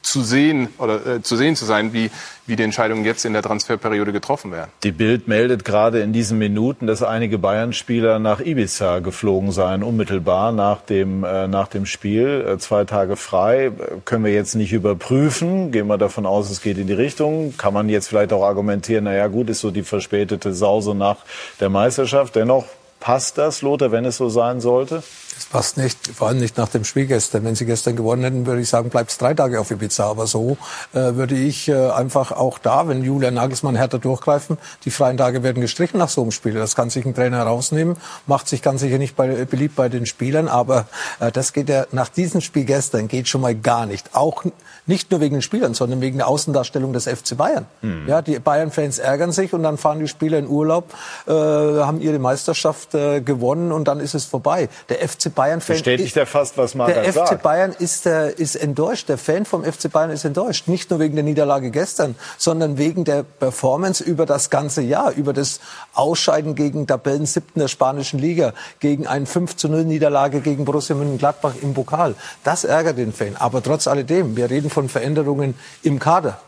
zu 0.00 0.22
sehen 0.22 0.68
oder 0.78 1.06
äh, 1.06 1.22
zu 1.22 1.36
sehen 1.36 1.56
zu 1.56 1.66
sein, 1.66 1.92
wie, 1.92 2.10
wie 2.46 2.56
die 2.56 2.62
Entscheidungen 2.62 3.04
jetzt 3.04 3.26
in 3.26 3.34
der 3.34 3.42
Transferperiode 3.42 4.14
getroffen 4.14 4.50
werden. 4.50 4.70
Die 4.82 4.92
Bild 4.92 5.28
meldet 5.28 5.66
gerade 5.66 6.00
in 6.00 6.14
diesen 6.14 6.38
Minuten, 6.38 6.86
dass 6.86 7.02
einige 7.02 7.36
Bayern-Spieler 7.36 8.18
nach 8.18 8.40
Ibiza 8.40 9.00
geflogen 9.00 9.52
seien, 9.52 9.82
unmittelbar 9.82 10.52
nach 10.52 10.80
dem, 10.80 11.22
äh, 11.22 11.46
nach 11.46 11.68
dem 11.68 11.84
Spiel. 11.84 12.46
Äh, 12.48 12.58
zwei 12.58 12.84
Tage 12.84 13.16
frei. 13.16 13.72
Können 14.06 14.24
wir 14.24 14.32
jetzt 14.32 14.54
nicht 14.54 14.72
überprüfen. 14.72 15.70
Gehen 15.70 15.86
wir 15.86 15.98
davon 15.98 16.24
aus, 16.24 16.48
es 16.50 16.62
geht 16.62 16.78
in 16.78 16.86
die 16.86 16.94
Richtung. 16.94 17.58
Kann 17.58 17.74
man 17.74 17.90
jetzt 17.90 18.08
vielleicht 18.08 18.32
auch 18.32 18.42
argumentieren, 18.42 19.04
naja 19.04 19.26
gut, 19.26 19.50
ist 19.50 19.60
so 19.60 19.70
die 19.70 19.82
verspätete 19.82 20.54
Sause 20.54 20.94
nach 20.94 21.18
der 21.60 21.68
Meisterschaft. 21.68 22.36
Dennoch 22.36 22.64
Passt 23.00 23.38
das, 23.38 23.62
Lothar, 23.62 23.92
wenn 23.92 24.04
es 24.04 24.16
so 24.16 24.28
sein 24.28 24.60
sollte? 24.60 25.02
Das 25.36 25.44
passt 25.44 25.76
nicht, 25.76 25.98
vor 26.08 26.28
allem 26.28 26.38
nicht 26.38 26.56
nach 26.56 26.70
dem 26.70 26.84
Spiel 26.84 27.06
gestern. 27.06 27.44
Wenn 27.44 27.54
sie 27.54 27.66
gestern 27.66 27.94
gewonnen 27.94 28.24
hätten, 28.24 28.46
würde 28.46 28.62
ich 28.62 28.70
sagen, 28.70 28.88
bleibt 28.88 29.10
es 29.10 29.18
drei 29.18 29.34
Tage 29.34 29.60
auf 29.60 29.70
Ibiza. 29.70 30.06
Aber 30.06 30.26
so 30.26 30.56
äh, 30.94 31.14
würde 31.14 31.34
ich 31.34 31.68
äh, 31.68 31.90
einfach 31.90 32.32
auch 32.32 32.58
da, 32.58 32.88
wenn 32.88 33.04
Julian 33.04 33.34
Nagelsmann 33.34 33.76
härter 33.76 33.98
durchgreifen, 33.98 34.56
die 34.86 34.90
freien 34.90 35.18
Tage 35.18 35.42
werden 35.42 35.60
gestrichen 35.60 35.98
nach 35.98 36.08
so 36.08 36.22
einem 36.22 36.30
Spiel. 36.30 36.54
Das 36.54 36.74
kann 36.74 36.88
sich 36.88 37.04
ein 37.04 37.14
Trainer 37.14 37.36
herausnehmen, 37.36 37.98
macht 38.26 38.48
sich 38.48 38.62
ganz 38.62 38.80
sicher 38.80 38.96
nicht 38.96 39.14
bei, 39.14 39.44
beliebt 39.44 39.76
bei 39.76 39.90
den 39.90 40.06
Spielern, 40.06 40.48
aber 40.48 40.86
äh, 41.20 41.30
das 41.30 41.52
geht 41.52 41.68
ja 41.68 41.86
nach 41.92 42.08
diesem 42.08 42.40
Spiel 42.40 42.64
gestern 42.64 43.06
geht 43.06 43.28
schon 43.28 43.42
mal 43.42 43.54
gar 43.54 43.84
nicht. 43.84 44.14
Auch 44.14 44.42
nicht 44.86 45.10
nur 45.10 45.20
wegen 45.20 45.34
den 45.34 45.42
Spielern, 45.42 45.74
sondern 45.74 46.00
wegen 46.00 46.18
der 46.18 46.28
Außendarstellung 46.28 46.92
des 46.92 47.06
FC 47.06 47.36
Bayern. 47.36 47.66
Mhm. 47.82 48.08
Ja, 48.08 48.22
die 48.22 48.38
Bayern-Fans 48.38 48.98
ärgern 48.98 49.32
sich 49.32 49.52
und 49.52 49.62
dann 49.62 49.78
fahren 49.78 49.98
die 49.98 50.08
Spieler 50.08 50.38
in 50.38 50.48
Urlaub, 50.48 50.94
äh, 51.26 51.32
haben 51.32 52.00
ihre 52.00 52.18
Meisterschaft 52.18 52.94
äh, 52.94 53.20
gewonnen 53.20 53.72
und 53.72 53.88
dann 53.88 54.00
ist 54.00 54.14
es 54.14 54.24
vorbei. 54.24 54.68
Der 54.88 55.06
FC 55.06 55.34
Bayern-Fan 55.34 55.76
bestätigt 55.76 56.16
er 56.16 56.26
fast, 56.26 56.56
was 56.56 56.74
Marc 56.74 56.94
Der 56.94 57.12
sagt. 57.12 57.28
FC 57.30 57.42
Bayern 57.42 57.74
ist, 57.78 58.06
äh, 58.06 58.30
ist 58.32 58.54
enttäuscht. 58.56 59.08
Der 59.08 59.18
Fan 59.18 59.44
vom 59.44 59.64
FC 59.64 59.90
Bayern 59.90 60.10
ist 60.10 60.24
enttäuscht. 60.24 60.68
Nicht 60.68 60.90
nur 60.90 61.00
wegen 61.00 61.14
der 61.14 61.24
Niederlage 61.24 61.70
gestern, 61.70 62.14
sondern 62.38 62.78
wegen 62.78 63.04
der 63.04 63.22
Performance 63.22 64.02
über 64.04 64.26
das 64.26 64.50
ganze 64.50 64.82
Jahr, 64.82 65.12
über 65.12 65.32
das 65.32 65.60
Ausscheiden 65.94 66.54
gegen 66.54 66.86
Tabellen 66.86 67.26
siebten 67.26 67.60
der 67.60 67.68
spanischen 67.68 68.18
Liga, 68.18 68.52
gegen 68.80 69.06
eine 69.06 69.26
5 69.26 69.56
zu 69.56 69.68
0 69.68 69.84
Niederlage 69.84 70.40
gegen 70.40 70.64
Borussia 70.64 70.94
Mönchengladbach 70.94 71.54
im 71.60 71.74
Pokal. 71.74 72.14
Das 72.44 72.64
ärgert 72.64 72.98
den 72.98 73.12
Fan. 73.12 73.36
Aber 73.36 73.62
trotz 73.62 73.86
alledem, 73.86 74.36
wir 74.36 74.48
reden 74.50 74.70
von 74.76 74.90
Veränderungen 74.90 75.54
im 75.82 75.98
Kader. 75.98 76.38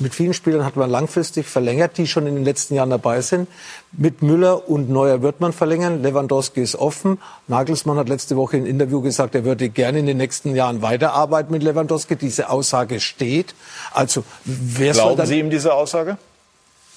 Mit 0.00 0.12
vielen 0.12 0.34
Spielern 0.34 0.64
hat 0.64 0.74
man 0.74 0.90
langfristig 0.90 1.46
verlängert, 1.46 1.96
die 1.96 2.08
schon 2.08 2.26
in 2.26 2.34
den 2.34 2.44
letzten 2.44 2.74
Jahren 2.74 2.90
dabei 2.90 3.20
sind. 3.20 3.48
Mit 3.92 4.20
Müller 4.20 4.68
und 4.68 4.90
Neuer 4.90 5.22
wird 5.22 5.40
man 5.40 5.52
verlängern. 5.52 6.02
Lewandowski 6.02 6.60
ist 6.60 6.74
offen. 6.74 7.18
Nagelsmann 7.46 7.96
hat 7.96 8.08
letzte 8.08 8.36
Woche 8.36 8.56
im 8.56 8.66
Interview 8.66 9.00
gesagt, 9.00 9.36
er 9.36 9.44
würde 9.44 9.68
gerne 9.68 10.00
in 10.00 10.06
den 10.06 10.16
nächsten 10.16 10.56
Jahren 10.56 10.82
weiterarbeiten 10.82 11.52
mit 11.52 11.62
Lewandowski. 11.62 12.16
Diese 12.16 12.50
Aussage 12.50 12.98
steht. 12.98 13.54
Also, 13.92 14.24
wer 14.44 14.92
Glauben 14.92 15.08
soll 15.08 15.16
dann, 15.16 15.26
Sie 15.26 15.38
ihm 15.38 15.50
diese 15.50 15.72
Aussage? 15.72 16.18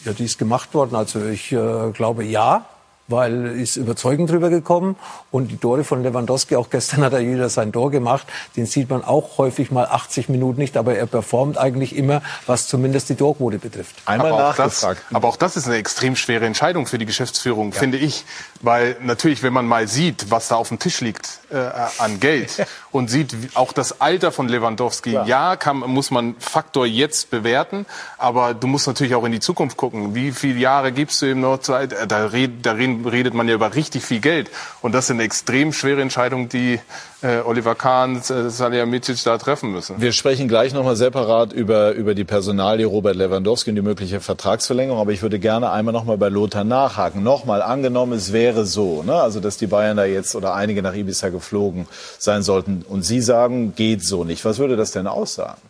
Ja, 0.04 0.14
die 0.14 0.26
ist 0.26 0.40
gemacht 0.40 0.74
worden. 0.74 0.96
Also 0.96 1.24
ich 1.26 1.52
äh, 1.52 1.92
glaube 1.94 2.24
ja 2.24 2.66
weil 3.12 3.60
ist 3.60 3.76
überzeugend 3.76 4.30
drüber 4.30 4.50
gekommen 4.50 4.96
und 5.30 5.50
die 5.50 5.58
Tore 5.58 5.84
von 5.84 6.04
Lewandowski, 6.04 6.56
auch 6.56 6.70
gestern 6.70 7.04
hat 7.04 7.14
er 7.14 7.20
wieder 7.20 7.50
sein 7.50 7.72
Tor 7.72 7.92
gemacht, 7.92 8.28
den 8.56 8.66
sieht 8.66 8.90
man 8.90 9.04
auch 9.04 9.38
häufig 9.38 9.72
mal 9.72 9.86
80 9.86 10.30
Minuten 10.30 10.60
nicht, 10.60 10.78
aber 10.78 10.96
er 10.96 11.06
performt 11.06 11.58
eigentlich 11.58 11.96
immer, 11.96 12.22
was 12.48 12.68
zumindest 12.68 13.10
die 13.10 13.16
Torquote 13.16 13.60
betrifft. 13.60 13.96
Einmal 14.06 14.32
aber 14.32 14.42
nachgefragt. 14.44 15.04
Das, 15.10 15.16
aber 15.16 15.28
auch 15.28 15.38
das 15.38 15.58
ist 15.58 15.68
eine 15.68 15.76
extrem 15.76 16.16
schwere 16.16 16.46
Entscheidung 16.46 16.88
für 16.88 16.98
die 16.98 17.06
Geschäftsführung, 17.06 17.72
ja. 17.72 17.80
finde 17.80 17.98
ich, 17.98 18.26
weil 18.62 18.96
natürlich, 19.02 19.44
wenn 19.44 19.54
man 19.54 19.66
mal 19.66 19.88
sieht, 19.88 20.32
was 20.32 20.48
da 20.48 20.56
auf 20.56 20.70
dem 20.70 20.80
Tisch 20.80 21.02
liegt 21.02 21.40
äh, 21.52 21.58
an 21.98 22.20
Geld 22.20 22.66
und 22.92 23.10
sieht 23.10 23.36
auch 23.56 23.74
das 23.74 24.02
Alter 24.02 24.32
von 24.32 24.48
Lewandowski, 24.48 25.12
ja, 25.12 25.26
ja 25.26 25.56
kann, 25.56 25.78
muss 25.78 26.12
man 26.12 26.36
Faktor 26.40 26.86
jetzt 26.86 27.30
bewerten, 27.30 27.86
aber 28.18 28.54
du 28.54 28.68
musst 28.68 28.88
natürlich 28.88 29.16
auch 29.16 29.26
in 29.26 29.32
die 29.32 29.40
Zukunft 29.40 29.78
gucken. 29.78 30.16
Wie 30.16 30.32
viele 30.32 30.60
Jahre 30.60 30.92
gibst 30.92 31.22
du 31.22 31.26
ihm 31.28 31.42
noch 31.42 31.60
Zeit? 31.60 31.96
Da, 32.08 32.26
red, 32.26 32.66
da 32.66 32.74
reden 32.74 33.01
redet 33.06 33.34
man 33.34 33.48
ja 33.48 33.56
über 33.56 33.74
richtig 33.76 34.04
viel 34.04 34.20
Geld. 34.20 34.50
Und 34.82 34.94
das 34.94 35.08
sind 35.08 35.20
extrem 35.20 35.74
schwere 35.74 36.02
Entscheidungen, 36.02 36.50
die 36.50 36.80
äh, 37.22 37.40
Oliver 37.46 37.76
Kahn, 37.76 38.18
äh, 38.18 38.50
Salihamidzic 38.50 39.24
da 39.24 39.38
treffen 39.38 39.72
müssen. 39.72 40.02
Wir 40.02 40.12
sprechen 40.12 40.48
gleich 40.48 40.74
nochmal 40.74 40.96
separat 40.96 41.54
über, 41.54 41.92
über 41.92 42.16
die 42.16 42.24
Personalie 42.24 42.86
Robert 42.86 43.16
Lewandowski 43.16 43.72
und 43.72 43.76
die 43.76 43.82
mögliche 43.82 44.20
Vertragsverlängerung. 44.20 45.00
Aber 45.00 45.12
ich 45.12 45.22
würde 45.22 45.40
gerne 45.40 45.72
einmal 45.72 45.94
nochmal 45.94 46.18
bei 46.18 46.30
Lothar 46.30 46.64
nachhaken. 46.64 47.24
Nochmal 47.24 47.62
angenommen, 47.62 48.14
es 48.14 48.34
wäre 48.34 48.66
so, 48.66 49.04
ne? 49.04 49.16
also 49.16 49.40
dass 49.40 49.58
die 49.58 49.68
Bayern 49.68 49.98
da 49.98 50.06
jetzt 50.06 50.36
oder 50.36 50.54
einige 50.54 50.82
nach 50.82 50.96
Ibiza 50.96 51.30
geflogen 51.30 51.88
sein 52.18 52.44
sollten. 52.44 52.84
Und 52.88 53.04
Sie 53.04 53.22
sagen, 53.22 53.74
geht 53.76 54.04
so 54.04 54.24
nicht. 54.24 54.46
Was 54.46 54.60
würde 54.60 54.76
das 54.76 54.92
denn 54.92 55.08
aussagen? 55.08 55.62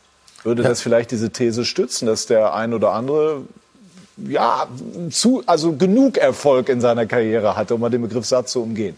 Würde 0.43 0.63
das 0.63 0.81
vielleicht 0.81 1.11
diese 1.11 1.29
These 1.29 1.65
stützen, 1.65 2.07
dass 2.07 2.25
der 2.25 2.53
ein 2.55 2.73
oder 2.73 2.93
andere 2.93 3.41
ja, 4.27 4.67
zu, 5.09 5.43
also 5.45 5.73
genug 5.73 6.17
Erfolg 6.17 6.69
in 6.69 6.81
seiner 6.81 7.05
Karriere 7.05 7.55
hatte, 7.55 7.75
um 7.75 7.81
mal 7.81 7.89
den 7.89 8.01
Begriff 8.01 8.25
Satz 8.25 8.51
zu 8.51 8.61
umgehen. 8.61 8.95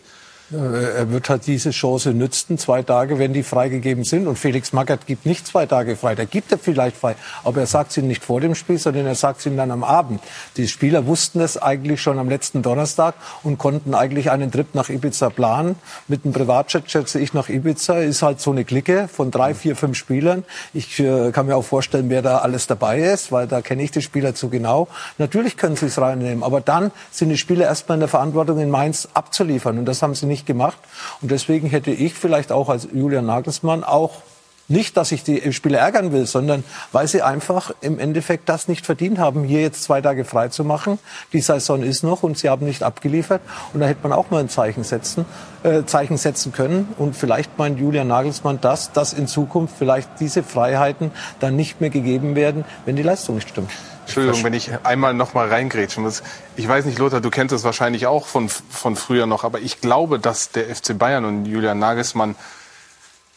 Er 0.51 1.09
wird 1.09 1.29
halt 1.29 1.47
diese 1.47 1.71
Chance 1.71 2.11
nützen, 2.11 2.57
zwei 2.57 2.83
Tage, 2.83 3.17
wenn 3.17 3.33
die 3.33 3.43
freigegeben 3.43 4.03
sind. 4.03 4.27
Und 4.27 4.37
Felix 4.37 4.73
Magath 4.73 5.07
gibt 5.07 5.25
nicht 5.25 5.47
zwei 5.47 5.65
Tage 5.65 5.95
frei. 5.95 6.15
Da 6.15 6.25
gibt 6.25 6.51
er 6.51 6.57
vielleicht 6.57 6.97
frei. 6.97 7.15
Aber 7.43 7.61
er 7.61 7.67
sagt 7.67 7.91
es 7.91 7.97
ihnen 7.97 8.09
nicht 8.09 8.23
vor 8.23 8.41
dem 8.41 8.53
Spiel, 8.53 8.77
sondern 8.77 9.05
er 9.05 9.15
sagt 9.15 9.39
es 9.39 9.45
ihnen 9.45 9.57
dann 9.57 9.71
am 9.71 9.83
Abend. 9.83 10.21
Die 10.57 10.67
Spieler 10.67 11.07
wussten 11.07 11.39
es 11.39 11.57
eigentlich 11.57 12.01
schon 12.01 12.19
am 12.19 12.29
letzten 12.29 12.61
Donnerstag 12.61 13.15
und 13.43 13.57
konnten 13.57 13.95
eigentlich 13.95 14.31
einen 14.31 14.51
Trip 14.51 14.67
nach 14.75 14.89
Ibiza 14.89 15.29
planen. 15.29 15.75
Mit 16.07 16.25
einem 16.25 16.33
Privatjet 16.33 16.91
schätze 16.91 17.19
ich 17.19 17.33
nach 17.33 17.49
Ibiza. 17.49 17.99
Ist 17.99 18.21
halt 18.21 18.41
so 18.41 18.51
eine 18.51 18.65
Clique 18.65 19.07
von 19.07 19.31
drei, 19.31 19.55
vier, 19.55 19.75
fünf 19.75 19.97
Spielern. 19.97 20.43
Ich 20.73 20.99
äh, 20.99 21.31
kann 21.31 21.45
mir 21.45 21.55
auch 21.55 21.65
vorstellen, 21.65 22.09
wer 22.09 22.21
da 22.21 22.39
alles 22.39 22.67
dabei 22.67 22.99
ist, 22.99 23.31
weil 23.31 23.47
da 23.47 23.61
kenne 23.61 23.81
ich 23.81 23.91
die 23.91 24.01
Spieler 24.01 24.35
zu 24.35 24.49
genau. 24.49 24.87
Natürlich 25.17 25.57
können 25.57 25.77
sie 25.77 25.85
es 25.85 25.99
reinnehmen. 25.99 26.43
Aber 26.43 26.61
dann 26.61 26.91
sind 27.11 27.29
die 27.29 27.37
Spieler 27.37 27.65
erstmal 27.65 27.95
in 27.95 28.01
der 28.01 28.09
Verantwortung, 28.09 28.59
in 28.59 28.69
Mainz 28.69 29.07
abzuliefern. 29.13 29.79
Und 29.79 29.85
das 29.85 30.01
haben 30.01 30.15
sie 30.15 30.25
nicht 30.25 30.32
nicht 30.33 30.45
gemacht. 30.45 30.77
Und 31.21 31.31
deswegen 31.31 31.69
hätte 31.69 31.91
ich 31.91 32.13
vielleicht 32.13 32.51
auch 32.51 32.69
als 32.69 32.87
Julian 32.91 33.25
Nagelsmann 33.25 33.83
auch 33.83 34.21
nicht, 34.69 34.95
dass 34.95 35.11
ich 35.11 35.23
die 35.23 35.51
Spieler 35.51 35.79
ärgern 35.79 36.13
will, 36.13 36.25
sondern 36.25 36.63
weil 36.91 37.07
sie 37.07 37.21
einfach 37.21 37.71
im 37.81 37.99
Endeffekt 37.99 38.47
das 38.47 38.67
nicht 38.67 38.85
verdient 38.85 39.19
haben, 39.19 39.43
hier 39.43 39.61
jetzt 39.61 39.83
zwei 39.83 39.99
Tage 39.99 40.23
frei 40.23 40.47
zu 40.47 40.63
machen. 40.63 40.99
Die 41.33 41.41
Saison 41.41 41.83
ist 41.83 42.03
noch 42.03 42.23
und 42.23 42.37
sie 42.37 42.49
haben 42.49 42.65
nicht 42.65 42.81
abgeliefert. 42.81 43.41
Und 43.73 43.81
da 43.81 43.87
hätte 43.87 43.99
man 44.03 44.13
auch 44.13 44.31
mal 44.31 44.39
ein 44.39 44.49
Zeichen 44.49 44.83
setzen, 44.83 45.25
äh, 45.63 45.83
Zeichen 45.83 46.17
setzen 46.17 46.53
können. 46.53 46.93
Und 46.97 47.15
vielleicht 47.15 47.57
meint 47.57 47.79
Julian 47.79 48.07
Nagelsmann 48.07 48.59
das, 48.61 48.93
dass 48.93 49.13
in 49.13 49.27
Zukunft 49.27 49.75
vielleicht 49.77 50.09
diese 50.19 50.43
Freiheiten 50.43 51.11
dann 51.39 51.55
nicht 51.55 51.81
mehr 51.81 51.89
gegeben 51.89 52.35
werden, 52.35 52.63
wenn 52.85 52.95
die 52.95 53.03
Leistung 53.03 53.35
nicht 53.35 53.49
stimmt. 53.49 53.69
Entschuldigung, 54.05 54.43
wenn 54.43 54.53
ich 54.53 54.71
einmal 54.83 55.13
noch 55.13 55.33
mal 55.33 55.47
reingrätschen 55.47 56.03
muss. 56.03 56.23
Ich 56.55 56.67
weiß 56.67 56.85
nicht, 56.85 56.99
Lothar, 56.99 57.21
du 57.21 57.29
kennst 57.29 57.53
es 57.53 57.63
wahrscheinlich 57.63 58.05
auch 58.05 58.27
von, 58.27 58.49
von 58.49 58.95
früher 58.95 59.25
noch, 59.25 59.43
aber 59.43 59.59
ich 59.59 59.81
glaube, 59.81 60.19
dass 60.19 60.51
der 60.51 60.73
FC 60.73 60.97
Bayern 60.97 61.25
und 61.25 61.45
Julian 61.45 61.79
Nagelsmann 61.79 62.35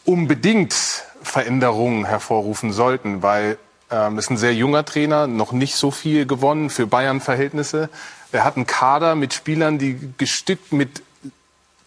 unbedingt 0.05 0.75
Veränderungen 1.23 2.05
hervorrufen 2.05 2.71
sollten, 2.71 3.21
weil 3.23 3.57
ähm, 3.89 4.17
ist 4.17 4.29
ein 4.29 4.37
sehr 4.37 4.53
junger 4.53 4.85
Trainer, 4.85 5.27
noch 5.27 5.51
nicht 5.51 5.75
so 5.75 5.91
viel 5.91 6.25
gewonnen 6.25 6.69
für 6.69 6.87
Bayern-Verhältnisse. 6.87 7.89
Er 8.31 8.43
hat 8.43 8.55
einen 8.55 8.67
Kader 8.67 9.15
mit 9.15 9.33
Spielern, 9.33 9.77
die 9.77 9.97
gestückt 10.17 10.73
mit 10.73 11.01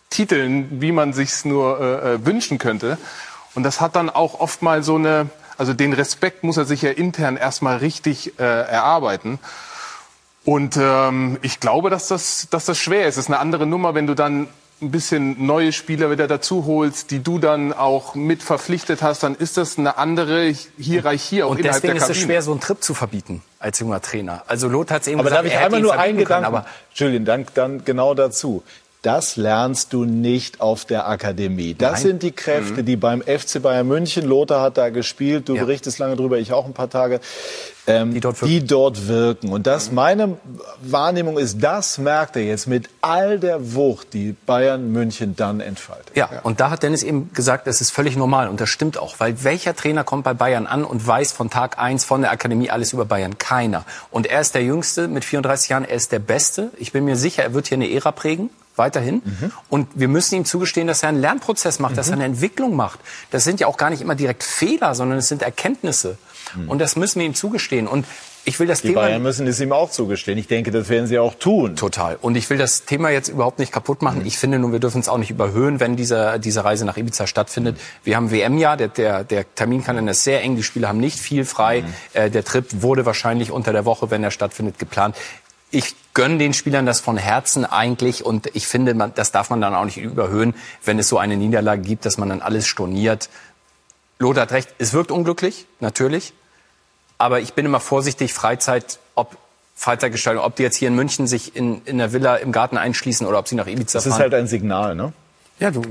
Titeln, 0.08 0.80
wie 0.80 0.92
man 0.92 1.12
sich's 1.12 1.44
nur 1.44 1.80
äh, 1.80 2.14
äh 2.14 2.26
wünschen 2.26 2.58
könnte. 2.58 2.98
Und 3.54 3.62
das 3.62 3.80
hat 3.80 3.96
dann 3.96 4.10
auch 4.10 4.40
oft 4.40 4.62
mal 4.62 4.82
so 4.82 4.96
eine 4.96 5.28
also 5.60 5.74
den 5.74 5.92
Respekt 5.92 6.42
muss 6.42 6.56
er 6.56 6.64
sich 6.64 6.80
ja 6.80 6.90
intern 6.90 7.36
erstmal 7.36 7.76
richtig 7.76 8.38
äh, 8.38 8.42
erarbeiten. 8.42 9.38
Und 10.46 10.78
ähm, 10.80 11.38
ich 11.42 11.60
glaube, 11.60 11.90
dass 11.90 12.08
das, 12.08 12.48
dass 12.50 12.64
das 12.64 12.78
schwer 12.78 13.06
ist. 13.06 13.18
Es 13.18 13.24
ist 13.24 13.26
eine 13.26 13.40
andere 13.40 13.66
Nummer, 13.66 13.94
wenn 13.94 14.06
du 14.06 14.14
dann 14.14 14.48
ein 14.80 14.90
bisschen 14.90 15.44
neue 15.44 15.72
Spieler 15.72 16.10
wieder 16.10 16.26
dazu 16.26 16.64
holst, 16.64 17.10
die 17.10 17.22
du 17.22 17.38
dann 17.38 17.74
auch 17.74 18.14
mit 18.14 18.42
verpflichtet 18.42 19.02
hast, 19.02 19.22
dann 19.22 19.34
ist 19.34 19.58
das 19.58 19.76
eine 19.76 19.98
andere 19.98 20.54
Hierarchie 20.78 21.42
auch 21.42 21.50
und 21.50 21.58
innerhalb 21.58 21.82
der 21.82 21.90
Kabine. 21.90 22.00
deswegen 22.00 22.12
ist 22.12 22.16
es 22.16 22.24
schwer, 22.24 22.40
so 22.40 22.52
einen 22.52 22.60
Trip 22.60 22.82
zu 22.82 22.94
verbieten 22.94 23.42
als 23.58 23.78
junger 23.80 24.00
Trainer. 24.00 24.42
Also 24.46 24.66
Lothar 24.66 24.94
hat 24.94 25.02
es 25.02 25.08
eben 25.08 25.20
aber 25.20 25.28
gesagt, 25.28 25.44
darf 25.44 25.52
ich 25.52 25.58
einmal 25.58 25.82
nur 25.82 25.98
einen 25.98 26.16
Gedanken, 26.16 26.46
aber 26.46 26.64
Julian, 26.94 27.26
dann, 27.26 27.46
dann 27.52 27.84
genau 27.84 28.14
dazu. 28.14 28.62
Das 29.02 29.36
lernst 29.36 29.94
du 29.94 30.04
nicht 30.04 30.60
auf 30.60 30.84
der 30.84 31.08
Akademie. 31.08 31.72
Das 31.72 31.92
Nein. 31.92 32.02
sind 32.02 32.22
die 32.22 32.32
Kräfte, 32.32 32.82
mhm. 32.82 32.86
die 32.86 32.96
beim 32.96 33.22
FC 33.22 33.62
Bayern 33.62 33.88
München, 33.88 34.26
Lothar 34.26 34.60
hat 34.60 34.76
da 34.76 34.90
gespielt, 34.90 35.48
du 35.48 35.54
ja. 35.54 35.62
berichtest 35.62 35.98
lange 35.98 36.16
drüber, 36.16 36.36
ich 36.36 36.52
auch 36.52 36.66
ein 36.66 36.74
paar 36.74 36.90
Tage, 36.90 37.20
ähm, 37.86 38.12
die, 38.12 38.20
dort 38.20 38.42
die, 38.42 38.62
dort 38.62 39.08
wirken. 39.08 39.52
Und 39.52 39.66
das, 39.66 39.88
mhm. 39.88 39.94
meine 39.94 40.36
Wahrnehmung 40.82 41.38
ist, 41.38 41.62
das 41.62 41.96
merkt 41.96 42.36
er 42.36 42.42
jetzt 42.42 42.66
mit 42.66 42.90
all 43.00 43.38
der 43.38 43.74
Wucht, 43.74 44.12
die 44.12 44.36
Bayern 44.44 44.92
München 44.92 45.34
dann 45.34 45.60
entfaltet. 45.60 46.14
Ja, 46.14 46.28
ja, 46.30 46.40
und 46.42 46.60
da 46.60 46.68
hat 46.68 46.82
Dennis 46.82 47.02
eben 47.02 47.32
gesagt, 47.32 47.66
das 47.66 47.80
ist 47.80 47.92
völlig 47.92 48.18
normal 48.18 48.48
und 48.48 48.60
das 48.60 48.68
stimmt 48.68 48.98
auch, 48.98 49.14
weil 49.16 49.42
welcher 49.42 49.74
Trainer 49.74 50.04
kommt 50.04 50.24
bei 50.24 50.34
Bayern 50.34 50.66
an 50.66 50.84
und 50.84 51.06
weiß 51.06 51.32
von 51.32 51.48
Tag 51.48 51.78
eins 51.78 52.04
von 52.04 52.20
der 52.20 52.32
Akademie 52.32 52.68
alles 52.68 52.92
über 52.92 53.06
Bayern? 53.06 53.38
Keiner. 53.38 53.86
Und 54.10 54.26
er 54.26 54.42
ist 54.42 54.54
der 54.54 54.62
Jüngste 54.62 55.08
mit 55.08 55.24
34 55.24 55.70
Jahren, 55.70 55.84
er 55.84 55.96
ist 55.96 56.12
der 56.12 56.18
Beste. 56.18 56.70
Ich 56.76 56.92
bin 56.92 57.06
mir 57.06 57.16
sicher, 57.16 57.42
er 57.42 57.54
wird 57.54 57.68
hier 57.68 57.78
eine 57.78 57.90
Ära 57.90 58.12
prägen 58.12 58.50
weiterhin. 58.76 59.22
Mhm. 59.24 59.52
Und 59.68 59.88
wir 59.94 60.08
müssen 60.08 60.34
ihm 60.36 60.44
zugestehen, 60.44 60.86
dass 60.86 61.02
er 61.02 61.10
einen 61.10 61.20
Lernprozess 61.20 61.78
macht, 61.78 61.92
mhm. 61.92 61.96
dass 61.96 62.08
er 62.08 62.14
eine 62.14 62.24
Entwicklung 62.24 62.76
macht. 62.76 63.00
Das 63.30 63.44
sind 63.44 63.60
ja 63.60 63.66
auch 63.66 63.76
gar 63.76 63.90
nicht 63.90 64.02
immer 64.02 64.14
direkt 64.14 64.42
Fehler, 64.42 64.94
sondern 64.94 65.18
es 65.18 65.28
sind 65.28 65.42
Erkenntnisse. 65.42 66.18
Mhm. 66.54 66.68
Und 66.68 66.78
das 66.78 66.96
müssen 66.96 67.20
wir 67.20 67.26
ihm 67.26 67.34
zugestehen. 67.34 67.86
Und 67.86 68.06
ich 68.44 68.58
will 68.58 68.66
das 68.66 68.80
die 68.80 68.88
Thema. 68.88 69.02
Bayern 69.02 69.22
müssen 69.22 69.46
es 69.46 69.60
ihm 69.60 69.72
auch 69.72 69.90
zugestehen. 69.90 70.38
Ich 70.38 70.46
denke, 70.46 70.70
das 70.70 70.88
werden 70.88 71.06
sie 71.06 71.18
auch 71.18 71.34
tun. 71.34 71.76
Total. 71.76 72.16
Und 72.20 72.36
ich 72.36 72.48
will 72.48 72.56
das 72.56 72.86
Thema 72.86 73.10
jetzt 73.10 73.28
überhaupt 73.28 73.58
nicht 73.58 73.70
kaputt 73.70 74.00
machen. 74.00 74.20
Mhm. 74.20 74.26
Ich 74.26 74.38
finde 74.38 74.58
nur, 74.58 74.72
wir 74.72 74.78
dürfen 74.80 75.00
es 75.00 75.08
auch 75.08 75.18
nicht 75.18 75.30
überhöhen, 75.30 75.78
wenn 75.78 75.96
diese, 75.96 76.40
diese 76.40 76.64
Reise 76.64 76.86
nach 76.86 76.96
Ibiza 76.96 77.26
stattfindet. 77.26 77.78
Wir 78.02 78.16
haben 78.16 78.30
WM-Jahr, 78.30 78.78
der, 78.78 78.88
der, 78.88 79.24
der 79.24 79.54
Terminkalender 79.54 80.12
ist 80.12 80.24
sehr 80.24 80.42
eng, 80.42 80.56
die 80.56 80.62
Spieler 80.62 80.88
haben 80.88 81.00
nicht 81.00 81.18
viel 81.18 81.44
frei. 81.44 81.82
Mhm. 81.82 81.86
Äh, 82.14 82.30
der 82.30 82.44
Trip 82.44 82.64
wurde 82.80 83.04
wahrscheinlich 83.04 83.50
unter 83.50 83.72
der 83.72 83.84
Woche, 83.84 84.10
wenn 84.10 84.24
er 84.24 84.30
stattfindet, 84.30 84.78
geplant 84.78 85.16
ich 85.70 85.94
gönne 86.14 86.38
den 86.38 86.52
Spielern 86.54 86.86
das 86.86 87.00
von 87.00 87.16
Herzen 87.16 87.64
eigentlich 87.64 88.24
und 88.24 88.48
ich 88.54 88.66
finde, 88.66 88.94
man, 88.94 89.14
das 89.14 89.32
darf 89.32 89.50
man 89.50 89.60
dann 89.60 89.74
auch 89.74 89.84
nicht 89.84 89.98
überhöhen, 89.98 90.54
wenn 90.84 90.98
es 90.98 91.08
so 91.08 91.18
eine 91.18 91.36
Niederlage 91.36 91.82
gibt, 91.82 92.04
dass 92.04 92.18
man 92.18 92.28
dann 92.28 92.40
alles 92.42 92.66
storniert. 92.66 93.28
Lothar 94.18 94.42
hat 94.42 94.52
recht, 94.52 94.68
es 94.78 94.92
wirkt 94.92 95.10
unglücklich, 95.10 95.66
natürlich, 95.78 96.32
aber 97.18 97.40
ich 97.40 97.54
bin 97.54 97.64
immer 97.66 97.80
vorsichtig, 97.80 98.34
Freizeit, 98.34 98.98
ob 99.14 99.36
Freizeitgestaltung, 99.76 100.44
ob 100.44 100.56
die 100.56 100.62
jetzt 100.62 100.76
hier 100.76 100.88
in 100.88 100.94
München 100.94 101.26
sich 101.26 101.56
in, 101.56 101.82
in 101.86 101.98
der 101.98 102.12
Villa 102.12 102.36
im 102.36 102.52
Garten 102.52 102.76
einschließen 102.76 103.26
oder 103.26 103.38
ob 103.38 103.48
sie 103.48 103.54
nach 103.54 103.66
Ibiza 103.66 103.98
Das 103.98 104.04
fahren. 104.04 104.12
ist 104.12 104.18
halt 104.18 104.34
ein 104.34 104.46
Signal, 104.46 104.94
ne? 104.94 105.12
Ja, 105.60 105.70
du, 105.70 105.82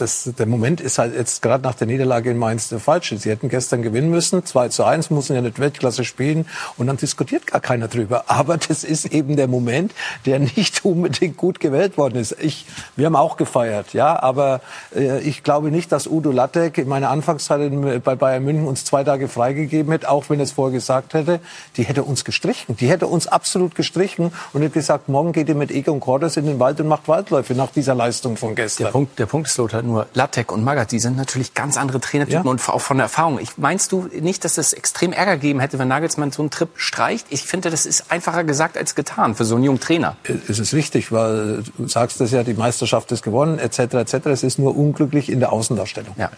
das, 0.00 0.30
der 0.38 0.46
Moment 0.46 0.80
ist 0.80 0.98
halt 0.98 1.14
jetzt 1.14 1.42
gerade 1.42 1.64
nach 1.64 1.74
der 1.74 1.86
Niederlage 1.86 2.30
in 2.30 2.38
Mainz 2.38 2.68
der 2.68 2.78
falsche. 2.78 3.18
Sie 3.18 3.30
hätten 3.30 3.48
gestern 3.48 3.82
gewinnen 3.82 4.10
müssen, 4.10 4.44
2 4.44 4.68
zu 4.68 4.84
1, 4.84 5.10
müssen 5.10 5.34
ja 5.34 5.42
nicht 5.42 5.58
Weltklasse 5.58 6.04
spielen 6.04 6.46
und 6.76 6.86
dann 6.86 6.96
diskutiert 6.96 7.46
gar 7.46 7.60
keiner 7.60 7.88
drüber. 7.88 8.24
Aber 8.28 8.56
das 8.56 8.84
ist 8.84 9.06
eben 9.06 9.36
der 9.36 9.48
Moment, 9.48 9.92
der 10.24 10.38
nicht 10.38 10.84
unbedingt 10.84 11.36
gut 11.36 11.60
gewählt 11.60 11.98
worden 11.98 12.16
ist. 12.16 12.36
Ich, 12.40 12.66
wir 12.96 13.06
haben 13.06 13.16
auch 13.16 13.36
gefeiert, 13.36 13.92
ja, 13.92 14.22
aber 14.22 14.60
äh, 14.94 15.20
ich 15.20 15.42
glaube 15.42 15.70
nicht, 15.70 15.90
dass 15.92 16.06
Udo 16.06 16.30
Lattek 16.30 16.78
in 16.78 16.88
meiner 16.88 17.10
Anfangszeit 17.10 17.72
bei 18.04 18.14
Bayern 18.14 18.44
München 18.44 18.66
uns 18.66 18.84
zwei 18.84 19.04
Tage 19.04 19.28
freigegeben 19.28 19.90
hätte, 19.92 20.08
auch 20.10 20.30
wenn 20.30 20.38
er 20.38 20.44
es 20.44 20.52
vorher 20.52 20.72
gesagt 20.72 21.14
hätte. 21.14 21.40
Die 21.76 21.84
hätte 21.84 22.04
uns 22.04 22.24
gestrichen. 22.24 22.76
Die 22.76 22.88
hätte 22.88 23.06
uns 23.06 23.26
absolut 23.26 23.74
gestrichen 23.74 24.32
und 24.52 24.62
hätte 24.62 24.74
gesagt, 24.74 25.08
morgen 25.08 25.32
geht 25.32 25.48
ihr 25.48 25.54
mit 25.54 25.70
Egon 25.70 26.00
Cordes 26.00 26.36
in 26.36 26.46
den 26.46 26.60
Wald 26.60 26.80
und 26.80 26.88
macht 26.88 27.08
Waldläufe 27.08 27.54
nach 27.54 27.72
dieser 27.72 27.94
Leistung 27.94 28.36
von 28.36 28.54
gestern. 28.54 29.07
Der 29.16 29.16
Punkt, 29.16 29.18
der 29.18 29.26
Punkt 29.26 29.48
ist, 29.48 29.56
Lothar, 29.56 29.82
nur 29.82 30.06
Lattek 30.14 30.52
und 30.52 30.64
Magath, 30.64 30.90
die 30.92 30.98
sind 30.98 31.16
natürlich 31.16 31.54
ganz 31.54 31.76
andere 31.76 32.00
Trainertypen 32.00 32.44
Ja. 32.44 32.50
und 32.50 32.68
auch 32.68 32.80
von 32.80 32.96
der 32.98 33.04
Erfahrung. 33.04 33.38
Ich, 33.40 33.56
meinst 33.56 33.92
du 33.92 34.08
nicht, 34.20 34.44
dass 34.44 34.58
es 34.58 34.72
extrem 34.72 35.12
Ärger 35.12 35.36
gegeben 35.36 35.60
hätte, 35.60 35.78
wenn 35.78 35.88
Nagelsmann 35.88 36.32
so 36.32 36.42
einen 36.42 36.50
Trip 36.50 36.68
streicht? 36.76 37.26
Ich 37.30 37.42
finde, 37.42 37.70
das 37.70 37.86
ist 37.86 38.10
einfacher 38.10 38.44
gesagt 38.44 38.76
als 38.76 38.94
getan 38.94 39.34
für 39.34 39.44
so 39.44 39.54
einen 39.54 39.64
jungen 39.64 39.80
Trainer. 39.80 40.16
Es 40.48 40.58
ist 40.58 40.74
richtig, 40.74 41.12
weil 41.12 41.62
du 41.76 41.88
sagst 41.88 42.20
es 42.20 42.30
ja, 42.32 42.42
die 42.42 42.54
Meisterschaft 42.54 43.10
ist 43.12 43.22
gewonnen, 43.22 43.58
etc., 43.58 43.78
etc. 43.94 44.14
Es 44.26 44.42
ist 44.42 44.58
nur 44.58 44.76
unglücklich 44.76 45.30
in 45.30 45.40
der 45.40 45.52
Außendarstellung. 45.52 46.14
Ja. 46.18 46.30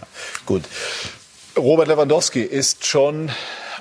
Gut. 0.47 0.65
Robert 1.57 1.89
Lewandowski 1.89 2.43
ist 2.43 2.87
schon 2.87 3.31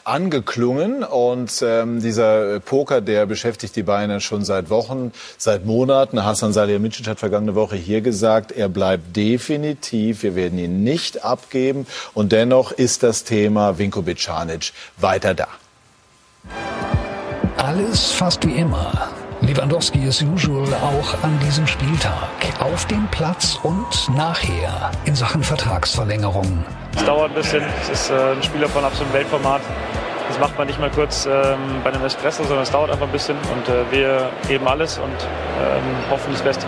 angeklungen 0.10 1.04
und 1.04 1.64
ähm, 1.66 2.02
dieser 2.02 2.60
Poker, 2.60 3.02
der 3.02 3.26
beschäftigt 3.26 3.76
die 3.76 3.84
Bayern 3.84 4.20
schon 4.22 4.44
seit 4.44 4.70
Wochen, 4.70 5.12
seit 5.38 5.66
Monaten. 5.66 6.24
Hassan 6.24 6.52
Salihamidzic 6.52 7.08
hat 7.08 7.20
vergangene 7.20 7.56
Woche 7.56 7.76
hier 7.76 8.02
gesagt, 8.02 8.52
er 8.52 8.70
bleibt 8.70 9.16
definitiv, 9.16 10.24
wir 10.24 10.36
werden 10.36 10.58
ihn 10.60 10.84
nicht 10.84 11.24
abgeben 11.24 11.86
und 12.14 12.32
dennoch 12.32 12.72
ist 12.72 13.04
das 13.04 13.24
Thema 13.24 13.78
Vinko 13.78 14.02
Bicanic 14.02 14.72
weiter 14.98 15.34
da. 15.34 15.48
Alles 17.58 18.12
fast 18.12 18.46
wie 18.48 18.54
immer. 18.54 19.10
Lewandowski 19.42 20.06
as 20.08 20.22
usual 20.22 20.68
auch 20.74 21.24
an 21.24 21.40
diesem 21.40 21.66
Spieltag. 21.66 22.30
Auf 22.60 22.86
dem 22.88 23.08
Platz 23.08 23.58
und 23.64 24.10
nachher 24.16 24.92
in 25.06 25.16
Sachen 25.16 25.44
Vertragsverlängerung. 25.44 26.66
Es 26.96 27.06
dauert 27.06 27.32
ein 27.32 27.36
bisschen. 27.36 27.64
Es 27.82 27.90
ist 27.90 28.10
äh, 28.10 28.14
ein 28.14 28.44
Spieler 28.44 28.68
von 28.68 28.84
absolutem 28.84 29.14
Weltformat. 29.14 29.62
Das 30.28 30.40
macht 30.40 30.58
man 30.58 30.68
nicht 30.68 30.80
mal 30.80 30.92
kurz 30.92 31.26
ähm, 31.26 31.58
bei 31.84 31.92
einem 31.92 32.04
Espresso, 32.06 32.44
sondern 32.44 32.64
es 32.64 32.72
dauert 32.72 32.92
einfach 32.92 33.06
ein 33.06 33.12
bisschen. 33.12 33.38
Und 33.38 33.68
äh, 33.70 33.92
wir 33.92 34.30
geben 34.48 34.68
alles 34.68 34.98
und 34.98 35.06
ähm, 35.06 36.12
hoffen 36.12 36.34
das 36.34 36.42
Beste. 36.42 36.66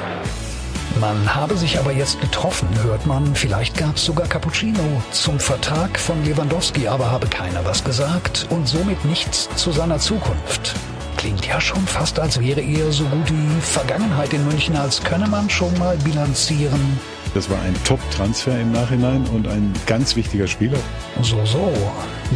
Man 1.00 1.36
habe 1.36 1.58
sich 1.58 1.78
aber 1.78 1.92
jetzt 1.92 2.22
getroffen, 2.22 2.68
hört 2.84 3.06
man. 3.06 3.36
Vielleicht 3.36 3.78
gab 3.78 3.98
es 3.98 4.06
sogar 4.06 4.28
Cappuccino 4.28 5.02
zum 5.12 5.40
Vertrag 5.40 6.00
von 6.00 6.24
Lewandowski, 6.24 6.88
aber 6.88 7.12
habe 7.12 7.28
keiner 7.28 7.66
was 7.66 7.84
gesagt 7.84 8.48
und 8.50 8.68
somit 8.68 9.04
nichts 9.06 9.50
zu 9.56 9.72
seiner 9.72 10.00
Zukunft. 10.00 10.76
Klingt 11.22 11.46
ja 11.46 11.62
schon 11.62 11.86
fast, 11.86 12.20
als 12.20 12.40
wäre 12.40 12.62
eher 12.62 12.92
so 12.92 13.04
gut 13.04 13.32
wie 13.32 13.62
Vergangenheit 13.62 14.34
in 14.34 14.44
München, 14.48 14.76
als 14.76 15.04
könne 15.04 15.28
man 15.28 15.48
schon 15.52 15.72
mal 15.78 15.96
bilanzieren. 15.98 17.00
Das 17.36 17.48
war 17.48 17.62
ein 17.62 17.76
Top-Transfer 17.84 18.60
im 18.60 18.72
Nachhinein 18.72 19.24
und 19.28 19.48
ein 19.48 19.72
ganz 19.86 20.16
wichtiger 20.16 20.48
Spieler. 20.48 20.80
So, 21.22 21.46
so. 21.46 21.72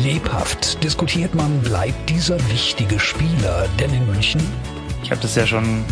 Lebhaft 0.04 0.84
diskutiert 0.84 1.34
man, 1.34 1.62
bleibt 1.62 2.12
dieser 2.12 2.38
wichtige 2.52 3.00
Spieler 3.00 3.68
denn 3.80 3.92
in 3.92 4.06
München? 4.06 4.40
Ich 5.02 5.10
habe 5.10 5.20
das 5.20 5.34
ja 5.34 5.48
schon, 5.48 5.84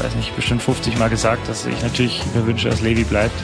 weiß 0.00 0.16
nicht, 0.16 0.34
bestimmt 0.34 0.62
50 0.62 0.98
Mal 0.98 1.10
gesagt, 1.10 1.48
dass 1.48 1.64
ich 1.64 1.80
natürlich 1.80 2.24
mir 2.34 2.44
wünsche, 2.44 2.68
dass 2.70 2.80
Levi 2.80 3.04
bleibt. 3.04 3.40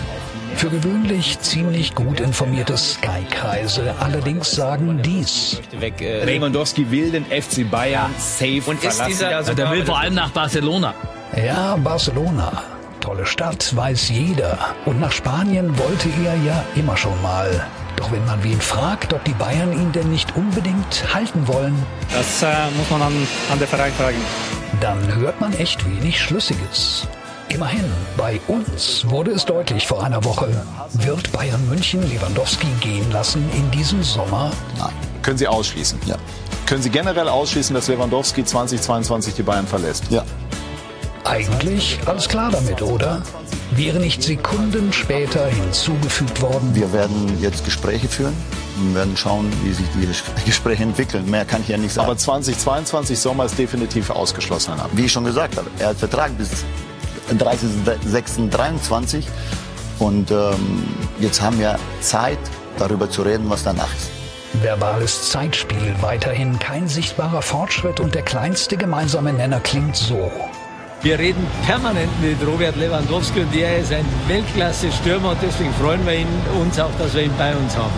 Für 0.59 0.71
gewöhnlich 0.71 1.39
ziemlich 1.39 1.95
gut 1.95 2.19
informierte 2.19 2.77
Sky-Kreise 2.77 3.95
allerdings 4.01 4.51
sagen 4.51 5.01
dies. 5.05 5.61
Lewandowski 6.01 6.91
will 6.91 7.13
den 7.13 7.25
FC 7.27 7.69
Bayern 7.71 8.13
safe 8.19 8.63
Und 8.67 8.83
ist 8.83 8.97
verlassen. 8.97 9.07
dieser, 9.07 9.37
also 9.37 9.55
der 9.55 9.71
will 9.71 9.85
vor 9.87 9.99
allem 10.01 10.15
nach 10.15 10.31
Barcelona. 10.31 10.95
Ja, 11.37 11.77
Barcelona. 11.77 12.65
Tolle 12.99 13.25
Stadt, 13.25 13.75
weiß 13.77 14.09
jeder. 14.09 14.59
Und 14.85 14.99
nach 14.99 15.13
Spanien 15.13 15.79
wollte 15.79 16.09
er 16.25 16.35
ja 16.45 16.65
immer 16.75 16.97
schon 16.97 17.21
mal. 17.23 17.65
Doch 17.95 18.11
wenn 18.11 18.25
man 18.27 18.43
wen 18.43 18.61
fragt, 18.61 19.13
ob 19.13 19.23
die 19.25 19.35
Bayern 19.35 19.73
ihn 19.73 19.93
denn 19.93 20.11
nicht 20.11 20.35
unbedingt 20.37 21.05
halten 21.15 21.47
wollen, 21.47 21.75
Das 22.13 22.43
äh, 22.43 22.47
muss 22.77 22.91
man 22.91 23.03
an, 23.03 23.13
an 23.53 23.59
der 23.61 23.69
Verein 23.69 23.93
fragen. 23.93 24.19
dann 24.81 25.15
hört 25.15 25.41
man 25.41 25.53
echt 25.55 25.85
wenig 25.89 26.21
Schlüssiges. 26.21 27.07
Immerhin, 27.51 27.85
bei 28.19 28.39
uns 28.47 29.09
wurde 29.09 29.31
es 29.31 29.45
deutlich 29.47 29.87
vor 29.87 30.05
einer 30.05 30.23
Woche. 30.23 30.49
Wird 30.93 31.33
Bayern 31.33 31.67
München 31.69 32.03
Lewandowski 32.11 32.67
gehen 32.81 33.11
lassen 33.11 33.43
in 33.57 33.71
diesem 33.71 34.03
Sommer? 34.03 34.53
Nein. 34.79 34.93
Können 35.23 35.39
Sie 35.39 35.49
ausschließen? 35.49 35.99
Ja. 36.05 36.17
Können 36.67 36.83
Sie 36.83 36.91
generell 36.91 37.29
ausschließen, 37.29 37.75
dass 37.75 37.89
Lewandowski 37.89 38.45
2022 38.45 39.35
die 39.35 39.43
Bayern 39.43 39.67
verlässt? 39.67 40.05
Ja. 40.11 40.25
Eigentlich 41.25 41.99
alles 42.05 42.29
klar 42.29 42.51
damit, 42.51 42.83
oder? 42.83 43.23
Wäre 43.71 43.99
nicht 43.99 44.23
Sekunden 44.23 44.93
später 44.93 45.47
hinzugefügt 45.47 46.43
worden. 46.43 46.75
Wir 46.75 46.93
werden 46.93 47.39
jetzt 47.41 47.65
Gespräche 47.65 48.09
führen 48.09 48.35
und 48.79 48.95
werden 48.95 49.17
schauen, 49.17 49.51
wie 49.65 49.73
sich 49.73 49.87
die 49.95 50.07
Gespräche 50.45 50.83
entwickeln. 50.83 51.31
Mehr 51.31 51.47
kann 51.47 51.63
ich 51.63 51.69
ja 51.69 51.79
nicht 51.79 51.95
sagen. 51.95 52.09
Aber 52.09 52.17
2022 52.19 53.19
Sommer 53.19 53.47
ist 53.47 53.59
definitiv 53.59 54.11
ausgeschlossen. 54.11 54.75
Wie 54.93 55.07
ich 55.07 55.13
schon 55.13 55.25
gesagt 55.25 55.57
habe, 55.57 55.71
er 55.79 55.89
hat 55.89 55.97
Vertrag 55.97 56.37
bis 56.37 56.51
30.06.23 57.33 59.25
und 59.99 60.31
ähm, 60.31 60.85
jetzt 61.21 61.41
haben 61.41 61.59
wir 61.59 61.79
Zeit, 62.01 62.39
darüber 62.79 63.11
zu 63.11 63.23
reden, 63.23 63.49
was 63.49 63.65
danach 63.65 63.93
ist. 63.95 64.11
Verbales 64.63 65.31
Zeitspiel, 65.31 65.95
weiterhin 66.01 66.59
kein 66.59 66.89
sichtbarer 66.89 67.43
Fortschritt 67.43 68.01
und 68.01 68.15
der 68.15 68.23
kleinste 68.23 68.77
gemeinsame 68.77 69.33
Nenner 69.33 69.61
klingt 69.61 69.97
so. 69.97 70.31
Wir 71.03 71.19
reden 71.19 71.47
permanent 71.65 72.11
mit 72.21 72.37
Robert 72.45 72.75
Lewandowski 72.77 73.41
und 73.41 73.55
er 73.55 73.79
ist 73.79 73.93
ein 73.93 74.07
Weltklasse-Stürmer 74.27 75.31
und 75.31 75.39
deswegen 75.43 75.73
freuen 75.75 76.05
wir 76.05 76.15
ihn, 76.15 76.27
uns 76.61 76.79
auch, 76.81 76.91
dass 76.99 77.15
wir 77.15 77.23
ihn 77.23 77.35
bei 77.39 77.55
uns 77.55 77.77
haben. 77.77 77.93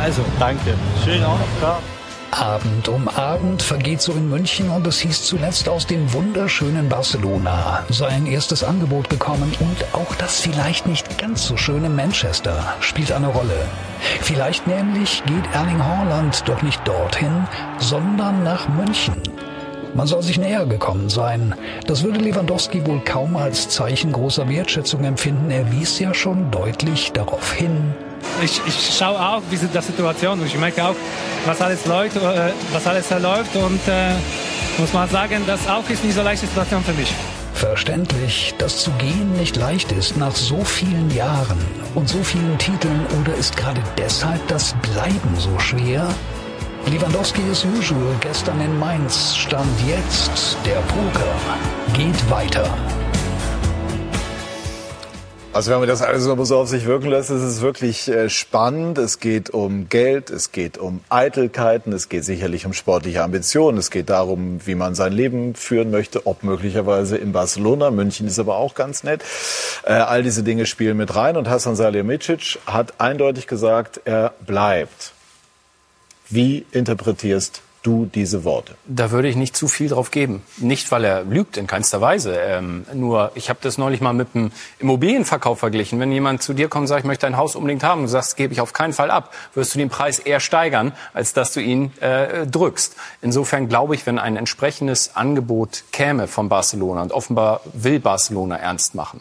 Also, 0.00 0.22
danke. 0.38 0.74
Schönen 1.04 1.24
Abend. 1.24 1.86
Abend 2.38 2.88
um 2.88 3.08
Abend 3.08 3.62
vergeht 3.62 4.02
so 4.02 4.12
in 4.12 4.28
München 4.28 4.68
und 4.68 4.86
es 4.86 5.00
hieß 5.00 5.24
zuletzt 5.24 5.68
aus 5.68 5.86
dem 5.86 6.12
wunderschönen 6.12 6.88
Barcelona 6.88 7.84
sein 7.88 8.26
erstes 8.26 8.62
Angebot 8.62 9.08
bekommen 9.08 9.52
und 9.58 9.94
auch 9.94 10.14
das 10.16 10.40
vielleicht 10.40 10.86
nicht 10.86 11.18
ganz 11.18 11.46
so 11.46 11.56
schöne 11.56 11.88
Manchester 11.88 12.74
spielt 12.80 13.10
eine 13.12 13.28
Rolle. 13.28 13.66
Vielleicht 14.20 14.66
nämlich 14.66 15.22
geht 15.24 15.54
Erling 15.54 15.82
Haaland 15.82 16.46
doch 16.46 16.60
nicht 16.60 16.86
dorthin, 16.86 17.48
sondern 17.78 18.44
nach 18.44 18.68
München. 18.68 19.22
Man 19.94 20.06
soll 20.06 20.22
sich 20.22 20.38
näher 20.38 20.66
gekommen 20.66 21.08
sein. 21.08 21.54
Das 21.86 22.02
würde 22.02 22.20
Lewandowski 22.20 22.86
wohl 22.86 23.00
kaum 23.00 23.34
als 23.36 23.70
Zeichen 23.70 24.12
großer 24.12 24.46
Wertschätzung 24.46 25.04
empfinden. 25.04 25.50
Er 25.50 25.72
wies 25.72 25.98
ja 25.98 26.12
schon 26.12 26.50
deutlich 26.50 27.12
darauf 27.12 27.54
hin, 27.54 27.94
Ich, 28.42 28.60
ich 28.66 28.96
schaue 28.96 29.18
auch 29.18 29.42
diese 29.50 29.66
die 29.66 29.80
Situation 29.80 30.40
und 30.40 30.46
ich 30.46 30.58
merke 30.58 30.84
auch, 30.84 30.94
was 31.46 31.60
alles 31.60 31.86
läuft, 31.86 32.16
äh, 32.16 32.52
was 32.72 32.86
alles 32.86 33.10
läuft 33.10 33.56
und 33.56 33.80
äh, 33.88 34.12
muss 34.78 34.92
man 34.92 35.08
sagen, 35.08 35.42
das 35.46 35.66
auch 35.68 35.88
ist 35.88 36.04
nicht 36.04 36.14
so 36.14 36.22
leichte 36.22 36.46
Situation 36.46 36.84
für 36.84 36.92
mich. 36.92 37.12
Verständlich, 37.54 38.54
dass 38.58 38.82
zu 38.82 38.90
gehen 38.98 39.32
nicht 39.38 39.56
leicht 39.56 39.90
ist 39.92 40.18
nach 40.18 40.36
so 40.36 40.62
vielen 40.62 41.10
Jahren 41.14 41.58
und 41.94 42.06
so 42.06 42.22
vielen 42.22 42.58
Titeln 42.58 43.06
oder 43.18 43.34
ist 43.34 43.56
gerade 43.56 43.80
deshalb 43.96 44.46
das 44.48 44.74
Bleiben 44.82 45.34
so 45.38 45.58
schwer? 45.58 46.06
Lewandowski 46.86 47.40
as 47.50 47.64
usual 47.64 48.14
gestern 48.20 48.60
in 48.60 48.78
Mainz 48.78 49.34
stand 49.36 49.66
jetzt 49.88 50.56
der 50.64 50.80
Poker. 50.82 51.34
Geht 51.94 52.30
weiter. 52.30 52.68
Also 55.56 55.70
wenn 55.70 55.78
man 55.78 55.88
das 55.88 56.02
alles 56.02 56.26
noch 56.26 56.44
so 56.44 56.58
auf 56.58 56.68
sich 56.68 56.84
wirken 56.84 57.08
lässt, 57.08 57.30
ist 57.30 57.40
es 57.40 57.62
wirklich 57.62 58.08
äh, 58.08 58.28
spannend. 58.28 58.98
Es 58.98 59.20
geht 59.20 59.48
um 59.48 59.88
Geld, 59.88 60.28
es 60.28 60.52
geht 60.52 60.76
um 60.76 61.00
Eitelkeiten, 61.08 61.94
es 61.94 62.10
geht 62.10 62.26
sicherlich 62.26 62.66
um 62.66 62.74
sportliche 62.74 63.22
Ambitionen, 63.22 63.78
es 63.78 63.90
geht 63.90 64.10
darum, 64.10 64.60
wie 64.66 64.74
man 64.74 64.94
sein 64.94 65.14
Leben 65.14 65.54
führen 65.54 65.90
möchte, 65.90 66.26
ob 66.26 66.42
möglicherweise 66.42 67.16
in 67.16 67.32
Barcelona. 67.32 67.90
München 67.90 68.26
ist 68.26 68.38
aber 68.38 68.56
auch 68.56 68.74
ganz 68.74 69.02
nett. 69.02 69.22
Äh, 69.84 69.94
all 69.94 70.22
diese 70.22 70.42
Dinge 70.42 70.66
spielen 70.66 70.98
mit 70.98 71.16
rein 71.16 71.38
und 71.38 71.48
Hasan 71.48 71.74
Salihamidzic 71.74 72.58
hat 72.66 72.92
eindeutig 72.98 73.46
gesagt, 73.46 74.02
er 74.04 74.34
bleibt. 74.44 75.12
Wie 76.28 76.66
interpretierst 76.70 77.62
du 77.86 78.06
diese 78.06 78.44
Worte? 78.44 78.74
Da 78.86 79.10
würde 79.10 79.28
ich 79.28 79.36
nicht 79.36 79.56
zu 79.56 79.68
viel 79.68 79.88
drauf 79.88 80.10
geben. 80.10 80.42
Nicht, 80.56 80.90
weil 80.90 81.04
er 81.04 81.24
lügt, 81.24 81.56
in 81.56 81.66
keinster 81.66 82.00
Weise. 82.00 82.36
Ähm, 82.36 82.84
nur, 82.92 83.30
ich 83.34 83.48
habe 83.48 83.58
das 83.62 83.78
neulich 83.78 84.00
mal 84.00 84.12
mit 84.12 84.28
einem 84.34 84.50
Immobilienverkauf 84.78 85.58
verglichen. 85.58 86.00
Wenn 86.00 86.12
jemand 86.12 86.42
zu 86.42 86.52
dir 86.52 86.68
kommt 86.68 86.82
und 86.82 86.86
sagt, 86.88 87.00
ich 87.00 87.06
möchte 87.06 87.26
ein 87.26 87.36
Haus 87.36 87.56
unbedingt 87.56 87.84
haben, 87.84 88.00
und 88.00 88.06
du 88.06 88.10
sagst, 88.10 88.36
gebe 88.36 88.52
ich 88.52 88.60
auf 88.60 88.72
keinen 88.72 88.92
Fall 88.92 89.10
ab, 89.10 89.32
wirst 89.54 89.74
du 89.74 89.78
den 89.78 89.88
Preis 89.88 90.18
eher 90.18 90.40
steigern, 90.40 90.92
als 91.14 91.32
dass 91.32 91.52
du 91.52 91.60
ihn 91.60 91.92
äh, 92.00 92.46
drückst. 92.46 92.96
Insofern 93.22 93.68
glaube 93.68 93.94
ich, 93.94 94.06
wenn 94.06 94.18
ein 94.18 94.36
entsprechendes 94.36 95.16
Angebot 95.16 95.84
käme 95.92 96.26
von 96.26 96.48
Barcelona, 96.48 97.02
und 97.02 97.12
offenbar 97.12 97.60
will 97.72 98.00
Barcelona 98.00 98.56
ernst 98.56 98.94
machen, 98.94 99.20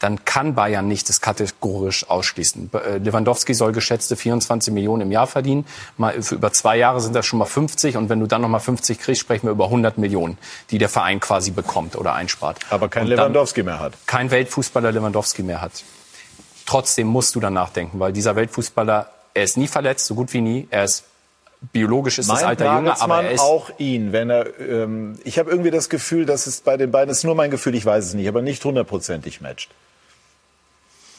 dann 0.00 0.24
kann 0.24 0.54
Bayern 0.54 0.88
nicht 0.88 1.08
das 1.08 1.20
kategorisch 1.20 2.08
ausschließen. 2.08 2.70
Äh, 2.72 2.98
Lewandowski 2.98 3.54
soll 3.54 3.72
geschätzte 3.72 4.16
24 4.16 4.72
Millionen 4.74 5.02
im 5.02 5.12
Jahr 5.12 5.26
verdienen. 5.26 5.66
Mal 5.96 6.20
für 6.22 6.34
über 6.34 6.52
zwei 6.52 6.76
Jahre 6.76 7.00
sind 7.00 7.14
das 7.14 7.26
schon 7.26 7.38
mal 7.38 7.44
50 7.44 7.96
und 7.96 8.08
wenn 8.08 8.18
du 8.18 8.26
dann 8.26 8.42
noch 8.42 8.48
mal 8.48 8.58
50 8.58 8.98
kriegst, 8.98 9.20
sprechen 9.20 9.46
wir 9.46 9.52
über 9.52 9.66
100 9.66 9.98
Millionen, 9.98 10.38
die 10.70 10.78
der 10.78 10.88
Verein 10.88 11.20
quasi 11.20 11.50
bekommt 11.50 11.96
oder 11.96 12.14
einspart. 12.14 12.58
Aber 12.70 12.88
kein 12.88 13.06
Lewandowski 13.06 13.62
mehr 13.62 13.78
hat. 13.78 13.92
Kein 14.06 14.30
Weltfußballer 14.30 14.90
Lewandowski 14.90 15.42
mehr 15.42 15.60
hat. 15.60 15.84
Trotzdem 16.66 17.06
musst 17.06 17.34
du 17.34 17.40
dann 17.40 17.52
nachdenken, 17.52 18.00
weil 18.00 18.12
dieser 18.12 18.36
Weltfußballer, 18.36 19.10
er 19.34 19.42
ist 19.42 19.56
nie 19.56 19.68
verletzt, 19.68 20.06
so 20.06 20.14
gut 20.14 20.32
wie 20.32 20.40
nie. 20.40 20.66
Er 20.70 20.84
ist 20.84 21.04
biologisch 21.72 22.18
ist 22.18 22.28
Meint 22.28 22.40
das 22.40 22.46
Alter 22.46 22.76
jünger, 22.76 23.02
aber 23.02 23.22
er 23.22 23.32
ist 23.32 23.40
auch 23.40 23.70
ihn, 23.78 24.12
wenn 24.12 24.30
er. 24.30 24.58
Ähm, 24.60 25.18
ich 25.24 25.38
habe 25.38 25.50
irgendwie 25.50 25.70
das 25.70 25.88
Gefühl, 25.90 26.24
dass 26.24 26.46
es 26.46 26.60
bei 26.62 26.76
den 26.76 26.90
beiden 26.90 27.08
das 27.08 27.18
ist 27.18 27.24
nur 27.24 27.34
mein 27.34 27.50
Gefühl, 27.50 27.74
ich 27.74 27.84
weiß 27.84 28.06
es 28.06 28.14
nicht, 28.14 28.28
aber 28.28 28.40
nicht 28.40 28.64
hundertprozentig 28.64 29.40
matcht. 29.40 29.70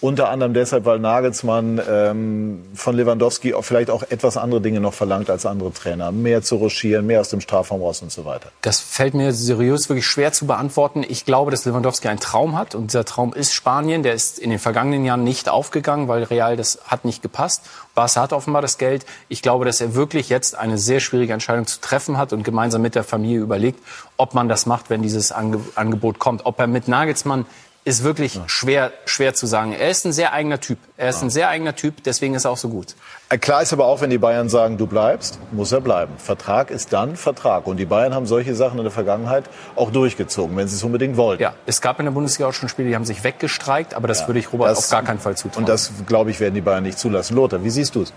Unter 0.02 0.30
anderem 0.30 0.56
deshalb, 0.56 0.86
weil 0.86 0.98
Nagelsmann 0.98 1.80
ähm, 1.88 2.64
von 2.74 2.96
Lewandowski 2.96 3.54
vielleicht 3.62 3.92
auch 3.92 4.02
etwas 4.10 4.36
andere 4.36 4.60
Dinge 4.60 4.80
noch 4.80 4.96
verlangt 4.96 5.30
als 5.30 5.46
andere 5.46 5.72
Trainer. 5.72 6.12
Mehr 6.12 6.42
zu 6.42 6.56
ruschieren, 6.56 7.06
mehr 7.06 7.22
aus 7.22 7.30
dem 7.30 7.40
Strafraum 7.40 7.84
raus 7.84 8.02
und 8.02 8.12
so 8.12 8.26
weiter. 8.26 8.52
Das 8.62 8.80
fällt 8.80 9.14
mir 9.14 9.32
seriös 9.32 9.90
wirklich 9.90 10.08
schwer 10.08 10.34
zu 10.34 10.48
beantworten. 10.48 11.06
Ich 11.08 11.24
glaube, 11.26 11.52
dass 11.52 11.66
Lewandowski 11.66 12.08
einen 12.08 12.20
Traum 12.20 12.58
hat 12.58 12.74
und 12.74 12.88
dieser 12.88 13.06
Traum 13.06 13.32
ist 13.34 13.54
Spanien. 13.54 14.02
Der 14.02 14.16
ist 14.16 14.40
in 14.40 14.50
den 14.50 14.58
vergangenen 14.58 15.06
Jahren 15.06 15.24
nicht 15.24 15.50
aufgegangen, 15.50 16.08
weil 16.08 16.24
Real 16.24 16.58
das 16.58 16.80
hat 16.88 17.06
nicht 17.06 17.22
gepasst. 17.22 17.62
Barca 17.94 18.22
hat 18.22 18.34
offenbar 18.34 18.64
das 18.64 18.80
Geld. 18.80 19.06
Ich 19.30 19.44
glaube, 19.44 19.66
dass 19.66 19.82
er 19.82 19.94
wirklich 19.94 20.30
jetzt 20.30 20.58
eine 20.58 20.80
sehr 20.80 21.00
schwierige 21.00 21.34
Entscheidung 21.34 21.68
zu 21.68 21.80
treffen 21.80 22.18
hat 22.18 22.34
und 22.34 22.44
gemeinsam 22.44 22.82
mit 22.82 22.96
der 22.96 23.04
Familie 23.04 23.40
überlegt, 23.40 23.80
ob 24.18 24.34
man 24.34 24.50
das 24.50 24.66
macht, 24.66 24.90
wenn 24.90 25.04
dieses 25.04 25.32
Angebot 25.32 26.18
kommt. 26.18 26.48
Ob 26.48 26.60
er 26.60 26.66
mit 26.66 26.88
Nagelsmann 26.88 27.46
ist 27.84 28.04
wirklich 28.04 28.36
ja. 28.36 28.44
schwer, 28.48 28.92
schwer 29.06 29.34
zu 29.34 29.48
sagen. 29.48 29.74
Er 29.74 29.90
ist 29.90 30.06
ein 30.06 30.14
sehr 30.14 30.34
eigener 30.34 30.60
Typ. 30.60 30.78
Er 30.98 31.10
ist 31.10 31.18
ja. 31.18 31.24
ein 31.24 31.30
sehr 31.32 31.50
eigener 31.50 31.76
Typ, 31.76 32.04
deswegen 32.04 32.36
ist 32.36 32.46
er 32.46 32.52
auch 32.52 32.58
so 32.58 32.70
gut. 32.70 32.96
Äh, 33.30 33.40
klar 33.40 33.64
ist 33.64 33.74
aber 33.74 33.86
auch, 33.86 34.02
wenn 34.02 34.12
die 34.12 34.20
Bayern 34.20 34.50
sagen, 34.50 34.78
du 34.78 34.86
bleibst, 34.86 35.40
muss 35.52 35.72
er 35.72 35.82
bleiben. 35.82 36.14
Vertrag 36.18 36.70
ist 36.70 36.94
dann 36.94 37.16
Vertrag. 37.16 37.66
Und 37.66 37.78
die 37.78 37.86
Bayern 37.86 38.14
haben 38.14 38.28
solche 38.28 38.54
Sachen 38.54 38.78
in 38.78 38.84
der 38.84 38.92
Vergangenheit 38.92 39.46
auch 39.76 39.92
durchgezogen, 39.92 40.56
wenn 40.58 40.68
sie 40.68 40.76
es 40.76 40.84
unbedingt 40.84 41.18
wollten. 41.18 41.42
Ja, 41.42 41.56
es 41.66 41.82
gab 41.82 41.98
in 42.00 42.06
der 42.06 42.12
Bundesliga 42.12 42.48
auch 42.48 42.54
schon 42.54 42.70
Spiele, 42.70 42.90
die 42.90 42.96
haben 42.96 43.06
sich 43.06 43.24
weggestreikt, 43.24 43.96
aber 43.96 44.08
das 44.08 44.22
ja, 44.22 44.28
würde 44.28 44.40
ich 44.40 44.54
Robert 44.54 44.70
das, 44.70 44.78
auf 44.78 44.90
gar 44.90 45.04
keinen 45.04 45.20
Fall 45.20 45.36
zutrauen. 45.36 45.64
Und 45.64 45.70
das, 45.70 45.92
glaube 46.06 46.30
ich, 46.30 46.40
werden 46.40 46.54
die 46.54 46.62
Bayern 46.62 46.84
nicht 46.84 47.00
zulassen. 47.00 47.36
Lothar, 47.36 47.64
wie 47.64 47.72
siehst 47.72 47.96
du 47.96 48.04
es? 48.04 48.14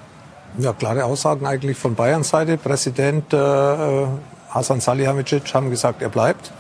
Ja, 0.59 0.73
klare 0.75 1.05
Aussagen 1.05 1.47
eigentlich 1.47 1.79
von 1.79 1.95
Bayerns 1.95 2.29
Seite. 2.29 2.59
Präsident 2.59 3.33
äh, 3.33 3.37
Hasan 4.51 4.81
Salihamidzic 4.81 5.53
haben 5.55 5.71
gesagt, 5.71 6.03
er 6.03 6.11
bleibt. 6.11 6.53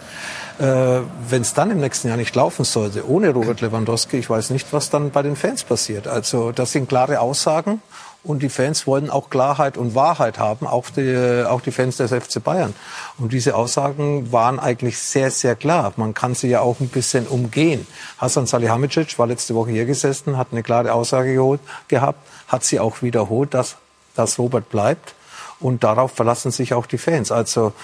Äh, 0.58 1.00
Wenn 1.28 1.42
es 1.42 1.54
dann 1.54 1.70
im 1.70 1.80
nächsten 1.80 2.08
Jahr 2.08 2.16
nicht 2.16 2.34
laufen 2.34 2.64
sollte, 2.64 3.08
ohne 3.08 3.30
Robert 3.30 3.60
Lewandowski, 3.60 4.18
ich 4.18 4.30
weiß 4.30 4.50
nicht, 4.50 4.72
was 4.72 4.90
dann 4.90 5.10
bei 5.10 5.22
den 5.22 5.36
Fans 5.36 5.64
passiert. 5.64 6.06
Also 6.06 6.52
das 6.52 6.72
sind 6.72 6.88
klare 6.88 7.20
Aussagen. 7.20 7.82
Und 8.24 8.42
die 8.42 8.48
Fans 8.48 8.86
wollen 8.86 9.10
auch 9.10 9.28
Klarheit 9.28 9.76
und 9.76 9.94
Wahrheit 9.94 10.38
haben, 10.38 10.66
auch 10.66 10.88
die, 10.88 11.44
auch 11.46 11.60
die 11.60 11.70
Fans 11.70 11.98
des 11.98 12.10
FC 12.10 12.42
Bayern. 12.42 12.74
Und 13.18 13.34
diese 13.34 13.54
Aussagen 13.54 14.32
waren 14.32 14.58
eigentlich 14.58 14.98
sehr, 14.98 15.30
sehr 15.30 15.54
klar. 15.56 15.92
Man 15.96 16.14
kann 16.14 16.34
sie 16.34 16.48
ja 16.48 16.60
auch 16.60 16.80
ein 16.80 16.88
bisschen 16.88 17.26
umgehen. 17.26 17.86
Hasan 18.16 18.46
Salihamidzic 18.46 19.18
war 19.18 19.26
letzte 19.26 19.54
Woche 19.54 19.72
hier 19.72 19.84
gesessen, 19.84 20.38
hat 20.38 20.48
eine 20.52 20.62
klare 20.62 20.94
Aussage 20.94 21.34
geholt, 21.34 21.60
gehabt, 21.88 22.26
hat 22.48 22.64
sie 22.64 22.80
auch 22.80 23.02
wiederholt, 23.02 23.52
dass, 23.52 23.76
dass 24.14 24.38
Robert 24.38 24.70
bleibt. 24.70 25.14
Und 25.60 25.84
darauf 25.84 26.12
verlassen 26.12 26.50
sich 26.50 26.72
auch 26.72 26.86
die 26.86 26.98
Fans. 26.98 27.30
Also 27.30 27.74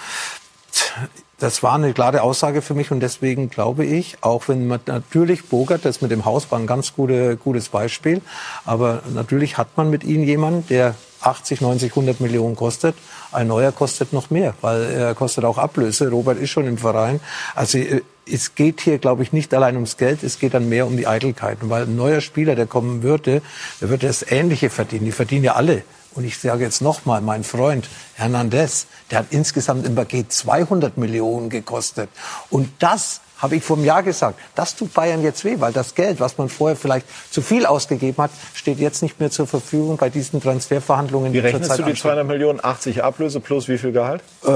das 1.40 1.62
war 1.62 1.74
eine 1.74 1.92
klare 1.92 2.22
Aussage 2.22 2.62
für 2.62 2.74
mich 2.74 2.90
und 2.90 3.00
deswegen 3.00 3.50
glaube 3.50 3.84
ich, 3.84 4.18
auch 4.20 4.48
wenn 4.48 4.66
man 4.66 4.80
natürlich 4.86 5.46
Bogart, 5.46 5.84
das 5.84 6.02
mit 6.02 6.10
dem 6.10 6.24
Haus 6.24 6.50
war 6.50 6.58
ein 6.58 6.66
ganz 6.66 6.94
gute, 6.94 7.36
gutes 7.36 7.70
Beispiel, 7.70 8.20
aber 8.64 9.02
natürlich 9.14 9.56
hat 9.58 9.76
man 9.76 9.90
mit 9.90 10.04
ihm 10.04 10.22
jemanden, 10.22 10.66
der 10.68 10.94
80, 11.22 11.60
90, 11.60 11.92
100 11.92 12.20
Millionen 12.20 12.56
kostet. 12.56 12.94
Ein 13.32 13.48
neuer 13.48 13.72
kostet 13.72 14.12
noch 14.12 14.30
mehr, 14.30 14.54
weil 14.60 14.84
er 14.84 15.14
kostet 15.14 15.44
auch 15.44 15.58
Ablöse. 15.58 16.10
Robert 16.10 16.38
ist 16.38 16.50
schon 16.50 16.66
im 16.66 16.78
Verein. 16.78 17.20
Also 17.54 17.78
äh, 17.78 18.02
es 18.26 18.54
geht 18.54 18.80
hier, 18.80 18.98
glaube 18.98 19.22
ich, 19.22 19.32
nicht 19.32 19.52
allein 19.52 19.74
ums 19.74 19.96
Geld, 19.96 20.22
es 20.22 20.38
geht 20.38 20.54
dann 20.54 20.68
mehr 20.68 20.86
um 20.86 20.96
die 20.96 21.06
Eitelkeiten. 21.06 21.68
Weil 21.68 21.82
ein 21.82 21.96
neuer 21.96 22.20
Spieler, 22.20 22.54
der 22.54 22.66
kommen 22.66 23.02
würde, 23.02 23.42
der 23.80 23.90
würde 23.90 24.06
das 24.06 24.24
Ähnliche 24.30 24.70
verdienen. 24.70 25.04
Die 25.04 25.12
verdienen 25.12 25.44
ja 25.44 25.54
alle 25.54 25.82
und 26.14 26.24
ich 26.24 26.38
sage 26.38 26.64
jetzt 26.64 26.82
nochmal, 26.82 27.20
mein 27.20 27.44
Freund 27.44 27.88
Hernandez, 28.14 28.86
der 29.10 29.20
hat 29.20 29.26
insgesamt 29.30 29.86
im 29.86 29.94
Paket 29.94 30.32
200 30.32 30.96
Millionen 30.96 31.50
gekostet. 31.50 32.08
Und 32.50 32.70
das 32.80 33.20
habe 33.38 33.56
ich 33.56 33.62
vor 33.62 33.76
einem 33.76 33.86
Jahr 33.86 34.02
gesagt. 34.02 34.38
Das 34.54 34.76
tut 34.76 34.92
Bayern 34.92 35.22
jetzt 35.22 35.44
weh, 35.44 35.56
weil 35.58 35.72
das 35.72 35.94
Geld, 35.94 36.20
was 36.20 36.36
man 36.36 36.48
vorher 36.48 36.76
vielleicht 36.76 37.06
zu 37.32 37.40
viel 37.40 37.64
ausgegeben 37.64 38.22
hat, 38.22 38.30
steht 38.54 38.78
jetzt 38.78 39.02
nicht 39.02 39.18
mehr 39.18 39.30
zur 39.30 39.46
Verfügung 39.46 39.96
bei 39.96 40.10
diesen 40.10 40.42
Transferverhandlungen. 40.42 41.32
Wie 41.32 41.38
rechnest 41.38 41.78
du 41.78 41.82
die 41.82 41.94
200 41.94 42.26
Millionen? 42.26 42.62
80 42.62 43.02
Ablöse 43.02 43.40
plus 43.40 43.68
wie 43.68 43.78
viel 43.78 43.92
Gehalt? 43.92 44.22
Äh, 44.44 44.50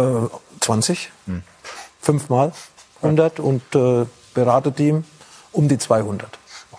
20. 0.60 1.10
Hm. 1.26 1.42
Fünfmal 2.00 2.52
100 3.02 3.40
und 3.40 3.62
äh, 3.74 4.06
Beraterteam 4.34 5.04
um 5.52 5.68
die 5.68 5.78
200. 5.78 6.28
Oh, 6.72 6.76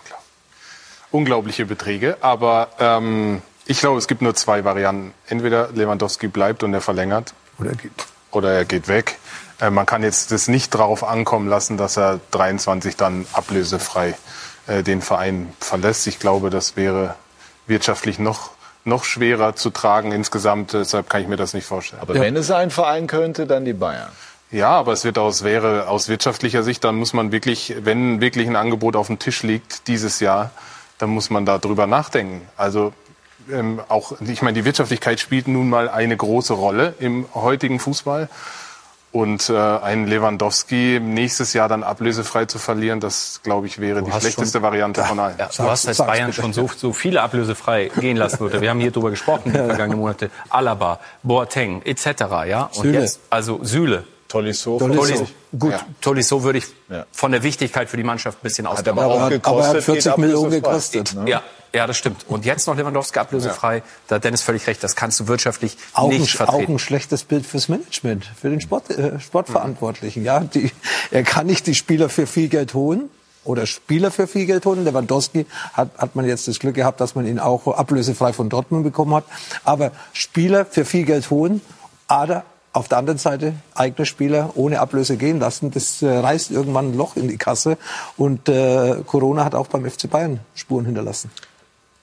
Unglaubliche 1.10 1.66
Beträge, 1.66 2.18
aber 2.20 2.68
ähm, 2.78 3.42
ich 3.66 3.80
glaube, 3.80 3.98
es 3.98 4.06
gibt 4.06 4.22
nur 4.22 4.34
zwei 4.34 4.64
Varianten. 4.64 5.12
Entweder 5.26 5.68
Lewandowski 5.72 6.28
bleibt 6.28 6.62
und 6.62 6.72
er 6.72 6.80
verlängert. 6.80 7.34
Oder 7.58 7.70
er 7.70 7.76
geht. 7.76 8.06
Oder 8.30 8.52
er 8.52 8.64
geht 8.64 8.88
weg. 8.88 9.18
Äh, 9.60 9.70
man 9.70 9.86
kann 9.86 10.02
jetzt 10.02 10.32
das 10.32 10.48
nicht 10.48 10.74
darauf 10.74 11.04
ankommen 11.04 11.48
lassen, 11.48 11.76
dass 11.76 11.96
er 11.96 12.20
23 12.30 12.96
dann 12.96 13.26
ablösefrei 13.32 14.14
äh, 14.66 14.82
den 14.82 15.02
Verein 15.02 15.52
verlässt. 15.60 16.06
Ich 16.06 16.18
glaube, 16.18 16.50
das 16.50 16.76
wäre 16.76 17.14
wirtschaftlich 17.66 18.18
noch 18.18 18.50
noch 18.84 19.02
schwerer 19.02 19.56
zu 19.56 19.70
tragen 19.70 20.12
insgesamt. 20.12 20.72
Deshalb 20.72 21.10
kann 21.10 21.20
ich 21.20 21.26
mir 21.26 21.36
das 21.36 21.54
nicht 21.54 21.66
vorstellen. 21.66 22.00
Aber 22.00 22.14
ja. 22.14 22.20
wenn 22.20 22.36
es 22.36 22.52
ein 22.52 22.70
Verein 22.70 23.08
könnte, 23.08 23.46
dann 23.46 23.64
die 23.64 23.72
Bayern. 23.72 24.10
Ja, 24.52 24.70
aber 24.70 24.92
es 24.92 25.04
wird 25.04 25.18
aus, 25.18 25.42
wäre 25.42 25.88
aus 25.88 26.08
wirtschaftlicher 26.08 26.62
Sicht, 26.62 26.84
dann 26.84 26.94
muss 26.94 27.12
man 27.12 27.32
wirklich, 27.32 27.74
wenn 27.80 28.20
wirklich 28.20 28.46
ein 28.46 28.54
Angebot 28.54 28.94
auf 28.94 29.08
dem 29.08 29.18
Tisch 29.18 29.42
liegt 29.42 29.88
dieses 29.88 30.20
Jahr, 30.20 30.52
dann 30.98 31.10
muss 31.10 31.30
man 31.30 31.44
da 31.44 31.58
drüber 31.58 31.88
nachdenken. 31.88 32.42
Also 32.56 32.92
ähm, 33.52 33.80
auch, 33.88 34.12
ich 34.20 34.42
meine, 34.42 34.54
die 34.54 34.64
Wirtschaftlichkeit 34.64 35.20
spielt 35.20 35.48
nun 35.48 35.68
mal 35.68 35.88
eine 35.88 36.16
große 36.16 36.52
Rolle 36.52 36.94
im 36.98 37.26
heutigen 37.34 37.78
Fußball. 37.78 38.28
Und 39.12 39.48
äh, 39.48 39.54
einen 39.56 40.06
Lewandowski 40.06 41.00
nächstes 41.00 41.54
Jahr 41.54 41.70
dann 41.70 41.82
ablösefrei 41.82 42.44
zu 42.44 42.58
verlieren, 42.58 43.00
das 43.00 43.40
glaube 43.42 43.66
ich 43.66 43.80
wäre 43.80 44.00
du 44.00 44.06
die 44.06 44.10
schlechteste 44.10 44.58
schon, 44.58 44.62
Variante 44.62 45.00
ja, 45.00 45.06
von 45.06 45.18
allen. 45.18 45.36
Ja, 45.38 45.48
du 45.56 45.62
hast 45.62 45.88
als 45.88 45.96
Bayern 45.96 46.34
schon 46.34 46.52
so, 46.52 46.68
so 46.76 46.92
viele 46.92 47.22
ablösefrei 47.22 47.90
gehen 47.98 48.18
lassen. 48.18 48.40
Würde. 48.40 48.60
Wir 48.60 48.68
haben 48.68 48.80
hier 48.80 48.90
drüber 48.90 49.08
gesprochen 49.08 49.46
in 49.46 49.52
den 49.54 49.66
vergangenen 49.68 50.00
Monaten. 50.00 50.30
Alaba, 50.50 51.00
Boateng 51.22 51.80
etc. 51.82 52.04
Ja? 52.46 52.64
Und 52.74 52.82
Süle. 52.82 53.00
jetzt 53.00 53.20
also 53.30 53.60
Süle. 53.62 54.04
Tolisso. 54.28 54.78
Tolisso. 54.78 55.26
Gut, 55.58 55.72
ja. 55.72 55.80
Tolisso 56.00 56.42
würde 56.42 56.58
ich 56.58 56.66
von 57.12 57.32
der 57.32 57.42
Wichtigkeit 57.42 57.88
für 57.88 57.96
die 57.96 58.02
Mannschaft 58.02 58.38
ein 58.38 58.42
bisschen. 58.42 58.66
Aber, 58.66 58.78
aber, 58.86 59.30
aber 59.42 59.60
er 59.62 59.68
hat 59.68 59.82
40 59.82 60.16
Millionen 60.18 60.50
gekostet. 60.50 61.14
Ne? 61.14 61.30
Ja, 61.30 61.42
ja, 61.74 61.86
das 61.86 61.96
stimmt. 61.96 62.24
Und 62.28 62.44
jetzt 62.44 62.66
noch 62.66 62.76
Lewandowski 62.76 63.18
ablösefrei. 63.18 63.76
Ja. 63.78 63.82
Da 64.08 64.14
hat 64.16 64.24
Dennis 64.24 64.42
völlig 64.42 64.66
recht. 64.66 64.82
Das 64.82 64.96
kannst 64.96 65.20
du 65.20 65.28
wirtschaftlich 65.28 65.76
auch 65.92 66.08
nicht 66.08 66.20
ein, 66.20 66.26
vertreten. 66.26 66.64
Auch 66.64 66.68
ein 66.68 66.78
schlechtes 66.78 67.24
Bild 67.24 67.44
fürs 67.44 67.68
Management, 67.68 68.24
für 68.24 68.50
den 68.50 68.60
Sport, 68.60 68.90
äh, 68.90 69.20
Sportverantwortlichen. 69.20 70.22
Mhm. 70.22 70.26
Ja, 70.26 70.40
die, 70.40 70.70
er 71.10 71.22
kann 71.22 71.46
nicht 71.46 71.66
die 71.66 71.74
Spieler 71.74 72.08
für 72.08 72.26
viel 72.26 72.48
Geld 72.48 72.74
holen 72.74 73.10
oder 73.44 73.66
Spieler 73.66 74.10
für 74.10 74.26
viel 74.26 74.46
Geld 74.46 74.64
holen. 74.66 74.84
Lewandowski 74.84 75.46
hat, 75.72 75.90
hat 75.98 76.16
man 76.16 76.24
jetzt 76.24 76.48
das 76.48 76.58
Glück 76.58 76.74
gehabt, 76.74 77.00
dass 77.00 77.14
man 77.14 77.26
ihn 77.26 77.38
auch 77.38 77.66
ablösefrei 77.66 78.32
von 78.32 78.48
Dortmund 78.48 78.84
bekommen 78.84 79.14
hat. 79.14 79.24
Aber 79.64 79.92
Spieler 80.12 80.64
für 80.64 80.84
viel 80.84 81.04
Geld 81.04 81.30
holen, 81.30 81.60
aber 82.08 82.44
auf 82.72 82.88
der 82.88 82.98
anderen 82.98 83.18
Seite 83.18 83.54
eigene 83.74 84.04
Spieler 84.04 84.50
ohne 84.54 84.80
Ablöse 84.80 85.16
gehen 85.16 85.40
lassen, 85.40 85.70
das 85.70 86.02
äh, 86.02 86.08
reißt 86.08 86.50
irgendwann 86.50 86.90
ein 86.90 86.96
Loch 86.96 87.16
in 87.16 87.28
die 87.28 87.38
Kasse. 87.38 87.78
Und 88.18 88.50
äh, 88.50 88.96
Corona 89.06 89.44
hat 89.44 89.54
auch 89.54 89.68
beim 89.68 89.90
FC 89.90 90.10
Bayern 90.10 90.40
Spuren 90.54 90.84
hinterlassen. 90.84 91.30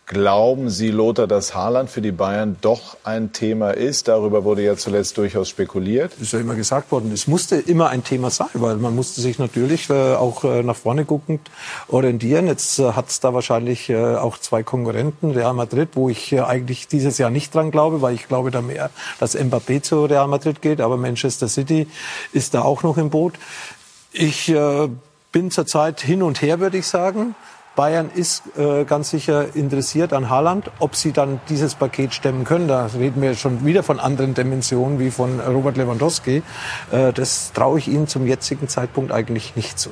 Glauben 0.06 0.70
Sie, 0.70 0.92
Lothar, 0.92 1.28
dass 1.28 1.56
Haaland 1.56 1.90
für 1.90 2.02
die 2.02 2.12
Bayern 2.12 2.58
doch 2.60 2.98
ein 3.06 3.32
Thema 3.32 3.72
ist? 3.72 4.10
Darüber 4.10 4.44
wurde 4.44 4.62
ja 4.62 4.76
zuletzt 4.76 5.18
durchaus 5.18 5.48
spekuliert. 5.48 6.12
Das 6.16 6.24
ist 6.24 6.34
ja 6.34 6.42
immer 6.42 6.56
gesagt 6.56 6.92
worden. 6.92 7.10
Es 7.14 7.26
musste 7.26 7.56
immer 7.56 7.88
ein 7.88 8.04
Thema 8.04 8.30
sein, 8.30 8.50
weil 8.56 8.76
man 8.76 8.94
musste 8.94 9.22
sich 9.22 9.40
natürlich 9.40 9.90
äh, 9.90 10.16
auch 10.16 10.44
äh, 10.44 10.62
nach 10.62 10.76
vorne 10.76 11.06
guckend 11.06 11.50
orientieren. 11.88 12.48
Jetzt 12.48 12.80
äh, 12.80 12.92
hat 12.92 13.08
es 13.08 13.22
da 13.22 13.34
wahrscheinlich 13.34 13.96
auch 13.96 14.38
zwei 14.38 14.62
Konkurrenten, 14.62 15.32
Real 15.32 15.54
Madrid, 15.54 15.90
wo 15.94 16.10
ich 16.10 16.38
eigentlich 16.42 16.90
dieses 16.90 17.18
Jahr 17.18 17.30
nicht 17.30 17.56
dran 17.56 17.72
glaube, 17.72 18.02
weil 18.02 18.14
ich 18.14 18.28
glaube 18.28 18.52
da 18.52 18.62
mehr, 18.62 18.90
dass 19.20 19.38
Mbappé 19.38 19.84
zu 19.84 20.04
Real 20.04 20.28
Madrid 20.28 20.62
geht. 20.62 20.82
Aber 20.82 20.98
Manchester 20.98 21.48
City 21.48 21.88
ist 22.34 22.54
da 22.54 22.62
auch 22.64 22.84
noch 22.84 22.98
im 22.98 23.10
Boot. 23.10 23.36
Ich 24.12 24.54
bin 25.32 25.52
zurzeit 25.52 26.02
hin 26.02 26.24
und 26.24 26.42
her, 26.42 26.60
würde 26.60 26.78
ich 26.78 26.88
sagen. 26.88 27.36
Bayern 27.76 28.12
ist 28.14 28.44
äh, 28.56 28.84
ganz 28.84 29.10
sicher 29.10 29.56
interessiert 29.56 30.14
an 30.14 30.30
Haaland. 30.30 30.70
Ob 30.80 30.96
sie 30.96 31.12
dann 31.12 31.40
dieses 31.50 31.74
Paket 31.74 32.14
stemmen 32.14 32.44
können, 32.44 32.68
da 32.68 32.86
reden 32.86 33.22
wir 33.22 33.34
schon 33.36 33.66
wieder 33.66 33.82
von 33.82 34.00
anderen 34.00 34.36
Dimensionen 34.36 35.00
wie 35.00 35.10
von 35.10 35.40
Robert 35.40 35.78
Lewandowski. 35.78 36.44
Äh, 36.92 37.14
das 37.14 37.52
traue 37.54 37.80
ich 37.80 37.88
Ihnen 37.88 38.08
zum 38.08 38.28
jetzigen 38.28 38.68
Zeitpunkt 38.68 39.12
eigentlich 39.12 39.56
nicht 39.56 39.80
zu. 39.80 39.90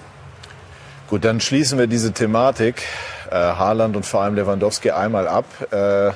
Gut, 1.10 1.26
dann 1.26 1.42
schließen 1.42 1.80
wir 1.80 1.88
diese 1.88 2.14
Thematik 2.14 2.84
äh, 3.32 3.36
Haaland 3.36 3.96
und 3.96 4.06
vor 4.06 4.22
allem 4.22 4.36
Lewandowski 4.36 4.92
einmal 4.92 5.28
ab. 5.28 5.46
Äh, 5.72 6.12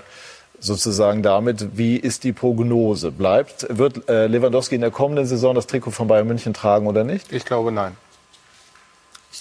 sozusagen 0.60 1.22
damit, 1.22 1.78
wie 1.78 1.98
ist 1.98 2.24
die 2.24 2.32
Prognose? 2.32 3.12
Bleibt, 3.12 3.68
wird 3.70 4.08
äh, 4.10 4.28
Lewandowski 4.28 4.76
in 4.76 4.82
der 4.82 4.92
kommenden 4.92 5.26
Saison 5.26 5.56
das 5.56 5.68
Trikot 5.68 5.92
von 5.92 6.08
Bayern 6.08 6.28
München 6.28 6.54
tragen 6.54 6.88
oder 6.88 7.04
nicht? 7.04 7.32
Ich 7.32 7.46
glaube 7.46 7.72
nein. 7.72 7.98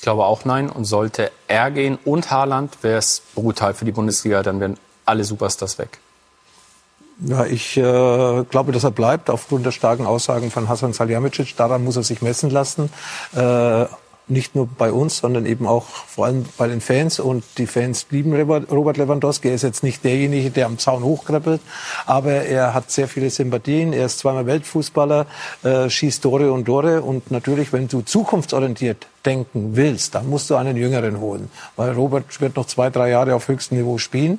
Ich 0.05 0.07
glaube 0.07 0.27
auch 0.27 0.45
nein. 0.45 0.69
Und 0.69 0.85
sollte 0.85 1.33
er 1.49 1.71
gehen 1.71 1.99
und 2.05 2.31
Haaland, 2.31 2.77
wäre 2.83 2.99
es 2.99 3.23
brutal 3.35 3.73
für 3.73 3.87
die 3.87 3.93
Bundesliga. 3.93 4.43
Dann 4.43 4.61
wären 4.61 4.77
alle 5.07 5.25
Superstars 5.25 5.79
weg. 5.79 5.99
Ja, 7.21 7.47
ich 7.47 7.79
äh, 7.79 8.45
glaube, 8.45 8.73
dass 8.73 8.85
er 8.85 8.91
bleibt 8.91 9.31
aufgrund 9.31 9.65
der 9.65 9.71
starken 9.71 10.05
Aussagen 10.05 10.51
von 10.51 10.69
Hasan 10.69 10.93
Salihamidzic. 10.93 11.57
Daran 11.57 11.85
muss 11.85 11.97
er 11.97 12.03
sich 12.03 12.21
messen 12.21 12.51
lassen. 12.51 12.93
Äh, 13.35 13.87
nicht 14.27 14.55
nur 14.55 14.67
bei 14.67 14.91
uns, 14.91 15.19
sondern 15.19 15.45
eben 15.45 15.67
auch 15.67 15.85
vor 15.85 16.27
allem 16.27 16.45
bei 16.57 16.67
den 16.67 16.81
Fans. 16.81 17.21
Und 17.21 17.45
die 17.59 17.67
Fans 17.67 18.07
lieben 18.11 18.35
Robert 18.35 18.97
Lewandowski. 18.97 19.49
Er 19.49 19.55
ist 19.55 19.63
jetzt 19.63 19.83
nicht 19.83 20.03
derjenige, 20.05 20.51
der 20.51 20.67
am 20.67 20.79
Zaun 20.79 21.05
hochkreppelt, 21.05 21.61
aber 22.07 22.33
er 22.33 22.73
hat 22.73 22.91
sehr 22.91 23.09
viele 23.09 23.29
Sympathien. 23.31 23.93
Er 23.93 24.07
ist 24.07 24.21
zweimal 24.21 24.47
Weltfußballer, 24.47 25.27
äh, 25.63 25.91
schießt 25.91 26.23
Tore 26.23 26.53
und 26.53 26.65
Tore. 26.65 27.03
Und 27.03 27.31
natürlich, 27.31 27.73
wenn 27.73 27.89
du 27.89 28.01
zukunftsorientiert 28.01 29.07
denken 29.27 29.77
willst, 29.77 30.15
dann 30.15 30.29
musst 30.29 30.51
du 30.51 30.57
einen 30.57 30.77
Jüngeren 30.77 31.21
holen. 31.21 31.51
Weil 31.77 31.93
Robert 31.93 32.41
wird 32.41 32.57
noch 32.57 32.67
zwei, 32.67 32.91
drei 32.91 33.11
Jahre 33.11 33.35
auf 33.35 33.49
höchstem 33.49 33.79
Niveau 33.79 33.99
spielen. 33.99 34.39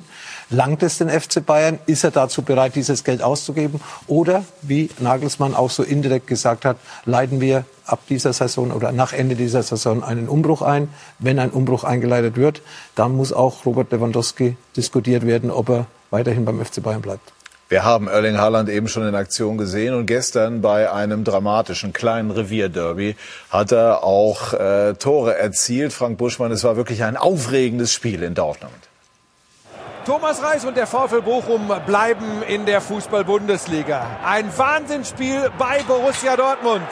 Langt 0.50 0.82
es 0.82 0.98
den 0.98 1.10
FC 1.10 1.44
Bayern? 1.44 1.78
Ist 1.86 2.04
er 2.04 2.10
dazu 2.12 2.42
bereit, 2.42 2.74
dieses 2.76 3.04
Geld 3.04 3.22
auszugeben? 3.22 3.80
Oder, 4.06 4.44
wie 4.62 4.90
Nagelsmann 4.98 5.54
auch 5.54 5.70
so 5.70 5.82
indirekt 5.82 6.26
gesagt 6.26 6.64
hat, 6.64 6.76
leiten 7.04 7.40
wir 7.40 7.64
ab 7.86 8.00
dieser 8.08 8.32
Saison 8.32 8.70
oder 8.72 8.92
nach 8.92 9.12
Ende 9.12 9.36
dieser 9.36 9.62
Saison 9.62 10.02
einen 10.02 10.28
Umbruch 10.28 10.62
ein? 10.62 10.88
Wenn 11.18 11.38
ein 11.38 11.50
Umbruch 11.50 11.84
eingeleitet 11.84 12.36
wird, 12.36 12.62
dann 12.94 13.12
muss 13.12 13.32
auch 13.32 13.64
Robert 13.64 13.92
Lewandowski 13.92 14.56
diskutiert 14.76 15.26
werden, 15.26 15.50
ob 15.50 15.68
er 15.68 15.86
weiterhin 16.10 16.44
beim 16.44 16.64
FC 16.64 16.82
Bayern 16.82 17.02
bleibt. 17.02 17.32
Wir 17.68 17.82
haben 17.82 18.06
Erling 18.06 18.38
Haaland 18.38 18.68
eben 18.68 18.86
schon 18.86 19.08
in 19.08 19.16
Aktion 19.16 19.58
gesehen 19.58 19.92
und 19.94 20.06
gestern 20.06 20.60
bei 20.60 20.92
einem 20.92 21.24
dramatischen 21.24 21.92
kleinen 21.92 22.30
Revierderby 22.30 23.16
hat 23.50 23.72
er 23.72 24.04
auch 24.04 24.52
äh, 24.52 24.94
Tore 24.94 25.36
erzielt. 25.36 25.92
Frank 25.92 26.16
Buschmann, 26.16 26.52
es 26.52 26.62
war 26.62 26.76
wirklich 26.76 27.02
ein 27.02 27.16
aufregendes 27.16 27.92
Spiel 27.92 28.22
in 28.22 28.34
Dortmund. 28.34 28.72
Thomas 30.06 30.40
Reis 30.40 30.64
und 30.64 30.76
der 30.76 30.86
VfL 30.86 31.22
Bochum 31.22 31.68
bleiben 31.84 32.44
in 32.48 32.64
der 32.66 32.80
Fußball-Bundesliga. 32.80 34.20
Ein 34.24 34.56
Wahnsinnsspiel 34.56 35.50
bei 35.58 35.82
Borussia 35.88 36.36
Dortmund. 36.36 36.86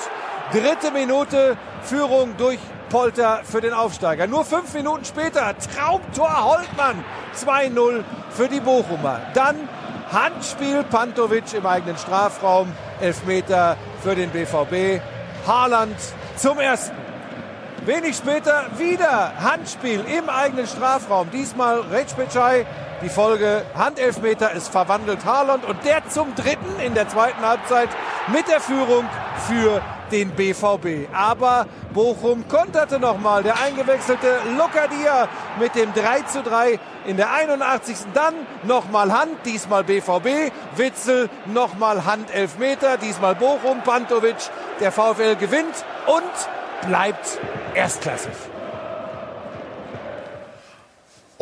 Dritte 0.53 0.91
Minute 0.93 1.57
Führung 1.83 2.37
durch 2.37 2.59
Polter 2.91 3.41
für 3.45 3.61
den 3.61 3.73
Aufsteiger. 3.73 4.27
Nur 4.27 4.45
fünf 4.45 4.73
Minuten 4.75 5.05
später 5.05 5.55
Traumtor 5.59 6.45
Holtmann 6.45 7.05
2-0 7.35 8.05
für 8.31 8.49
die 8.49 8.61
Bochumer. 8.61 9.21
Dann 9.35 9.69
Handspiel 10.13 10.85
Pantovic 10.85 11.53
im 11.55 11.67
eigenen 11.67 11.97
Strafraum. 11.97 12.73
Elfmeter 13.01 13.77
für 14.03 14.15
den 14.15 14.31
BVB. 14.31 15.03
Haaland 15.47 15.97
zum 16.37 16.61
ersten. 16.61 16.97
Wenig 17.85 18.17
später 18.17 18.67
wieder 18.79 19.33
Handspiel 19.43 20.05
im 20.07 20.29
eigenen 20.29 20.67
Strafraum. 20.67 21.31
Diesmal 21.31 21.81
Recpecai 21.81 22.65
die 23.03 23.09
Folge 23.09 23.65
Handelfmeter 23.75 24.53
ist 24.53 24.69
verwandelt 24.69 25.25
Haaland 25.25 25.65
und 25.65 25.85
der 25.85 26.09
zum 26.09 26.35
dritten 26.35 26.81
in 26.81 26.95
der 26.95 27.09
zweiten 27.09 27.41
Halbzeit 27.41 27.89
mit 28.29 28.49
der 28.49 28.61
Führung 28.61 29.05
für 29.47 29.83
den 30.11 30.31
BVB. 30.31 31.09
Aber 31.13 31.67
Bochum 31.93 32.47
konterte 32.49 32.99
nochmal. 32.99 33.43
Der 33.43 33.61
eingewechselte 33.61 34.39
Lokadia 34.57 35.29
mit 35.59 35.75
dem 35.75 35.93
3 35.93 36.23
zu 36.23 36.43
3 36.43 36.79
in 37.07 37.17
der 37.17 37.33
81. 37.33 37.97
Dann 38.15 38.35
nochmal 38.63 39.13
Hand, 39.13 39.37
diesmal 39.45 39.85
BVB. 39.85 40.53
Witzel 40.77 41.29
nochmal 41.47 42.05
Hand 42.05 42.33
Elfmeter, 42.35 42.97
diesmal 42.97 43.35
Bochum. 43.35 43.83
Pantovic, 43.83 44.37
der 44.81 44.93
VfL 44.93 45.37
gewinnt 45.37 45.85
und 46.07 46.89
bleibt 46.89 47.39
erstklassig. 47.75 48.54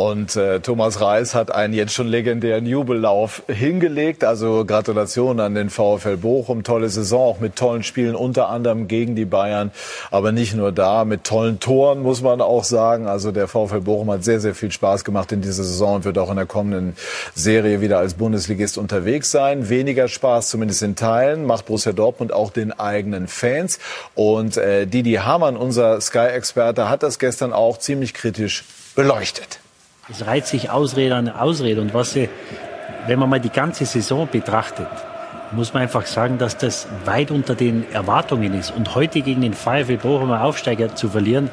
Und 0.02 0.34
äh, 0.34 0.58
Thomas 0.58 1.00
Reis 1.00 1.32
hat 1.32 1.54
einen 1.54 1.74
jetzt 1.74 1.92
schon 1.92 2.08
legendären 2.08 2.66
Jubellauf 2.66 3.44
hingelegt. 3.46 4.24
Also 4.24 4.64
Gratulation 4.64 5.38
an 5.38 5.54
den 5.54 5.70
VfL 5.70 6.16
Bochum. 6.16 6.64
Tolle 6.64 6.88
Saison, 6.88 7.20
auch 7.20 7.38
mit 7.38 7.54
tollen 7.54 7.84
Spielen, 7.84 8.16
unter 8.16 8.48
anderem 8.48 8.88
gegen 8.88 9.14
die 9.14 9.26
Bayern. 9.26 9.70
Aber 10.10 10.32
nicht 10.32 10.56
nur 10.56 10.72
da, 10.72 11.04
mit 11.04 11.22
tollen 11.22 11.60
Toren 11.60 12.02
muss 12.02 12.20
man 12.20 12.40
auch 12.40 12.64
sagen. 12.64 13.06
Also 13.06 13.30
der 13.30 13.46
VfL 13.46 13.82
Bochum 13.82 14.10
hat 14.10 14.24
sehr, 14.24 14.40
sehr 14.40 14.56
viel 14.56 14.72
Spaß 14.72 15.04
gemacht 15.04 15.30
in 15.30 15.40
dieser 15.40 15.62
Saison 15.62 15.94
und 15.94 16.04
wird 16.04 16.18
auch 16.18 16.30
in 16.30 16.36
der 16.36 16.46
kommenden 16.46 16.96
Serie 17.36 17.80
wieder 17.80 17.98
als 17.98 18.14
Bundesligist 18.14 18.78
unterwegs 18.78 19.30
sein. 19.30 19.68
Weniger 19.68 20.08
Spaß, 20.08 20.48
zumindest 20.48 20.82
in 20.82 20.96
Teilen, 20.96 21.46
macht 21.46 21.66
Borussia 21.66 21.92
Dortmund 21.92 22.32
auch 22.32 22.50
den 22.50 22.72
eigenen 22.72 23.28
Fans. 23.28 23.78
Und 24.16 24.56
äh, 24.56 24.84
Didi 24.84 25.14
Hamann, 25.22 25.56
unser 25.56 26.00
Sky-Experte, 26.00 26.88
hat 26.88 27.04
das 27.04 27.20
gestern 27.20 27.52
auch 27.52 27.78
ziemlich 27.78 28.14
kritisch 28.14 28.64
beleuchtet. 28.96 29.61
Es 30.10 30.26
reiht 30.26 30.46
sich 30.46 30.68
Ausrede 30.68 31.14
an 31.14 31.28
Ausrede. 31.28 31.80
Und 31.80 31.94
was 31.94 32.12
sie, 32.12 32.28
wenn 33.06 33.20
man 33.20 33.28
mal 33.28 33.40
die 33.40 33.50
ganze 33.50 33.86
Saison 33.86 34.28
betrachtet, 34.30 34.88
muss 35.52 35.72
man 35.74 35.84
einfach 35.84 36.06
sagen, 36.06 36.38
dass 36.38 36.56
das 36.56 36.88
weit 37.04 37.30
unter 37.30 37.54
den 37.54 37.90
Erwartungen 37.92 38.54
ist. 38.58 38.72
Und 38.72 38.96
heute 38.96 39.20
gegen 39.20 39.42
den 39.42 39.54
VfL 39.54 39.98
Bochum 39.98 40.32
Aufsteiger 40.32 40.94
zu 40.96 41.08
verlieren, 41.08 41.50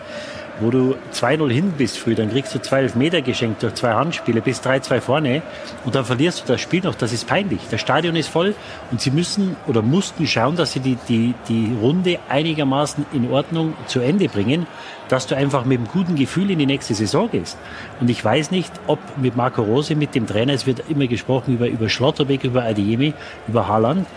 wo 0.59 0.71
du 0.71 0.95
2-0 1.13 1.51
hin 1.51 1.73
bist 1.77 1.97
früh, 1.97 2.15
dann 2.15 2.29
kriegst 2.29 2.53
du 2.53 2.61
zwei 2.61 2.89
Meter 2.95 3.21
geschenkt 3.21 3.63
durch 3.63 3.75
zwei 3.75 3.93
Handspiele, 3.93 4.41
bis 4.41 4.61
3-2 4.61 5.01
vorne 5.01 5.41
und 5.85 5.95
dann 5.95 6.05
verlierst 6.05 6.41
du 6.41 6.53
das 6.53 6.61
Spiel 6.61 6.81
noch. 6.83 6.95
Das 6.95 7.13
ist 7.13 7.27
peinlich. 7.27 7.61
Das 7.71 7.81
Stadion 7.81 8.15
ist 8.15 8.27
voll 8.27 8.55
und 8.91 9.01
sie 9.01 9.11
müssen 9.11 9.55
oder 9.67 9.81
mussten 9.81 10.27
schauen, 10.27 10.55
dass 10.55 10.73
sie 10.73 10.79
die, 10.79 10.97
die, 11.07 11.33
die 11.47 11.75
Runde 11.81 12.19
einigermaßen 12.29 13.05
in 13.13 13.31
Ordnung 13.31 13.73
zu 13.87 13.99
Ende 13.99 14.27
bringen, 14.27 14.67
dass 15.09 15.27
du 15.27 15.35
einfach 15.35 15.65
mit 15.65 15.79
einem 15.79 15.87
guten 15.87 16.15
Gefühl 16.15 16.51
in 16.51 16.59
die 16.59 16.65
nächste 16.65 16.93
Saison 16.93 17.29
gehst. 17.31 17.57
Und 17.99 18.09
ich 18.09 18.23
weiß 18.23 18.51
nicht, 18.51 18.71
ob 18.87 18.99
mit 19.17 19.35
Marco 19.35 19.63
Rose, 19.63 19.95
mit 19.95 20.15
dem 20.15 20.27
Trainer, 20.27 20.53
es 20.53 20.67
wird 20.67 20.83
immer 20.87 21.07
gesprochen 21.07 21.55
über, 21.55 21.67
über 21.67 21.89
Schlotterbeck, 21.89 22.43
über 22.43 22.63
Adeyemi, 22.63 23.13
über 23.47 23.67
Haaland, 23.67 24.07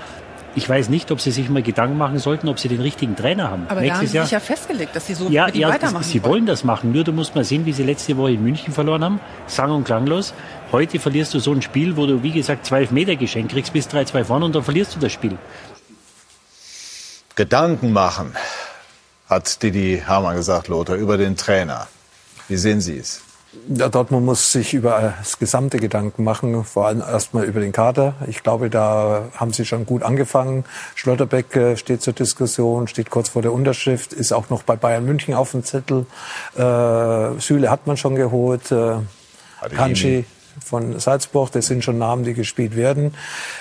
ich 0.54 0.68
weiß 0.68 0.88
nicht, 0.88 1.10
ob 1.10 1.20
Sie 1.20 1.30
sich 1.30 1.48
mal 1.48 1.62
Gedanken 1.62 1.96
machen 1.96 2.18
sollten, 2.18 2.48
ob 2.48 2.58
Sie 2.58 2.68
den 2.68 2.80
richtigen 2.80 3.16
Trainer 3.16 3.50
haben. 3.50 3.66
Aber 3.68 3.80
Nächstes 3.80 3.92
da 3.92 3.98
haben 3.98 4.06
Sie 4.06 4.16
Jahr, 4.16 4.24
sich 4.24 4.32
ja 4.32 4.40
festgelegt, 4.40 4.94
dass 4.94 5.06
Sie 5.06 5.14
so 5.14 5.28
ja, 5.28 5.46
mit 5.46 5.54
ihm 5.54 5.62
ja, 5.62 5.68
weitermachen 5.68 6.04
Sie 6.04 6.22
wollen 6.24 6.46
das 6.46 6.64
machen. 6.64 6.92
Nur 6.92 7.04
du 7.04 7.12
musst 7.12 7.34
mal 7.34 7.44
sehen, 7.44 7.64
wie 7.64 7.72
Sie 7.72 7.82
letzte 7.82 8.16
Woche 8.16 8.32
in 8.32 8.42
München 8.42 8.72
verloren 8.72 9.02
haben. 9.02 9.20
Sang 9.46 9.70
und 9.70 9.84
klanglos. 9.84 10.34
Heute 10.70 10.98
verlierst 10.98 11.32
du 11.34 11.38
so 11.38 11.52
ein 11.52 11.62
Spiel, 11.62 11.96
wo 11.96 12.06
du, 12.06 12.22
wie 12.22 12.32
gesagt, 12.32 12.66
12 12.66 12.90
Meter 12.90 13.16
geschenkt 13.16 13.52
kriegst, 13.52 13.72
bis 13.72 13.88
3-2 13.88 14.24
vorne 14.24 14.44
und 14.44 14.54
dann 14.54 14.62
verlierst 14.62 14.94
du 14.94 15.00
das 15.00 15.12
Spiel. 15.12 15.38
Gedanken 17.34 17.92
machen, 17.92 18.34
hat 19.28 19.62
Didi 19.62 20.02
Hamann 20.06 20.36
gesagt, 20.36 20.68
Lothar, 20.68 20.96
über 20.96 21.16
den 21.16 21.36
Trainer. 21.36 21.88
Wie 22.48 22.56
sehen 22.56 22.82
Sie 22.82 22.98
es? 22.98 23.22
Ja, 23.68 23.88
Dortmund 23.90 24.24
muss 24.24 24.50
sich 24.50 24.72
über 24.72 25.14
das 25.18 25.38
gesamte 25.38 25.76
Gedanken 25.76 26.24
machen, 26.24 26.64
vor 26.64 26.86
allem 26.86 27.00
erstmal 27.00 27.44
über 27.44 27.60
den 27.60 27.72
Kader. 27.72 28.14
Ich 28.26 28.42
glaube, 28.42 28.70
da 28.70 29.24
haben 29.36 29.52
sie 29.52 29.66
schon 29.66 29.84
gut 29.84 30.02
angefangen. 30.02 30.64
Schlotterbeck 30.94 31.54
äh, 31.54 31.76
steht 31.76 32.00
zur 32.00 32.14
Diskussion, 32.14 32.88
steht 32.88 33.10
kurz 33.10 33.28
vor 33.28 33.42
der 33.42 33.52
Unterschrift, 33.52 34.14
ist 34.14 34.32
auch 34.32 34.48
noch 34.48 34.62
bei 34.62 34.76
Bayern 34.76 35.04
München 35.04 35.34
auf 35.34 35.50
dem 35.50 35.64
Zettel. 35.64 36.06
Äh, 36.56 37.38
Süle 37.40 37.70
hat 37.70 37.86
man 37.86 37.98
schon 37.98 38.14
geholt, 38.14 38.72
äh, 38.72 38.96
Kanji 39.76 40.24
von 40.64 40.98
Salzburg. 40.98 41.50
Das 41.52 41.66
sind 41.66 41.84
schon 41.84 41.98
Namen, 41.98 42.24
die 42.24 42.34
gespielt 42.34 42.76
werden. 42.76 43.14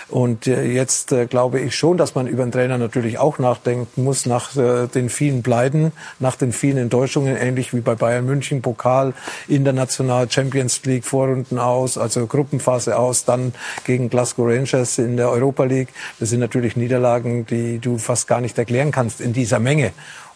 Und 0.10 0.48
äh, 0.48 0.64
jetzt 0.64 1.12
äh, 1.12 1.26
glaube 1.26 1.60
ich 1.60 1.76
schon, 1.76 1.98
dass 1.98 2.16
man 2.16 2.28
über 2.28 2.44
den 2.44 2.52
Trainer 2.52 2.78
natürlich 2.78 3.18
auch 3.18 3.39
nachdenken 3.39 4.04
muss, 4.04 4.26
nach 4.26 4.56
äh, 4.56 4.88
den 4.88 5.10
vielen 5.10 5.44
Pleiten, 5.44 5.92
nach 6.20 6.36
den 6.36 6.54
vielen 6.54 6.78
Enttäuschungen, 6.78 7.36
ähnlich 7.36 7.74
wie 7.74 7.82
bei 7.82 7.96
Bayern 7.96 8.26
München, 8.26 8.62
Pokal, 8.62 9.14
international 9.48 10.30
Champions 10.30 10.84
League, 10.86 11.06
Vorrunden 11.06 11.60
aus, 11.60 11.98
also 11.98 12.28
Gruppenphase 12.28 12.98
aus, 12.98 13.26
dann 13.26 13.54
gegen 13.86 14.10
Glasgow 14.10 14.48
Rangers 14.48 14.98
in 14.98 15.18
der 15.18 15.30
Europa 15.30 15.64
League. 15.64 15.89
Das 16.20 16.30
sind 16.30 16.39
natürlich 16.39 16.76
Niederlagen, 16.76 17.46
die 17.46 17.80
du 17.80 17.98
fast 17.98 18.28
gar 18.28 18.42
nicht 18.42 18.58
erklären 18.58 18.92
kannst 18.92 19.22
in 19.22 19.34
dieser 19.34 19.60
Menge. 19.60 19.92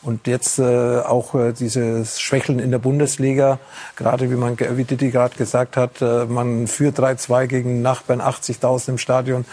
Und 0.05 0.27
jetzt 0.27 0.59
äh, 0.59 0.99
auch 0.99 1.33
äh, 1.33 1.51
dieses 1.51 2.21
Schwächeln 2.21 2.59
in 2.59 2.69
der 2.69 2.77
Bundesliga, 2.77 3.57
gerade 3.95 4.29
wie 4.29 4.35
man, 4.35 4.55
wie 4.59 4.83
Didi 4.83 5.09
gerade 5.09 5.35
gesagt 5.35 5.77
hat, 5.77 5.99
äh, 5.99 6.25
man 6.25 6.67
führt 6.67 6.99
3-2 6.99 7.47
gegen 7.47 7.81
Nachbarn, 7.81 8.21
80.000 8.21 8.89
im 8.89 8.97
Stadion. 8.99 9.45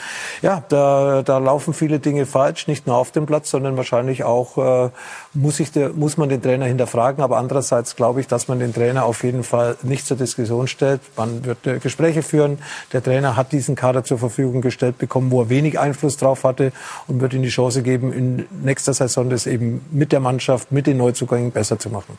Ja, 0.42 0.62
da, 0.68 1.22
da 1.22 1.38
laufen 1.38 1.72
viele 1.72 2.00
Dinge 2.00 2.26
falsch, 2.26 2.68
nicht 2.68 2.86
nur 2.86 2.96
auf 2.96 3.12
dem 3.12 3.24
Platz, 3.24 3.50
sondern 3.50 3.78
wahrscheinlich 3.78 4.24
auch 4.24 4.58
äh, 4.58 4.90
muss, 5.32 5.58
ich 5.58 5.72
der, 5.72 5.88
muss 5.88 6.18
man 6.18 6.28
den 6.28 6.42
Trainer 6.42 6.66
hinterfragen. 6.66 7.24
Aber 7.24 7.38
andererseits 7.38 7.96
glaube 7.96 8.20
ich, 8.20 8.26
dass 8.26 8.46
man 8.48 8.58
den 8.58 8.74
Trainer 8.74 9.06
auf 9.06 9.24
jeden 9.24 9.44
Fall 9.44 9.76
nicht 9.82 10.06
zur 10.06 10.18
Diskussion 10.18 10.68
stellt. 10.68 11.00
Man 11.16 11.46
wird 11.46 11.66
äh, 11.66 11.78
Gespräche 11.78 12.22
führen. 12.22 12.58
Der 12.92 13.02
Trainer 13.02 13.36
hat 13.36 13.52
diesen 13.52 13.74
Kader 13.74 14.04
zur 14.04 14.18
Verfügung 14.18 14.60
gestellt 14.60 14.98
bekommen, 14.98 15.30
wo 15.30 15.40
er 15.40 15.48
wenig 15.48 15.80
Einfluss 15.80 16.18
drauf 16.18 16.44
hatte 16.44 16.72
und 17.08 17.22
wird 17.22 17.32
ihm 17.32 17.42
die 17.42 17.48
Chance 17.48 17.82
geben, 17.82 18.12
in 18.12 18.44
nächster 18.62 18.92
Saison 18.92 19.30
das 19.30 19.46
eben 19.46 19.82
mit 19.90 20.12
der 20.12 20.20
Mannschaft, 20.20 20.41
mit 20.70 20.86
den 20.86 20.96
Neuzugängen 20.96 21.52
besser 21.52 21.78
zu 21.78 21.90
machen. 21.90 22.18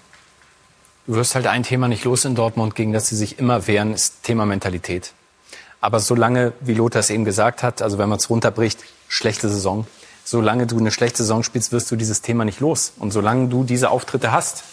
Du 1.05 1.15
wirst 1.15 1.36
halt 1.36 1.47
ein 1.47 1.63
Thema 1.63 1.88
nicht 1.88 2.05
los 2.05 2.24
in 2.24 2.36
Dortmund, 2.36 2.76
gegen 2.76 2.93
das 2.93 3.07
sie 3.07 3.15
sich 3.15 3.38
immer 3.38 3.67
wehren, 3.67 3.93
ist 3.93 4.24
Thema 4.24 4.45
Mentalität. 4.45 5.13
Aber 5.82 5.99
solange, 5.99 6.53
wie 6.61 6.74
Lothar 6.74 7.01
es 7.01 7.09
eben 7.09 7.26
gesagt 7.26 7.61
hat, 7.61 7.82
also 7.82 7.97
wenn 7.97 8.07
man 8.07 8.17
es 8.17 8.30
runterbricht, 8.30 8.80
schlechte 9.09 9.49
Saison, 9.49 9.86
solange 10.24 10.65
du 10.65 10.78
eine 10.78 10.91
schlechte 10.91 11.17
Saison 11.17 11.43
spielst, 11.43 11.74
wirst 11.74 11.91
du 11.91 11.97
dieses 11.97 12.21
Thema 12.21 12.45
nicht 12.45 12.61
los. 12.61 12.93
Und 12.97 13.11
solange 13.11 13.49
du 13.49 13.65
diese 13.65 13.89
Auftritte 13.89 14.32
hast, 14.32 14.63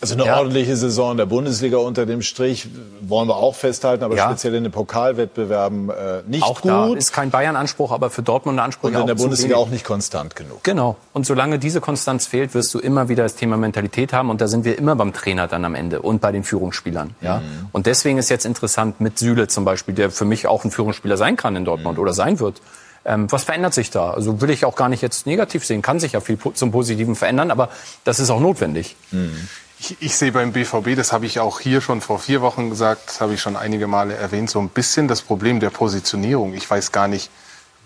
also 0.00 0.14
eine 0.14 0.26
ja. 0.26 0.36
ordentliche 0.36 0.76
Saison 0.76 1.16
der 1.16 1.24
Bundesliga 1.24 1.78
unter 1.78 2.04
dem 2.04 2.20
Strich 2.20 2.68
wollen 3.00 3.28
wir 3.28 3.36
auch 3.36 3.54
festhalten, 3.54 4.04
aber 4.04 4.14
ja. 4.14 4.26
speziell 4.26 4.54
in 4.54 4.64
den 4.64 4.72
Pokalwettbewerben 4.72 5.88
äh, 5.88 6.22
nicht 6.26 6.42
auch 6.42 6.60
gut. 6.60 6.70
Da 6.70 6.94
ist 6.94 7.12
kein 7.12 7.30
Bayern-Anspruch, 7.30 7.92
aber 7.92 8.10
für 8.10 8.22
Dortmund 8.22 8.58
ein 8.58 8.64
Anspruch. 8.64 8.90
Und 8.90 8.94
in 8.94 9.06
der 9.06 9.14
Bundesliga 9.14 9.56
auch 9.56 9.70
nicht 9.70 9.84
konstant 9.84 10.36
genug. 10.36 10.62
Genau. 10.64 10.96
Und 11.14 11.24
solange 11.24 11.58
diese 11.58 11.80
Konstanz 11.80 12.26
fehlt, 12.26 12.52
wirst 12.52 12.74
du 12.74 12.78
immer 12.78 13.08
wieder 13.08 13.22
das 13.22 13.36
Thema 13.36 13.56
Mentalität 13.56 14.12
haben. 14.12 14.28
Und 14.28 14.42
da 14.42 14.48
sind 14.48 14.66
wir 14.66 14.78
immer 14.78 14.96
beim 14.96 15.14
Trainer 15.14 15.48
dann 15.48 15.64
am 15.64 15.74
Ende 15.74 16.02
und 16.02 16.20
bei 16.20 16.30
den 16.30 16.44
Führungsspielern. 16.44 17.14
Ja. 17.22 17.38
Mhm. 17.38 17.68
Und 17.72 17.86
deswegen 17.86 18.18
ist 18.18 18.28
jetzt 18.28 18.44
interessant 18.44 19.00
mit 19.00 19.18
Süle 19.18 19.48
zum 19.48 19.64
Beispiel, 19.64 19.94
der 19.94 20.10
für 20.10 20.26
mich 20.26 20.46
auch 20.46 20.64
ein 20.64 20.70
Führungsspieler 20.70 21.16
sein 21.16 21.36
kann 21.36 21.56
in 21.56 21.64
Dortmund 21.64 21.96
mhm. 21.96 22.02
oder 22.02 22.12
sein 22.12 22.38
wird. 22.38 22.60
Ähm, 23.06 23.30
was 23.32 23.44
verändert 23.44 23.72
sich 23.72 23.90
da? 23.90 24.10
Also 24.10 24.42
will 24.42 24.50
ich 24.50 24.66
auch 24.66 24.76
gar 24.76 24.90
nicht 24.90 25.00
jetzt 25.00 25.26
negativ 25.26 25.64
sehen. 25.64 25.80
Kann 25.80 26.00
sich 26.00 26.12
ja 26.12 26.20
viel 26.20 26.36
zum 26.52 26.70
Positiven 26.70 27.14
verändern, 27.14 27.50
aber 27.50 27.70
das 28.04 28.20
ist 28.20 28.28
auch 28.28 28.40
notwendig. 28.40 28.96
Mhm. 29.10 29.48
Ich, 29.78 29.96
ich 30.00 30.16
sehe 30.16 30.32
beim 30.32 30.52
BVB, 30.52 30.96
das 30.96 31.12
habe 31.12 31.26
ich 31.26 31.38
auch 31.38 31.60
hier 31.60 31.80
schon 31.82 32.00
vor 32.00 32.18
vier 32.18 32.40
Wochen 32.40 32.70
gesagt, 32.70 33.08
das 33.08 33.20
habe 33.20 33.34
ich 33.34 33.42
schon 33.42 33.56
einige 33.56 33.86
Male 33.86 34.14
erwähnt, 34.14 34.48
so 34.48 34.58
ein 34.58 34.70
bisschen 34.70 35.06
das 35.06 35.20
Problem 35.20 35.60
der 35.60 35.70
Positionierung. 35.70 36.54
Ich 36.54 36.68
weiß 36.68 36.92
gar 36.92 37.08
nicht, 37.08 37.30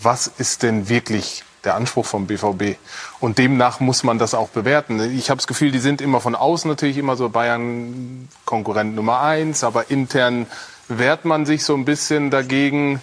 was 0.01 0.29
ist 0.29 0.63
denn 0.63 0.89
wirklich 0.89 1.43
der 1.65 1.75
Anspruch 1.75 2.07
vom 2.07 2.27
BVB. 2.27 2.77
Und 3.19 3.39
demnach 3.39 3.81
muss 3.81 4.03
man 4.03 4.19
das 4.19 4.35
auch 4.35 4.49
bewerten. 4.49 5.01
Ich 5.17 5.31
habe 5.31 5.39
das 5.39 5.47
Gefühl, 5.47 5.73
die 5.73 5.79
sind 5.79 6.01
immer 6.01 6.21
von 6.21 6.35
außen 6.35 6.71
natürlich 6.71 6.97
immer 6.97 7.17
so 7.17 7.29
Bayern 7.29 8.29
Konkurrent 8.45 8.95
Nummer 8.95 9.21
eins, 9.21 9.65
aber 9.65 9.91
intern 9.91 10.47
wehrt 10.89 11.25
man 11.25 11.45
sich 11.45 11.65
so 11.65 11.75
ein 11.75 11.85
bisschen 11.85 12.31
dagegen. 12.31 13.01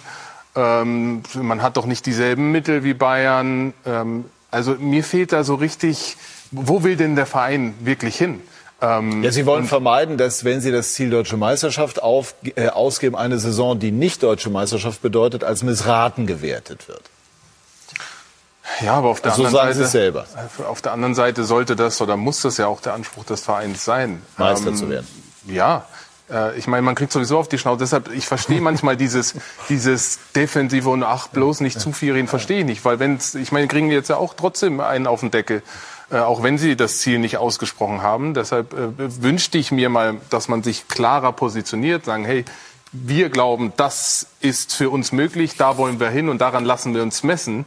Ähm, 0.56 1.22
man 1.34 1.62
hat 1.62 1.76
doch 1.76 1.86
nicht 1.86 2.06
dieselben 2.06 2.50
Mittel 2.52 2.84
wie 2.84 2.94
Bayern. 2.94 3.74
Ähm, 3.86 4.24
also 4.50 4.74
mir 4.74 5.04
fehlt 5.04 5.32
da 5.32 5.44
so 5.44 5.54
richtig, 5.54 6.16
wo 6.50 6.82
will 6.82 6.96
denn 6.96 7.16
der 7.16 7.26
Verein 7.26 7.74
wirklich 7.80 8.16
hin? 8.16 8.40
Ähm, 8.80 9.24
ja, 9.24 9.32
Sie 9.32 9.44
wollen 9.44 9.64
vermeiden, 9.64 10.18
dass 10.18 10.44
wenn 10.44 10.60
Sie 10.60 10.70
das 10.70 10.94
Ziel 10.94 11.10
Deutsche 11.10 11.36
Meisterschaft 11.36 12.00
auf, 12.02 12.34
äh, 12.54 12.68
ausgeben, 12.68 13.16
eine 13.16 13.38
Saison, 13.38 13.78
die 13.78 13.90
nicht 13.90 14.22
Deutsche 14.22 14.50
Meisterschaft 14.50 15.02
bedeutet, 15.02 15.42
als 15.42 15.62
missraten 15.62 16.26
gewertet 16.26 16.86
wird. 16.86 17.02
Ja, 18.80 18.94
aber 18.94 19.08
auf 19.08 19.20
der 19.20 19.32
also 19.32 19.46
anderen 19.46 19.72
Seite, 19.74 19.86
selber. 19.86 20.26
auf 20.68 20.82
der 20.82 20.92
anderen 20.92 21.14
Seite 21.14 21.44
sollte 21.44 21.74
das 21.74 22.00
oder 22.00 22.16
muss 22.16 22.42
das 22.42 22.58
ja 22.58 22.68
auch 22.68 22.80
der 22.80 22.94
Anspruch 22.94 23.24
des 23.24 23.40
Vereins 23.40 23.84
sein, 23.84 24.22
Meister 24.36 24.68
ähm, 24.68 24.76
zu 24.76 24.88
werden. 24.88 25.06
Ja, 25.46 25.86
äh, 26.30 26.56
ich 26.58 26.66
meine, 26.66 26.82
man 26.82 26.94
kriegt 26.94 27.12
sowieso 27.12 27.38
auf 27.38 27.48
die 27.48 27.58
Schnauze. 27.58 27.80
Deshalb, 27.80 28.12
ich 28.12 28.26
verstehe 28.26 28.60
manchmal 28.60 28.96
dieses, 28.96 29.34
dieses 29.68 30.18
Defensive 30.34 30.88
und 30.88 31.02
ach, 31.02 31.28
bloß 31.28 31.60
nicht 31.60 31.80
zu 31.80 31.92
viel 31.92 32.12
reden, 32.12 32.28
verstehe 32.28 32.60
ich 32.60 32.66
nicht. 32.66 32.84
Weil 32.84 32.98
wenn's, 32.98 33.34
ich 33.34 33.52
meine, 33.52 33.66
kriegen 33.68 33.90
jetzt 33.90 34.10
ja 34.10 34.16
auch 34.16 34.34
trotzdem 34.34 34.80
einen 34.80 35.06
auf 35.06 35.20
den 35.20 35.30
Deckel. 35.30 35.62
Äh, 36.10 36.20
auch 36.20 36.42
wenn 36.42 36.56
sie 36.56 36.74
das 36.74 36.98
Ziel 36.98 37.18
nicht 37.18 37.36
ausgesprochen 37.36 38.00
haben. 38.00 38.32
Deshalb 38.32 38.72
äh, 38.72 39.22
wünschte 39.22 39.58
ich 39.58 39.70
mir 39.72 39.90
mal, 39.90 40.16
dass 40.30 40.48
man 40.48 40.62
sich 40.62 40.88
klarer 40.88 41.32
positioniert, 41.32 42.06
sagen, 42.06 42.24
hey, 42.24 42.46
wir 42.92 43.28
glauben, 43.28 43.74
das 43.76 44.26
ist 44.40 44.74
für 44.74 44.88
uns 44.88 45.12
möglich, 45.12 45.56
da 45.58 45.76
wollen 45.76 46.00
wir 46.00 46.08
hin 46.08 46.30
und 46.30 46.40
daran 46.40 46.64
lassen 46.64 46.94
wir 46.94 47.02
uns 47.02 47.22
messen, 47.22 47.66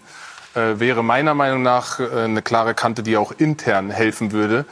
äh, 0.56 0.80
wäre 0.80 1.04
meiner 1.04 1.36
Meinung 1.36 1.62
nach 1.62 2.00
äh, 2.00 2.24
eine 2.24 2.42
klare 2.42 2.74
Kante, 2.74 3.04
die 3.04 3.16
auch 3.16 3.32
intern 3.32 3.92
helfen 3.92 4.32
würde, 4.32 4.66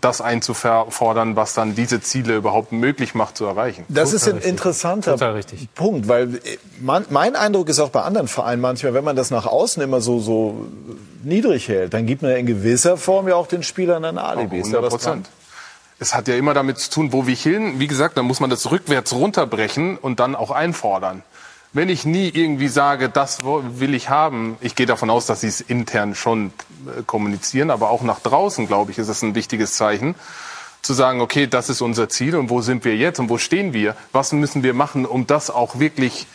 das 0.00 0.20
einzufordern, 0.20 1.36
was 1.36 1.54
dann 1.54 1.74
diese 1.74 2.00
Ziele 2.00 2.36
überhaupt 2.36 2.72
möglich 2.72 3.14
macht 3.14 3.36
zu 3.36 3.44
erreichen. 3.44 3.84
Das 3.88 4.10
Total 4.10 4.16
ist 4.16 4.28
ein 4.28 4.34
richtig. 4.36 4.50
interessanter 4.50 5.44
Punkt, 5.74 6.08
weil 6.08 6.36
äh, 6.36 6.40
man, 6.80 7.04
mein 7.10 7.36
Eindruck 7.36 7.68
ist 7.68 7.78
auch 7.78 7.90
bei 7.90 8.02
anderen 8.02 8.26
Vereinen 8.26 8.62
manchmal, 8.62 8.94
wenn 8.94 9.04
man 9.04 9.14
das 9.14 9.30
nach 9.30 9.46
außen 9.46 9.82
immer 9.82 10.00
so, 10.00 10.18
so 10.18 10.66
niedrig 11.22 11.68
hält, 11.68 11.94
dann 11.94 12.06
gibt 12.06 12.22
man 12.22 12.30
ja 12.32 12.38
in 12.38 12.46
gewisser 12.46 12.96
Form 12.96 13.28
ja 13.28 13.36
auch 13.36 13.46
den 13.46 13.62
Spielern 13.62 14.04
ein 14.04 14.18
Alibi. 14.18 14.58
100 14.58 14.88
Prozent. 14.88 15.28
Es 15.98 16.14
hat 16.14 16.26
ja 16.26 16.34
immer 16.34 16.54
damit 16.54 16.78
zu 16.78 16.90
tun, 16.90 17.12
wo 17.12 17.26
wir 17.26 17.36
hin. 17.36 17.78
Wie 17.78 17.86
gesagt, 17.86 18.16
dann 18.16 18.24
muss 18.24 18.40
man 18.40 18.50
das 18.50 18.70
rückwärts 18.70 19.12
runterbrechen 19.12 19.98
und 19.98 20.18
dann 20.18 20.34
auch 20.34 20.50
einfordern 20.50 21.22
wenn 21.72 21.88
ich 21.88 22.04
nie 22.04 22.28
irgendwie 22.28 22.68
sage, 22.68 23.08
das 23.08 23.40
will 23.44 23.94
ich 23.94 24.08
haben, 24.08 24.56
ich 24.60 24.74
gehe 24.74 24.86
davon 24.86 25.10
aus, 25.10 25.26
dass 25.26 25.40
sie 25.40 25.48
es 25.48 25.60
intern 25.60 26.14
schon 26.14 26.52
äh, 26.86 27.02
kommunizieren, 27.06 27.70
aber 27.70 27.90
auch 27.90 28.02
nach 28.02 28.20
draußen, 28.20 28.66
glaube 28.66 28.90
ich, 28.90 28.98
ist 28.98 29.08
es 29.08 29.22
ein 29.22 29.34
wichtiges 29.34 29.74
Zeichen, 29.74 30.14
zu 30.82 30.92
sagen, 30.92 31.20
okay, 31.20 31.46
das 31.46 31.70
ist 31.70 31.80
unser 31.80 32.08
Ziel 32.08 32.36
und 32.36 32.50
wo 32.50 32.60
sind 32.60 32.84
wir 32.84 32.96
jetzt 32.96 33.20
und 33.20 33.30
wo 33.30 33.38
stehen 33.38 33.72
wir? 33.72 33.96
Was 34.10 34.32
müssen 34.32 34.62
wir 34.62 34.74
machen, 34.74 35.06
um 35.06 35.26
das 35.26 35.48
auch 35.48 35.78
wirklich 35.78 36.26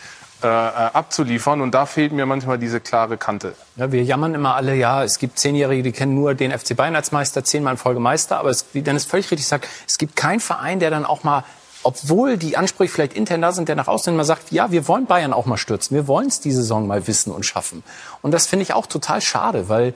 äh, 0.42 0.46
äh 0.46 0.48
abzuliefern? 0.48 1.60
Und 1.60 1.72
da 1.72 1.84
fehlt 1.84 2.12
mir 2.12 2.24
manchmal 2.24 2.58
diese 2.58 2.80
klare 2.80 3.18
Kante. 3.18 3.54
Ja, 3.76 3.92
wir 3.92 4.02
jammern 4.02 4.34
immer 4.34 4.54
alle, 4.56 4.74
ja, 4.74 5.04
es 5.04 5.18
gibt 5.18 5.38
Zehnjährige, 5.38 5.82
die 5.82 5.92
kennen 5.92 6.14
nur 6.14 6.34
den 6.34 6.50
FC 6.50 6.74
Bayern 6.74 6.96
als 6.96 7.12
Meister, 7.12 7.44
zehnmal 7.44 7.74
in 7.74 7.78
Folge 7.78 8.00
Meister, 8.00 8.38
aber 8.38 8.48
es, 8.48 8.64
wie 8.72 8.80
Dennis 8.80 9.04
völlig 9.04 9.30
richtig 9.30 9.46
sagt, 9.46 9.68
es 9.86 9.98
gibt 9.98 10.16
keinen 10.16 10.40
Verein, 10.40 10.80
der 10.80 10.90
dann 10.90 11.04
auch 11.04 11.24
mal 11.24 11.44
obwohl 11.82 12.36
die 12.36 12.56
Ansprüche 12.56 12.92
vielleicht 12.92 13.14
intern 13.14 13.42
da 13.42 13.52
sind, 13.52 13.68
der 13.68 13.76
nach 13.76 13.88
außen 13.88 14.14
mal 14.14 14.24
sagt, 14.24 14.52
ja, 14.52 14.70
wir 14.70 14.88
wollen 14.88 15.06
Bayern 15.06 15.32
auch 15.32 15.46
mal 15.46 15.56
stürzen, 15.56 15.94
wir 15.94 16.08
wollen 16.08 16.28
es 16.28 16.40
die 16.40 16.52
Saison 16.52 16.86
mal 16.86 17.06
wissen 17.06 17.32
und 17.32 17.46
schaffen. 17.46 17.82
Und 18.22 18.32
das 18.32 18.46
finde 18.46 18.64
ich 18.64 18.72
auch 18.72 18.86
total 18.86 19.20
schade, 19.20 19.68
weil 19.68 19.94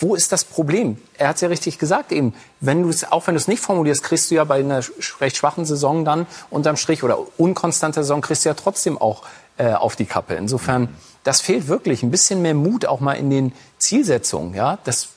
wo 0.00 0.14
ist 0.14 0.32
das 0.32 0.44
Problem? 0.44 0.96
Er 1.18 1.28
hat 1.28 1.36
es 1.36 1.42
ja 1.42 1.48
richtig 1.48 1.78
gesagt 1.78 2.10
eben. 2.10 2.34
Wenn 2.60 2.82
du 2.82 2.88
es, 2.88 3.10
auch 3.12 3.26
wenn 3.26 3.34
du 3.34 3.38
es 3.38 3.48
nicht 3.48 3.60
formulierst, 3.60 4.02
kriegst 4.02 4.30
du 4.30 4.34
ja 4.34 4.44
bei 4.44 4.60
einer 4.60 4.82
recht 5.20 5.36
schwachen 5.36 5.66
Saison 5.66 6.06
dann 6.06 6.26
unterm 6.48 6.76
Strich 6.76 7.02
oder 7.02 7.18
unkonstanter 7.38 8.02
Saison 8.02 8.22
kriegst 8.22 8.44
du 8.44 8.48
ja 8.48 8.54
trotzdem 8.54 8.96
auch 8.96 9.22
äh, 9.58 9.74
auf 9.74 9.96
die 9.96 10.06
Kappe. 10.06 10.34
Insofern, 10.34 10.88
das 11.22 11.42
fehlt 11.42 11.68
wirklich 11.68 12.02
ein 12.02 12.10
bisschen 12.10 12.40
mehr 12.40 12.54
Mut 12.54 12.86
auch 12.86 13.00
mal 13.00 13.12
in 13.12 13.28
den 13.28 13.52
Zielsetzungen. 13.78 14.54
Ja, 14.54 14.78
das 14.84 15.08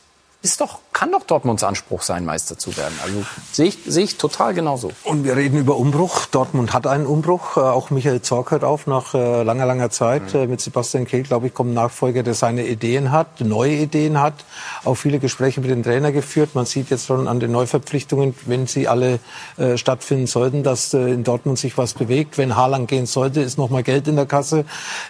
ist 0.42 0.60
doch, 0.60 0.80
kann 0.94 1.12
doch 1.12 1.24
Dortmunds 1.24 1.64
Anspruch 1.64 2.02
sein, 2.02 2.26
Meister 2.26 2.58
zu 2.58 2.76
werden. 2.78 2.94
Also 3.04 3.26
sehe 3.52 3.68
ich, 3.68 3.80
sehe 3.86 4.04
ich 4.04 4.18
total 4.18 4.54
genauso. 4.54 4.92
Und 5.04 5.24
wir 5.26 5.36
reden 5.36 5.58
über 5.58 5.76
Umbruch. 5.76 6.26
Dortmund 6.28 6.74
hat 6.74 6.88
einen 6.88 7.06
Umbruch. 7.06 7.58
Äh, 7.58 7.62
auch 7.62 7.90
Michael 7.90 8.22
Zorc 8.22 8.52
hört 8.52 8.64
auf 8.64 8.88
nach 8.88 9.14
äh, 9.14 9.44
langer, 9.44 9.66
langer 9.66 9.90
Zeit. 9.90 10.34
Mhm. 10.34 10.40
Äh, 10.40 10.48
mit 10.48 10.62
Sebastian 10.62 11.06
Kehl, 11.06 11.24
glaube 11.24 11.48
ich, 11.48 11.54
kommt 11.54 11.72
ein 11.72 11.74
Nachfolger, 11.74 12.24
der 12.24 12.34
seine 12.34 12.66
Ideen 12.66 13.12
hat, 13.12 13.42
neue 13.42 13.74
Ideen 13.74 14.22
hat. 14.22 14.46
Auch 14.84 14.96
viele 14.96 15.20
Gespräche 15.20 15.62
mit 15.62 15.70
dem 15.70 15.84
Trainer 15.84 16.12
geführt. 16.12 16.56
Man 16.56 16.66
sieht 16.66 16.90
jetzt 16.90 17.08
schon 17.08 17.28
an 17.28 17.40
den 17.40 17.52
Neuverpflichtungen, 17.52 18.36
wenn 18.46 18.68
sie 18.68 18.88
alle 18.88 19.20
äh, 19.58 19.78
stattfinden 19.78 20.28
sollten, 20.28 20.64
dass 20.64 20.94
äh, 20.94 21.00
in 21.10 21.24
Dortmund 21.24 21.60
sich 21.60 21.78
was 21.78 21.94
bewegt. 21.94 22.38
Wenn 22.38 22.56
Haaland 22.56 22.88
gehen 22.88 23.06
sollte, 23.06 23.42
ist 23.42 23.58
noch 23.58 23.70
mal 23.70 23.84
Geld 23.84 24.08
in 24.08 24.16
der 24.16 24.26
Kasse. 24.26 24.66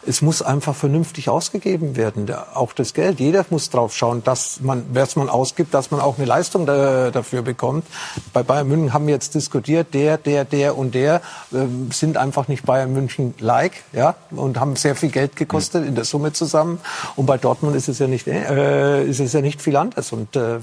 Es 0.05 0.21
muss 0.21 0.41
einfach 0.41 0.75
vernünftig 0.75 1.29
ausgegeben 1.29 1.95
werden. 1.95 2.33
Auch 2.53 2.73
das 2.73 2.93
Geld. 2.93 3.19
Jeder 3.19 3.45
muss 3.49 3.69
drauf 3.69 3.95
schauen, 3.95 4.23
dass 4.23 4.61
man, 4.61 4.85
wer 4.91 5.03
man 5.15 5.29
ausgibt, 5.29 5.72
dass 5.73 5.91
man 5.91 5.99
auch 5.99 6.17
eine 6.17 6.25
Leistung 6.25 6.65
da, 6.65 7.11
dafür 7.11 7.41
bekommt. 7.41 7.85
Bei 8.31 8.43
Bayern 8.43 8.67
München 8.67 8.93
haben 8.93 9.07
wir 9.07 9.13
jetzt 9.13 9.35
diskutiert, 9.35 9.93
der, 9.93 10.17
der, 10.17 10.45
der 10.45 10.77
und 10.77 10.95
der 10.95 11.21
äh, 11.51 11.65
sind 11.91 12.17
einfach 12.17 12.47
nicht 12.47 12.65
Bayern 12.65 12.93
München 12.93 13.33
like, 13.39 13.83
ja, 13.91 14.15
und 14.31 14.59
haben 14.59 14.75
sehr 14.75 14.95
viel 14.95 15.09
Geld 15.09 15.35
gekostet 15.35 15.85
in 15.85 15.95
der 15.95 16.05
Summe 16.05 16.33
zusammen. 16.33 16.79
Und 17.15 17.25
bei 17.25 17.37
Dortmund 17.37 17.75
ist 17.75 17.87
es 17.87 17.99
ja 17.99 18.07
nicht, 18.07 18.27
äh, 18.27 19.03
ist 19.05 19.19
es 19.19 19.33
ja 19.33 19.41
nicht 19.41 19.61
viel 19.61 19.75
anders. 19.75 20.11
Und 20.11 20.35
äh, 20.35 20.59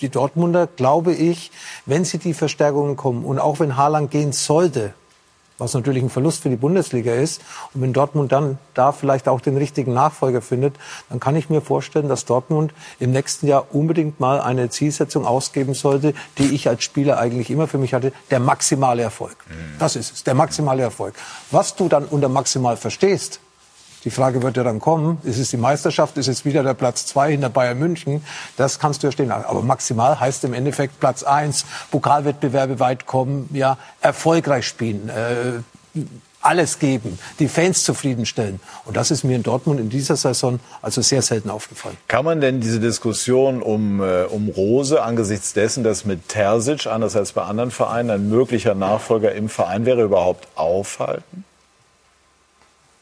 die 0.00 0.08
Dortmunder, 0.08 0.66
glaube 0.66 1.12
ich, 1.12 1.50
wenn 1.86 2.04
sie 2.04 2.18
die 2.18 2.34
Verstärkungen 2.34 2.96
kommen 2.96 3.24
und 3.24 3.38
auch 3.38 3.60
wenn 3.60 3.76
Haaland 3.76 4.10
gehen 4.10 4.32
sollte, 4.32 4.94
was 5.58 5.74
natürlich 5.74 6.02
ein 6.02 6.10
Verlust 6.10 6.42
für 6.42 6.48
die 6.48 6.56
Bundesliga 6.56 7.14
ist. 7.14 7.40
Und 7.72 7.82
wenn 7.82 7.92
Dortmund 7.92 8.32
dann 8.32 8.58
da 8.74 8.92
vielleicht 8.92 9.28
auch 9.28 9.40
den 9.40 9.56
richtigen 9.56 9.92
Nachfolger 9.92 10.42
findet, 10.42 10.74
dann 11.08 11.20
kann 11.20 11.36
ich 11.36 11.48
mir 11.50 11.60
vorstellen, 11.60 12.08
dass 12.08 12.24
Dortmund 12.24 12.72
im 12.98 13.12
nächsten 13.12 13.46
Jahr 13.46 13.66
unbedingt 13.72 14.20
mal 14.20 14.40
eine 14.40 14.70
Zielsetzung 14.70 15.26
ausgeben 15.26 15.74
sollte, 15.74 16.14
die 16.38 16.54
ich 16.54 16.68
als 16.68 16.82
Spieler 16.82 17.18
eigentlich 17.18 17.50
immer 17.50 17.68
für 17.68 17.78
mich 17.78 17.94
hatte, 17.94 18.12
der 18.30 18.40
maximale 18.40 19.02
Erfolg. 19.02 19.36
Mhm. 19.48 19.78
Das 19.78 19.96
ist 19.96 20.12
es, 20.12 20.24
der 20.24 20.34
maximale 20.34 20.82
Erfolg. 20.82 21.14
Was 21.50 21.76
du 21.76 21.88
dann 21.88 22.04
unter 22.04 22.28
maximal 22.28 22.76
verstehst, 22.76 23.40
die 24.04 24.10
Frage 24.10 24.42
wird 24.42 24.56
ja 24.56 24.62
dann 24.62 24.80
kommen, 24.80 25.18
ist 25.24 25.38
es 25.38 25.50
die 25.50 25.56
Meisterschaft, 25.56 26.18
ist 26.18 26.28
es 26.28 26.44
wieder 26.44 26.62
der 26.62 26.74
Platz 26.74 27.06
zwei 27.06 27.32
hinter 27.32 27.48
Bayern 27.48 27.78
München? 27.78 28.24
Das 28.56 28.78
kannst 28.78 29.02
du 29.02 29.06
ja 29.06 29.12
stehen. 29.12 29.30
Aber 29.30 29.62
maximal 29.62 30.20
heißt 30.20 30.44
im 30.44 30.54
Endeffekt 30.54 31.00
Platz 31.00 31.22
eins, 31.22 31.64
Pokalwettbewerbe 31.90 32.80
weit 32.80 33.06
kommen, 33.06 33.48
ja, 33.52 33.78
erfolgreich 34.00 34.66
spielen, 34.66 35.08
äh, 35.08 36.02
alles 36.44 36.78
geben, 36.78 37.18
die 37.38 37.48
Fans 37.48 37.84
zufriedenstellen. 37.84 38.60
Und 38.84 38.96
das 38.96 39.10
ist 39.10 39.24
mir 39.24 39.36
in 39.36 39.42
Dortmund 39.42 39.80
in 39.80 39.88
dieser 39.88 40.16
Saison 40.16 40.60
also 40.82 41.00
sehr 41.00 41.22
selten 41.22 41.48
aufgefallen. 41.48 41.96
Kann 42.06 42.24
man 42.24 42.42
denn 42.42 42.60
diese 42.60 42.80
Diskussion 42.80 43.62
um, 43.62 44.02
äh, 44.02 44.24
um 44.24 44.50
Rose 44.50 45.02
angesichts 45.02 45.54
dessen, 45.54 45.84
dass 45.84 46.04
mit 46.04 46.28
Terzic, 46.28 46.86
anders 46.86 47.16
als 47.16 47.32
bei 47.32 47.42
anderen 47.42 47.70
Vereinen, 47.70 48.10
ein 48.10 48.28
möglicher 48.28 48.74
Nachfolger 48.74 49.32
im 49.32 49.48
Verein 49.48 49.86
wäre, 49.86 50.02
überhaupt 50.02 50.46
aufhalten? 50.54 51.44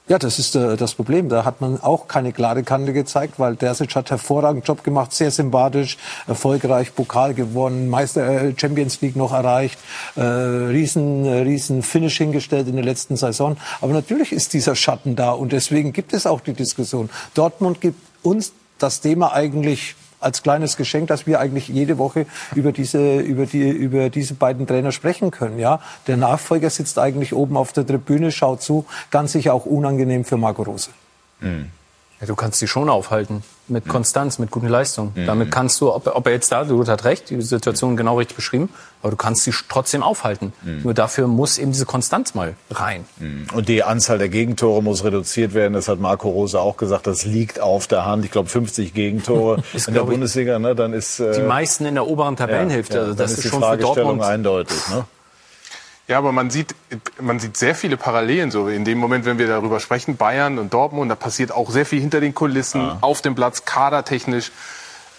Ja, 0.09 0.19
das 0.19 0.41
ist 0.41 0.57
äh, 0.57 0.77
das 0.77 0.95
Problem. 0.95 1.29
Da 1.29 1.45
hat 1.45 1.61
man 1.61 1.81
auch 1.81 2.09
keine 2.09 2.33
klare 2.33 2.65
Kante 2.65 2.93
gezeigt, 2.93 3.39
weil 3.39 3.55
Dersic 3.55 3.95
hat 3.95 4.11
hervorragenden 4.11 4.65
Job 4.67 4.83
gemacht, 4.83 5.13
sehr 5.13 5.31
sympathisch, 5.31 5.97
erfolgreich 6.27 6.93
Pokal 6.95 7.35
gewonnen, 7.35 7.89
Meister 7.89 8.27
äh, 8.27 8.55
Champions 8.57 9.01
League 9.01 9.15
noch 9.15 9.33
erreicht, 9.33 9.79
äh, 10.17 10.21
riesen, 10.23 11.25
äh, 11.25 11.43
riesen 11.43 11.83
Finish 11.83 12.19
hingestellt 12.19 12.67
in 12.67 12.75
der 12.75 12.85
letzten 12.85 13.17
Saison. 13.17 13.57
Aber 13.81 13.93
natürlich 13.93 14.33
ist 14.33 14.55
dieser 14.55 14.75
Schatten 14.75 15.15
da 15.15 15.31
und 15.31 15.53
deswegen 15.53 15.93
gibt 15.93 16.13
es 16.13 16.27
auch 16.27 16.41
die 16.41 16.55
Diskussion. 16.55 17.09
Dortmund 17.35 17.81
gibt 17.81 18.01
uns 18.25 18.53
das 18.79 19.01
Thema 19.01 19.33
eigentlich 19.33 19.95
als 20.23 20.43
kleines 20.43 20.77
Geschenk, 20.77 21.09
dass 21.09 21.27
wir 21.27 21.41
eigentlich 21.41 21.69
jede 21.69 21.99
Woche 21.99 22.27
über 22.55 22.73
diese, 22.73 23.21
über 23.21 23.47
die, 23.47 23.69
über 23.69 24.11
diese 24.11 24.35
beiden 24.35 24.67
Trainer 24.67 24.93
sprechen 24.93 25.31
können. 25.31 25.59
Ja, 25.59 25.81
der 26.07 26.17
Nachfolger 26.17 26.71
sitzt 26.71 26.99
eigentlich 26.99 27.35
oben 27.35 27.57
auf 27.57 27.73
der 27.73 27.87
Tribüne, 27.87 28.33
schaut 28.33 28.63
zu, 28.63 28.87
ganz 29.11 29.33
sicher 29.33 29.55
auch 29.55 29.67
unangenehm 29.67 30.25
für 30.25 30.37
Marco 30.37 30.63
Rose. 30.63 30.91
Mhm. 31.41 31.71
Ja, 32.21 32.27
du 32.27 32.35
kannst 32.35 32.59
sie 32.61 32.69
schon 32.69 32.89
aufhalten 32.89 33.43
mit 33.69 33.89
Konstanz, 33.89 34.39
mit 34.39 34.51
guten 34.51 34.69
Leistungen. 34.69 35.13
Mhm. 35.15 35.27
Damit 35.27 35.51
kannst 35.51 35.81
du, 35.81 35.93
ob, 35.93 36.07
ob 36.07 36.27
er 36.27 36.33
jetzt 36.33 36.51
da, 36.53 36.65
du 36.65 36.85
hast 36.85 37.05
recht, 37.05 37.31
die 37.31 37.41
Situation 37.41 37.97
genau 37.97 38.19
richtig 38.19 38.37
beschrieben, 38.37 38.69
aber 39.03 39.11
du 39.11 39.17
kannst 39.17 39.45
sie 39.45 39.53
trotzdem 39.69 40.03
aufhalten. 40.03 40.53
Mhm. 40.63 40.83
Nur 40.83 40.95
dafür 40.95 41.27
muss 41.27 41.59
eben 41.59 41.73
diese 41.73 41.87
Konstanz 41.87 42.35
mal 42.35 42.55
rein. 42.71 43.05
Mhm. 43.19 43.47
Und 43.55 43.69
die 43.69 43.83
Anzahl 43.83 44.19
der 44.19 44.29
Gegentore 44.29 44.83
muss 44.83 45.05
reduziert 45.05 45.55
werden. 45.55 45.75
Das 45.75 45.89
hat 45.89 46.01
Marco 46.01 46.29
Rose 46.29 46.61
auch 46.61 46.77
gesagt. 46.77 47.07
Das 47.07 47.25
liegt 47.25 47.61
auf 47.61 47.87
der 47.87 48.05
Hand. 48.05 48.25
Ich 48.25 48.31
glaube 48.31 48.49
50 48.49 48.95
Gegentore 48.95 49.63
ist, 49.73 49.89
in 49.89 49.95
der 49.95 50.03
Bundesliga. 50.03 50.59
Ne, 50.59 50.75
dann 50.75 50.93
ist 50.93 51.21
äh, 51.21 51.41
die 51.41 51.47
meisten 51.47 51.87
in 51.87 51.95
der 51.95 52.07
oberen 52.07 52.37
Tabellenhälfte. 52.37 52.95
Ja, 52.95 53.01
ja, 53.01 53.09
also 53.09 53.17
das 53.17 53.33
ist, 53.33 53.39
ist 53.39 53.45
die 53.45 53.49
schon 53.51 53.61
Fragestellung 53.61 54.23
eindeutig. 54.23 54.77
Ne? 54.91 55.05
Ja, 56.09 56.19
aber 56.19 56.33
man 56.33 56.51
sieht, 56.51 56.75
man 57.21 57.39
sieht 57.39 57.57
sehr 57.57 57.75
viele 57.75 57.97
Parallelen 57.97 58.51
so. 58.51 58.69
In 58.69 58.85
dem 58.85 58.99
Moment, 58.99 59.25
wenn 59.25 59.39
wir 59.39 59.47
darüber 59.47 59.81
sprechen, 59.81 60.17
Bayern 60.17 60.59
und 60.59 60.75
Dortmund, 60.75 61.11
da 61.11 61.15
passiert 61.15 61.53
auch 61.53 61.71
sehr 61.71 61.87
viel 61.87 62.01
hinter 62.01 62.21
den 62.21 62.35
Kulissen, 62.35 62.81
ja. 62.81 62.99
auf 63.01 63.23
dem 63.23 63.35
Platz, 63.35 63.65
kadertechnisch. 63.65 64.51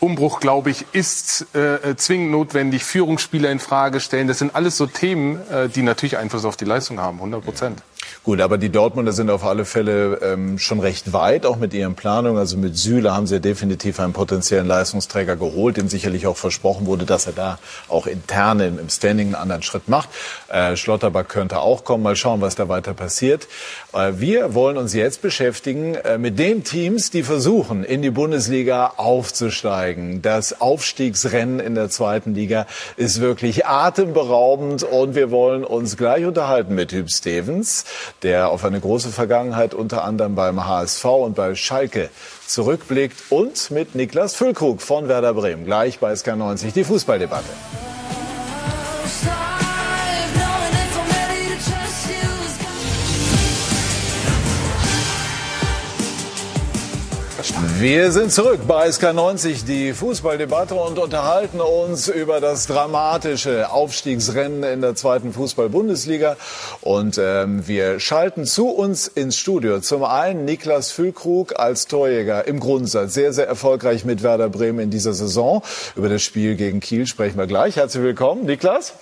Umbruch, 0.01 0.41
glaube 0.41 0.69
ich, 0.69 0.85
ist 0.91 1.55
äh, 1.55 1.95
zwingend 1.95 2.31
notwendig. 2.31 2.83
Führungsspieler 2.83 3.49
in 3.49 3.59
Frage 3.59 4.01
stellen. 4.01 4.27
Das 4.27 4.39
sind 4.39 4.53
alles 4.53 4.75
so 4.75 4.85
Themen, 4.85 5.39
äh, 5.49 5.69
die 5.69 5.81
natürlich 5.81 6.17
Einfluss 6.17 6.43
auf 6.43 6.57
die 6.57 6.65
Leistung 6.65 6.99
haben, 6.99 7.19
100 7.19 7.41
Prozent. 7.41 7.83
Gut, 8.23 8.39
aber 8.39 8.57
die 8.57 8.69
Dortmunder 8.69 9.11
sind 9.11 9.29
auf 9.29 9.43
alle 9.43 9.65
Fälle 9.65 10.19
ähm, 10.23 10.57
schon 10.57 10.79
recht 10.79 11.11
weit, 11.11 11.45
auch 11.45 11.57
mit 11.57 11.73
ihren 11.73 11.95
Planungen. 11.95 12.37
Also 12.37 12.57
mit 12.57 12.77
Süle 12.77 13.13
haben 13.13 13.27
sie 13.27 13.41
definitiv 13.41 13.99
einen 13.99 14.13
potenziellen 14.13 14.65
Leistungsträger 14.65 15.35
geholt, 15.35 15.75
dem 15.75 15.89
sicherlich 15.89 16.25
auch 16.25 16.37
versprochen 16.37 16.85
wurde, 16.85 17.05
dass 17.05 17.27
er 17.27 17.33
da 17.33 17.59
auch 17.89 18.07
intern 18.07 18.61
im, 18.61 18.89
Standing 18.89 19.27
einen 19.27 19.35
anderen 19.35 19.61
Schritt 19.61 19.89
macht. 19.89 20.07
Äh, 20.47 20.77
Schlotterberg 20.77 21.27
könnte 21.27 21.59
auch 21.59 21.83
kommen. 21.83 22.03
Mal 22.03 22.15
schauen, 22.15 22.41
was 22.41 22.55
da 22.55 22.69
weiter 22.69 22.93
passiert. 22.93 23.47
Äh, 23.93 24.13
wir 24.15 24.53
wollen 24.53 24.77
uns 24.77 24.93
jetzt 24.93 25.21
beschäftigen 25.21 25.95
äh, 25.95 26.17
mit 26.17 26.39
den 26.39 26.63
Teams, 26.63 27.11
die 27.11 27.23
versuchen, 27.23 27.83
in 27.83 28.01
die 28.01 28.11
Bundesliga 28.11 28.93
aufzusteigen. 28.97 30.21
Das 30.21 30.61
Aufstiegsrennen 30.61 31.59
in 31.59 31.75
der 31.75 31.89
zweiten 31.89 32.33
Liga 32.33 32.67
ist 32.95 33.19
wirklich 33.19 33.65
atemberaubend 33.65 34.83
und 34.83 35.15
wir 35.15 35.29
wollen 35.29 35.65
uns 35.65 35.97
gleich 35.97 36.25
unterhalten 36.25 36.75
mit 36.75 36.91
Hüb 36.93 37.09
Stevens 37.09 37.85
der 38.21 38.49
auf 38.49 38.63
eine 38.63 38.79
große 38.79 39.09
Vergangenheit 39.09 39.73
unter 39.73 40.03
anderem 40.03 40.35
beim 40.35 40.65
HSV 40.65 41.05
und 41.05 41.35
bei 41.35 41.55
Schalke 41.55 42.09
zurückblickt 42.47 43.17
und 43.29 43.71
mit 43.71 43.95
Niklas 43.95 44.35
Füllkrug 44.35 44.81
von 44.81 45.07
Werder 45.07 45.33
Bremen. 45.33 45.65
Gleich 45.65 45.99
bei 45.99 46.13
SK90 46.13 46.73
die 46.73 46.83
Fußballdebatte. 46.83 47.49
Wir 57.83 58.13
sind 58.13 58.31
zurück 58.31 58.61
bei 58.65 58.87
SK90, 58.87 59.65
die 59.65 59.91
Fußballdebatte 59.91 60.73
und 60.73 60.97
unterhalten 60.99 61.59
uns 61.59 62.07
über 62.07 62.39
das 62.39 62.65
dramatische 62.65 63.71
Aufstiegsrennen 63.71 64.63
in 64.63 64.79
der 64.79 64.95
zweiten 64.95 65.33
Fußball-Bundesliga. 65.33 66.37
Und 66.79 67.17
ähm, 67.21 67.67
wir 67.67 67.99
schalten 67.99 68.45
zu 68.45 68.69
uns 68.69 69.09
ins 69.09 69.37
Studio. 69.37 69.81
Zum 69.81 70.05
einen 70.05 70.45
Niklas 70.45 70.91
Füllkrug 70.91 71.59
als 71.59 71.87
Torjäger 71.87 72.47
im 72.47 72.61
Grundsatz 72.61 73.15
sehr, 73.15 73.33
sehr 73.33 73.49
erfolgreich 73.49 74.05
mit 74.05 74.23
Werder 74.23 74.47
Bremen 74.47 74.79
in 74.79 74.89
dieser 74.89 75.11
Saison. 75.11 75.61
Über 75.97 76.07
das 76.07 76.23
Spiel 76.23 76.55
gegen 76.55 76.79
Kiel 76.79 77.05
sprechen 77.05 77.37
wir 77.37 77.47
gleich. 77.47 77.75
Herzlich 77.75 78.01
willkommen, 78.01 78.45
Niklas. 78.45 78.93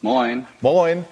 Moin. 0.00 0.46
Moin. 0.62 1.04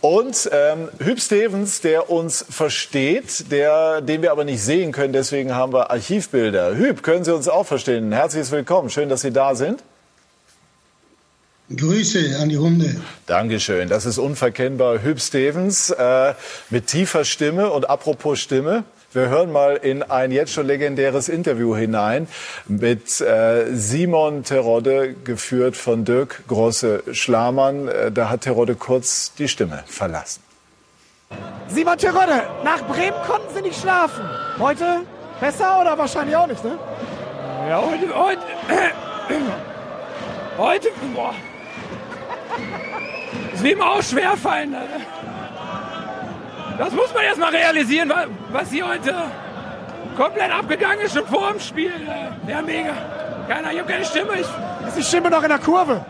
Und 0.00 0.48
ähm, 0.50 0.88
Hüb 0.98 1.20
Stevens, 1.20 1.82
der 1.82 2.08
uns 2.08 2.44
versteht, 2.48 3.50
der, 3.52 4.00
den 4.00 4.22
wir 4.22 4.32
aber 4.32 4.44
nicht 4.44 4.62
sehen 4.62 4.92
können, 4.92 5.12
deswegen 5.12 5.54
haben 5.54 5.74
wir 5.74 5.90
Archivbilder. 5.90 6.74
Hüb, 6.74 7.02
können 7.02 7.22
Sie 7.24 7.34
uns 7.34 7.48
auch 7.48 7.66
verstehen? 7.66 8.10
Herzlich 8.10 8.50
willkommen. 8.50 8.88
Schön, 8.88 9.10
dass 9.10 9.20
Sie 9.20 9.30
da 9.30 9.54
sind. 9.54 9.82
Grüße 11.76 12.38
an 12.40 12.48
die 12.48 12.56
Runde. 12.56 12.96
Dankeschön. 13.26 13.88
Das 13.88 14.06
ist 14.06 14.18
unverkennbar 14.18 15.02
Hüb 15.02 15.20
Stevens 15.20 15.90
äh, 15.90 16.34
mit 16.70 16.86
tiefer 16.86 17.24
Stimme. 17.24 17.70
Und 17.70 17.88
apropos 17.88 18.40
Stimme, 18.40 18.84
wir 19.12 19.28
hören 19.28 19.50
mal 19.50 19.76
in 19.76 20.02
ein 20.04 20.30
jetzt 20.30 20.52
schon 20.52 20.66
legendäres 20.66 21.28
Interview 21.28 21.74
hinein 21.74 22.28
mit 22.68 23.20
äh, 23.20 23.66
Simon 23.72 24.44
Terodde, 24.44 25.14
geführt 25.14 25.76
von 25.76 26.04
Dirk 26.04 26.44
Grosse-Schlamann. 26.46 27.88
Äh, 27.88 28.12
da 28.12 28.30
hat 28.30 28.42
Terodde 28.42 28.76
kurz 28.76 29.34
die 29.34 29.48
Stimme 29.48 29.82
verlassen. 29.86 30.42
Simon 31.68 31.98
Terodde, 31.98 32.42
nach 32.64 32.82
Bremen 32.86 33.16
konnten 33.26 33.52
Sie 33.54 33.62
nicht 33.62 33.80
schlafen. 33.80 34.24
Heute 34.58 35.00
besser 35.40 35.80
oder 35.80 35.98
wahrscheinlich 35.98 36.36
auch 36.36 36.46
nicht, 36.46 36.62
ne? 36.64 36.78
Ja, 37.68 37.82
heute, 37.82 38.14
heute, 38.14 38.42
heute, 40.56 40.88
boah. 41.14 41.34
Es 43.54 43.62
wird 43.62 43.78
mir 43.78 43.86
auch 43.86 44.02
schwerfallen. 44.02 44.70
Ne? 44.70 44.78
Das 46.80 46.92
muss 46.94 47.12
man 47.12 47.24
erst 47.24 47.38
mal 47.38 47.54
realisieren, 47.54 48.10
was 48.52 48.70
hier 48.70 48.88
heute 48.88 49.14
komplett 50.16 50.50
abgegangen 50.50 51.00
ist, 51.00 51.12
schon 51.12 51.26
vor 51.26 51.50
dem 51.50 51.60
Spiel. 51.60 51.92
Äh, 51.92 52.50
ja, 52.50 52.62
mega. 52.62 52.94
Keiner, 53.46 53.70
ich 53.70 53.80
habe 53.80 53.92
keine 53.92 54.04
Stimme. 54.06 54.32
Ich 54.36 54.46
ist 54.88 54.96
die 54.96 55.02
Stimme 55.02 55.28
noch 55.28 55.42
in 55.42 55.50
der 55.50 55.58
Kurve? 55.58 56.02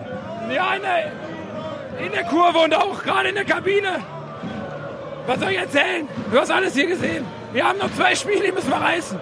Ja, 0.49 0.75
in 0.75 0.83
der, 0.83 2.07
in 2.07 2.13
der 2.13 2.23
Kurve 2.23 2.61
und 2.61 2.73
auch 2.73 3.03
gerade 3.03 3.31
in 3.31 3.35
der 3.35 3.45
Kabine. 3.45 3.97
Was 5.27 5.41
soll 5.41 5.51
ich 5.51 5.59
erzählen? 5.59 6.09
Du 6.31 6.39
hast 6.39 6.53
alles 6.53 6.73
hier 6.75 6.87
gesehen. 6.87 7.27
Wir 7.53 7.69
haben 7.69 7.81
noch 7.81 7.93
zwei 7.97 8.15
Spiele, 8.15 8.45
die 8.47 8.53
müssen 8.53 8.71
wir 8.71 8.81
reißen. 8.81 9.19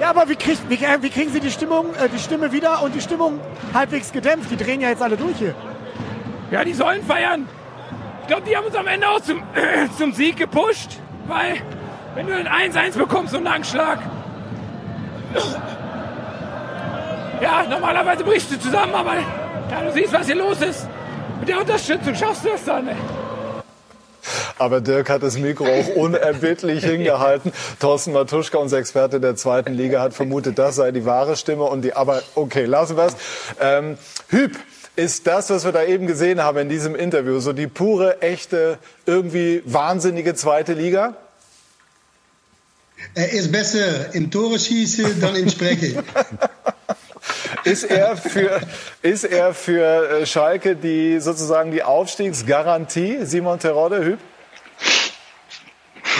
Ja, 0.00 0.08
aber 0.08 0.30
wie, 0.30 0.36
krieg, 0.36 0.56
wie, 0.70 0.80
wie 0.80 1.10
kriegen 1.10 1.30
Sie 1.30 1.40
die, 1.40 1.50
Stimmung, 1.50 1.94
äh, 1.96 2.08
die 2.08 2.18
Stimme 2.18 2.52
wieder 2.52 2.82
und 2.82 2.94
die 2.94 3.02
Stimmung 3.02 3.38
halbwegs 3.74 4.12
gedämpft? 4.12 4.50
Die 4.50 4.56
drehen 4.56 4.80
ja 4.80 4.88
jetzt 4.88 5.02
alle 5.02 5.18
durch 5.18 5.36
hier. 5.36 5.54
Ja, 6.50 6.64
die 6.64 6.72
sollen 6.72 7.02
feiern. 7.02 7.46
Ich 8.26 8.28
glaube, 8.28 8.42
die 8.44 8.56
haben 8.56 8.66
uns 8.66 8.74
am 8.74 8.88
Ende 8.88 9.08
auch 9.08 9.20
zum, 9.20 9.38
äh, 9.54 9.86
zum 9.98 10.12
Sieg 10.12 10.36
gepusht, 10.36 10.98
weil 11.28 11.62
wenn 12.16 12.26
du 12.26 12.34
ein 12.34 12.72
1-1 12.72 12.98
bekommst, 12.98 13.30
so 13.30 13.36
einen 13.36 13.46
Langschlag, 13.46 14.00
ja, 17.40 17.62
normalerweise 17.70 18.24
brichst 18.24 18.50
du 18.50 18.58
zusammen, 18.58 18.92
aber 18.96 19.14
ja, 19.14 19.80
du 19.84 19.92
siehst, 19.92 20.12
was 20.12 20.26
hier 20.26 20.34
los 20.34 20.60
ist. 20.60 20.88
Mit 21.38 21.50
der 21.50 21.60
Unterstützung 21.60 22.16
schaffst 22.16 22.44
du 22.44 22.48
es 22.48 22.64
dann. 22.64 22.88
Ey. 22.88 22.96
Aber 24.58 24.80
Dirk 24.80 25.08
hat 25.08 25.22
das 25.22 25.38
Mikro 25.38 25.64
auch 25.64 25.94
unerbittlich 25.94 26.84
hingehalten. 26.84 27.52
Thorsten 27.78 28.12
Matuschka, 28.12 28.58
unser 28.58 28.78
Experte 28.78 29.20
der 29.20 29.36
zweiten 29.36 29.72
Liga, 29.72 30.00
hat 30.00 30.14
vermutet, 30.14 30.58
das 30.58 30.74
sei 30.74 30.90
die 30.90 31.04
wahre 31.04 31.36
Stimme. 31.36 31.62
Und 31.62 31.82
die, 31.82 31.94
aber 31.94 32.22
okay, 32.34 32.64
lassen 32.64 32.96
wir 32.96 33.04
es. 33.04 33.16
Ähm, 33.60 33.98
Hüb, 34.30 34.58
ist 34.96 35.26
das, 35.26 35.50
was 35.50 35.64
wir 35.64 35.72
da 35.72 35.84
eben 35.84 36.06
gesehen 36.06 36.42
haben 36.42 36.58
in 36.58 36.68
diesem 36.68 36.96
Interview, 36.96 37.38
so 37.38 37.52
die 37.52 37.66
pure, 37.66 38.22
echte, 38.22 38.78
irgendwie 39.04 39.62
wahnsinnige 39.66 40.34
zweite 40.34 40.72
Liga? 40.72 41.16
Er 43.14 43.30
ist 43.32 43.52
besser 43.52 44.14
im 44.14 44.30
Tore 44.30 44.58
schießen 44.58 45.20
dann 45.20 45.36
im 45.36 45.50
Sprechen. 45.50 46.02
ist 47.64 47.84
er 47.84 48.16
für, 48.16 48.60
ist 49.02 49.24
er 49.24 49.52
für 49.52 50.20
äh, 50.20 50.26
Schalke 50.26 50.76
die 50.76 51.20
sozusagen 51.20 51.72
die 51.72 51.82
Aufstiegsgarantie, 51.82 53.18
Simon 53.24 53.58
Terodde, 53.58 54.04
Hüb? 54.04 54.18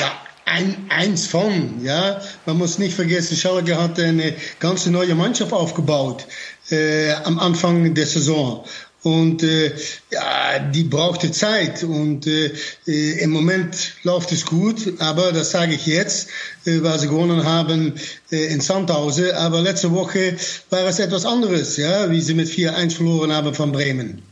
Ja, 0.00 0.12
ein, 0.44 0.86
eins 0.90 1.26
von, 1.26 1.82
ja. 1.82 2.20
Man 2.44 2.58
muss 2.58 2.78
nicht 2.78 2.94
vergessen, 2.94 3.36
Schalke 3.36 3.80
hat 3.80 3.98
eine 3.98 4.34
ganz 4.60 4.84
neue 4.86 5.14
Mannschaft 5.14 5.52
aufgebaut 5.52 6.26
äh, 6.70 7.12
am 7.24 7.38
Anfang 7.38 7.94
der 7.94 8.06
Saison. 8.06 8.64
Und 9.02 9.44
äh, 9.44 9.72
ja, 10.10 10.58
die 10.58 10.82
brauchte 10.82 11.30
Zeit. 11.30 11.84
Und 11.84 12.26
äh, 12.26 12.50
äh, 12.88 13.20
im 13.20 13.30
Moment 13.30 13.94
läuft 14.02 14.32
es 14.32 14.44
gut, 14.44 14.94
aber 14.98 15.30
das 15.30 15.52
sage 15.52 15.74
ich 15.74 15.86
jetzt, 15.86 16.28
äh, 16.64 16.82
weil 16.82 16.98
sie 16.98 17.06
gewonnen 17.06 17.44
haben 17.44 17.94
äh, 18.32 18.46
in 18.46 18.60
Sandhausen. 18.60 19.30
Aber 19.30 19.60
letzte 19.60 19.92
Woche 19.92 20.36
war 20.70 20.86
es 20.86 20.98
etwas 20.98 21.24
anderes, 21.24 21.76
ja, 21.76 22.10
wie 22.10 22.20
sie 22.20 22.34
mit 22.34 22.48
4-1 22.48 22.96
verloren 22.96 23.32
haben 23.32 23.54
von 23.54 23.70
Bremen. 23.70 24.22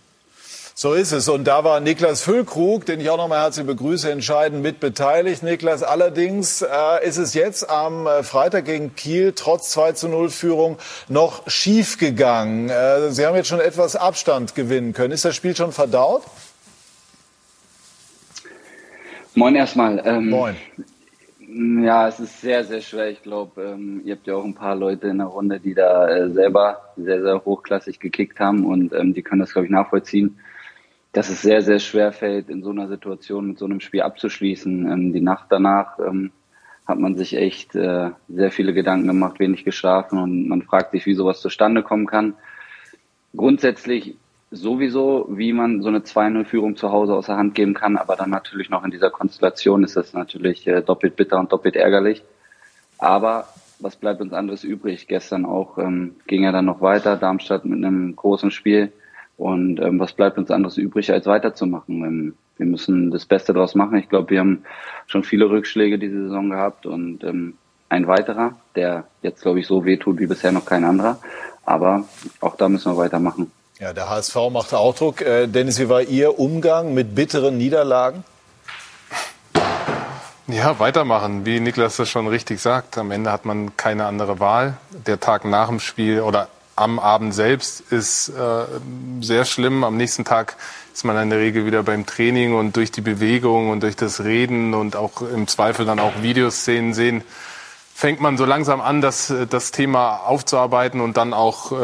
So 0.77 0.95
ist 0.95 1.12
es. 1.12 1.29
Und 1.29 1.45
da 1.45 1.62
war 1.62 1.79
Niklas 1.79 2.22
Füllkrug, 2.22 2.85
den 2.85 2.99
ich 2.99 3.09
auch 3.09 3.16
nochmal 3.16 3.43
herzlich 3.43 3.64
begrüße, 3.64 4.11
entscheidend 4.11 4.61
mit 4.61 4.81
beteiligt. 4.81 5.45
Niklas, 5.45 5.85
allerdings 5.85 6.62
äh, 6.62 7.07
ist 7.07 7.16
es 7.16 7.33
jetzt 7.35 7.70
am 7.70 8.09
äh, 8.09 8.25
Freitag 8.25 8.64
gegen 8.64 8.97
Kiel 8.97 9.35
trotz 9.37 9.70
2 9.70 9.93
zu 9.93 10.09
0 10.09 10.31
Führung 10.31 10.79
noch 11.09 11.49
schief 11.49 11.97
gegangen. 11.99 12.70
Äh, 12.70 13.12
Sie 13.12 13.25
haben 13.25 13.37
jetzt 13.37 13.47
schon 13.47 13.61
etwas 13.61 13.95
Abstand 13.95 14.57
gewinnen 14.57 14.95
können. 14.95 15.12
Ist 15.12 15.25
das 15.25 15.37
Spiel 15.37 15.55
schon 15.55 15.70
verdaut? 15.70 16.22
Moin 19.37 19.55
erstmal. 19.55 20.03
Ähm, 20.05 20.29
Moin. 20.29 20.57
Ja, 21.85 22.09
es 22.09 22.18
ist 22.18 22.41
sehr, 22.41 22.64
sehr 22.64 22.81
schwer. 22.81 23.11
Ich 23.11 23.22
glaube, 23.22 23.62
ähm, 23.62 24.03
ihr 24.05 24.16
habt 24.16 24.27
ja 24.27 24.35
auch 24.35 24.45
ein 24.45 24.55
paar 24.55 24.75
Leute 24.75 25.07
in 25.07 25.18
der 25.18 25.29
Runde, 25.29 25.61
die 25.61 25.75
da 25.75 26.09
äh, 26.09 26.31
selber 26.31 26.81
sehr, 26.97 27.22
sehr 27.22 27.45
hochklassig 27.45 28.01
gekickt 28.01 28.41
haben 28.41 28.66
und 28.66 28.93
ähm, 28.93 29.14
die 29.14 29.22
können 29.22 29.41
das, 29.41 29.53
glaube 29.53 29.66
ich, 29.66 29.70
nachvollziehen 29.70 30.37
dass 31.15 31.31
es 31.31 31.43
sehr, 31.43 31.62
sehr 31.62 31.79
schwer 31.79 32.12
fällt, 32.12 32.51
in 32.51 32.62
so 32.62 32.71
einer 32.71 32.89
Situation 32.89 33.49
mit 33.49 33.59
so 33.59 33.65
einem 33.65 33.81
Spiel 33.81 34.03
abzuschließen. 34.03 34.91
Ähm, 34.91 35.12
die 35.12 35.21
Nacht 35.21 35.47
danach 35.49 35.99
ähm, 36.01 36.33
hat 36.87 36.99
man 36.99 37.17
sich 37.17 37.37
echt 37.37 37.75
äh, 37.77 38.11
sehr 38.29 38.51
viele 38.51 38.75
Gedanken 38.75 39.07
gemacht, 39.07 39.39
wenig 39.39 39.65
geschlafen 39.65 40.19
und 40.19 40.49
man 40.49 40.62
fragt 40.62 40.91
sich, 40.91 41.07
wie 41.07 41.15
sowas 41.15 41.41
zustande 41.41 41.83
kommen 41.83 42.07
kann. 42.07 42.35
Grundsätzlich 43.35 44.17
sowieso, 44.51 45.29
wie 45.31 45.53
man 45.53 45.83
so 45.83 45.89
eine 45.89 46.01
2-0-Führung 46.01 46.77
zu 46.77 46.91
Hause 46.91 47.15
aus 47.15 47.27
der 47.27 47.37
Hand 47.37 47.55
geben 47.55 47.75
kann, 47.75 47.97
aber 47.97 48.17
dann 48.17 48.31
natürlich 48.31 48.69
noch 48.69 48.85
in 48.85 48.91
dieser 48.91 49.11
Konstellation 49.11 49.85
ist 49.85 49.97
das 49.97 50.12
natürlich 50.15 50.67
äh, 50.67 50.83
doppelt 50.83 51.15
bitter 51.15 51.39
und 51.39 51.53
doppelt 51.53 51.77
ärgerlich. 51.77 52.25
Aber 52.99 53.47
was 53.79 53.97
bleibt 53.97 54.21
uns 54.21 54.33
anderes 54.33 54.65
übrig? 54.65 55.07
Gestern 55.07 55.45
auch 55.45 55.79
ähm, 55.79 56.17
ging 56.27 56.43
er 56.43 56.53
dann 56.53 56.65
noch 56.65 56.81
weiter, 56.81 57.17
Darmstadt 57.17 57.65
mit 57.65 57.85
einem 57.85 58.17
großen 58.17 58.51
Spiel 58.51 58.93
und 59.37 59.80
ähm, 59.80 59.99
was 59.99 60.12
bleibt 60.12 60.39
uns 60.39 60.51
anderes 60.51 60.76
übrig, 60.76 61.11
als 61.12 61.26
weiterzumachen? 61.26 62.05
Ähm, 62.05 62.35
wir 62.57 62.66
müssen 62.66 63.11
das 63.11 63.26
Beste 63.26 63.53
daraus 63.53 63.74
machen. 63.74 63.99
Ich 63.99 64.09
glaube, 64.09 64.30
wir 64.30 64.41
haben 64.41 64.64
schon 65.07 65.24
viele 65.24 65.51
Rückschläge 65.51 65.99
diese 65.99 66.24
Saison 66.24 66.51
gehabt 66.51 66.87
und 66.87 67.24
ähm, 67.24 67.55
ein 67.89 68.07
weiterer, 68.07 68.55
der 68.76 69.05
jetzt, 69.22 69.43
glaube 69.43 69.61
ich, 69.61 69.66
so 69.66 69.85
wehtut 69.85 70.18
wie 70.18 70.26
bisher 70.26 70.53
noch 70.53 70.64
kein 70.64 70.85
anderer. 70.85 71.18
Aber 71.64 72.05
auch 72.41 72.57
da 72.57 72.68
müssen 72.68 72.93
wir 72.93 72.97
weitermachen. 72.97 73.51
Ja, 73.80 73.93
der 73.93 74.09
HSV 74.09 74.37
macht 74.53 74.72
auch 74.72 74.95
Druck. 74.95 75.20
Äh, 75.20 75.49
Dennis, 75.49 75.80
wie 75.80 75.89
war 75.89 76.03
Ihr 76.03 76.39
Umgang 76.39 76.95
mit 76.95 77.14
bitteren 77.14 77.59
Niederlagen? 77.59 78.22
Ja, 80.47 80.78
weitermachen, 80.78 81.47
wie 81.47 81.59
Niklas 81.59 81.97
das 81.97 82.09
schon 82.09 82.28
richtig 82.28 82.61
sagt. 82.61 82.99
Am 82.99 83.11
Ende 83.11 83.32
hat 83.32 83.47
man 83.47 83.76
keine 83.76 84.05
andere 84.05 84.41
Wahl. 84.41 84.76
Der 85.07 85.18
Tag 85.18 85.45
nach 85.45 85.68
dem 85.68 85.80
Spiel 85.80 86.20
oder 86.20 86.49
am 86.77 86.99
Abend 86.99 87.35
selbst 87.35 87.81
ist 87.91 88.31
äh, 88.31 88.64
sehr 89.20 89.45
schlimm. 89.45 89.85
Am 89.85 89.97
nächsten 89.97 90.25
Tag 90.25 90.57
ist 90.93 91.05
man 91.05 91.20
in 91.20 91.31
der 91.31 91.39
Regel 91.39 91.66
wieder 91.66 91.83
beim 91.83 92.07
Training 92.07 92.55
und 92.55 92.77
durch 92.77 92.91
die 92.91 93.01
Bewegung 93.01 93.70
und 93.70 93.83
durch 93.83 93.97
das 93.97 94.22
Reden 94.22 94.75
und 94.75 94.97
auch 94.97 95.22
im 95.22 95.47
Zweifel 95.49 95.87
dann 95.87 95.99
auch 95.99 96.22
Videoszenen 96.22 96.95
sehen, 96.95 97.22
fängt 97.95 98.20
man 98.20 98.37
so 98.37 98.45
langsam 98.45 98.81
an, 98.81 99.01
das, 99.01 99.33
das 99.51 99.70
Thema 99.70 100.16
aufzuarbeiten 100.27 101.01
und 101.01 101.16
dann 101.16 101.33
auch 101.33 101.70
äh, 101.70 101.77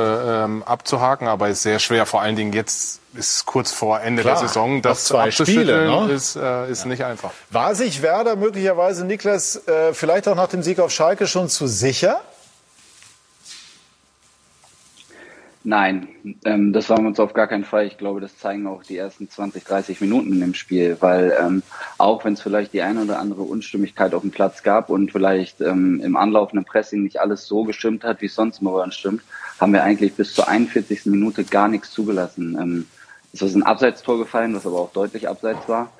ähm, 0.44 0.62
abzuhaken. 0.64 1.28
Aber 1.28 1.48
es 1.48 1.58
ist 1.58 1.62
sehr 1.62 1.78
schwer, 1.78 2.04
vor 2.04 2.20
allen 2.20 2.34
Dingen 2.34 2.52
jetzt 2.52 3.00
ist 3.14 3.46
kurz 3.46 3.72
vor 3.72 4.00
Ende 4.00 4.22
Klar, 4.22 4.38
der 4.38 4.48
Saison. 4.48 4.82
Das 4.82 5.04
zwei 5.04 5.30
Spiele 5.30 5.86
ne? 5.86 6.12
ist, 6.12 6.36
äh, 6.36 6.70
ist 6.70 6.82
ja. 6.82 6.88
nicht 6.88 7.04
einfach. 7.04 7.30
War 7.50 7.74
sich 7.74 8.02
Werder 8.02 8.36
möglicherweise, 8.36 9.04
Niklas, 9.04 9.66
äh, 9.66 9.94
vielleicht 9.94 10.28
auch 10.28 10.36
nach 10.36 10.48
dem 10.48 10.62
Sieg 10.62 10.78
auf 10.80 10.90
Schalke 10.90 11.26
schon 11.26 11.48
zu 11.48 11.66
sicher? 11.66 12.20
Nein, 15.70 16.08
ähm, 16.46 16.72
das 16.72 16.90
waren 16.90 17.04
wir 17.04 17.08
uns 17.10 17.20
auf 17.20 17.32
gar 17.32 17.46
keinen 17.46 17.62
Fall. 17.62 17.86
Ich 17.86 17.96
glaube, 17.96 18.20
das 18.20 18.36
zeigen 18.36 18.66
auch 18.66 18.82
die 18.82 18.96
ersten 18.96 19.30
20, 19.30 19.62
30 19.62 20.00
Minuten 20.00 20.42
im 20.42 20.52
Spiel, 20.52 20.96
weil 20.98 21.32
ähm, 21.40 21.62
auch 21.96 22.24
wenn 22.24 22.32
es 22.32 22.40
vielleicht 22.40 22.72
die 22.72 22.82
eine 22.82 23.02
oder 23.02 23.20
andere 23.20 23.42
Unstimmigkeit 23.42 24.12
auf 24.12 24.22
dem 24.22 24.32
Platz 24.32 24.64
gab 24.64 24.90
und 24.90 25.12
vielleicht 25.12 25.60
ähm, 25.60 26.00
im 26.02 26.16
anlaufenden 26.16 26.64
Pressing 26.64 27.04
nicht 27.04 27.20
alles 27.20 27.46
so 27.46 27.62
gestimmt 27.62 28.02
hat, 28.02 28.20
wie 28.20 28.26
es 28.26 28.34
sonst 28.34 28.60
immer 28.60 28.72
bei 28.72 28.90
stimmt, 28.90 29.22
haben 29.60 29.72
wir 29.72 29.84
eigentlich 29.84 30.14
bis 30.14 30.34
zur 30.34 30.48
41. 30.48 31.06
Minute 31.06 31.44
gar 31.44 31.68
nichts 31.68 31.92
zugelassen. 31.92 32.58
Ähm, 32.60 32.86
es 33.32 33.40
ist 33.40 33.54
ein 33.54 33.62
Abseitstor 33.62 34.18
gefallen, 34.18 34.56
was 34.56 34.66
aber 34.66 34.80
auch 34.80 34.90
deutlich 34.90 35.28
abseits 35.28 35.68
war. 35.68 35.92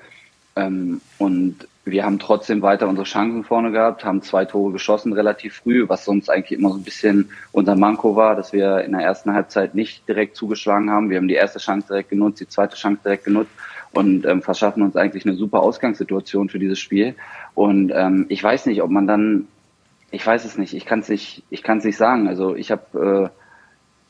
Ähm, 0.57 1.01
und 1.18 1.66
wir 1.84 2.05
haben 2.05 2.18
trotzdem 2.18 2.62
weiter 2.62 2.88
unsere 2.88 3.07
Chancen 3.07 3.44
vorne 3.44 3.72
gehabt, 3.72 4.05
haben 4.05 4.22
zwei 4.22 4.44
Tore 4.44 4.72
geschossen 4.72 5.12
relativ 5.12 5.57
früh, 5.57 5.88
was 5.88 6.05
sonst 6.05 6.28
eigentlich 6.28 6.59
immer 6.59 6.70
so 6.70 6.76
ein 6.76 6.84
bisschen 6.84 7.30
unser 7.53 7.74
Manko 7.74 8.16
war, 8.16 8.36
dass 8.36 8.53
wir 8.53 8.82
in 8.82 8.92
der 8.92 9.01
ersten 9.01 9.32
Halbzeit 9.32 9.74
nicht 9.74 10.07
direkt 10.09 10.36
zugeschlagen 10.36 10.90
haben. 10.90 11.11
Wir 11.11 11.16
haben 11.16 11.28
die 11.28 11.34
erste 11.34 11.59
Chance 11.59 11.88
direkt 11.88 12.11
genutzt, 12.11 12.40
die 12.40 12.48
zweite 12.48 12.76
Chance 12.76 13.01
direkt 13.03 13.24
genutzt 13.24 13.51
und 13.92 14.26
ähm, 14.26 14.42
verschaffen 14.42 14.82
uns 14.82 14.96
eigentlich 14.96 15.24
eine 15.24 15.34
super 15.34 15.61
Ausgangssituation 15.61 16.48
für 16.48 16.59
dieses 16.59 16.78
Spiel. 16.78 17.14
Und 17.55 17.92
ähm, 17.94 18.26
ich 18.28 18.42
weiß 18.42 18.66
nicht, 18.66 18.82
ob 18.82 18.90
man 18.90 19.07
dann, 19.07 19.48
ich 20.11 20.24
weiß 20.24 20.44
es 20.44 20.59
nicht, 20.59 20.74
ich 20.74 20.86
kann 20.86 21.01
es 21.01 21.09
nicht, 21.09 21.42
ich 21.51 21.62
kann 21.62 21.78
es 21.78 21.84
nicht 21.84 21.96
sagen. 21.96 22.28
Also 22.28 22.55
ich 22.55 22.70
habe 22.70 23.30
äh, 23.30 23.40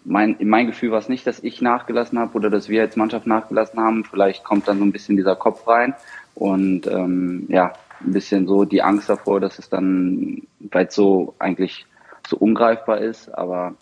mein, 0.05 0.37
mein 0.41 0.67
Gefühl 0.67 0.91
war 0.93 0.99
es 0.99 1.09
nicht, 1.09 1.27
dass 1.27 1.41
ich 1.41 1.61
nachgelassen 1.61 2.19
habe 2.19 2.35
oder 2.35 2.51
dass 2.51 2.69
wir 2.69 2.83
als 2.83 2.97
Mannschaft 2.97 3.27
nachgelassen 3.27 3.81
haben. 3.81 4.05
Vielleicht 4.05 4.45
kommt 4.45 4.67
dann 4.69 4.79
so 4.79 4.85
ein 4.85 4.93
bisschen 4.93 5.17
dieser 5.17 5.37
Kopf 5.37 5.67
rein. 5.67 5.95
Und 6.35 6.87
ähm, 6.87 7.47
ja, 7.49 7.73
ein 8.01 8.13
bisschen 8.13 8.47
so 8.47 8.65
die 8.65 8.83
Angst 8.83 9.09
davor, 9.09 9.41
dass 9.41 9.59
es 9.59 9.69
dann, 9.69 10.43
weil 10.59 10.87
es 10.87 10.95
so 10.95 11.35
eigentlich 11.39 11.87
so 12.27 12.37
ungreifbar 12.37 12.99
ist, 12.99 13.29
aber 13.29 13.75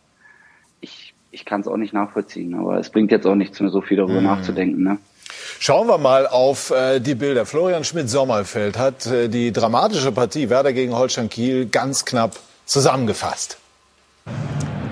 ich, 0.80 1.14
ich 1.30 1.44
kann 1.44 1.60
es 1.60 1.68
auch 1.68 1.76
nicht 1.76 1.92
nachvollziehen. 1.92 2.54
Aber 2.54 2.78
es 2.78 2.90
bringt 2.90 3.10
jetzt 3.10 3.26
auch 3.26 3.34
nichts 3.34 3.60
mehr, 3.60 3.70
so 3.70 3.80
viel 3.80 3.98
darüber 3.98 4.20
mhm. 4.20 4.26
nachzudenken. 4.26 4.82
Ne? 4.82 4.98
Schauen 5.60 5.88
wir 5.88 5.98
mal 5.98 6.26
auf 6.26 6.70
äh, 6.70 7.00
die 7.00 7.14
Bilder. 7.14 7.46
Florian 7.46 7.84
Schmidt-Sommerfeld 7.84 8.78
hat 8.78 9.06
äh, 9.06 9.28
die 9.28 9.52
dramatische 9.52 10.12
Partie 10.12 10.50
Werder 10.50 10.72
gegen 10.72 10.94
Holstein 10.94 11.28
Kiel 11.28 11.66
ganz 11.66 12.04
knapp 12.04 12.36
zusammengefasst. 12.64 13.58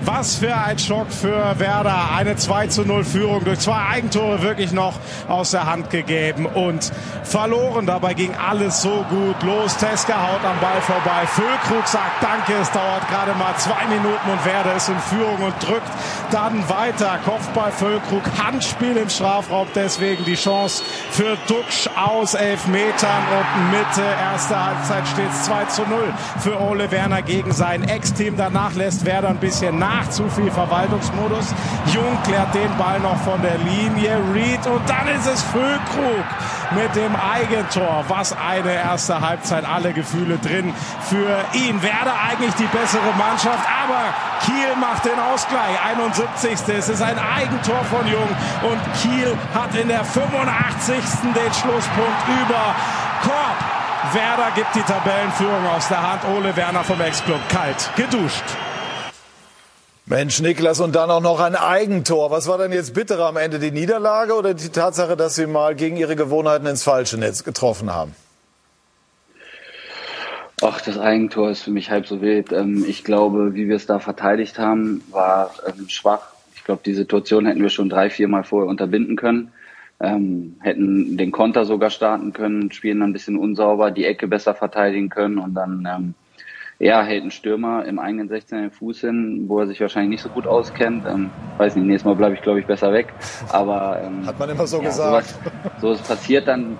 Was 0.07 0.37
für 0.37 0.55
ein 0.55 0.79
Schock 0.79 1.11
für 1.11 1.59
Werder. 1.59 2.11
Eine 2.15 2.37
2 2.37 2.67
zu 2.67 2.85
0 2.85 3.03
Führung 3.03 3.43
durch 3.43 3.59
zwei 3.59 3.77
Eigentore 3.91 4.41
wirklich 4.41 4.71
noch 4.71 4.93
aus 5.27 5.51
der 5.51 5.65
Hand 5.65 5.89
gegeben 5.89 6.45
und 6.45 6.93
verloren. 7.25 7.85
Dabei 7.85 8.13
ging 8.13 8.33
alles 8.33 8.81
so 8.81 9.03
gut 9.09 9.43
los. 9.43 9.75
Teska 9.75 10.13
haut 10.13 10.45
am 10.45 10.57
Ball 10.61 10.79
vorbei. 10.79 11.27
Füllkrug 11.27 11.85
sagt 11.85 12.23
Danke. 12.23 12.53
Es 12.61 12.71
dauert 12.71 13.05
gerade 13.09 13.33
mal 13.37 13.53
zwei 13.57 13.85
Minuten 13.89 14.31
und 14.31 14.45
Werder 14.45 14.77
ist 14.77 14.87
in 14.87 14.97
Führung 14.97 15.41
und 15.41 15.53
drückt 15.61 15.91
dann 16.31 16.69
weiter. 16.69 17.19
Kopfball 17.25 17.73
Füllkrug. 17.73 18.23
Handspiel 18.41 18.95
im 18.95 19.09
Strafraum. 19.09 19.67
Deswegen 19.75 20.23
die 20.23 20.35
Chance 20.35 20.83
für 21.11 21.37
Duxch 21.49 21.89
aus 21.97 22.33
elf 22.33 22.65
Metern 22.67 23.23
und 23.37 23.71
Mitte. 23.71 24.03
Erste 24.31 24.65
Halbzeit 24.65 25.05
steht 25.09 25.31
es 25.33 25.43
2 25.43 25.65
zu 25.65 25.81
0 25.81 26.13
für 26.39 26.61
Ole 26.61 26.89
Werner 26.91 27.21
gegen 27.21 27.51
sein 27.51 27.83
Ex-Team. 27.83 28.37
Danach 28.37 28.73
lässt 28.73 29.05
Werder 29.05 29.27
ein 29.27 29.37
bisschen 29.37 29.77
nach 29.77 29.96
nach 29.97 30.09
zu 30.09 30.29
viel 30.29 30.51
Verwaltungsmodus. 30.51 31.53
Jung 31.93 32.17
klärt 32.23 32.53
den 32.53 32.75
Ball 32.77 32.99
noch 32.99 33.17
von 33.21 33.41
der 33.41 33.57
Linie. 33.57 34.17
Reed 34.33 34.65
und 34.67 34.81
dann 34.87 35.07
ist 35.07 35.27
es 35.27 35.43
Füllkrug 35.43 36.25
mit 36.71 36.95
dem 36.95 37.15
Eigentor. 37.15 38.05
Was 38.07 38.35
eine 38.37 38.73
erste 38.73 39.21
Halbzeit. 39.21 39.65
Alle 39.65 39.93
Gefühle 39.93 40.37
drin 40.37 40.73
für 41.01 41.43
ihn. 41.53 41.81
Werder 41.81 42.13
eigentlich 42.29 42.53
die 42.55 42.65
bessere 42.65 43.11
Mannschaft, 43.17 43.65
aber 43.83 44.13
Kiel 44.45 44.75
macht 44.79 45.05
den 45.05 45.19
Ausgleich. 45.19 45.75
71. 45.89 46.75
Es 46.75 46.89
ist 46.89 47.01
ein 47.01 47.17
Eigentor 47.17 47.83
von 47.85 48.05
Jung 48.07 48.29
und 48.63 48.79
Kiel 49.01 49.35
hat 49.53 49.73
in 49.75 49.87
der 49.87 50.03
85. 50.03 50.95
den 51.23 51.53
Schlusspunkt 51.53 52.21
über 52.41 52.75
Korb. 53.23 53.57
Werder 54.13 54.51
gibt 54.55 54.73
die 54.75 54.81
Tabellenführung 54.81 55.67
aus 55.75 55.87
der 55.89 56.01
Hand. 56.01 56.21
Ole 56.35 56.55
Werner 56.55 56.83
vom 56.83 57.01
Ex-Club 57.01 57.41
kalt 57.49 57.89
geduscht. 57.95 58.43
Mensch, 60.09 60.39
Niklas, 60.39 60.79
und 60.79 60.95
dann 60.95 61.09
auch 61.09 61.21
noch 61.21 61.41
ein 61.41 61.57
Eigentor. 61.57 62.31
Was 62.31 62.47
war 62.47 62.57
denn 62.57 62.71
jetzt 62.71 62.93
bitterer 62.93 63.25
am 63.25 63.35
Ende, 63.35 63.59
die 63.59 63.71
Niederlage 63.71 64.35
oder 64.35 64.53
die 64.53 64.69
Tatsache, 64.69 65.17
dass 65.17 65.35
Sie 65.35 65.47
mal 65.47 65.75
gegen 65.75 65.97
Ihre 65.97 66.15
Gewohnheiten 66.15 66.65
ins 66.65 66.83
falsche 66.83 67.17
Netz 67.17 67.43
getroffen 67.43 67.93
haben? 67.93 68.15
Ach, 70.61 70.79
das 70.79 70.97
Eigentor 70.97 71.49
ist 71.49 71.61
für 71.61 71.71
mich 71.71 71.91
halb 71.91 72.07
so 72.07 72.21
wild. 72.21 72.53
Ähm, 72.53 72.85
ich 72.87 73.03
glaube, 73.03 73.53
wie 73.53 73.67
wir 73.67 73.75
es 73.75 73.85
da 73.85 73.99
verteidigt 73.99 74.57
haben, 74.57 75.03
war 75.11 75.51
ähm, 75.67 75.89
schwach. 75.89 76.29
Ich 76.55 76.63
glaube, 76.63 76.83
die 76.85 76.93
Situation 76.93 77.45
hätten 77.45 77.61
wir 77.61 77.69
schon 77.69 77.89
drei, 77.89 78.09
vier 78.09 78.29
Mal 78.29 78.45
vorher 78.45 78.69
unterbinden 78.69 79.17
können. 79.17 79.51
Ähm, 79.99 80.55
hätten 80.61 81.17
den 81.17 81.33
Konter 81.33 81.65
sogar 81.65 81.89
starten 81.89 82.31
können, 82.31 82.71
spielen 82.71 83.01
dann 83.01 83.09
ein 83.09 83.13
bisschen 83.13 83.35
unsauber, 83.35 83.91
die 83.91 84.05
Ecke 84.05 84.29
besser 84.29 84.55
verteidigen 84.55 85.09
können 85.09 85.37
und 85.37 85.53
dann 85.53 86.15
ja, 86.79 87.01
hält 87.01 87.23
ein 87.23 87.31
Stürmer 87.31 87.85
im 87.85 87.97
eigenen 87.97 88.29
16 88.29 88.59
den 88.59 88.71
Fuß 88.71 89.01
hin, 89.01 89.45
wo 89.47 89.59
er 89.59 89.67
sich 89.67 89.81
wahrscheinlich 89.81 90.11
nicht 90.11 90.21
so 90.21 90.29
gut 90.29 90.45
auskennt. 90.45 91.05
Ähm, 91.07 91.31
weiß 91.57 91.75
nicht, 91.75 91.85
nächstes 91.85 92.05
Mal 92.05 92.15
bleibe 92.15 92.35
ich, 92.35 92.41
glaube 92.41 92.59
ich, 92.59 92.67
besser 92.67 92.93
weg. 92.93 93.13
Aber 93.49 93.99
ähm, 94.03 94.25
hat 94.25 94.37
man 94.37 94.49
immer 94.49 94.67
so 94.67 94.77
ja, 94.77 94.83
gesagt. 94.83 95.27
Sowas, 95.27 95.39
sowas 95.81 96.01
passiert 96.03 96.47
dann, 96.47 96.77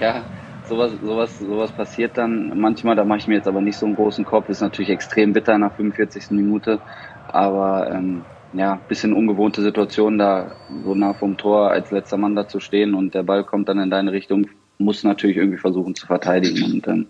ja, 0.00 0.22
sowas, 0.68 0.92
sowas, 1.02 1.38
sowas 1.40 1.72
passiert 1.72 2.16
dann 2.16 2.58
manchmal. 2.60 2.94
Da 2.94 3.04
mache 3.04 3.18
ich 3.18 3.26
mir 3.26 3.34
jetzt 3.34 3.48
aber 3.48 3.60
nicht 3.60 3.76
so 3.76 3.86
einen 3.86 3.96
großen 3.96 4.24
Kopf. 4.24 4.48
Ist 4.48 4.60
natürlich 4.60 4.90
extrem 4.90 5.32
bitter 5.32 5.58
nach 5.58 5.72
45. 5.74 6.30
Minute, 6.30 6.78
aber 7.26 7.90
ähm, 7.90 8.24
ja, 8.52 8.78
bisschen 8.86 9.12
ungewohnte 9.12 9.62
Situation, 9.62 10.16
da 10.16 10.52
so 10.84 10.94
nah 10.94 11.12
vom 11.12 11.36
Tor 11.36 11.72
als 11.72 11.90
letzter 11.90 12.18
Mann 12.18 12.36
da 12.36 12.46
zu 12.46 12.60
stehen 12.60 12.94
und 12.94 13.12
der 13.12 13.24
Ball 13.24 13.42
kommt 13.42 13.68
dann 13.68 13.80
in 13.80 13.90
deine 13.90 14.12
Richtung, 14.12 14.46
muss 14.78 15.02
natürlich 15.02 15.36
irgendwie 15.36 15.58
versuchen 15.58 15.96
zu 15.96 16.06
verteidigen 16.06 16.62
und 16.72 16.86
ähm, 16.86 17.06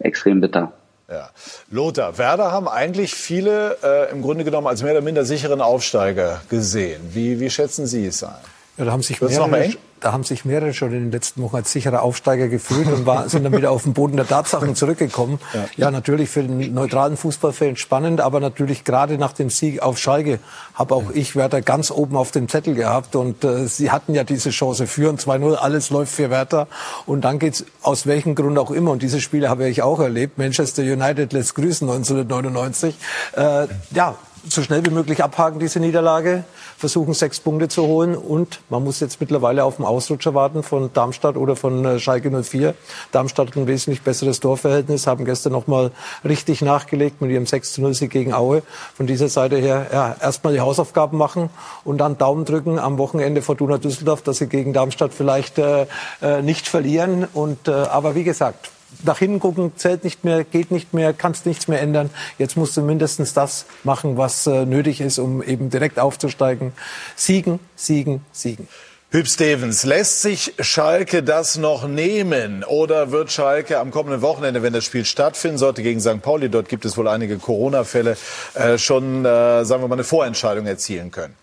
extrem 0.00 0.40
bitter. 0.40 0.72
Ja. 1.08 1.30
Lothar, 1.70 2.16
Werder 2.16 2.50
haben 2.50 2.66
eigentlich 2.66 3.14
viele 3.14 3.76
äh, 3.82 4.10
im 4.10 4.22
Grunde 4.22 4.44
genommen 4.44 4.66
als 4.66 4.82
mehr 4.82 4.92
oder 4.92 5.02
minder 5.02 5.24
sicheren 5.24 5.60
Aufsteiger 5.60 6.40
gesehen. 6.48 7.00
Wie, 7.12 7.40
wie 7.40 7.50
schätzen 7.50 7.86
Sie 7.86 8.06
es 8.06 8.24
ein? 8.24 8.34
Ja, 8.78 8.86
da 8.86 8.92
haben 8.92 9.02
sich 9.02 9.20
mehrere, 9.20 9.74
da 10.04 10.12
haben 10.12 10.22
sich 10.22 10.44
mehrere 10.44 10.74
schon 10.74 10.92
in 10.92 11.04
den 11.04 11.12
letzten 11.12 11.42
Wochen 11.42 11.56
als 11.56 11.72
sicherer 11.72 12.02
Aufsteiger 12.02 12.48
gefühlt 12.48 12.86
und 12.88 13.06
war, 13.06 13.26
sind 13.30 13.44
dann 13.44 13.56
wieder 13.56 13.70
auf 13.70 13.84
den 13.84 13.94
Boden 13.94 14.16
der 14.16 14.28
Tatsachen 14.28 14.74
zurückgekommen. 14.76 15.38
Ja. 15.54 15.64
ja, 15.76 15.90
natürlich 15.90 16.28
für 16.28 16.42
den 16.42 16.74
neutralen 16.74 17.16
Fußballfan 17.16 17.76
spannend, 17.76 18.20
aber 18.20 18.38
natürlich 18.38 18.84
gerade 18.84 19.16
nach 19.16 19.32
dem 19.32 19.48
Sieg 19.48 19.80
auf 19.80 19.98
Schalke 19.98 20.40
habe 20.74 20.94
auch 20.94 21.10
ich 21.14 21.36
Werder 21.36 21.62
ganz 21.62 21.90
oben 21.90 22.16
auf 22.16 22.32
dem 22.32 22.50
Zettel 22.50 22.74
gehabt 22.74 23.16
und 23.16 23.44
äh, 23.44 23.66
sie 23.66 23.90
hatten 23.90 24.14
ja 24.14 24.24
diese 24.24 24.50
Chance 24.50 24.86
führen 24.86 25.16
2-0, 25.16 25.54
alles 25.54 25.88
läuft 25.88 26.12
für 26.12 26.28
Werder 26.28 26.68
und 27.06 27.22
dann 27.22 27.38
geht's 27.38 27.64
aus 27.80 28.06
welchem 28.06 28.34
Grund 28.34 28.58
auch 28.58 28.72
immer 28.72 28.90
und 28.90 29.02
diese 29.02 29.22
Spiele 29.22 29.48
habe 29.48 29.66
ich 29.68 29.80
auch 29.80 30.00
erlebt. 30.00 30.36
Manchester 30.36 30.82
United 30.82 31.32
lässt 31.32 31.54
grüßen 31.54 31.88
1999. 31.88 32.94
Äh, 33.36 33.68
ja, 33.92 34.16
so 34.48 34.62
schnell 34.62 34.84
wie 34.84 34.90
möglich 34.90 35.22
abhaken, 35.22 35.58
diese 35.58 35.80
Niederlage, 35.80 36.44
versuchen 36.76 37.14
sechs 37.14 37.40
Punkte 37.40 37.68
zu 37.68 37.86
holen 37.86 38.14
und 38.14 38.60
man 38.68 38.84
muss 38.84 39.00
jetzt 39.00 39.20
mittlerweile 39.20 39.64
auf 39.64 39.76
den 39.76 39.84
Ausrutscher 39.84 40.34
warten 40.34 40.62
von 40.62 40.92
Darmstadt 40.92 41.36
oder 41.36 41.56
von 41.56 41.84
äh, 41.84 41.98
Schalke 41.98 42.30
04. 42.30 42.74
Darmstadt 43.12 43.48
hat 43.48 43.56
ein 43.56 43.66
wesentlich 43.66 44.02
besseres 44.02 44.40
Torverhältnis, 44.40 45.06
haben 45.06 45.24
gestern 45.24 45.52
nochmal 45.52 45.92
richtig 46.24 46.62
nachgelegt 46.62 47.20
mit 47.20 47.30
ihrem 47.30 47.46
6 47.46 47.78
0 47.78 47.94
Sieg 47.94 48.10
gegen 48.10 48.34
Aue. 48.34 48.62
Von 48.94 49.06
dieser 49.06 49.28
Seite 49.28 49.56
her, 49.56 49.86
ja, 49.92 50.16
erstmal 50.20 50.52
die 50.52 50.60
Hausaufgaben 50.60 51.16
machen 51.16 51.50
und 51.84 51.98
dann 51.98 52.18
Daumen 52.18 52.44
drücken 52.44 52.78
am 52.78 52.98
Wochenende 52.98 53.42
Fortuna 53.42 53.78
Düsseldorf, 53.78 54.22
dass 54.22 54.38
sie 54.38 54.46
gegen 54.46 54.72
Darmstadt 54.72 55.14
vielleicht 55.14 55.58
äh, 55.58 55.86
äh 56.20 56.42
nicht 56.42 56.68
verlieren. 56.68 57.26
Und, 57.32 57.68
äh, 57.68 57.72
aber 57.72 58.14
wie 58.14 58.24
gesagt, 58.24 58.70
nach 59.02 59.18
hinten 59.18 59.40
gucken 59.40 59.72
zählt 59.76 60.04
nicht 60.04 60.24
mehr, 60.24 60.44
geht 60.44 60.70
nicht 60.70 60.94
mehr, 60.94 61.12
kannst 61.12 61.46
nichts 61.46 61.68
mehr 61.68 61.80
ändern. 61.80 62.10
Jetzt 62.38 62.56
musst 62.56 62.76
du 62.76 62.82
mindestens 62.82 63.34
das 63.34 63.66
machen, 63.82 64.16
was 64.16 64.46
äh, 64.46 64.64
nötig 64.64 65.00
ist, 65.00 65.18
um 65.18 65.42
eben 65.42 65.70
direkt 65.70 65.98
aufzusteigen. 65.98 66.72
Siegen, 67.16 67.60
siegen, 67.76 68.24
siegen. 68.32 68.68
Hüb 69.10 69.28
Stevens, 69.28 69.84
lässt 69.84 70.22
sich 70.22 70.54
Schalke 70.58 71.22
das 71.22 71.56
noch 71.56 71.86
nehmen? 71.86 72.64
Oder 72.64 73.12
wird 73.12 73.30
Schalke 73.30 73.78
am 73.78 73.92
kommenden 73.92 74.22
Wochenende, 74.22 74.64
wenn 74.64 74.72
das 74.72 74.84
Spiel 74.84 75.04
stattfinden 75.04 75.56
sollte, 75.56 75.84
gegen 75.84 76.00
St. 76.00 76.20
Pauli, 76.20 76.48
dort 76.48 76.68
gibt 76.68 76.84
es 76.84 76.96
wohl 76.96 77.06
einige 77.06 77.38
Corona-Fälle, 77.38 78.16
äh, 78.54 78.76
schon, 78.76 79.24
äh, 79.24 79.64
sagen 79.64 79.82
wir 79.84 79.88
mal, 79.88 79.94
eine 79.94 80.02
Vorentscheidung 80.02 80.66
erzielen 80.66 81.12
können? 81.12 81.36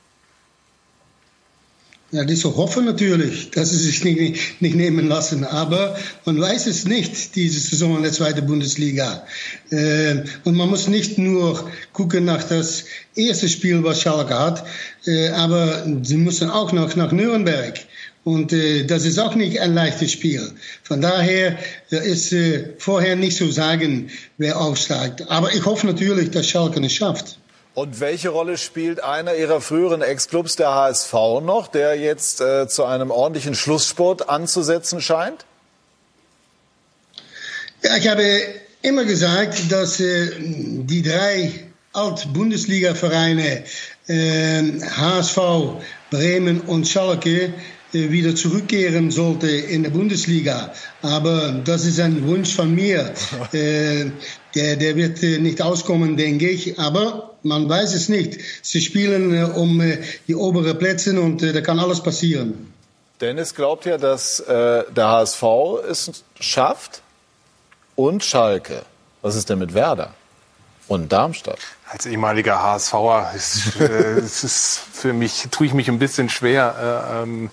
Ja, 2.13 2.25
die 2.25 2.35
so 2.35 2.57
hoffen 2.57 2.83
natürlich, 2.83 3.51
dass 3.51 3.69
sie 3.69 3.77
sich 3.77 4.03
nicht, 4.03 4.61
nicht 4.61 4.75
nehmen 4.75 5.07
lassen. 5.07 5.45
Aber 5.45 5.95
man 6.25 6.41
weiß 6.41 6.67
es 6.67 6.85
nicht, 6.85 7.35
diese 7.35 7.61
Saison 7.61 7.95
in 7.95 8.03
der 8.03 8.11
zweiten 8.11 8.45
Bundesliga. 8.45 9.25
Äh, 9.69 10.23
und 10.43 10.55
man 10.57 10.69
muss 10.69 10.89
nicht 10.89 11.17
nur 11.17 11.71
gucken 11.93 12.25
nach 12.25 12.43
das 12.43 12.83
erste 13.15 13.47
Spiel, 13.47 13.81
was 13.85 14.01
Schalke 14.01 14.37
hat, 14.37 14.65
äh, 15.05 15.29
aber 15.29 15.85
sie 16.03 16.17
müssen 16.17 16.49
auch 16.49 16.73
noch 16.73 16.97
nach 16.97 17.13
Nürnberg. 17.13 17.79
Und 18.25 18.51
äh, 18.51 18.83
das 18.83 19.05
ist 19.05 19.17
auch 19.17 19.35
nicht 19.35 19.61
ein 19.61 19.73
leichtes 19.73 20.11
Spiel. 20.11 20.51
Von 20.83 20.99
daher 20.99 21.57
ist 21.89 22.35
vorher 22.77 23.15
nicht 23.15 23.37
zu 23.37 23.49
sagen, 23.51 24.09
wer 24.37 24.59
aufsteigt. 24.59 25.29
Aber 25.29 25.53
ich 25.53 25.65
hoffe 25.65 25.87
natürlich, 25.87 26.29
dass 26.31 26.49
Schalke 26.49 26.81
es 26.85 26.91
schafft. 26.91 27.37
Und 27.73 28.01
welche 28.01 28.29
Rolle 28.29 28.57
spielt 28.57 29.01
einer 29.01 29.35
Ihrer 29.35 29.61
früheren 29.61 30.01
Ex-Clubs, 30.01 30.57
der 30.57 30.73
HSV, 30.73 31.13
noch, 31.41 31.69
der 31.69 31.97
jetzt 31.97 32.41
äh, 32.41 32.67
zu 32.67 32.83
einem 32.83 33.11
ordentlichen 33.11 33.55
Schlusssport 33.55 34.27
anzusetzen 34.27 34.99
scheint? 34.99 35.45
Ja, 37.81 37.95
ich 37.95 38.07
habe 38.09 38.25
immer 38.81 39.05
gesagt, 39.05 39.71
dass 39.71 40.01
äh, 40.01 40.31
die 40.37 41.01
drei 41.01 41.71
Alt-Bundesliga-Vereine 41.93 43.63
äh, 44.07 44.63
HSV, 44.81 45.37
Bremen 46.09 46.61
und 46.61 46.89
Schalke 46.89 47.53
äh, 47.93 48.09
wieder 48.11 48.35
zurückkehren 48.35 49.11
sollte 49.11 49.49
in 49.49 49.83
der 49.83 49.91
Bundesliga. 49.91 50.73
Aber 51.01 51.61
das 51.63 51.85
ist 51.85 52.01
ein 52.01 52.27
Wunsch 52.27 52.53
von 52.53 52.75
mir. 52.75 53.13
Äh, 53.53 54.11
der, 54.55 54.75
der 54.75 54.95
wird 54.97 55.23
äh, 55.23 55.39
nicht 55.39 55.61
auskommen, 55.61 56.17
denke 56.17 56.49
ich. 56.49 56.77
Aber 56.79 57.30
man 57.43 57.67
weiß 57.67 57.93
es 57.93 58.09
nicht. 58.09 58.39
Sie 58.61 58.81
spielen 58.81 59.43
um 59.53 59.81
die 60.27 60.35
oberen 60.35 60.77
Plätze 60.77 61.19
und 61.19 61.41
da 61.41 61.61
kann 61.61 61.79
alles 61.79 62.01
passieren. 62.01 62.71
Dennis 63.21 63.53
glaubt 63.53 63.85
ja, 63.85 63.97
dass 63.97 64.39
äh, 64.39 64.83
der 64.91 65.07
HSV 65.07 65.43
es 65.87 66.23
schafft 66.39 67.01
und 67.95 68.23
Schalke. 68.23 68.81
Was 69.21 69.35
ist 69.35 69.49
denn 69.49 69.59
mit 69.59 69.75
Werder 69.75 70.13
und 70.87 71.11
Darmstadt? 71.11 71.59
Als 71.87 72.07
ehemaliger 72.07 72.63
HSVer 72.63 73.31
ist, 73.35 73.79
äh, 73.79 74.19
ist 74.19 74.81
für 74.91 75.13
mich, 75.13 75.47
tue 75.51 75.67
ich 75.67 75.73
mich 75.73 75.87
ein 75.87 75.99
bisschen 75.99 76.29
schwer, 76.29 77.13
äh, 77.19 77.23
ähm, 77.23 77.51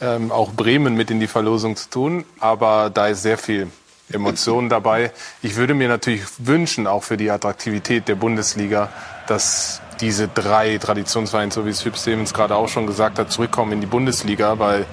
ähm, 0.00 0.32
auch 0.32 0.52
Bremen 0.52 0.94
mit 0.94 1.10
in 1.10 1.20
die 1.20 1.26
Verlosung 1.26 1.76
zu 1.76 1.90
tun. 1.90 2.24
Aber 2.40 2.88
da 2.88 3.08
ist 3.08 3.22
sehr 3.22 3.36
viel 3.36 3.68
Emotionen 4.10 4.68
dabei. 4.68 5.12
Ich 5.42 5.56
würde 5.56 5.74
mir 5.74 5.88
natürlich 5.88 6.22
wünschen, 6.38 6.86
auch 6.86 7.02
für 7.02 7.16
die 7.16 7.30
Attraktivität 7.30 8.08
der 8.08 8.14
Bundesliga, 8.14 8.88
dass 9.26 9.80
diese 10.00 10.28
drei 10.28 10.78
Traditionsvereine, 10.78 11.52
so 11.52 11.64
wie 11.64 11.70
es 11.70 11.84
Hüb 11.84 11.96
Stevens 11.96 12.34
gerade 12.34 12.56
auch 12.56 12.68
schon 12.68 12.86
gesagt 12.86 13.18
hat, 13.18 13.30
zurückkommen 13.30 13.72
in 13.72 13.80
die 13.80 13.86
Bundesliga, 13.86 14.58
weil 14.58 14.86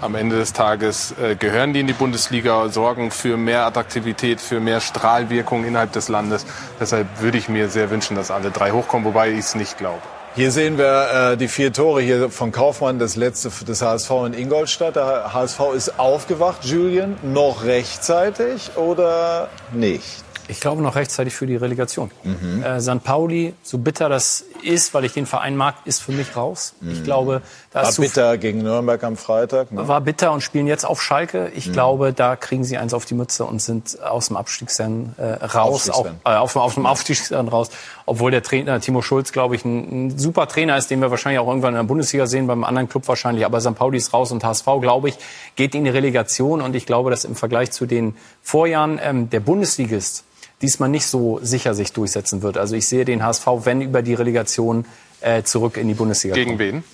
am 0.00 0.14
Ende 0.14 0.36
des 0.36 0.52
Tages 0.52 1.14
äh, 1.22 1.36
gehören 1.36 1.72
die 1.72 1.80
in 1.80 1.86
die 1.86 1.92
Bundesliga, 1.92 2.68
sorgen 2.68 3.10
für 3.10 3.36
mehr 3.36 3.64
Attraktivität, 3.64 4.40
für 4.40 4.60
mehr 4.60 4.80
Strahlwirkung 4.80 5.64
innerhalb 5.64 5.92
des 5.92 6.08
Landes. 6.08 6.44
Deshalb 6.78 7.06
würde 7.20 7.38
ich 7.38 7.48
mir 7.48 7.68
sehr 7.68 7.90
wünschen, 7.90 8.16
dass 8.16 8.30
alle 8.30 8.50
drei 8.50 8.72
hochkommen, 8.72 9.06
wobei 9.06 9.30
ich 9.30 9.38
es 9.38 9.54
nicht 9.54 9.78
glaube. 9.78 10.02
Hier 10.34 10.50
sehen 10.50 10.76
wir 10.76 11.32
äh, 11.32 11.36
die 11.38 11.48
vier 11.48 11.72
Tore 11.72 12.02
hier 12.02 12.28
von 12.28 12.52
Kaufmann, 12.52 12.98
das 12.98 13.16
letzte 13.16 13.48
des 13.64 13.80
HSV 13.80 14.10
in 14.26 14.34
Ingolstadt. 14.34 14.96
Der 14.96 15.32
HSV 15.32 15.60
ist 15.74 15.98
aufgewacht, 15.98 16.62
Julian, 16.62 17.16
noch 17.22 17.64
rechtzeitig 17.64 18.76
oder 18.76 19.48
nicht? 19.72 20.25
Ich 20.48 20.60
glaube 20.60 20.82
noch 20.82 20.96
rechtzeitig 20.96 21.34
für 21.34 21.46
die 21.46 21.56
Relegation. 21.56 22.10
Mhm. 22.22 22.62
Äh, 22.62 22.80
St. 22.80 23.02
Pauli, 23.02 23.54
so 23.62 23.78
bitter 23.78 24.08
das 24.08 24.44
ist, 24.62 24.94
weil 24.94 25.04
ich 25.04 25.12
den 25.12 25.26
Verein 25.26 25.56
mag, 25.56 25.74
ist 25.84 26.02
für 26.02 26.12
mich 26.12 26.36
raus. 26.36 26.74
Mhm. 26.80 26.92
Ich 26.92 27.04
glaube, 27.04 27.42
da 27.72 27.82
war 27.82 27.92
bitter 27.92 28.38
gegen 28.38 28.62
Nürnberg 28.62 29.02
am 29.04 29.16
Freitag. 29.16 29.72
Ne? 29.72 29.86
War 29.86 30.00
bitter 30.00 30.32
und 30.32 30.42
spielen 30.42 30.66
jetzt 30.66 30.84
auf 30.84 31.02
Schalke. 31.02 31.50
Ich 31.54 31.66
mhm. 31.68 31.72
glaube, 31.72 32.12
da 32.12 32.36
kriegen 32.36 32.64
sie 32.64 32.78
eins 32.78 32.94
auf 32.94 33.04
die 33.04 33.14
Mütze 33.14 33.44
und 33.44 33.60
sind 33.60 34.02
aus 34.02 34.28
dem 34.28 34.36
Abstiegsrennen 34.36 35.14
äh, 35.18 35.44
raus, 35.44 35.90
auch, 35.90 36.06
äh, 36.24 36.30
auf, 36.30 36.56
auf 36.56 36.74
dem 36.74 36.86
Aufstiegsrennen 36.86 37.48
raus. 37.48 37.70
Obwohl 38.06 38.30
der 38.30 38.42
Trainer 38.42 38.80
Timo 38.80 39.02
Schulz, 39.02 39.32
glaube 39.32 39.56
ich, 39.56 39.64
ein, 39.64 40.06
ein, 40.06 40.18
super 40.18 40.46
Trainer 40.48 40.76
ist, 40.76 40.90
den 40.90 41.00
wir 41.00 41.10
wahrscheinlich 41.10 41.40
auch 41.40 41.48
irgendwann 41.48 41.74
in 41.74 41.80
der 41.80 41.84
Bundesliga 41.84 42.26
sehen, 42.26 42.46
beim 42.46 42.64
anderen 42.64 42.88
Club 42.88 43.06
wahrscheinlich. 43.08 43.44
Aber 43.44 43.60
St. 43.60 43.74
Pauli 43.74 43.98
ist 43.98 44.12
raus 44.12 44.32
und 44.32 44.44
HSV, 44.44 44.66
glaube 44.80 45.08
ich, 45.08 45.18
geht 45.56 45.74
in 45.74 45.84
die 45.84 45.90
Relegation. 45.90 46.62
Und 46.62 46.76
ich 46.76 46.86
glaube, 46.86 47.10
dass 47.10 47.24
im 47.24 47.34
Vergleich 47.34 47.72
zu 47.72 47.86
den 47.86 48.16
Vorjahren 48.42 49.00
ähm, 49.02 49.28
der 49.28 49.40
Bundesligist 49.40 50.24
diesmal 50.62 50.88
nicht 50.88 51.06
so 51.06 51.38
sicher 51.42 51.74
sich 51.74 51.92
durchsetzen 51.92 52.42
wird. 52.42 52.56
Also 52.56 52.76
ich 52.76 52.88
sehe 52.88 53.04
den 53.04 53.24
HSV, 53.24 53.46
wenn 53.64 53.80
über 53.80 54.02
die 54.02 54.14
Relegation, 54.14 54.86
äh, 55.20 55.42
zurück 55.42 55.76
in 55.76 55.88
die 55.88 55.94
Bundesliga 55.94 56.34
Gegen 56.34 56.58
wen? 56.58 56.84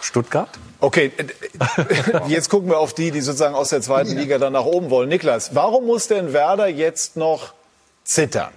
Stuttgart. 0.00 0.50
Okay, 0.80 1.12
jetzt 2.28 2.50
gucken 2.50 2.70
wir 2.70 2.78
auf 2.78 2.94
die, 2.94 3.10
die 3.10 3.20
sozusagen 3.20 3.54
aus 3.54 3.70
der 3.70 3.82
zweiten 3.82 4.16
Liga 4.16 4.38
dann 4.38 4.52
nach 4.52 4.64
oben 4.64 4.90
wollen. 4.90 5.08
Niklas, 5.08 5.54
warum 5.54 5.86
muss 5.86 6.06
denn 6.06 6.32
Werder 6.32 6.68
jetzt 6.68 7.16
noch 7.16 7.52
zittern? 8.04 8.52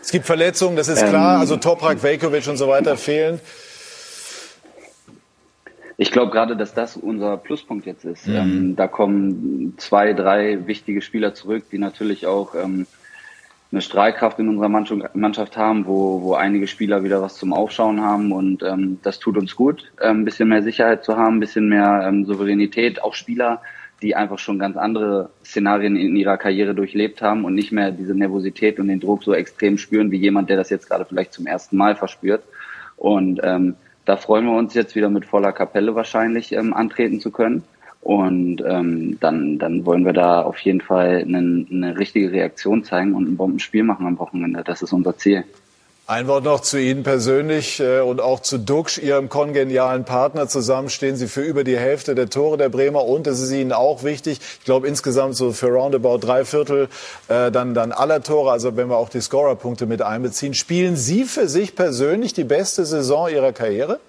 Es 0.00 0.10
gibt 0.10 0.26
Verletzungen, 0.26 0.76
das 0.76 0.88
ist 0.88 1.04
klar. 1.04 1.34
Ähm, 1.34 1.40
also 1.40 1.56
Toprak, 1.56 2.02
Velkovic 2.02 2.46
und 2.46 2.56
so 2.56 2.68
weiter 2.68 2.96
fehlen. 2.96 3.40
Ich 6.00 6.12
glaube 6.12 6.30
gerade, 6.30 6.56
dass 6.56 6.74
das 6.74 6.96
unser 6.96 7.36
Pluspunkt 7.36 7.84
jetzt 7.84 8.04
ist. 8.04 8.28
Mhm. 8.28 8.34
Ähm, 8.34 8.76
da 8.76 8.86
kommen 8.86 9.74
zwei, 9.78 10.12
drei 10.12 10.66
wichtige 10.68 11.02
Spieler 11.02 11.34
zurück, 11.34 11.64
die 11.72 11.78
natürlich 11.78 12.24
auch 12.24 12.54
ähm, 12.54 12.86
eine 13.72 13.82
Strahlkraft 13.82 14.38
in 14.38 14.48
unserer 14.48 14.68
Mannschaft 14.68 15.56
haben, 15.56 15.86
wo, 15.86 16.22
wo 16.22 16.34
einige 16.34 16.68
Spieler 16.68 17.02
wieder 17.02 17.20
was 17.20 17.34
zum 17.34 17.52
Aufschauen 17.52 18.00
haben 18.00 18.30
und 18.30 18.62
ähm, 18.62 19.00
das 19.02 19.18
tut 19.18 19.36
uns 19.36 19.56
gut, 19.56 19.90
ähm, 20.00 20.20
ein 20.20 20.24
bisschen 20.24 20.48
mehr 20.48 20.62
Sicherheit 20.62 21.04
zu 21.04 21.16
haben, 21.16 21.36
ein 21.36 21.40
bisschen 21.40 21.68
mehr 21.68 22.04
ähm, 22.06 22.24
Souveränität, 22.24 23.02
auch 23.02 23.14
Spieler, 23.14 23.60
die 24.00 24.14
einfach 24.14 24.38
schon 24.38 24.60
ganz 24.60 24.76
andere 24.76 25.30
Szenarien 25.44 25.96
in 25.96 26.14
ihrer 26.14 26.38
Karriere 26.38 26.76
durchlebt 26.76 27.20
haben 27.20 27.44
und 27.44 27.56
nicht 27.56 27.72
mehr 27.72 27.90
diese 27.90 28.14
Nervosität 28.14 28.78
und 28.78 28.86
den 28.86 29.00
Druck 29.00 29.24
so 29.24 29.34
extrem 29.34 29.76
spüren 29.76 30.12
wie 30.12 30.18
jemand, 30.18 30.48
der 30.48 30.56
das 30.56 30.70
jetzt 30.70 30.88
gerade 30.88 31.04
vielleicht 31.04 31.32
zum 31.32 31.46
ersten 31.46 31.76
Mal 31.76 31.96
verspürt. 31.96 32.44
Und 32.96 33.40
ähm, 33.42 33.74
da 34.08 34.16
freuen 34.16 34.46
wir 34.46 34.56
uns 34.56 34.72
jetzt 34.72 34.96
wieder 34.96 35.10
mit 35.10 35.26
voller 35.26 35.52
Kapelle 35.52 35.94
wahrscheinlich 35.94 36.52
ähm, 36.52 36.72
antreten 36.72 37.20
zu 37.20 37.30
können. 37.30 37.62
Und 38.00 38.62
ähm, 38.66 39.18
dann, 39.20 39.58
dann 39.58 39.84
wollen 39.84 40.06
wir 40.06 40.14
da 40.14 40.40
auf 40.40 40.58
jeden 40.60 40.80
Fall 40.80 41.24
eine, 41.26 41.66
eine 41.70 41.98
richtige 41.98 42.32
Reaktion 42.32 42.84
zeigen 42.84 43.14
und 43.14 43.28
ein 43.28 43.36
Bombenspiel 43.36 43.82
machen 43.82 44.06
am 44.06 44.18
Wochenende. 44.18 44.62
Das 44.64 44.80
ist 44.80 44.94
unser 44.94 45.18
Ziel. 45.18 45.44
Ein 46.10 46.26
Wort 46.26 46.42
noch 46.42 46.60
zu 46.60 46.80
Ihnen 46.80 47.02
persönlich 47.02 47.80
äh, 47.80 48.00
und 48.00 48.22
auch 48.22 48.40
zu 48.40 48.56
Duxch, 48.56 48.96
Ihrem 48.96 49.28
kongenialen 49.28 50.06
Partner. 50.06 50.48
Zusammen 50.48 50.88
stehen 50.88 51.16
Sie 51.16 51.28
für 51.28 51.42
über 51.42 51.64
die 51.64 51.76
Hälfte 51.76 52.14
der 52.14 52.30
Tore 52.30 52.56
der 52.56 52.70
Bremer 52.70 53.04
und 53.04 53.26
das 53.26 53.40
ist 53.40 53.52
Ihnen 53.52 53.72
auch 53.72 54.04
wichtig. 54.04 54.40
Ich 54.58 54.64
glaube 54.64 54.88
insgesamt 54.88 55.36
so 55.36 55.52
für 55.52 55.66
roundabout 55.66 56.16
drei 56.16 56.46
Viertel 56.46 56.88
äh, 57.28 57.50
dann, 57.50 57.74
dann 57.74 57.92
aller 57.92 58.22
Tore, 58.22 58.52
also 58.52 58.74
wenn 58.74 58.88
wir 58.88 58.96
auch 58.96 59.10
die 59.10 59.20
Scorerpunkte 59.20 59.84
mit 59.84 60.00
einbeziehen. 60.00 60.54
Spielen 60.54 60.96
Sie 60.96 61.24
für 61.24 61.46
sich 61.46 61.76
persönlich 61.76 62.32
die 62.32 62.44
beste 62.44 62.86
Saison 62.86 63.28
Ihrer 63.28 63.52
Karriere? 63.52 64.00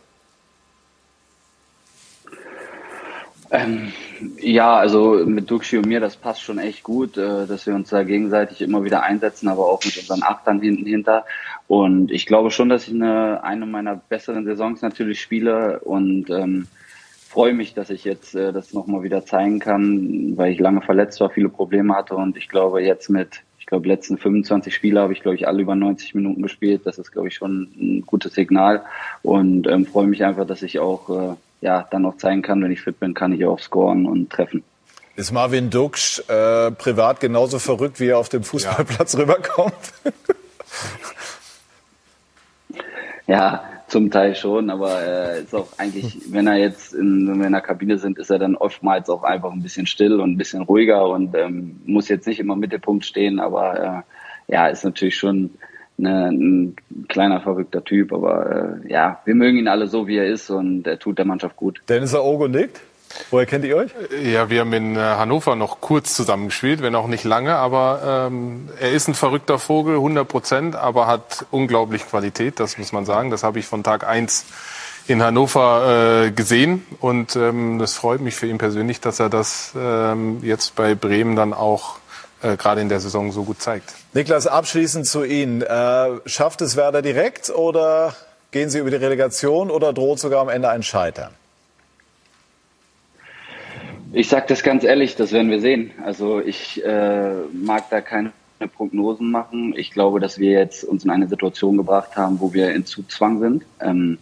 Ähm, 3.51 3.91
ja, 4.39 4.75
also 4.75 5.23
mit 5.25 5.49
Duxi 5.49 5.77
und 5.77 5.87
mir, 5.87 5.99
das 5.99 6.17
passt 6.17 6.41
schon 6.43 6.59
echt 6.59 6.83
gut, 6.83 7.17
äh, 7.17 7.47
dass 7.47 7.65
wir 7.65 7.73
uns 7.73 7.89
da 7.89 8.03
gegenseitig 8.03 8.61
immer 8.61 8.83
wieder 8.83 9.01
einsetzen, 9.01 9.47
aber 9.47 9.65
auch 9.65 9.83
mit 9.83 9.97
unseren 9.97 10.21
Achtern 10.21 10.61
hinten 10.61 10.85
hinter. 10.85 11.25
Und 11.67 12.11
ich 12.11 12.27
glaube 12.27 12.51
schon, 12.51 12.69
dass 12.69 12.87
ich 12.87 12.93
eine, 12.93 13.43
eine 13.43 13.65
meiner 13.65 13.95
besseren 13.95 14.45
Saisons 14.45 14.81
natürlich 14.81 15.19
spiele 15.21 15.79
und 15.79 16.29
ähm, 16.29 16.67
freue 17.27 17.53
mich, 17.53 17.73
dass 17.73 17.89
ich 17.89 18.03
jetzt 18.03 18.35
äh, 18.35 18.53
das 18.53 18.73
nochmal 18.73 19.01
wieder 19.03 19.25
zeigen 19.25 19.59
kann, 19.59 20.37
weil 20.37 20.51
ich 20.51 20.59
lange 20.59 20.81
verletzt 20.81 21.19
war, 21.19 21.29
viele 21.31 21.49
Probleme 21.49 21.95
hatte 21.95 22.15
und 22.15 22.37
ich 22.37 22.49
glaube 22.49 22.81
jetzt 22.83 23.09
mit, 23.09 23.41
ich 23.59 23.65
glaube 23.65 23.87
letzten 23.87 24.17
25 24.17 24.73
Spiele 24.73 24.99
habe 24.99 25.13
ich 25.13 25.21
glaube 25.21 25.35
ich 25.35 25.47
alle 25.47 25.61
über 25.61 25.75
90 25.75 26.13
Minuten 26.13 26.43
gespielt. 26.43 26.81
Das 26.85 26.99
ist 26.99 27.11
glaube 27.11 27.29
ich 27.29 27.35
schon 27.35 27.69
ein 27.79 28.03
gutes 28.05 28.33
Signal 28.33 28.83
und 29.23 29.67
ähm, 29.67 29.87
freue 29.87 30.07
mich 30.07 30.23
einfach, 30.23 30.45
dass 30.45 30.61
ich 30.61 30.79
auch 30.79 31.09
äh, 31.09 31.35
ja, 31.61 31.87
dann 31.91 32.03
noch 32.03 32.17
zeigen 32.17 32.41
kann, 32.41 32.63
wenn 32.63 32.71
ich 32.71 32.81
fit 32.81 32.99
bin, 32.99 33.13
kann 33.13 33.31
ich 33.31 33.45
auch 33.45 33.59
scoren 33.59 34.05
und 34.05 34.29
treffen. 34.29 34.63
Ist 35.15 35.31
Marvin 35.31 35.69
Duksch 35.69 36.19
äh, 36.29 36.71
privat 36.71 37.19
genauso 37.19 37.59
verrückt, 37.59 37.99
wie 37.99 38.07
er 38.07 38.17
auf 38.17 38.29
dem 38.29 38.43
Fußballplatz 38.43 39.13
ja. 39.13 39.19
rüberkommt? 39.19 39.73
ja, 43.27 43.63
zum 43.89 44.11
Teil 44.11 44.35
schon, 44.35 44.69
aber 44.69 45.01
äh, 45.01 45.41
ist 45.41 45.53
auch 45.53 45.67
eigentlich, 45.77 46.19
wenn 46.29 46.47
er 46.47 46.55
jetzt 46.55 46.93
in, 46.93 47.27
wenn 47.27 47.39
wir 47.39 47.47
in 47.47 47.53
der 47.53 47.61
Kabine 47.61 47.97
sind, 47.97 48.17
ist 48.17 48.29
er 48.29 48.39
dann 48.39 48.55
oftmals 48.55 49.09
auch 49.09 49.23
einfach 49.23 49.51
ein 49.51 49.61
bisschen 49.61 49.87
still 49.87 50.21
und 50.21 50.31
ein 50.31 50.37
bisschen 50.37 50.61
ruhiger 50.61 51.07
und 51.09 51.35
ähm, 51.35 51.81
muss 51.85 52.07
jetzt 52.07 52.27
nicht 52.27 52.39
immer 52.39 52.53
im 52.53 52.59
Mittelpunkt 52.59 53.03
stehen, 53.03 53.39
aber 53.39 54.05
äh, 54.47 54.53
ja, 54.53 54.67
ist 54.67 54.85
natürlich 54.85 55.17
schon 55.17 55.51
eine, 55.99 56.29
ein 56.29 56.75
kleiner 57.07 57.41
verrückter 57.41 57.83
Typ, 57.83 58.13
aber 58.13 58.81
äh, 58.85 58.91
ja, 58.91 59.19
wir 59.25 59.35
mögen 59.35 59.57
ihn 59.57 59.67
alle 59.67 59.87
so, 59.87 60.07
wie 60.07 60.17
er 60.17 60.27
ist 60.27 60.49
und 60.49 60.87
er 60.87 60.99
tut 60.99 61.17
der 61.17 61.25
Mannschaft 61.25 61.55
gut. 61.55 61.81
Dennis 61.87 62.13
Aogo 62.13 62.47
nickt. 62.47 62.81
Woher 63.31 63.45
kennt 63.45 63.65
ihr 63.65 63.75
euch? 63.75 63.91
Ja, 64.23 64.49
wir 64.49 64.61
haben 64.61 64.73
in 64.73 64.95
äh, 64.95 64.99
Hannover 64.99 65.55
noch 65.55 65.81
kurz 65.81 66.13
zusammengespielt, 66.13 66.81
wenn 66.81 66.93
auch 66.93 67.07
nicht 67.07 67.23
lange, 67.23 67.55
aber 67.55 68.27
ähm, 68.31 68.69
er 68.79 68.91
ist 68.91 69.07
ein 69.07 69.15
verrückter 69.15 69.57
Vogel, 69.57 69.95
100 69.95 70.27
Prozent, 70.27 70.75
aber 70.75 71.07
hat 71.07 71.45
unglaublich 71.49 72.05
Qualität, 72.07 72.59
das 72.59 72.77
muss 72.77 72.91
man 72.91 73.05
sagen. 73.05 73.31
Das 73.31 73.43
habe 73.43 73.59
ich 73.59 73.65
von 73.65 73.83
Tag 73.83 74.07
eins 74.07 74.45
in 75.07 75.23
Hannover 75.23 76.25
äh, 76.27 76.31
gesehen 76.31 76.85
und 76.99 77.35
ähm, 77.35 77.79
das 77.79 77.95
freut 77.95 78.21
mich 78.21 78.35
für 78.35 78.45
ihn 78.45 78.59
persönlich, 78.59 79.01
dass 79.01 79.19
er 79.19 79.29
das 79.29 79.73
ähm, 79.75 80.39
jetzt 80.43 80.75
bei 80.75 80.93
Bremen 80.93 81.35
dann 81.35 81.53
auch 81.53 81.97
äh, 82.41 82.57
gerade 82.57 82.81
in 82.81 82.89
der 82.89 82.99
Saison 82.99 83.31
so 83.31 83.43
gut 83.43 83.61
zeigt. 83.61 83.93
Niklas, 84.13 84.47
abschließend 84.47 85.05
zu 85.05 85.23
Ihnen. 85.23 85.61
Äh, 85.61 86.19
schafft 86.25 86.61
es 86.61 86.75
Werder 86.75 87.01
direkt 87.01 87.49
oder 87.49 88.15
gehen 88.51 88.69
Sie 88.69 88.79
über 88.79 88.89
die 88.89 88.97
Relegation 88.97 89.69
oder 89.69 89.93
droht 89.93 90.19
sogar 90.19 90.41
am 90.41 90.49
Ende 90.49 90.69
ein 90.69 90.83
Scheitern? 90.83 91.33
Ich 94.11 94.27
sage 94.27 94.45
das 94.47 94.63
ganz 94.63 94.83
ehrlich, 94.83 95.15
das 95.15 95.31
werden 95.31 95.51
wir 95.51 95.61
sehen. 95.61 95.91
Also 96.03 96.39
ich 96.39 96.83
äh, 96.83 97.31
mag 97.53 97.89
da 97.91 98.01
keine 98.01 98.31
Prognosen 98.75 99.29
machen. 99.29 99.75
Ich 99.77 99.91
glaube, 99.91 100.19
dass 100.19 100.39
wir 100.39 100.51
jetzt 100.51 100.83
uns 100.83 101.03
in 101.03 101.11
eine 101.11 101.27
Situation 101.27 101.77
gebracht 101.77 102.15
haben, 102.15 102.39
wo 102.39 102.53
wir 102.53 102.73
in 102.73 102.85
Zugzwang 102.85 103.39
sind. 103.39 103.65
Ähm, 103.79 104.17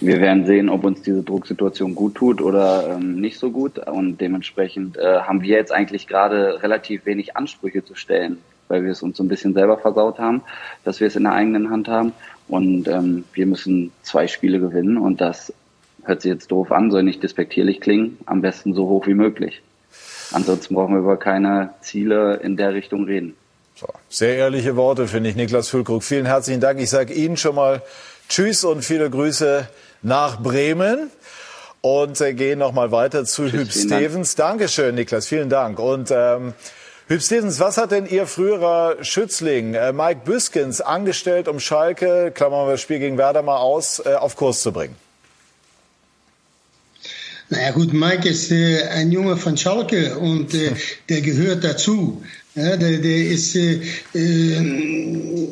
wir 0.00 0.20
werden 0.20 0.46
sehen, 0.46 0.68
ob 0.68 0.84
uns 0.84 1.02
diese 1.02 1.22
Drucksituation 1.22 1.94
gut 1.94 2.16
tut 2.16 2.42
oder 2.42 2.96
ähm, 2.96 3.20
nicht 3.20 3.38
so 3.38 3.50
gut. 3.50 3.78
Und 3.78 4.20
dementsprechend 4.20 4.96
äh, 4.96 5.20
haben 5.20 5.42
wir 5.42 5.56
jetzt 5.56 5.72
eigentlich 5.72 6.06
gerade 6.06 6.62
relativ 6.62 7.06
wenig 7.06 7.36
Ansprüche 7.36 7.84
zu 7.84 7.94
stellen, 7.94 8.38
weil 8.68 8.84
wir 8.84 8.90
es 8.90 9.02
uns 9.02 9.16
so 9.16 9.24
ein 9.24 9.28
bisschen 9.28 9.54
selber 9.54 9.78
versaut 9.78 10.18
haben, 10.18 10.42
dass 10.84 11.00
wir 11.00 11.06
es 11.06 11.16
in 11.16 11.24
der 11.24 11.32
eigenen 11.32 11.70
Hand 11.70 11.88
haben. 11.88 12.12
Und 12.48 12.88
ähm, 12.88 13.24
wir 13.32 13.46
müssen 13.46 13.92
zwei 14.02 14.26
Spiele 14.26 14.60
gewinnen 14.60 14.98
und 14.98 15.20
das 15.20 15.52
hört 16.04 16.22
sich 16.22 16.30
jetzt 16.30 16.50
doof 16.50 16.70
an, 16.70 16.90
soll 16.90 17.02
nicht 17.02 17.22
despektierlich 17.22 17.80
klingen, 17.80 18.18
am 18.26 18.40
besten 18.40 18.74
so 18.74 18.88
hoch 18.88 19.06
wie 19.06 19.14
möglich. 19.14 19.62
Ansonsten 20.32 20.74
brauchen 20.74 20.94
wir 20.94 21.00
über 21.00 21.16
keine 21.16 21.70
Ziele 21.80 22.36
in 22.42 22.56
der 22.56 22.74
Richtung 22.74 23.04
reden. 23.04 23.34
So, 23.74 23.88
sehr 24.08 24.36
ehrliche 24.36 24.76
Worte, 24.76 25.06
finde 25.06 25.28
ich, 25.28 25.36
Niklas 25.36 25.68
Füllkrug. 25.68 26.02
Vielen 26.02 26.26
herzlichen 26.26 26.60
Dank. 26.60 26.80
Ich 26.80 26.90
sage 26.90 27.12
Ihnen 27.12 27.36
schon 27.36 27.54
mal 27.54 27.82
Tschüss 28.28 28.64
und 28.64 28.82
viele 28.82 29.10
Grüße 29.10 29.68
nach 30.02 30.40
Bremen. 30.40 31.10
Und 31.80 32.20
äh, 32.20 32.34
gehen 32.34 32.58
noch 32.58 32.72
mal 32.72 32.90
weiter 32.90 33.24
zu 33.24 33.50
Hüb 33.52 33.70
Stevens. 33.70 34.34
Dank. 34.34 34.58
Dankeschön, 34.58 34.94
Niklas. 34.96 35.26
Vielen 35.26 35.48
Dank. 35.48 35.78
Und 35.78 36.10
ähm, 36.10 36.54
Hüb 37.06 37.22
Stevens, 37.22 37.60
was 37.60 37.76
hat 37.76 37.92
denn 37.92 38.06
Ihr 38.06 38.26
früherer 38.26 38.96
Schützling 39.04 39.74
äh, 39.74 39.92
Mike 39.92 40.22
Büskens 40.24 40.80
angestellt, 40.80 41.46
um 41.46 41.60
Schalke, 41.60 42.32
klammern 42.34 42.66
wir 42.66 42.72
das 42.72 42.80
Spiel 42.80 42.98
gegen 42.98 43.16
Werder 43.16 43.42
mal 43.42 43.58
aus, 43.58 44.02
äh, 44.04 44.14
auf 44.14 44.34
Kurs 44.34 44.62
zu 44.62 44.72
bringen? 44.72 44.96
Naja 47.48 47.70
gut, 47.70 47.92
Mike 47.92 48.28
ist 48.28 48.50
äh, 48.50 48.82
ein 48.88 49.12
Junge 49.12 49.36
von 49.36 49.56
Schalke 49.56 50.18
und 50.18 50.52
äh, 50.54 50.72
der 51.08 51.20
gehört 51.20 51.62
dazu. 51.62 52.24
Ja, 52.56 52.74
der, 52.74 52.98
der 52.98 53.16
ist 53.18 53.54
äh, 53.54 53.80
äh, 54.14 55.48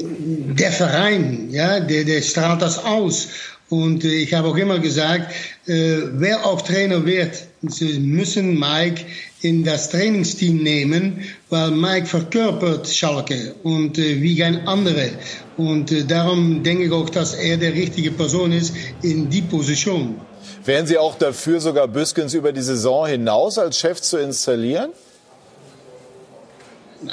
der 0.58 0.72
Verein, 0.72 1.48
ja, 1.50 1.78
der, 1.78 2.04
der 2.04 2.22
strahlt 2.22 2.62
das 2.62 2.82
aus. 2.82 3.28
Und 3.68 4.04
äh, 4.04 4.08
ich 4.08 4.32
habe 4.32 4.48
auch 4.48 4.56
immer 4.56 4.78
gesagt, 4.78 5.30
äh, 5.66 5.98
wer 6.12 6.46
auch 6.46 6.62
Trainer 6.62 7.04
wird, 7.04 7.42
sie 7.62 7.98
müssen 7.98 8.58
Mike 8.58 9.04
in 9.42 9.64
das 9.64 9.90
Trainingsteam 9.90 10.62
nehmen, 10.62 11.24
weil 11.50 11.72
Mike 11.72 12.06
verkörpert 12.06 12.88
Schalke 12.88 13.54
und 13.62 13.98
äh, 13.98 14.22
wie 14.22 14.38
kein 14.38 14.66
anderer. 14.66 15.10
Und 15.58 15.92
äh, 15.92 16.04
darum 16.04 16.62
denke 16.62 16.84
ich 16.84 16.92
auch, 16.92 17.10
dass 17.10 17.34
er 17.34 17.58
der 17.58 17.74
richtige 17.74 18.12
Person 18.12 18.52
ist 18.52 18.74
in 19.02 19.28
die 19.28 19.42
Position. 19.42 20.18
Wären 20.64 20.86
Sie 20.86 20.96
auch 20.96 21.18
dafür, 21.18 21.60
sogar 21.60 21.86
Büskens 21.86 22.32
über 22.32 22.50
die 22.50 22.62
Saison 22.62 23.06
hinaus 23.06 23.58
als 23.58 23.78
Chef 23.78 24.00
zu 24.00 24.16
installieren? 24.16 24.90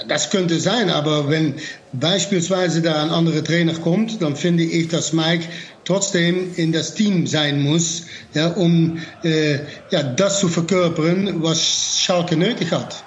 Das 0.08 0.30
könnte 0.30 0.60
sein, 0.60 0.90
aber 0.90 1.30
wenn 1.30 1.56
beispielsweise 1.94 2.82
da 2.82 3.04
ein 3.04 3.10
anderer 3.10 3.44
Trainer 3.44 3.74
kommt, 3.74 4.22
dann 4.22 4.36
finde 4.36 4.64
ich, 4.64 4.88
dass 4.88 5.14
Mike 5.14 5.46
trotzdem 5.86 6.54
in 6.56 6.72
das 6.72 6.94
Team 6.94 7.28
sein 7.28 7.62
muss, 7.62 8.06
ja, 8.34 8.48
um 8.48 9.00
äh, 9.24 9.60
ja, 9.90 10.04
das 10.04 10.40
zu 10.40 10.48
verkörpern, 10.48 11.42
was 11.44 12.00
Schalke 12.00 12.38
nötig 12.38 12.72
hat. 12.72 13.04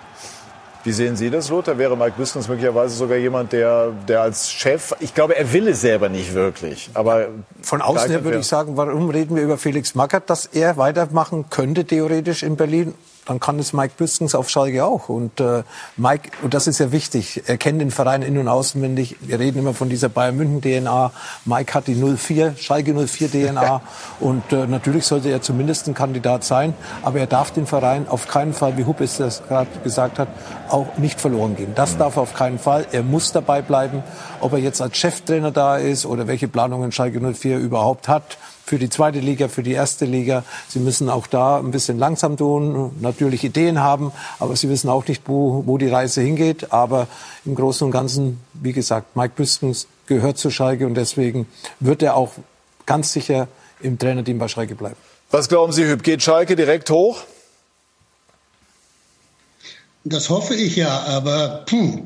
Wie 0.85 0.93
sehen 0.93 1.17
Sie 1.17 1.31
das, 1.31 1.49
Lothar? 1.49 1.79
Wäre 1.79 1.97
Mike 1.97 2.13
Büskens 2.19 2.47
möglicherweise 2.47 2.95
sogar 2.95 3.17
jemand, 3.17 3.55
der, 3.55 3.93
der 4.07 4.21
als 4.21 4.53
Chef, 4.53 4.95
ich 5.01 5.15
glaube, 5.15 5.35
er 5.35 5.51
will 5.51 5.67
es 5.69 5.81
selber 5.81 6.11
nicht 6.11 6.35
wirklich. 6.35 6.91
Aber 6.93 7.29
von 7.63 7.81
außen 7.81 8.11
her 8.11 8.23
würde 8.23 8.41
ich 8.41 8.47
sagen, 8.47 8.77
warum 8.77 9.09
reden 9.09 9.35
wir 9.35 9.43
über 9.43 9.57
Felix 9.57 9.95
Magath, 9.95 10.29
dass 10.29 10.45
er 10.45 10.77
weitermachen 10.77 11.47
könnte, 11.49 11.87
theoretisch 11.87 12.43
in 12.43 12.57
Berlin? 12.57 12.93
Dann 13.27 13.41
kann 13.41 13.59
es 13.59 13.73
Mike 13.73 13.95
Büskens 13.97 14.35
auf 14.35 14.51
Schalke 14.51 14.85
auch. 14.85 15.09
Und 15.09 15.41
äh, 15.41 15.63
Mike, 15.97 16.31
und 16.43 16.55
das 16.55 16.67
ist 16.67 16.79
ja 16.79 16.93
wichtig, 16.93 17.43
er 17.47 17.57
kennt 17.57 17.81
den 17.81 17.91
Verein 17.91 18.23
in- 18.23 18.39
und 18.39 18.49
auswendig. 18.49 19.17
Wir 19.21 19.39
reden 19.39 19.59
immer 19.59 19.75
von 19.75 19.89
dieser 19.89 20.09
Bayern 20.09 20.37
München 20.37 20.61
DNA. 20.61 21.13
Mike 21.45 21.75
hat 21.75 21.87
die 21.87 21.95
04, 21.95 22.57
Schalke 22.57 22.95
04 22.95 23.31
DNA. 23.31 23.81
und 24.21 24.53
äh, 24.53 24.67
natürlich 24.67 25.07
sollte 25.07 25.31
er 25.31 25.41
zumindest 25.43 25.89
ein 25.89 25.95
Kandidat 25.95 26.45
sein. 26.45 26.75
Aber 27.03 27.19
er 27.19 27.27
darf 27.27 27.51
den 27.51 27.67
Verein 27.67 28.09
auf 28.09 28.29
keinen 28.29 28.53
Fall, 28.53 28.77
wie 28.77 28.85
Huppe 28.85 29.05
es 29.05 29.17
das 29.17 29.43
gerade 29.47 29.69
gesagt 29.83 30.19
hat, 30.19 30.29
auch 30.69 30.97
nicht 30.99 31.21
verloren 31.21 31.57
gehen. 31.57 31.73
Das 31.75 31.97
darf 31.97 32.17
er 32.17 32.23
auf 32.23 32.35
keinen 32.35 32.59
Fall. 32.59 32.87
Er 32.93 33.03
muss 33.03 33.33
dabei 33.33 33.63
bleiben. 33.63 34.03
Ob 34.41 34.53
er 34.53 34.59
jetzt 34.59 34.81
als 34.83 34.97
Cheftrainer 34.97 35.51
da 35.51 35.77
ist 35.77 36.05
oder 36.05 36.27
welche 36.27 36.49
Planungen 36.49 36.93
Schalke 36.93 37.21
04 37.21 37.59
überhaupt 37.59 38.09
hat, 38.09 38.37
für 38.65 38.79
die 38.79 38.89
zweite 38.89 39.21
Liga, 39.21 39.49
für 39.49 39.63
die 39.63 39.73
erste 39.73 40.05
Liga. 40.05 40.45
Sie 40.69 40.79
müssen 40.79 41.11
auch 41.11 41.27
da 41.27 41.59
ein 41.59 41.71
bisschen 41.71 41.99
langsam 41.99 42.37
tun, 42.37 42.93
natürlich 43.01 43.45
Ideen 43.45 43.81
haben, 43.81 44.13
aber 44.39 44.57
sie 44.57 44.69
wissen 44.69 44.89
auch 44.89 45.07
nicht, 45.07 45.23
wo, 45.27 45.63
wo 45.67 45.79
die 45.79 45.89
Reise 45.89 46.23
hingeht. 46.23 46.73
Aber 46.73 47.07
im 47.45 47.55
Großen 47.55 47.85
und 47.85 47.91
Ganzen, 47.91 48.41
wie 48.55 48.73
gesagt, 48.73 49.17
Mike 49.17 49.35
Büskens 49.37 49.87
gehört 50.07 50.39
zu 50.39 50.51
Schalke 50.51 50.87
und 50.87 50.95
deswegen 50.95 51.47
wird 51.81 52.03
er 52.03 52.17
auch 52.17 52.33
ganz 52.87 53.13
sicher 53.13 53.49
im 53.81 53.99
Trainerteam 53.99 54.39
bei 54.39 54.49
Schalke 54.49 54.75
bleiben. 54.75 54.97
Was 55.31 55.49
glauben 55.49 55.73
Sie, 55.73 55.85
Hüb? 55.85 56.03
Geht 56.03 56.23
Schalke 56.23 56.57
direkt 56.57 56.91
hoch? 56.91 57.25
Das 60.05 60.29
hoffe 60.29 60.55
ich 60.55 60.77
ja, 60.77 61.01
aber 61.05 61.65
puh, 61.65 62.03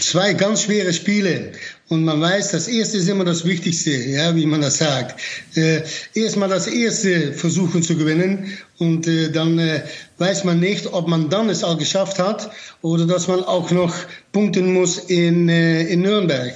zwei 0.00 0.32
ganz 0.32 0.62
schwere 0.62 0.94
Spiele. 0.94 1.52
Und 1.90 2.04
man 2.04 2.20
weiß, 2.20 2.52
das 2.52 2.66
erste 2.66 2.96
ist 2.96 3.08
immer 3.08 3.24
das 3.24 3.44
Wichtigste, 3.44 3.90
ja, 3.90 4.34
wie 4.34 4.46
man 4.46 4.62
das 4.62 4.78
sagt. 4.78 5.20
Äh, 5.54 5.82
Erstmal 6.14 6.48
das 6.48 6.66
erste 6.66 7.34
versuchen 7.34 7.82
zu 7.82 7.96
gewinnen 7.96 8.56
und 8.78 9.06
äh, 9.06 9.30
dann 9.30 9.58
äh, 9.58 9.82
weiß 10.16 10.44
man 10.44 10.60
nicht, 10.60 10.92
ob 10.94 11.08
man 11.08 11.28
dann 11.28 11.50
es 11.50 11.62
auch 11.62 11.76
geschafft 11.76 12.18
hat 12.18 12.50
oder 12.80 13.06
dass 13.06 13.28
man 13.28 13.44
auch 13.44 13.70
noch 13.70 13.94
punkten 14.32 14.72
muss 14.72 14.98
in, 14.98 15.48
äh, 15.50 15.82
in 15.82 16.00
Nürnberg. 16.00 16.54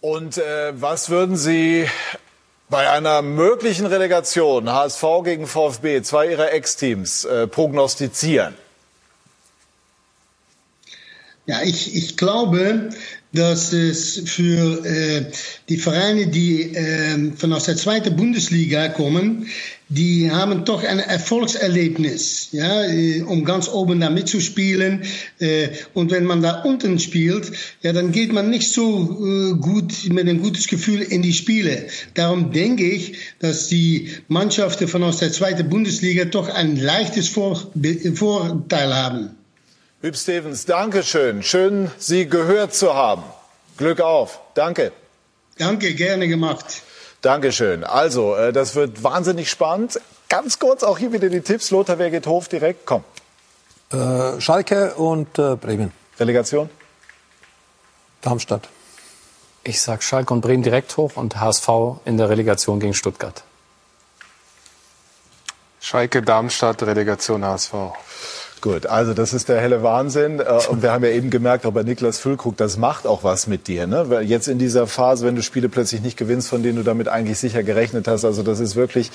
Und 0.00 0.38
äh, 0.38 0.72
was 0.74 1.10
würden 1.10 1.36
Sie 1.36 1.86
bei 2.70 2.90
einer 2.90 3.20
möglichen 3.20 3.84
Relegation 3.84 4.72
HSV 4.72 5.04
gegen 5.22 5.46
VfB, 5.46 6.02
zwei 6.02 6.30
Ihrer 6.30 6.50
Ex-Teams, 6.52 7.26
äh, 7.26 7.46
prognostizieren? 7.46 8.54
Ja, 11.46 11.60
ich, 11.64 11.96
ich 11.96 12.16
glaube, 12.16 12.90
dass 13.32 13.72
es 13.72 14.22
für 14.26 14.84
äh, 14.84 15.24
die 15.68 15.76
Vereine, 15.76 16.28
die 16.28 16.74
äh, 16.74 17.32
von 17.34 17.52
aus 17.52 17.64
der 17.64 17.76
zweiten 17.76 18.14
Bundesliga 18.14 18.88
kommen, 18.88 19.48
die 19.88 20.30
haben 20.30 20.64
doch 20.64 20.84
ein 20.84 21.00
Erfolgserlebnis, 21.00 22.48
ja, 22.52 22.84
äh, 22.84 23.22
um 23.22 23.44
ganz 23.44 23.68
oben 23.68 24.00
da 24.00 24.08
mitzuspielen. 24.08 25.02
Äh, 25.40 25.70
und 25.94 26.12
wenn 26.12 26.24
man 26.24 26.42
da 26.42 26.62
unten 26.62 27.00
spielt, 27.00 27.50
ja, 27.82 27.92
dann 27.92 28.12
geht 28.12 28.32
man 28.32 28.48
nicht 28.48 28.70
so 28.70 29.18
äh, 29.20 29.54
gut 29.58 29.92
mit 30.10 30.28
einem 30.28 30.42
gutes 30.42 30.68
Gefühl 30.68 31.00
in 31.00 31.22
die 31.22 31.32
Spiele. 31.32 31.88
Darum 32.14 32.52
denke 32.52 32.88
ich, 32.88 33.14
dass 33.40 33.66
die 33.66 34.10
Mannschaften 34.28 34.86
von 34.86 35.02
aus 35.02 35.18
der 35.18 35.32
zweiten 35.32 35.68
Bundesliga 35.68 36.24
doch 36.24 36.48
ein 36.48 36.76
leichtes 36.76 37.28
Vor 37.28 37.72
Vorteil 38.14 38.94
haben. 38.94 39.41
Hüb 40.02 40.16
Stevens, 40.16 40.66
danke 40.66 41.04
schön. 41.04 41.44
Schön, 41.44 41.88
Sie 41.96 42.28
gehört 42.28 42.74
zu 42.74 42.94
haben. 42.94 43.22
Glück 43.76 44.00
auf. 44.00 44.40
Danke. 44.54 44.90
Danke, 45.58 45.94
gerne 45.94 46.26
gemacht. 46.26 46.82
Dankeschön. 47.20 47.84
Also, 47.84 48.34
äh, 48.34 48.52
das 48.52 48.74
wird 48.74 49.04
wahnsinnig 49.04 49.48
spannend. 49.48 50.00
Ganz 50.28 50.58
kurz 50.58 50.82
auch 50.82 50.98
hier 50.98 51.12
wieder 51.12 51.28
die 51.28 51.40
Tipps. 51.40 51.70
Lothar, 51.70 52.00
wer 52.00 52.10
geht 52.10 52.26
hoch 52.26 52.48
direkt? 52.48 52.84
Komm. 52.84 53.04
Äh, 53.92 54.40
Schalke 54.40 54.94
und 54.94 55.38
äh, 55.38 55.54
Bremen. 55.54 55.92
Relegation? 56.18 56.68
Darmstadt. 58.22 58.68
Ich 59.62 59.80
sag 59.80 60.02
Schalke 60.02 60.34
und 60.34 60.40
Bremen 60.40 60.64
direkt 60.64 60.96
hoch 60.96 61.12
und 61.14 61.38
HSV 61.38 61.68
in 62.06 62.16
der 62.16 62.28
Relegation 62.28 62.80
gegen 62.80 62.94
Stuttgart. 62.94 63.44
Schalke, 65.80 66.22
Darmstadt, 66.22 66.82
Relegation 66.82 67.44
HSV. 67.44 67.74
Gut, 68.62 68.86
also 68.86 69.12
das 69.12 69.34
ist 69.34 69.48
der 69.48 69.60
helle 69.60 69.82
Wahnsinn. 69.82 70.38
Äh, 70.38 70.60
Und 70.70 70.82
wir 70.82 70.92
haben 70.92 71.02
ja 71.02 71.10
eben 71.10 71.30
gemerkt, 71.30 71.66
auch 71.66 71.72
bei 71.72 71.82
Niklas 71.82 72.20
Füllkrug, 72.20 72.56
das 72.56 72.76
macht 72.76 73.08
auch 73.08 73.24
was 73.24 73.48
mit 73.48 73.66
dir. 73.66 73.88
Ne? 73.88 74.08
Weil 74.08 74.22
jetzt 74.22 74.46
in 74.46 74.60
dieser 74.60 74.86
Phase, 74.86 75.26
wenn 75.26 75.34
du 75.34 75.42
Spiele 75.42 75.68
plötzlich 75.68 76.00
nicht 76.00 76.16
gewinnst, 76.16 76.48
von 76.48 76.62
denen 76.62 76.76
du 76.76 76.84
damit 76.84 77.08
eigentlich 77.08 77.38
sicher 77.38 77.64
gerechnet 77.64 78.06
hast, 78.06 78.24
also 78.24 78.44
das 78.44 78.60
ist 78.60 78.76
wirklich, 78.76 79.10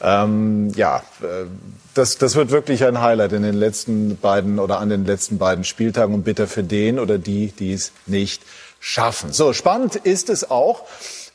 ähm, 0.00 0.70
ja, 0.76 0.98
äh, 1.20 1.46
das, 1.94 2.16
das 2.16 2.36
wird 2.36 2.52
wirklich 2.52 2.84
ein 2.84 3.00
Highlight 3.02 3.32
in 3.32 3.42
den 3.42 3.56
letzten 3.56 4.16
beiden 4.18 4.60
oder 4.60 4.78
an 4.78 4.88
den 4.88 5.04
letzten 5.04 5.36
beiden 5.36 5.64
Spieltagen 5.64 6.14
und 6.14 6.22
bitter 6.22 6.46
für 6.46 6.62
den 6.62 7.00
oder 7.00 7.18
die, 7.18 7.48
die 7.58 7.72
es 7.72 7.90
nicht 8.06 8.42
schaffen. 8.78 9.32
So, 9.32 9.52
spannend 9.52 9.96
ist 9.96 10.30
es 10.30 10.48
auch. 10.48 10.84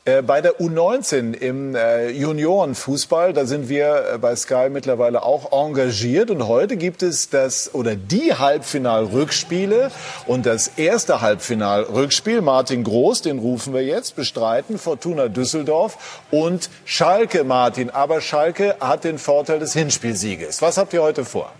Äh, 0.08 0.22
Bei 0.22 0.40
der 0.40 0.58
U19 0.58 1.34
im 1.34 1.74
äh, 1.74 2.08
Juniorenfußball, 2.08 3.34
da 3.34 3.44
sind 3.44 3.68
wir 3.68 4.12
äh, 4.14 4.18
bei 4.18 4.34
Sky 4.36 4.68
mittlerweile 4.70 5.22
auch 5.22 5.52
engagiert 5.52 6.30
und 6.30 6.48
heute 6.48 6.78
gibt 6.78 7.02
es 7.02 7.28
das 7.28 7.74
oder 7.74 7.94
die 7.94 8.32
Halbfinalrückspiele 8.32 9.90
und 10.26 10.46
das 10.46 10.68
erste 10.76 11.20
Halbfinalrückspiel 11.20 12.40
Martin 12.40 12.84
Groß, 12.84 13.20
den 13.22 13.38
rufen 13.38 13.74
wir 13.74 13.84
jetzt, 13.84 14.16
bestreiten 14.16 14.78
Fortuna 14.78 15.28
Düsseldorf 15.28 16.22
und 16.30 16.70
Schalke 16.86 17.44
Martin, 17.44 17.90
aber 17.90 18.22
Schalke 18.22 18.76
hat 18.80 19.04
den 19.04 19.18
Vorteil 19.18 19.58
des 19.58 19.74
Hinspielsieges. 19.74 20.62
Was 20.62 20.78
habt 20.78 20.94
ihr 20.94 21.02
heute 21.02 21.26
vor? 21.26 21.52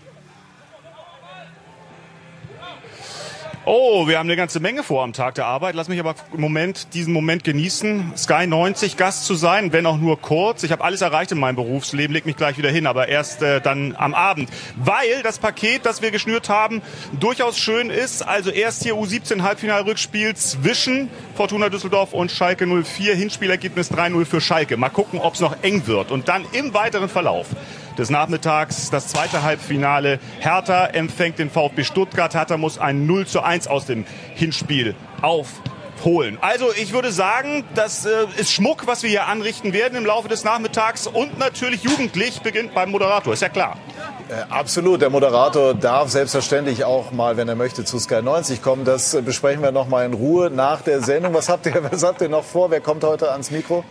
Oh, 3.71 4.07
wir 4.07 4.17
haben 4.17 4.25
eine 4.25 4.35
ganze 4.35 4.59
Menge 4.59 4.81
vor 4.81 5.03
am 5.03 5.13
Tag 5.13 5.35
der 5.35 5.45
Arbeit. 5.45 5.75
Lass 5.75 5.89
mich 5.89 5.99
aber 5.99 6.15
im 6.33 6.41
Moment 6.41 6.95
diesen 6.95 7.13
Moment 7.13 7.43
genießen, 7.43 8.13
Sky 8.17 8.47
90 8.47 8.97
Gast 8.97 9.25
zu 9.25 9.35
sein, 9.35 9.71
wenn 9.71 9.85
auch 9.85 9.99
nur 9.99 10.19
kurz. 10.19 10.63
Ich 10.63 10.71
habe 10.71 10.83
alles 10.83 11.01
erreicht 11.01 11.33
in 11.33 11.37
meinem 11.37 11.55
Berufsleben, 11.55 12.11
leg 12.11 12.25
mich 12.25 12.35
gleich 12.35 12.57
wieder 12.57 12.71
hin, 12.71 12.87
aber 12.87 13.09
erst 13.09 13.43
äh, 13.43 13.61
dann 13.61 13.95
am 13.95 14.15
Abend, 14.15 14.49
weil 14.75 15.21
das 15.21 15.37
Paket, 15.37 15.85
das 15.85 16.01
wir 16.01 16.09
geschnürt 16.09 16.49
haben, 16.49 16.81
durchaus 17.19 17.59
schön 17.59 17.91
ist. 17.91 18.23
Also 18.23 18.49
erst 18.49 18.81
hier 18.81 18.95
U17 18.95 19.43
Halbfinalrückspiel 19.43 20.35
zwischen 20.35 21.11
Fortuna 21.35 21.69
Düsseldorf 21.69 22.13
und 22.13 22.31
Schalke 22.31 22.65
04, 22.65 23.13
Hinspielergebnis 23.13 23.91
3-0 23.91 24.25
für 24.25 24.41
Schalke. 24.41 24.77
Mal 24.77 24.89
gucken, 24.89 25.19
ob 25.19 25.35
es 25.35 25.41
noch 25.41 25.55
eng 25.61 25.85
wird 25.85 26.09
und 26.09 26.27
dann 26.27 26.43
im 26.53 26.73
weiteren 26.73 27.07
Verlauf 27.07 27.49
des 27.97 28.09
Nachmittags 28.09 28.89
das 28.89 29.07
zweite 29.07 29.43
Halbfinale. 29.43 30.19
Hertha 30.39 30.85
empfängt 30.87 31.39
den 31.39 31.49
VfB 31.49 31.83
Stuttgart. 31.83 32.33
Hertha 32.33 32.57
muss 32.57 32.77
ein 32.77 33.05
0 33.05 33.27
zu 33.27 33.41
1 33.41 33.67
aus 33.67 33.85
dem 33.85 34.05
Hinspiel 34.35 34.95
aufholen. 35.21 36.37
Also 36.41 36.67
ich 36.73 36.93
würde 36.93 37.11
sagen, 37.11 37.63
das 37.75 38.05
äh, 38.05 38.09
ist 38.37 38.51
Schmuck, 38.51 38.87
was 38.87 39.03
wir 39.03 39.09
hier 39.09 39.27
anrichten 39.27 39.73
werden 39.73 39.97
im 39.97 40.05
Laufe 40.05 40.27
des 40.27 40.43
Nachmittags 40.43 41.07
und 41.07 41.37
natürlich 41.37 41.83
jugendlich 41.83 42.41
beginnt 42.41 42.73
beim 42.73 42.91
Moderator, 42.91 43.33
ist 43.33 43.41
ja 43.41 43.49
klar. 43.49 43.77
Äh, 44.29 44.43
absolut. 44.49 45.01
Der 45.01 45.09
Moderator 45.09 45.73
darf 45.73 46.09
selbstverständlich 46.09 46.83
auch 46.85 47.11
mal, 47.11 47.35
wenn 47.35 47.49
er 47.49 47.55
möchte, 47.55 47.83
zu 47.83 47.97
Sky 47.97 48.21
90 48.21 48.61
kommen. 48.61 48.85
Das 48.85 49.15
äh, 49.15 49.21
besprechen 49.21 49.63
wir 49.63 49.71
noch 49.71 49.87
mal 49.87 50.05
in 50.05 50.13
Ruhe 50.13 50.51
nach 50.51 50.81
der 50.81 51.01
Sendung. 51.01 51.33
Was 51.33 51.49
habt 51.49 51.65
ihr, 51.65 51.83
was 51.91 52.03
habt 52.03 52.21
ihr 52.21 52.29
noch 52.29 52.43
vor? 52.43 52.69
Wer 52.69 52.79
kommt 52.79 53.03
heute 53.03 53.31
ans 53.31 53.49
Mikro? 53.49 53.83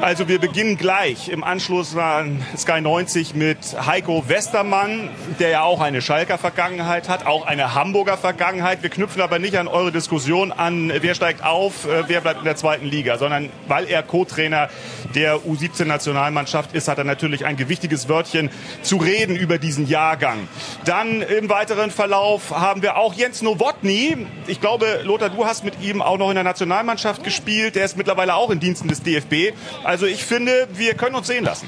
Also 0.00 0.28
wir 0.28 0.38
beginnen 0.38 0.76
gleich 0.76 1.28
im 1.28 1.42
Anschluss 1.42 1.96
an 1.96 2.40
Sky 2.56 2.80
90 2.80 3.34
mit 3.34 3.58
Heiko 3.84 4.28
Westermann, 4.28 5.10
der 5.40 5.48
ja 5.48 5.62
auch 5.62 5.80
eine 5.80 6.02
Schalker 6.02 6.38
Vergangenheit 6.38 7.08
hat, 7.08 7.26
auch 7.26 7.44
eine 7.44 7.74
Hamburger 7.74 8.16
Vergangenheit. 8.16 8.84
Wir 8.84 8.90
knüpfen 8.90 9.20
aber 9.20 9.40
nicht 9.40 9.58
an 9.58 9.66
eure 9.66 9.90
Diskussion 9.90 10.52
an, 10.52 10.92
wer 11.00 11.16
steigt 11.16 11.44
auf, 11.44 11.84
äh, 11.86 12.04
wer 12.06 12.20
bleibt 12.20 12.38
in 12.38 12.44
der 12.44 12.54
zweiten 12.54 12.86
Liga, 12.86 13.18
sondern 13.18 13.50
weil 13.66 13.86
er 13.88 14.04
Co-Trainer 14.04 14.68
der 15.16 15.38
U17-Nationalmannschaft 15.38 16.74
ist, 16.74 16.86
hat 16.86 16.98
er 16.98 17.04
natürlich 17.04 17.44
ein 17.44 17.56
gewichtiges 17.56 18.08
Wörtchen 18.08 18.50
zu 18.82 18.98
reden 18.98 19.34
über 19.34 19.58
diesen 19.58 19.88
Jahrgang. 19.88 20.46
Dann 20.84 21.22
im 21.22 21.48
weiteren 21.48 21.90
Verlauf 21.90 22.52
haben 22.52 22.82
wir 22.82 22.98
auch 22.98 23.14
Jens 23.14 23.42
Nowotny. 23.42 24.28
Ich 24.46 24.60
glaube, 24.60 25.00
Lothar, 25.02 25.30
du 25.30 25.44
hast 25.44 25.64
mit 25.64 25.82
ihm 25.82 26.02
auch 26.02 26.18
noch 26.18 26.28
in 26.28 26.36
der 26.36 26.44
Nationalmannschaft 26.44 27.24
gespielt. 27.24 27.74
Der 27.74 27.84
ist 27.84 27.96
mittlerweile 27.96 28.36
auch 28.36 28.50
in 28.50 28.60
Diensten 28.60 28.86
des 28.86 29.02
DFB. 29.02 29.54
Also 29.88 30.04
ich 30.04 30.22
finde, 30.22 30.68
wir 30.74 30.92
können 30.92 31.14
uns 31.14 31.28
sehen 31.28 31.44
lassen. 31.44 31.66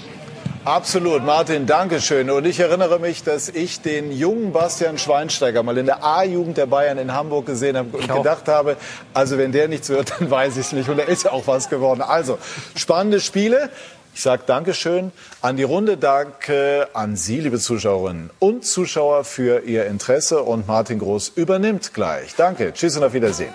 Absolut, 0.67 1.25
Martin, 1.25 1.65
danke 1.65 2.03
schön. 2.03 2.29
Und 2.29 2.47
ich 2.47 2.61
erinnere 2.61 2.99
mich, 2.99 3.23
dass 3.23 3.49
ich 3.49 3.81
den 3.81 4.13
jungen 4.13 4.53
Bastian 4.53 4.99
Schweinsteiger 4.99 5.63
mal 5.63 5.79
in 5.79 5.87
der 5.87 6.05
A-Jugend 6.05 6.59
der 6.59 6.67
Bayern 6.67 6.99
in 6.99 7.15
Hamburg 7.15 7.47
gesehen 7.47 7.79
habe 7.79 7.97
und 7.97 8.13
gedacht 8.13 8.47
habe, 8.47 8.77
also 9.15 9.39
wenn 9.39 9.53
der 9.53 9.69
nichts 9.69 9.89
wird, 9.89 10.13
dann 10.19 10.31
weiß 10.31 10.59
ich 10.59 10.67
es 10.67 10.73
nicht. 10.73 10.91
Und 10.91 10.99
er 10.99 11.09
ist 11.09 11.23
ja 11.23 11.33
auch 11.33 11.47
was 11.47 11.71
geworden. 11.71 12.03
Also, 12.03 12.37
spannende 12.77 13.21
Spiele. 13.21 13.71
Ich 14.15 14.21
sage 14.21 14.43
Dankeschön 14.45 15.13
an 15.41 15.57
die 15.57 15.63
Runde, 15.63 15.97
danke 15.97 16.89
an 16.93 17.17
Sie, 17.17 17.41
liebe 17.41 17.59
Zuschauerinnen 17.59 18.29
und 18.39 18.67
Zuschauer, 18.67 19.25
für 19.25 19.61
Ihr 19.61 19.87
Interesse. 19.87 20.43
Und 20.43 20.69
Martin 20.69 20.99
Groß 20.99 21.31
übernimmt 21.37 21.95
gleich. 21.95 22.35
Danke, 22.37 22.75
tschüss 22.75 22.99
und 22.99 23.05
auf 23.05 23.15
Wiedersehen. 23.15 23.55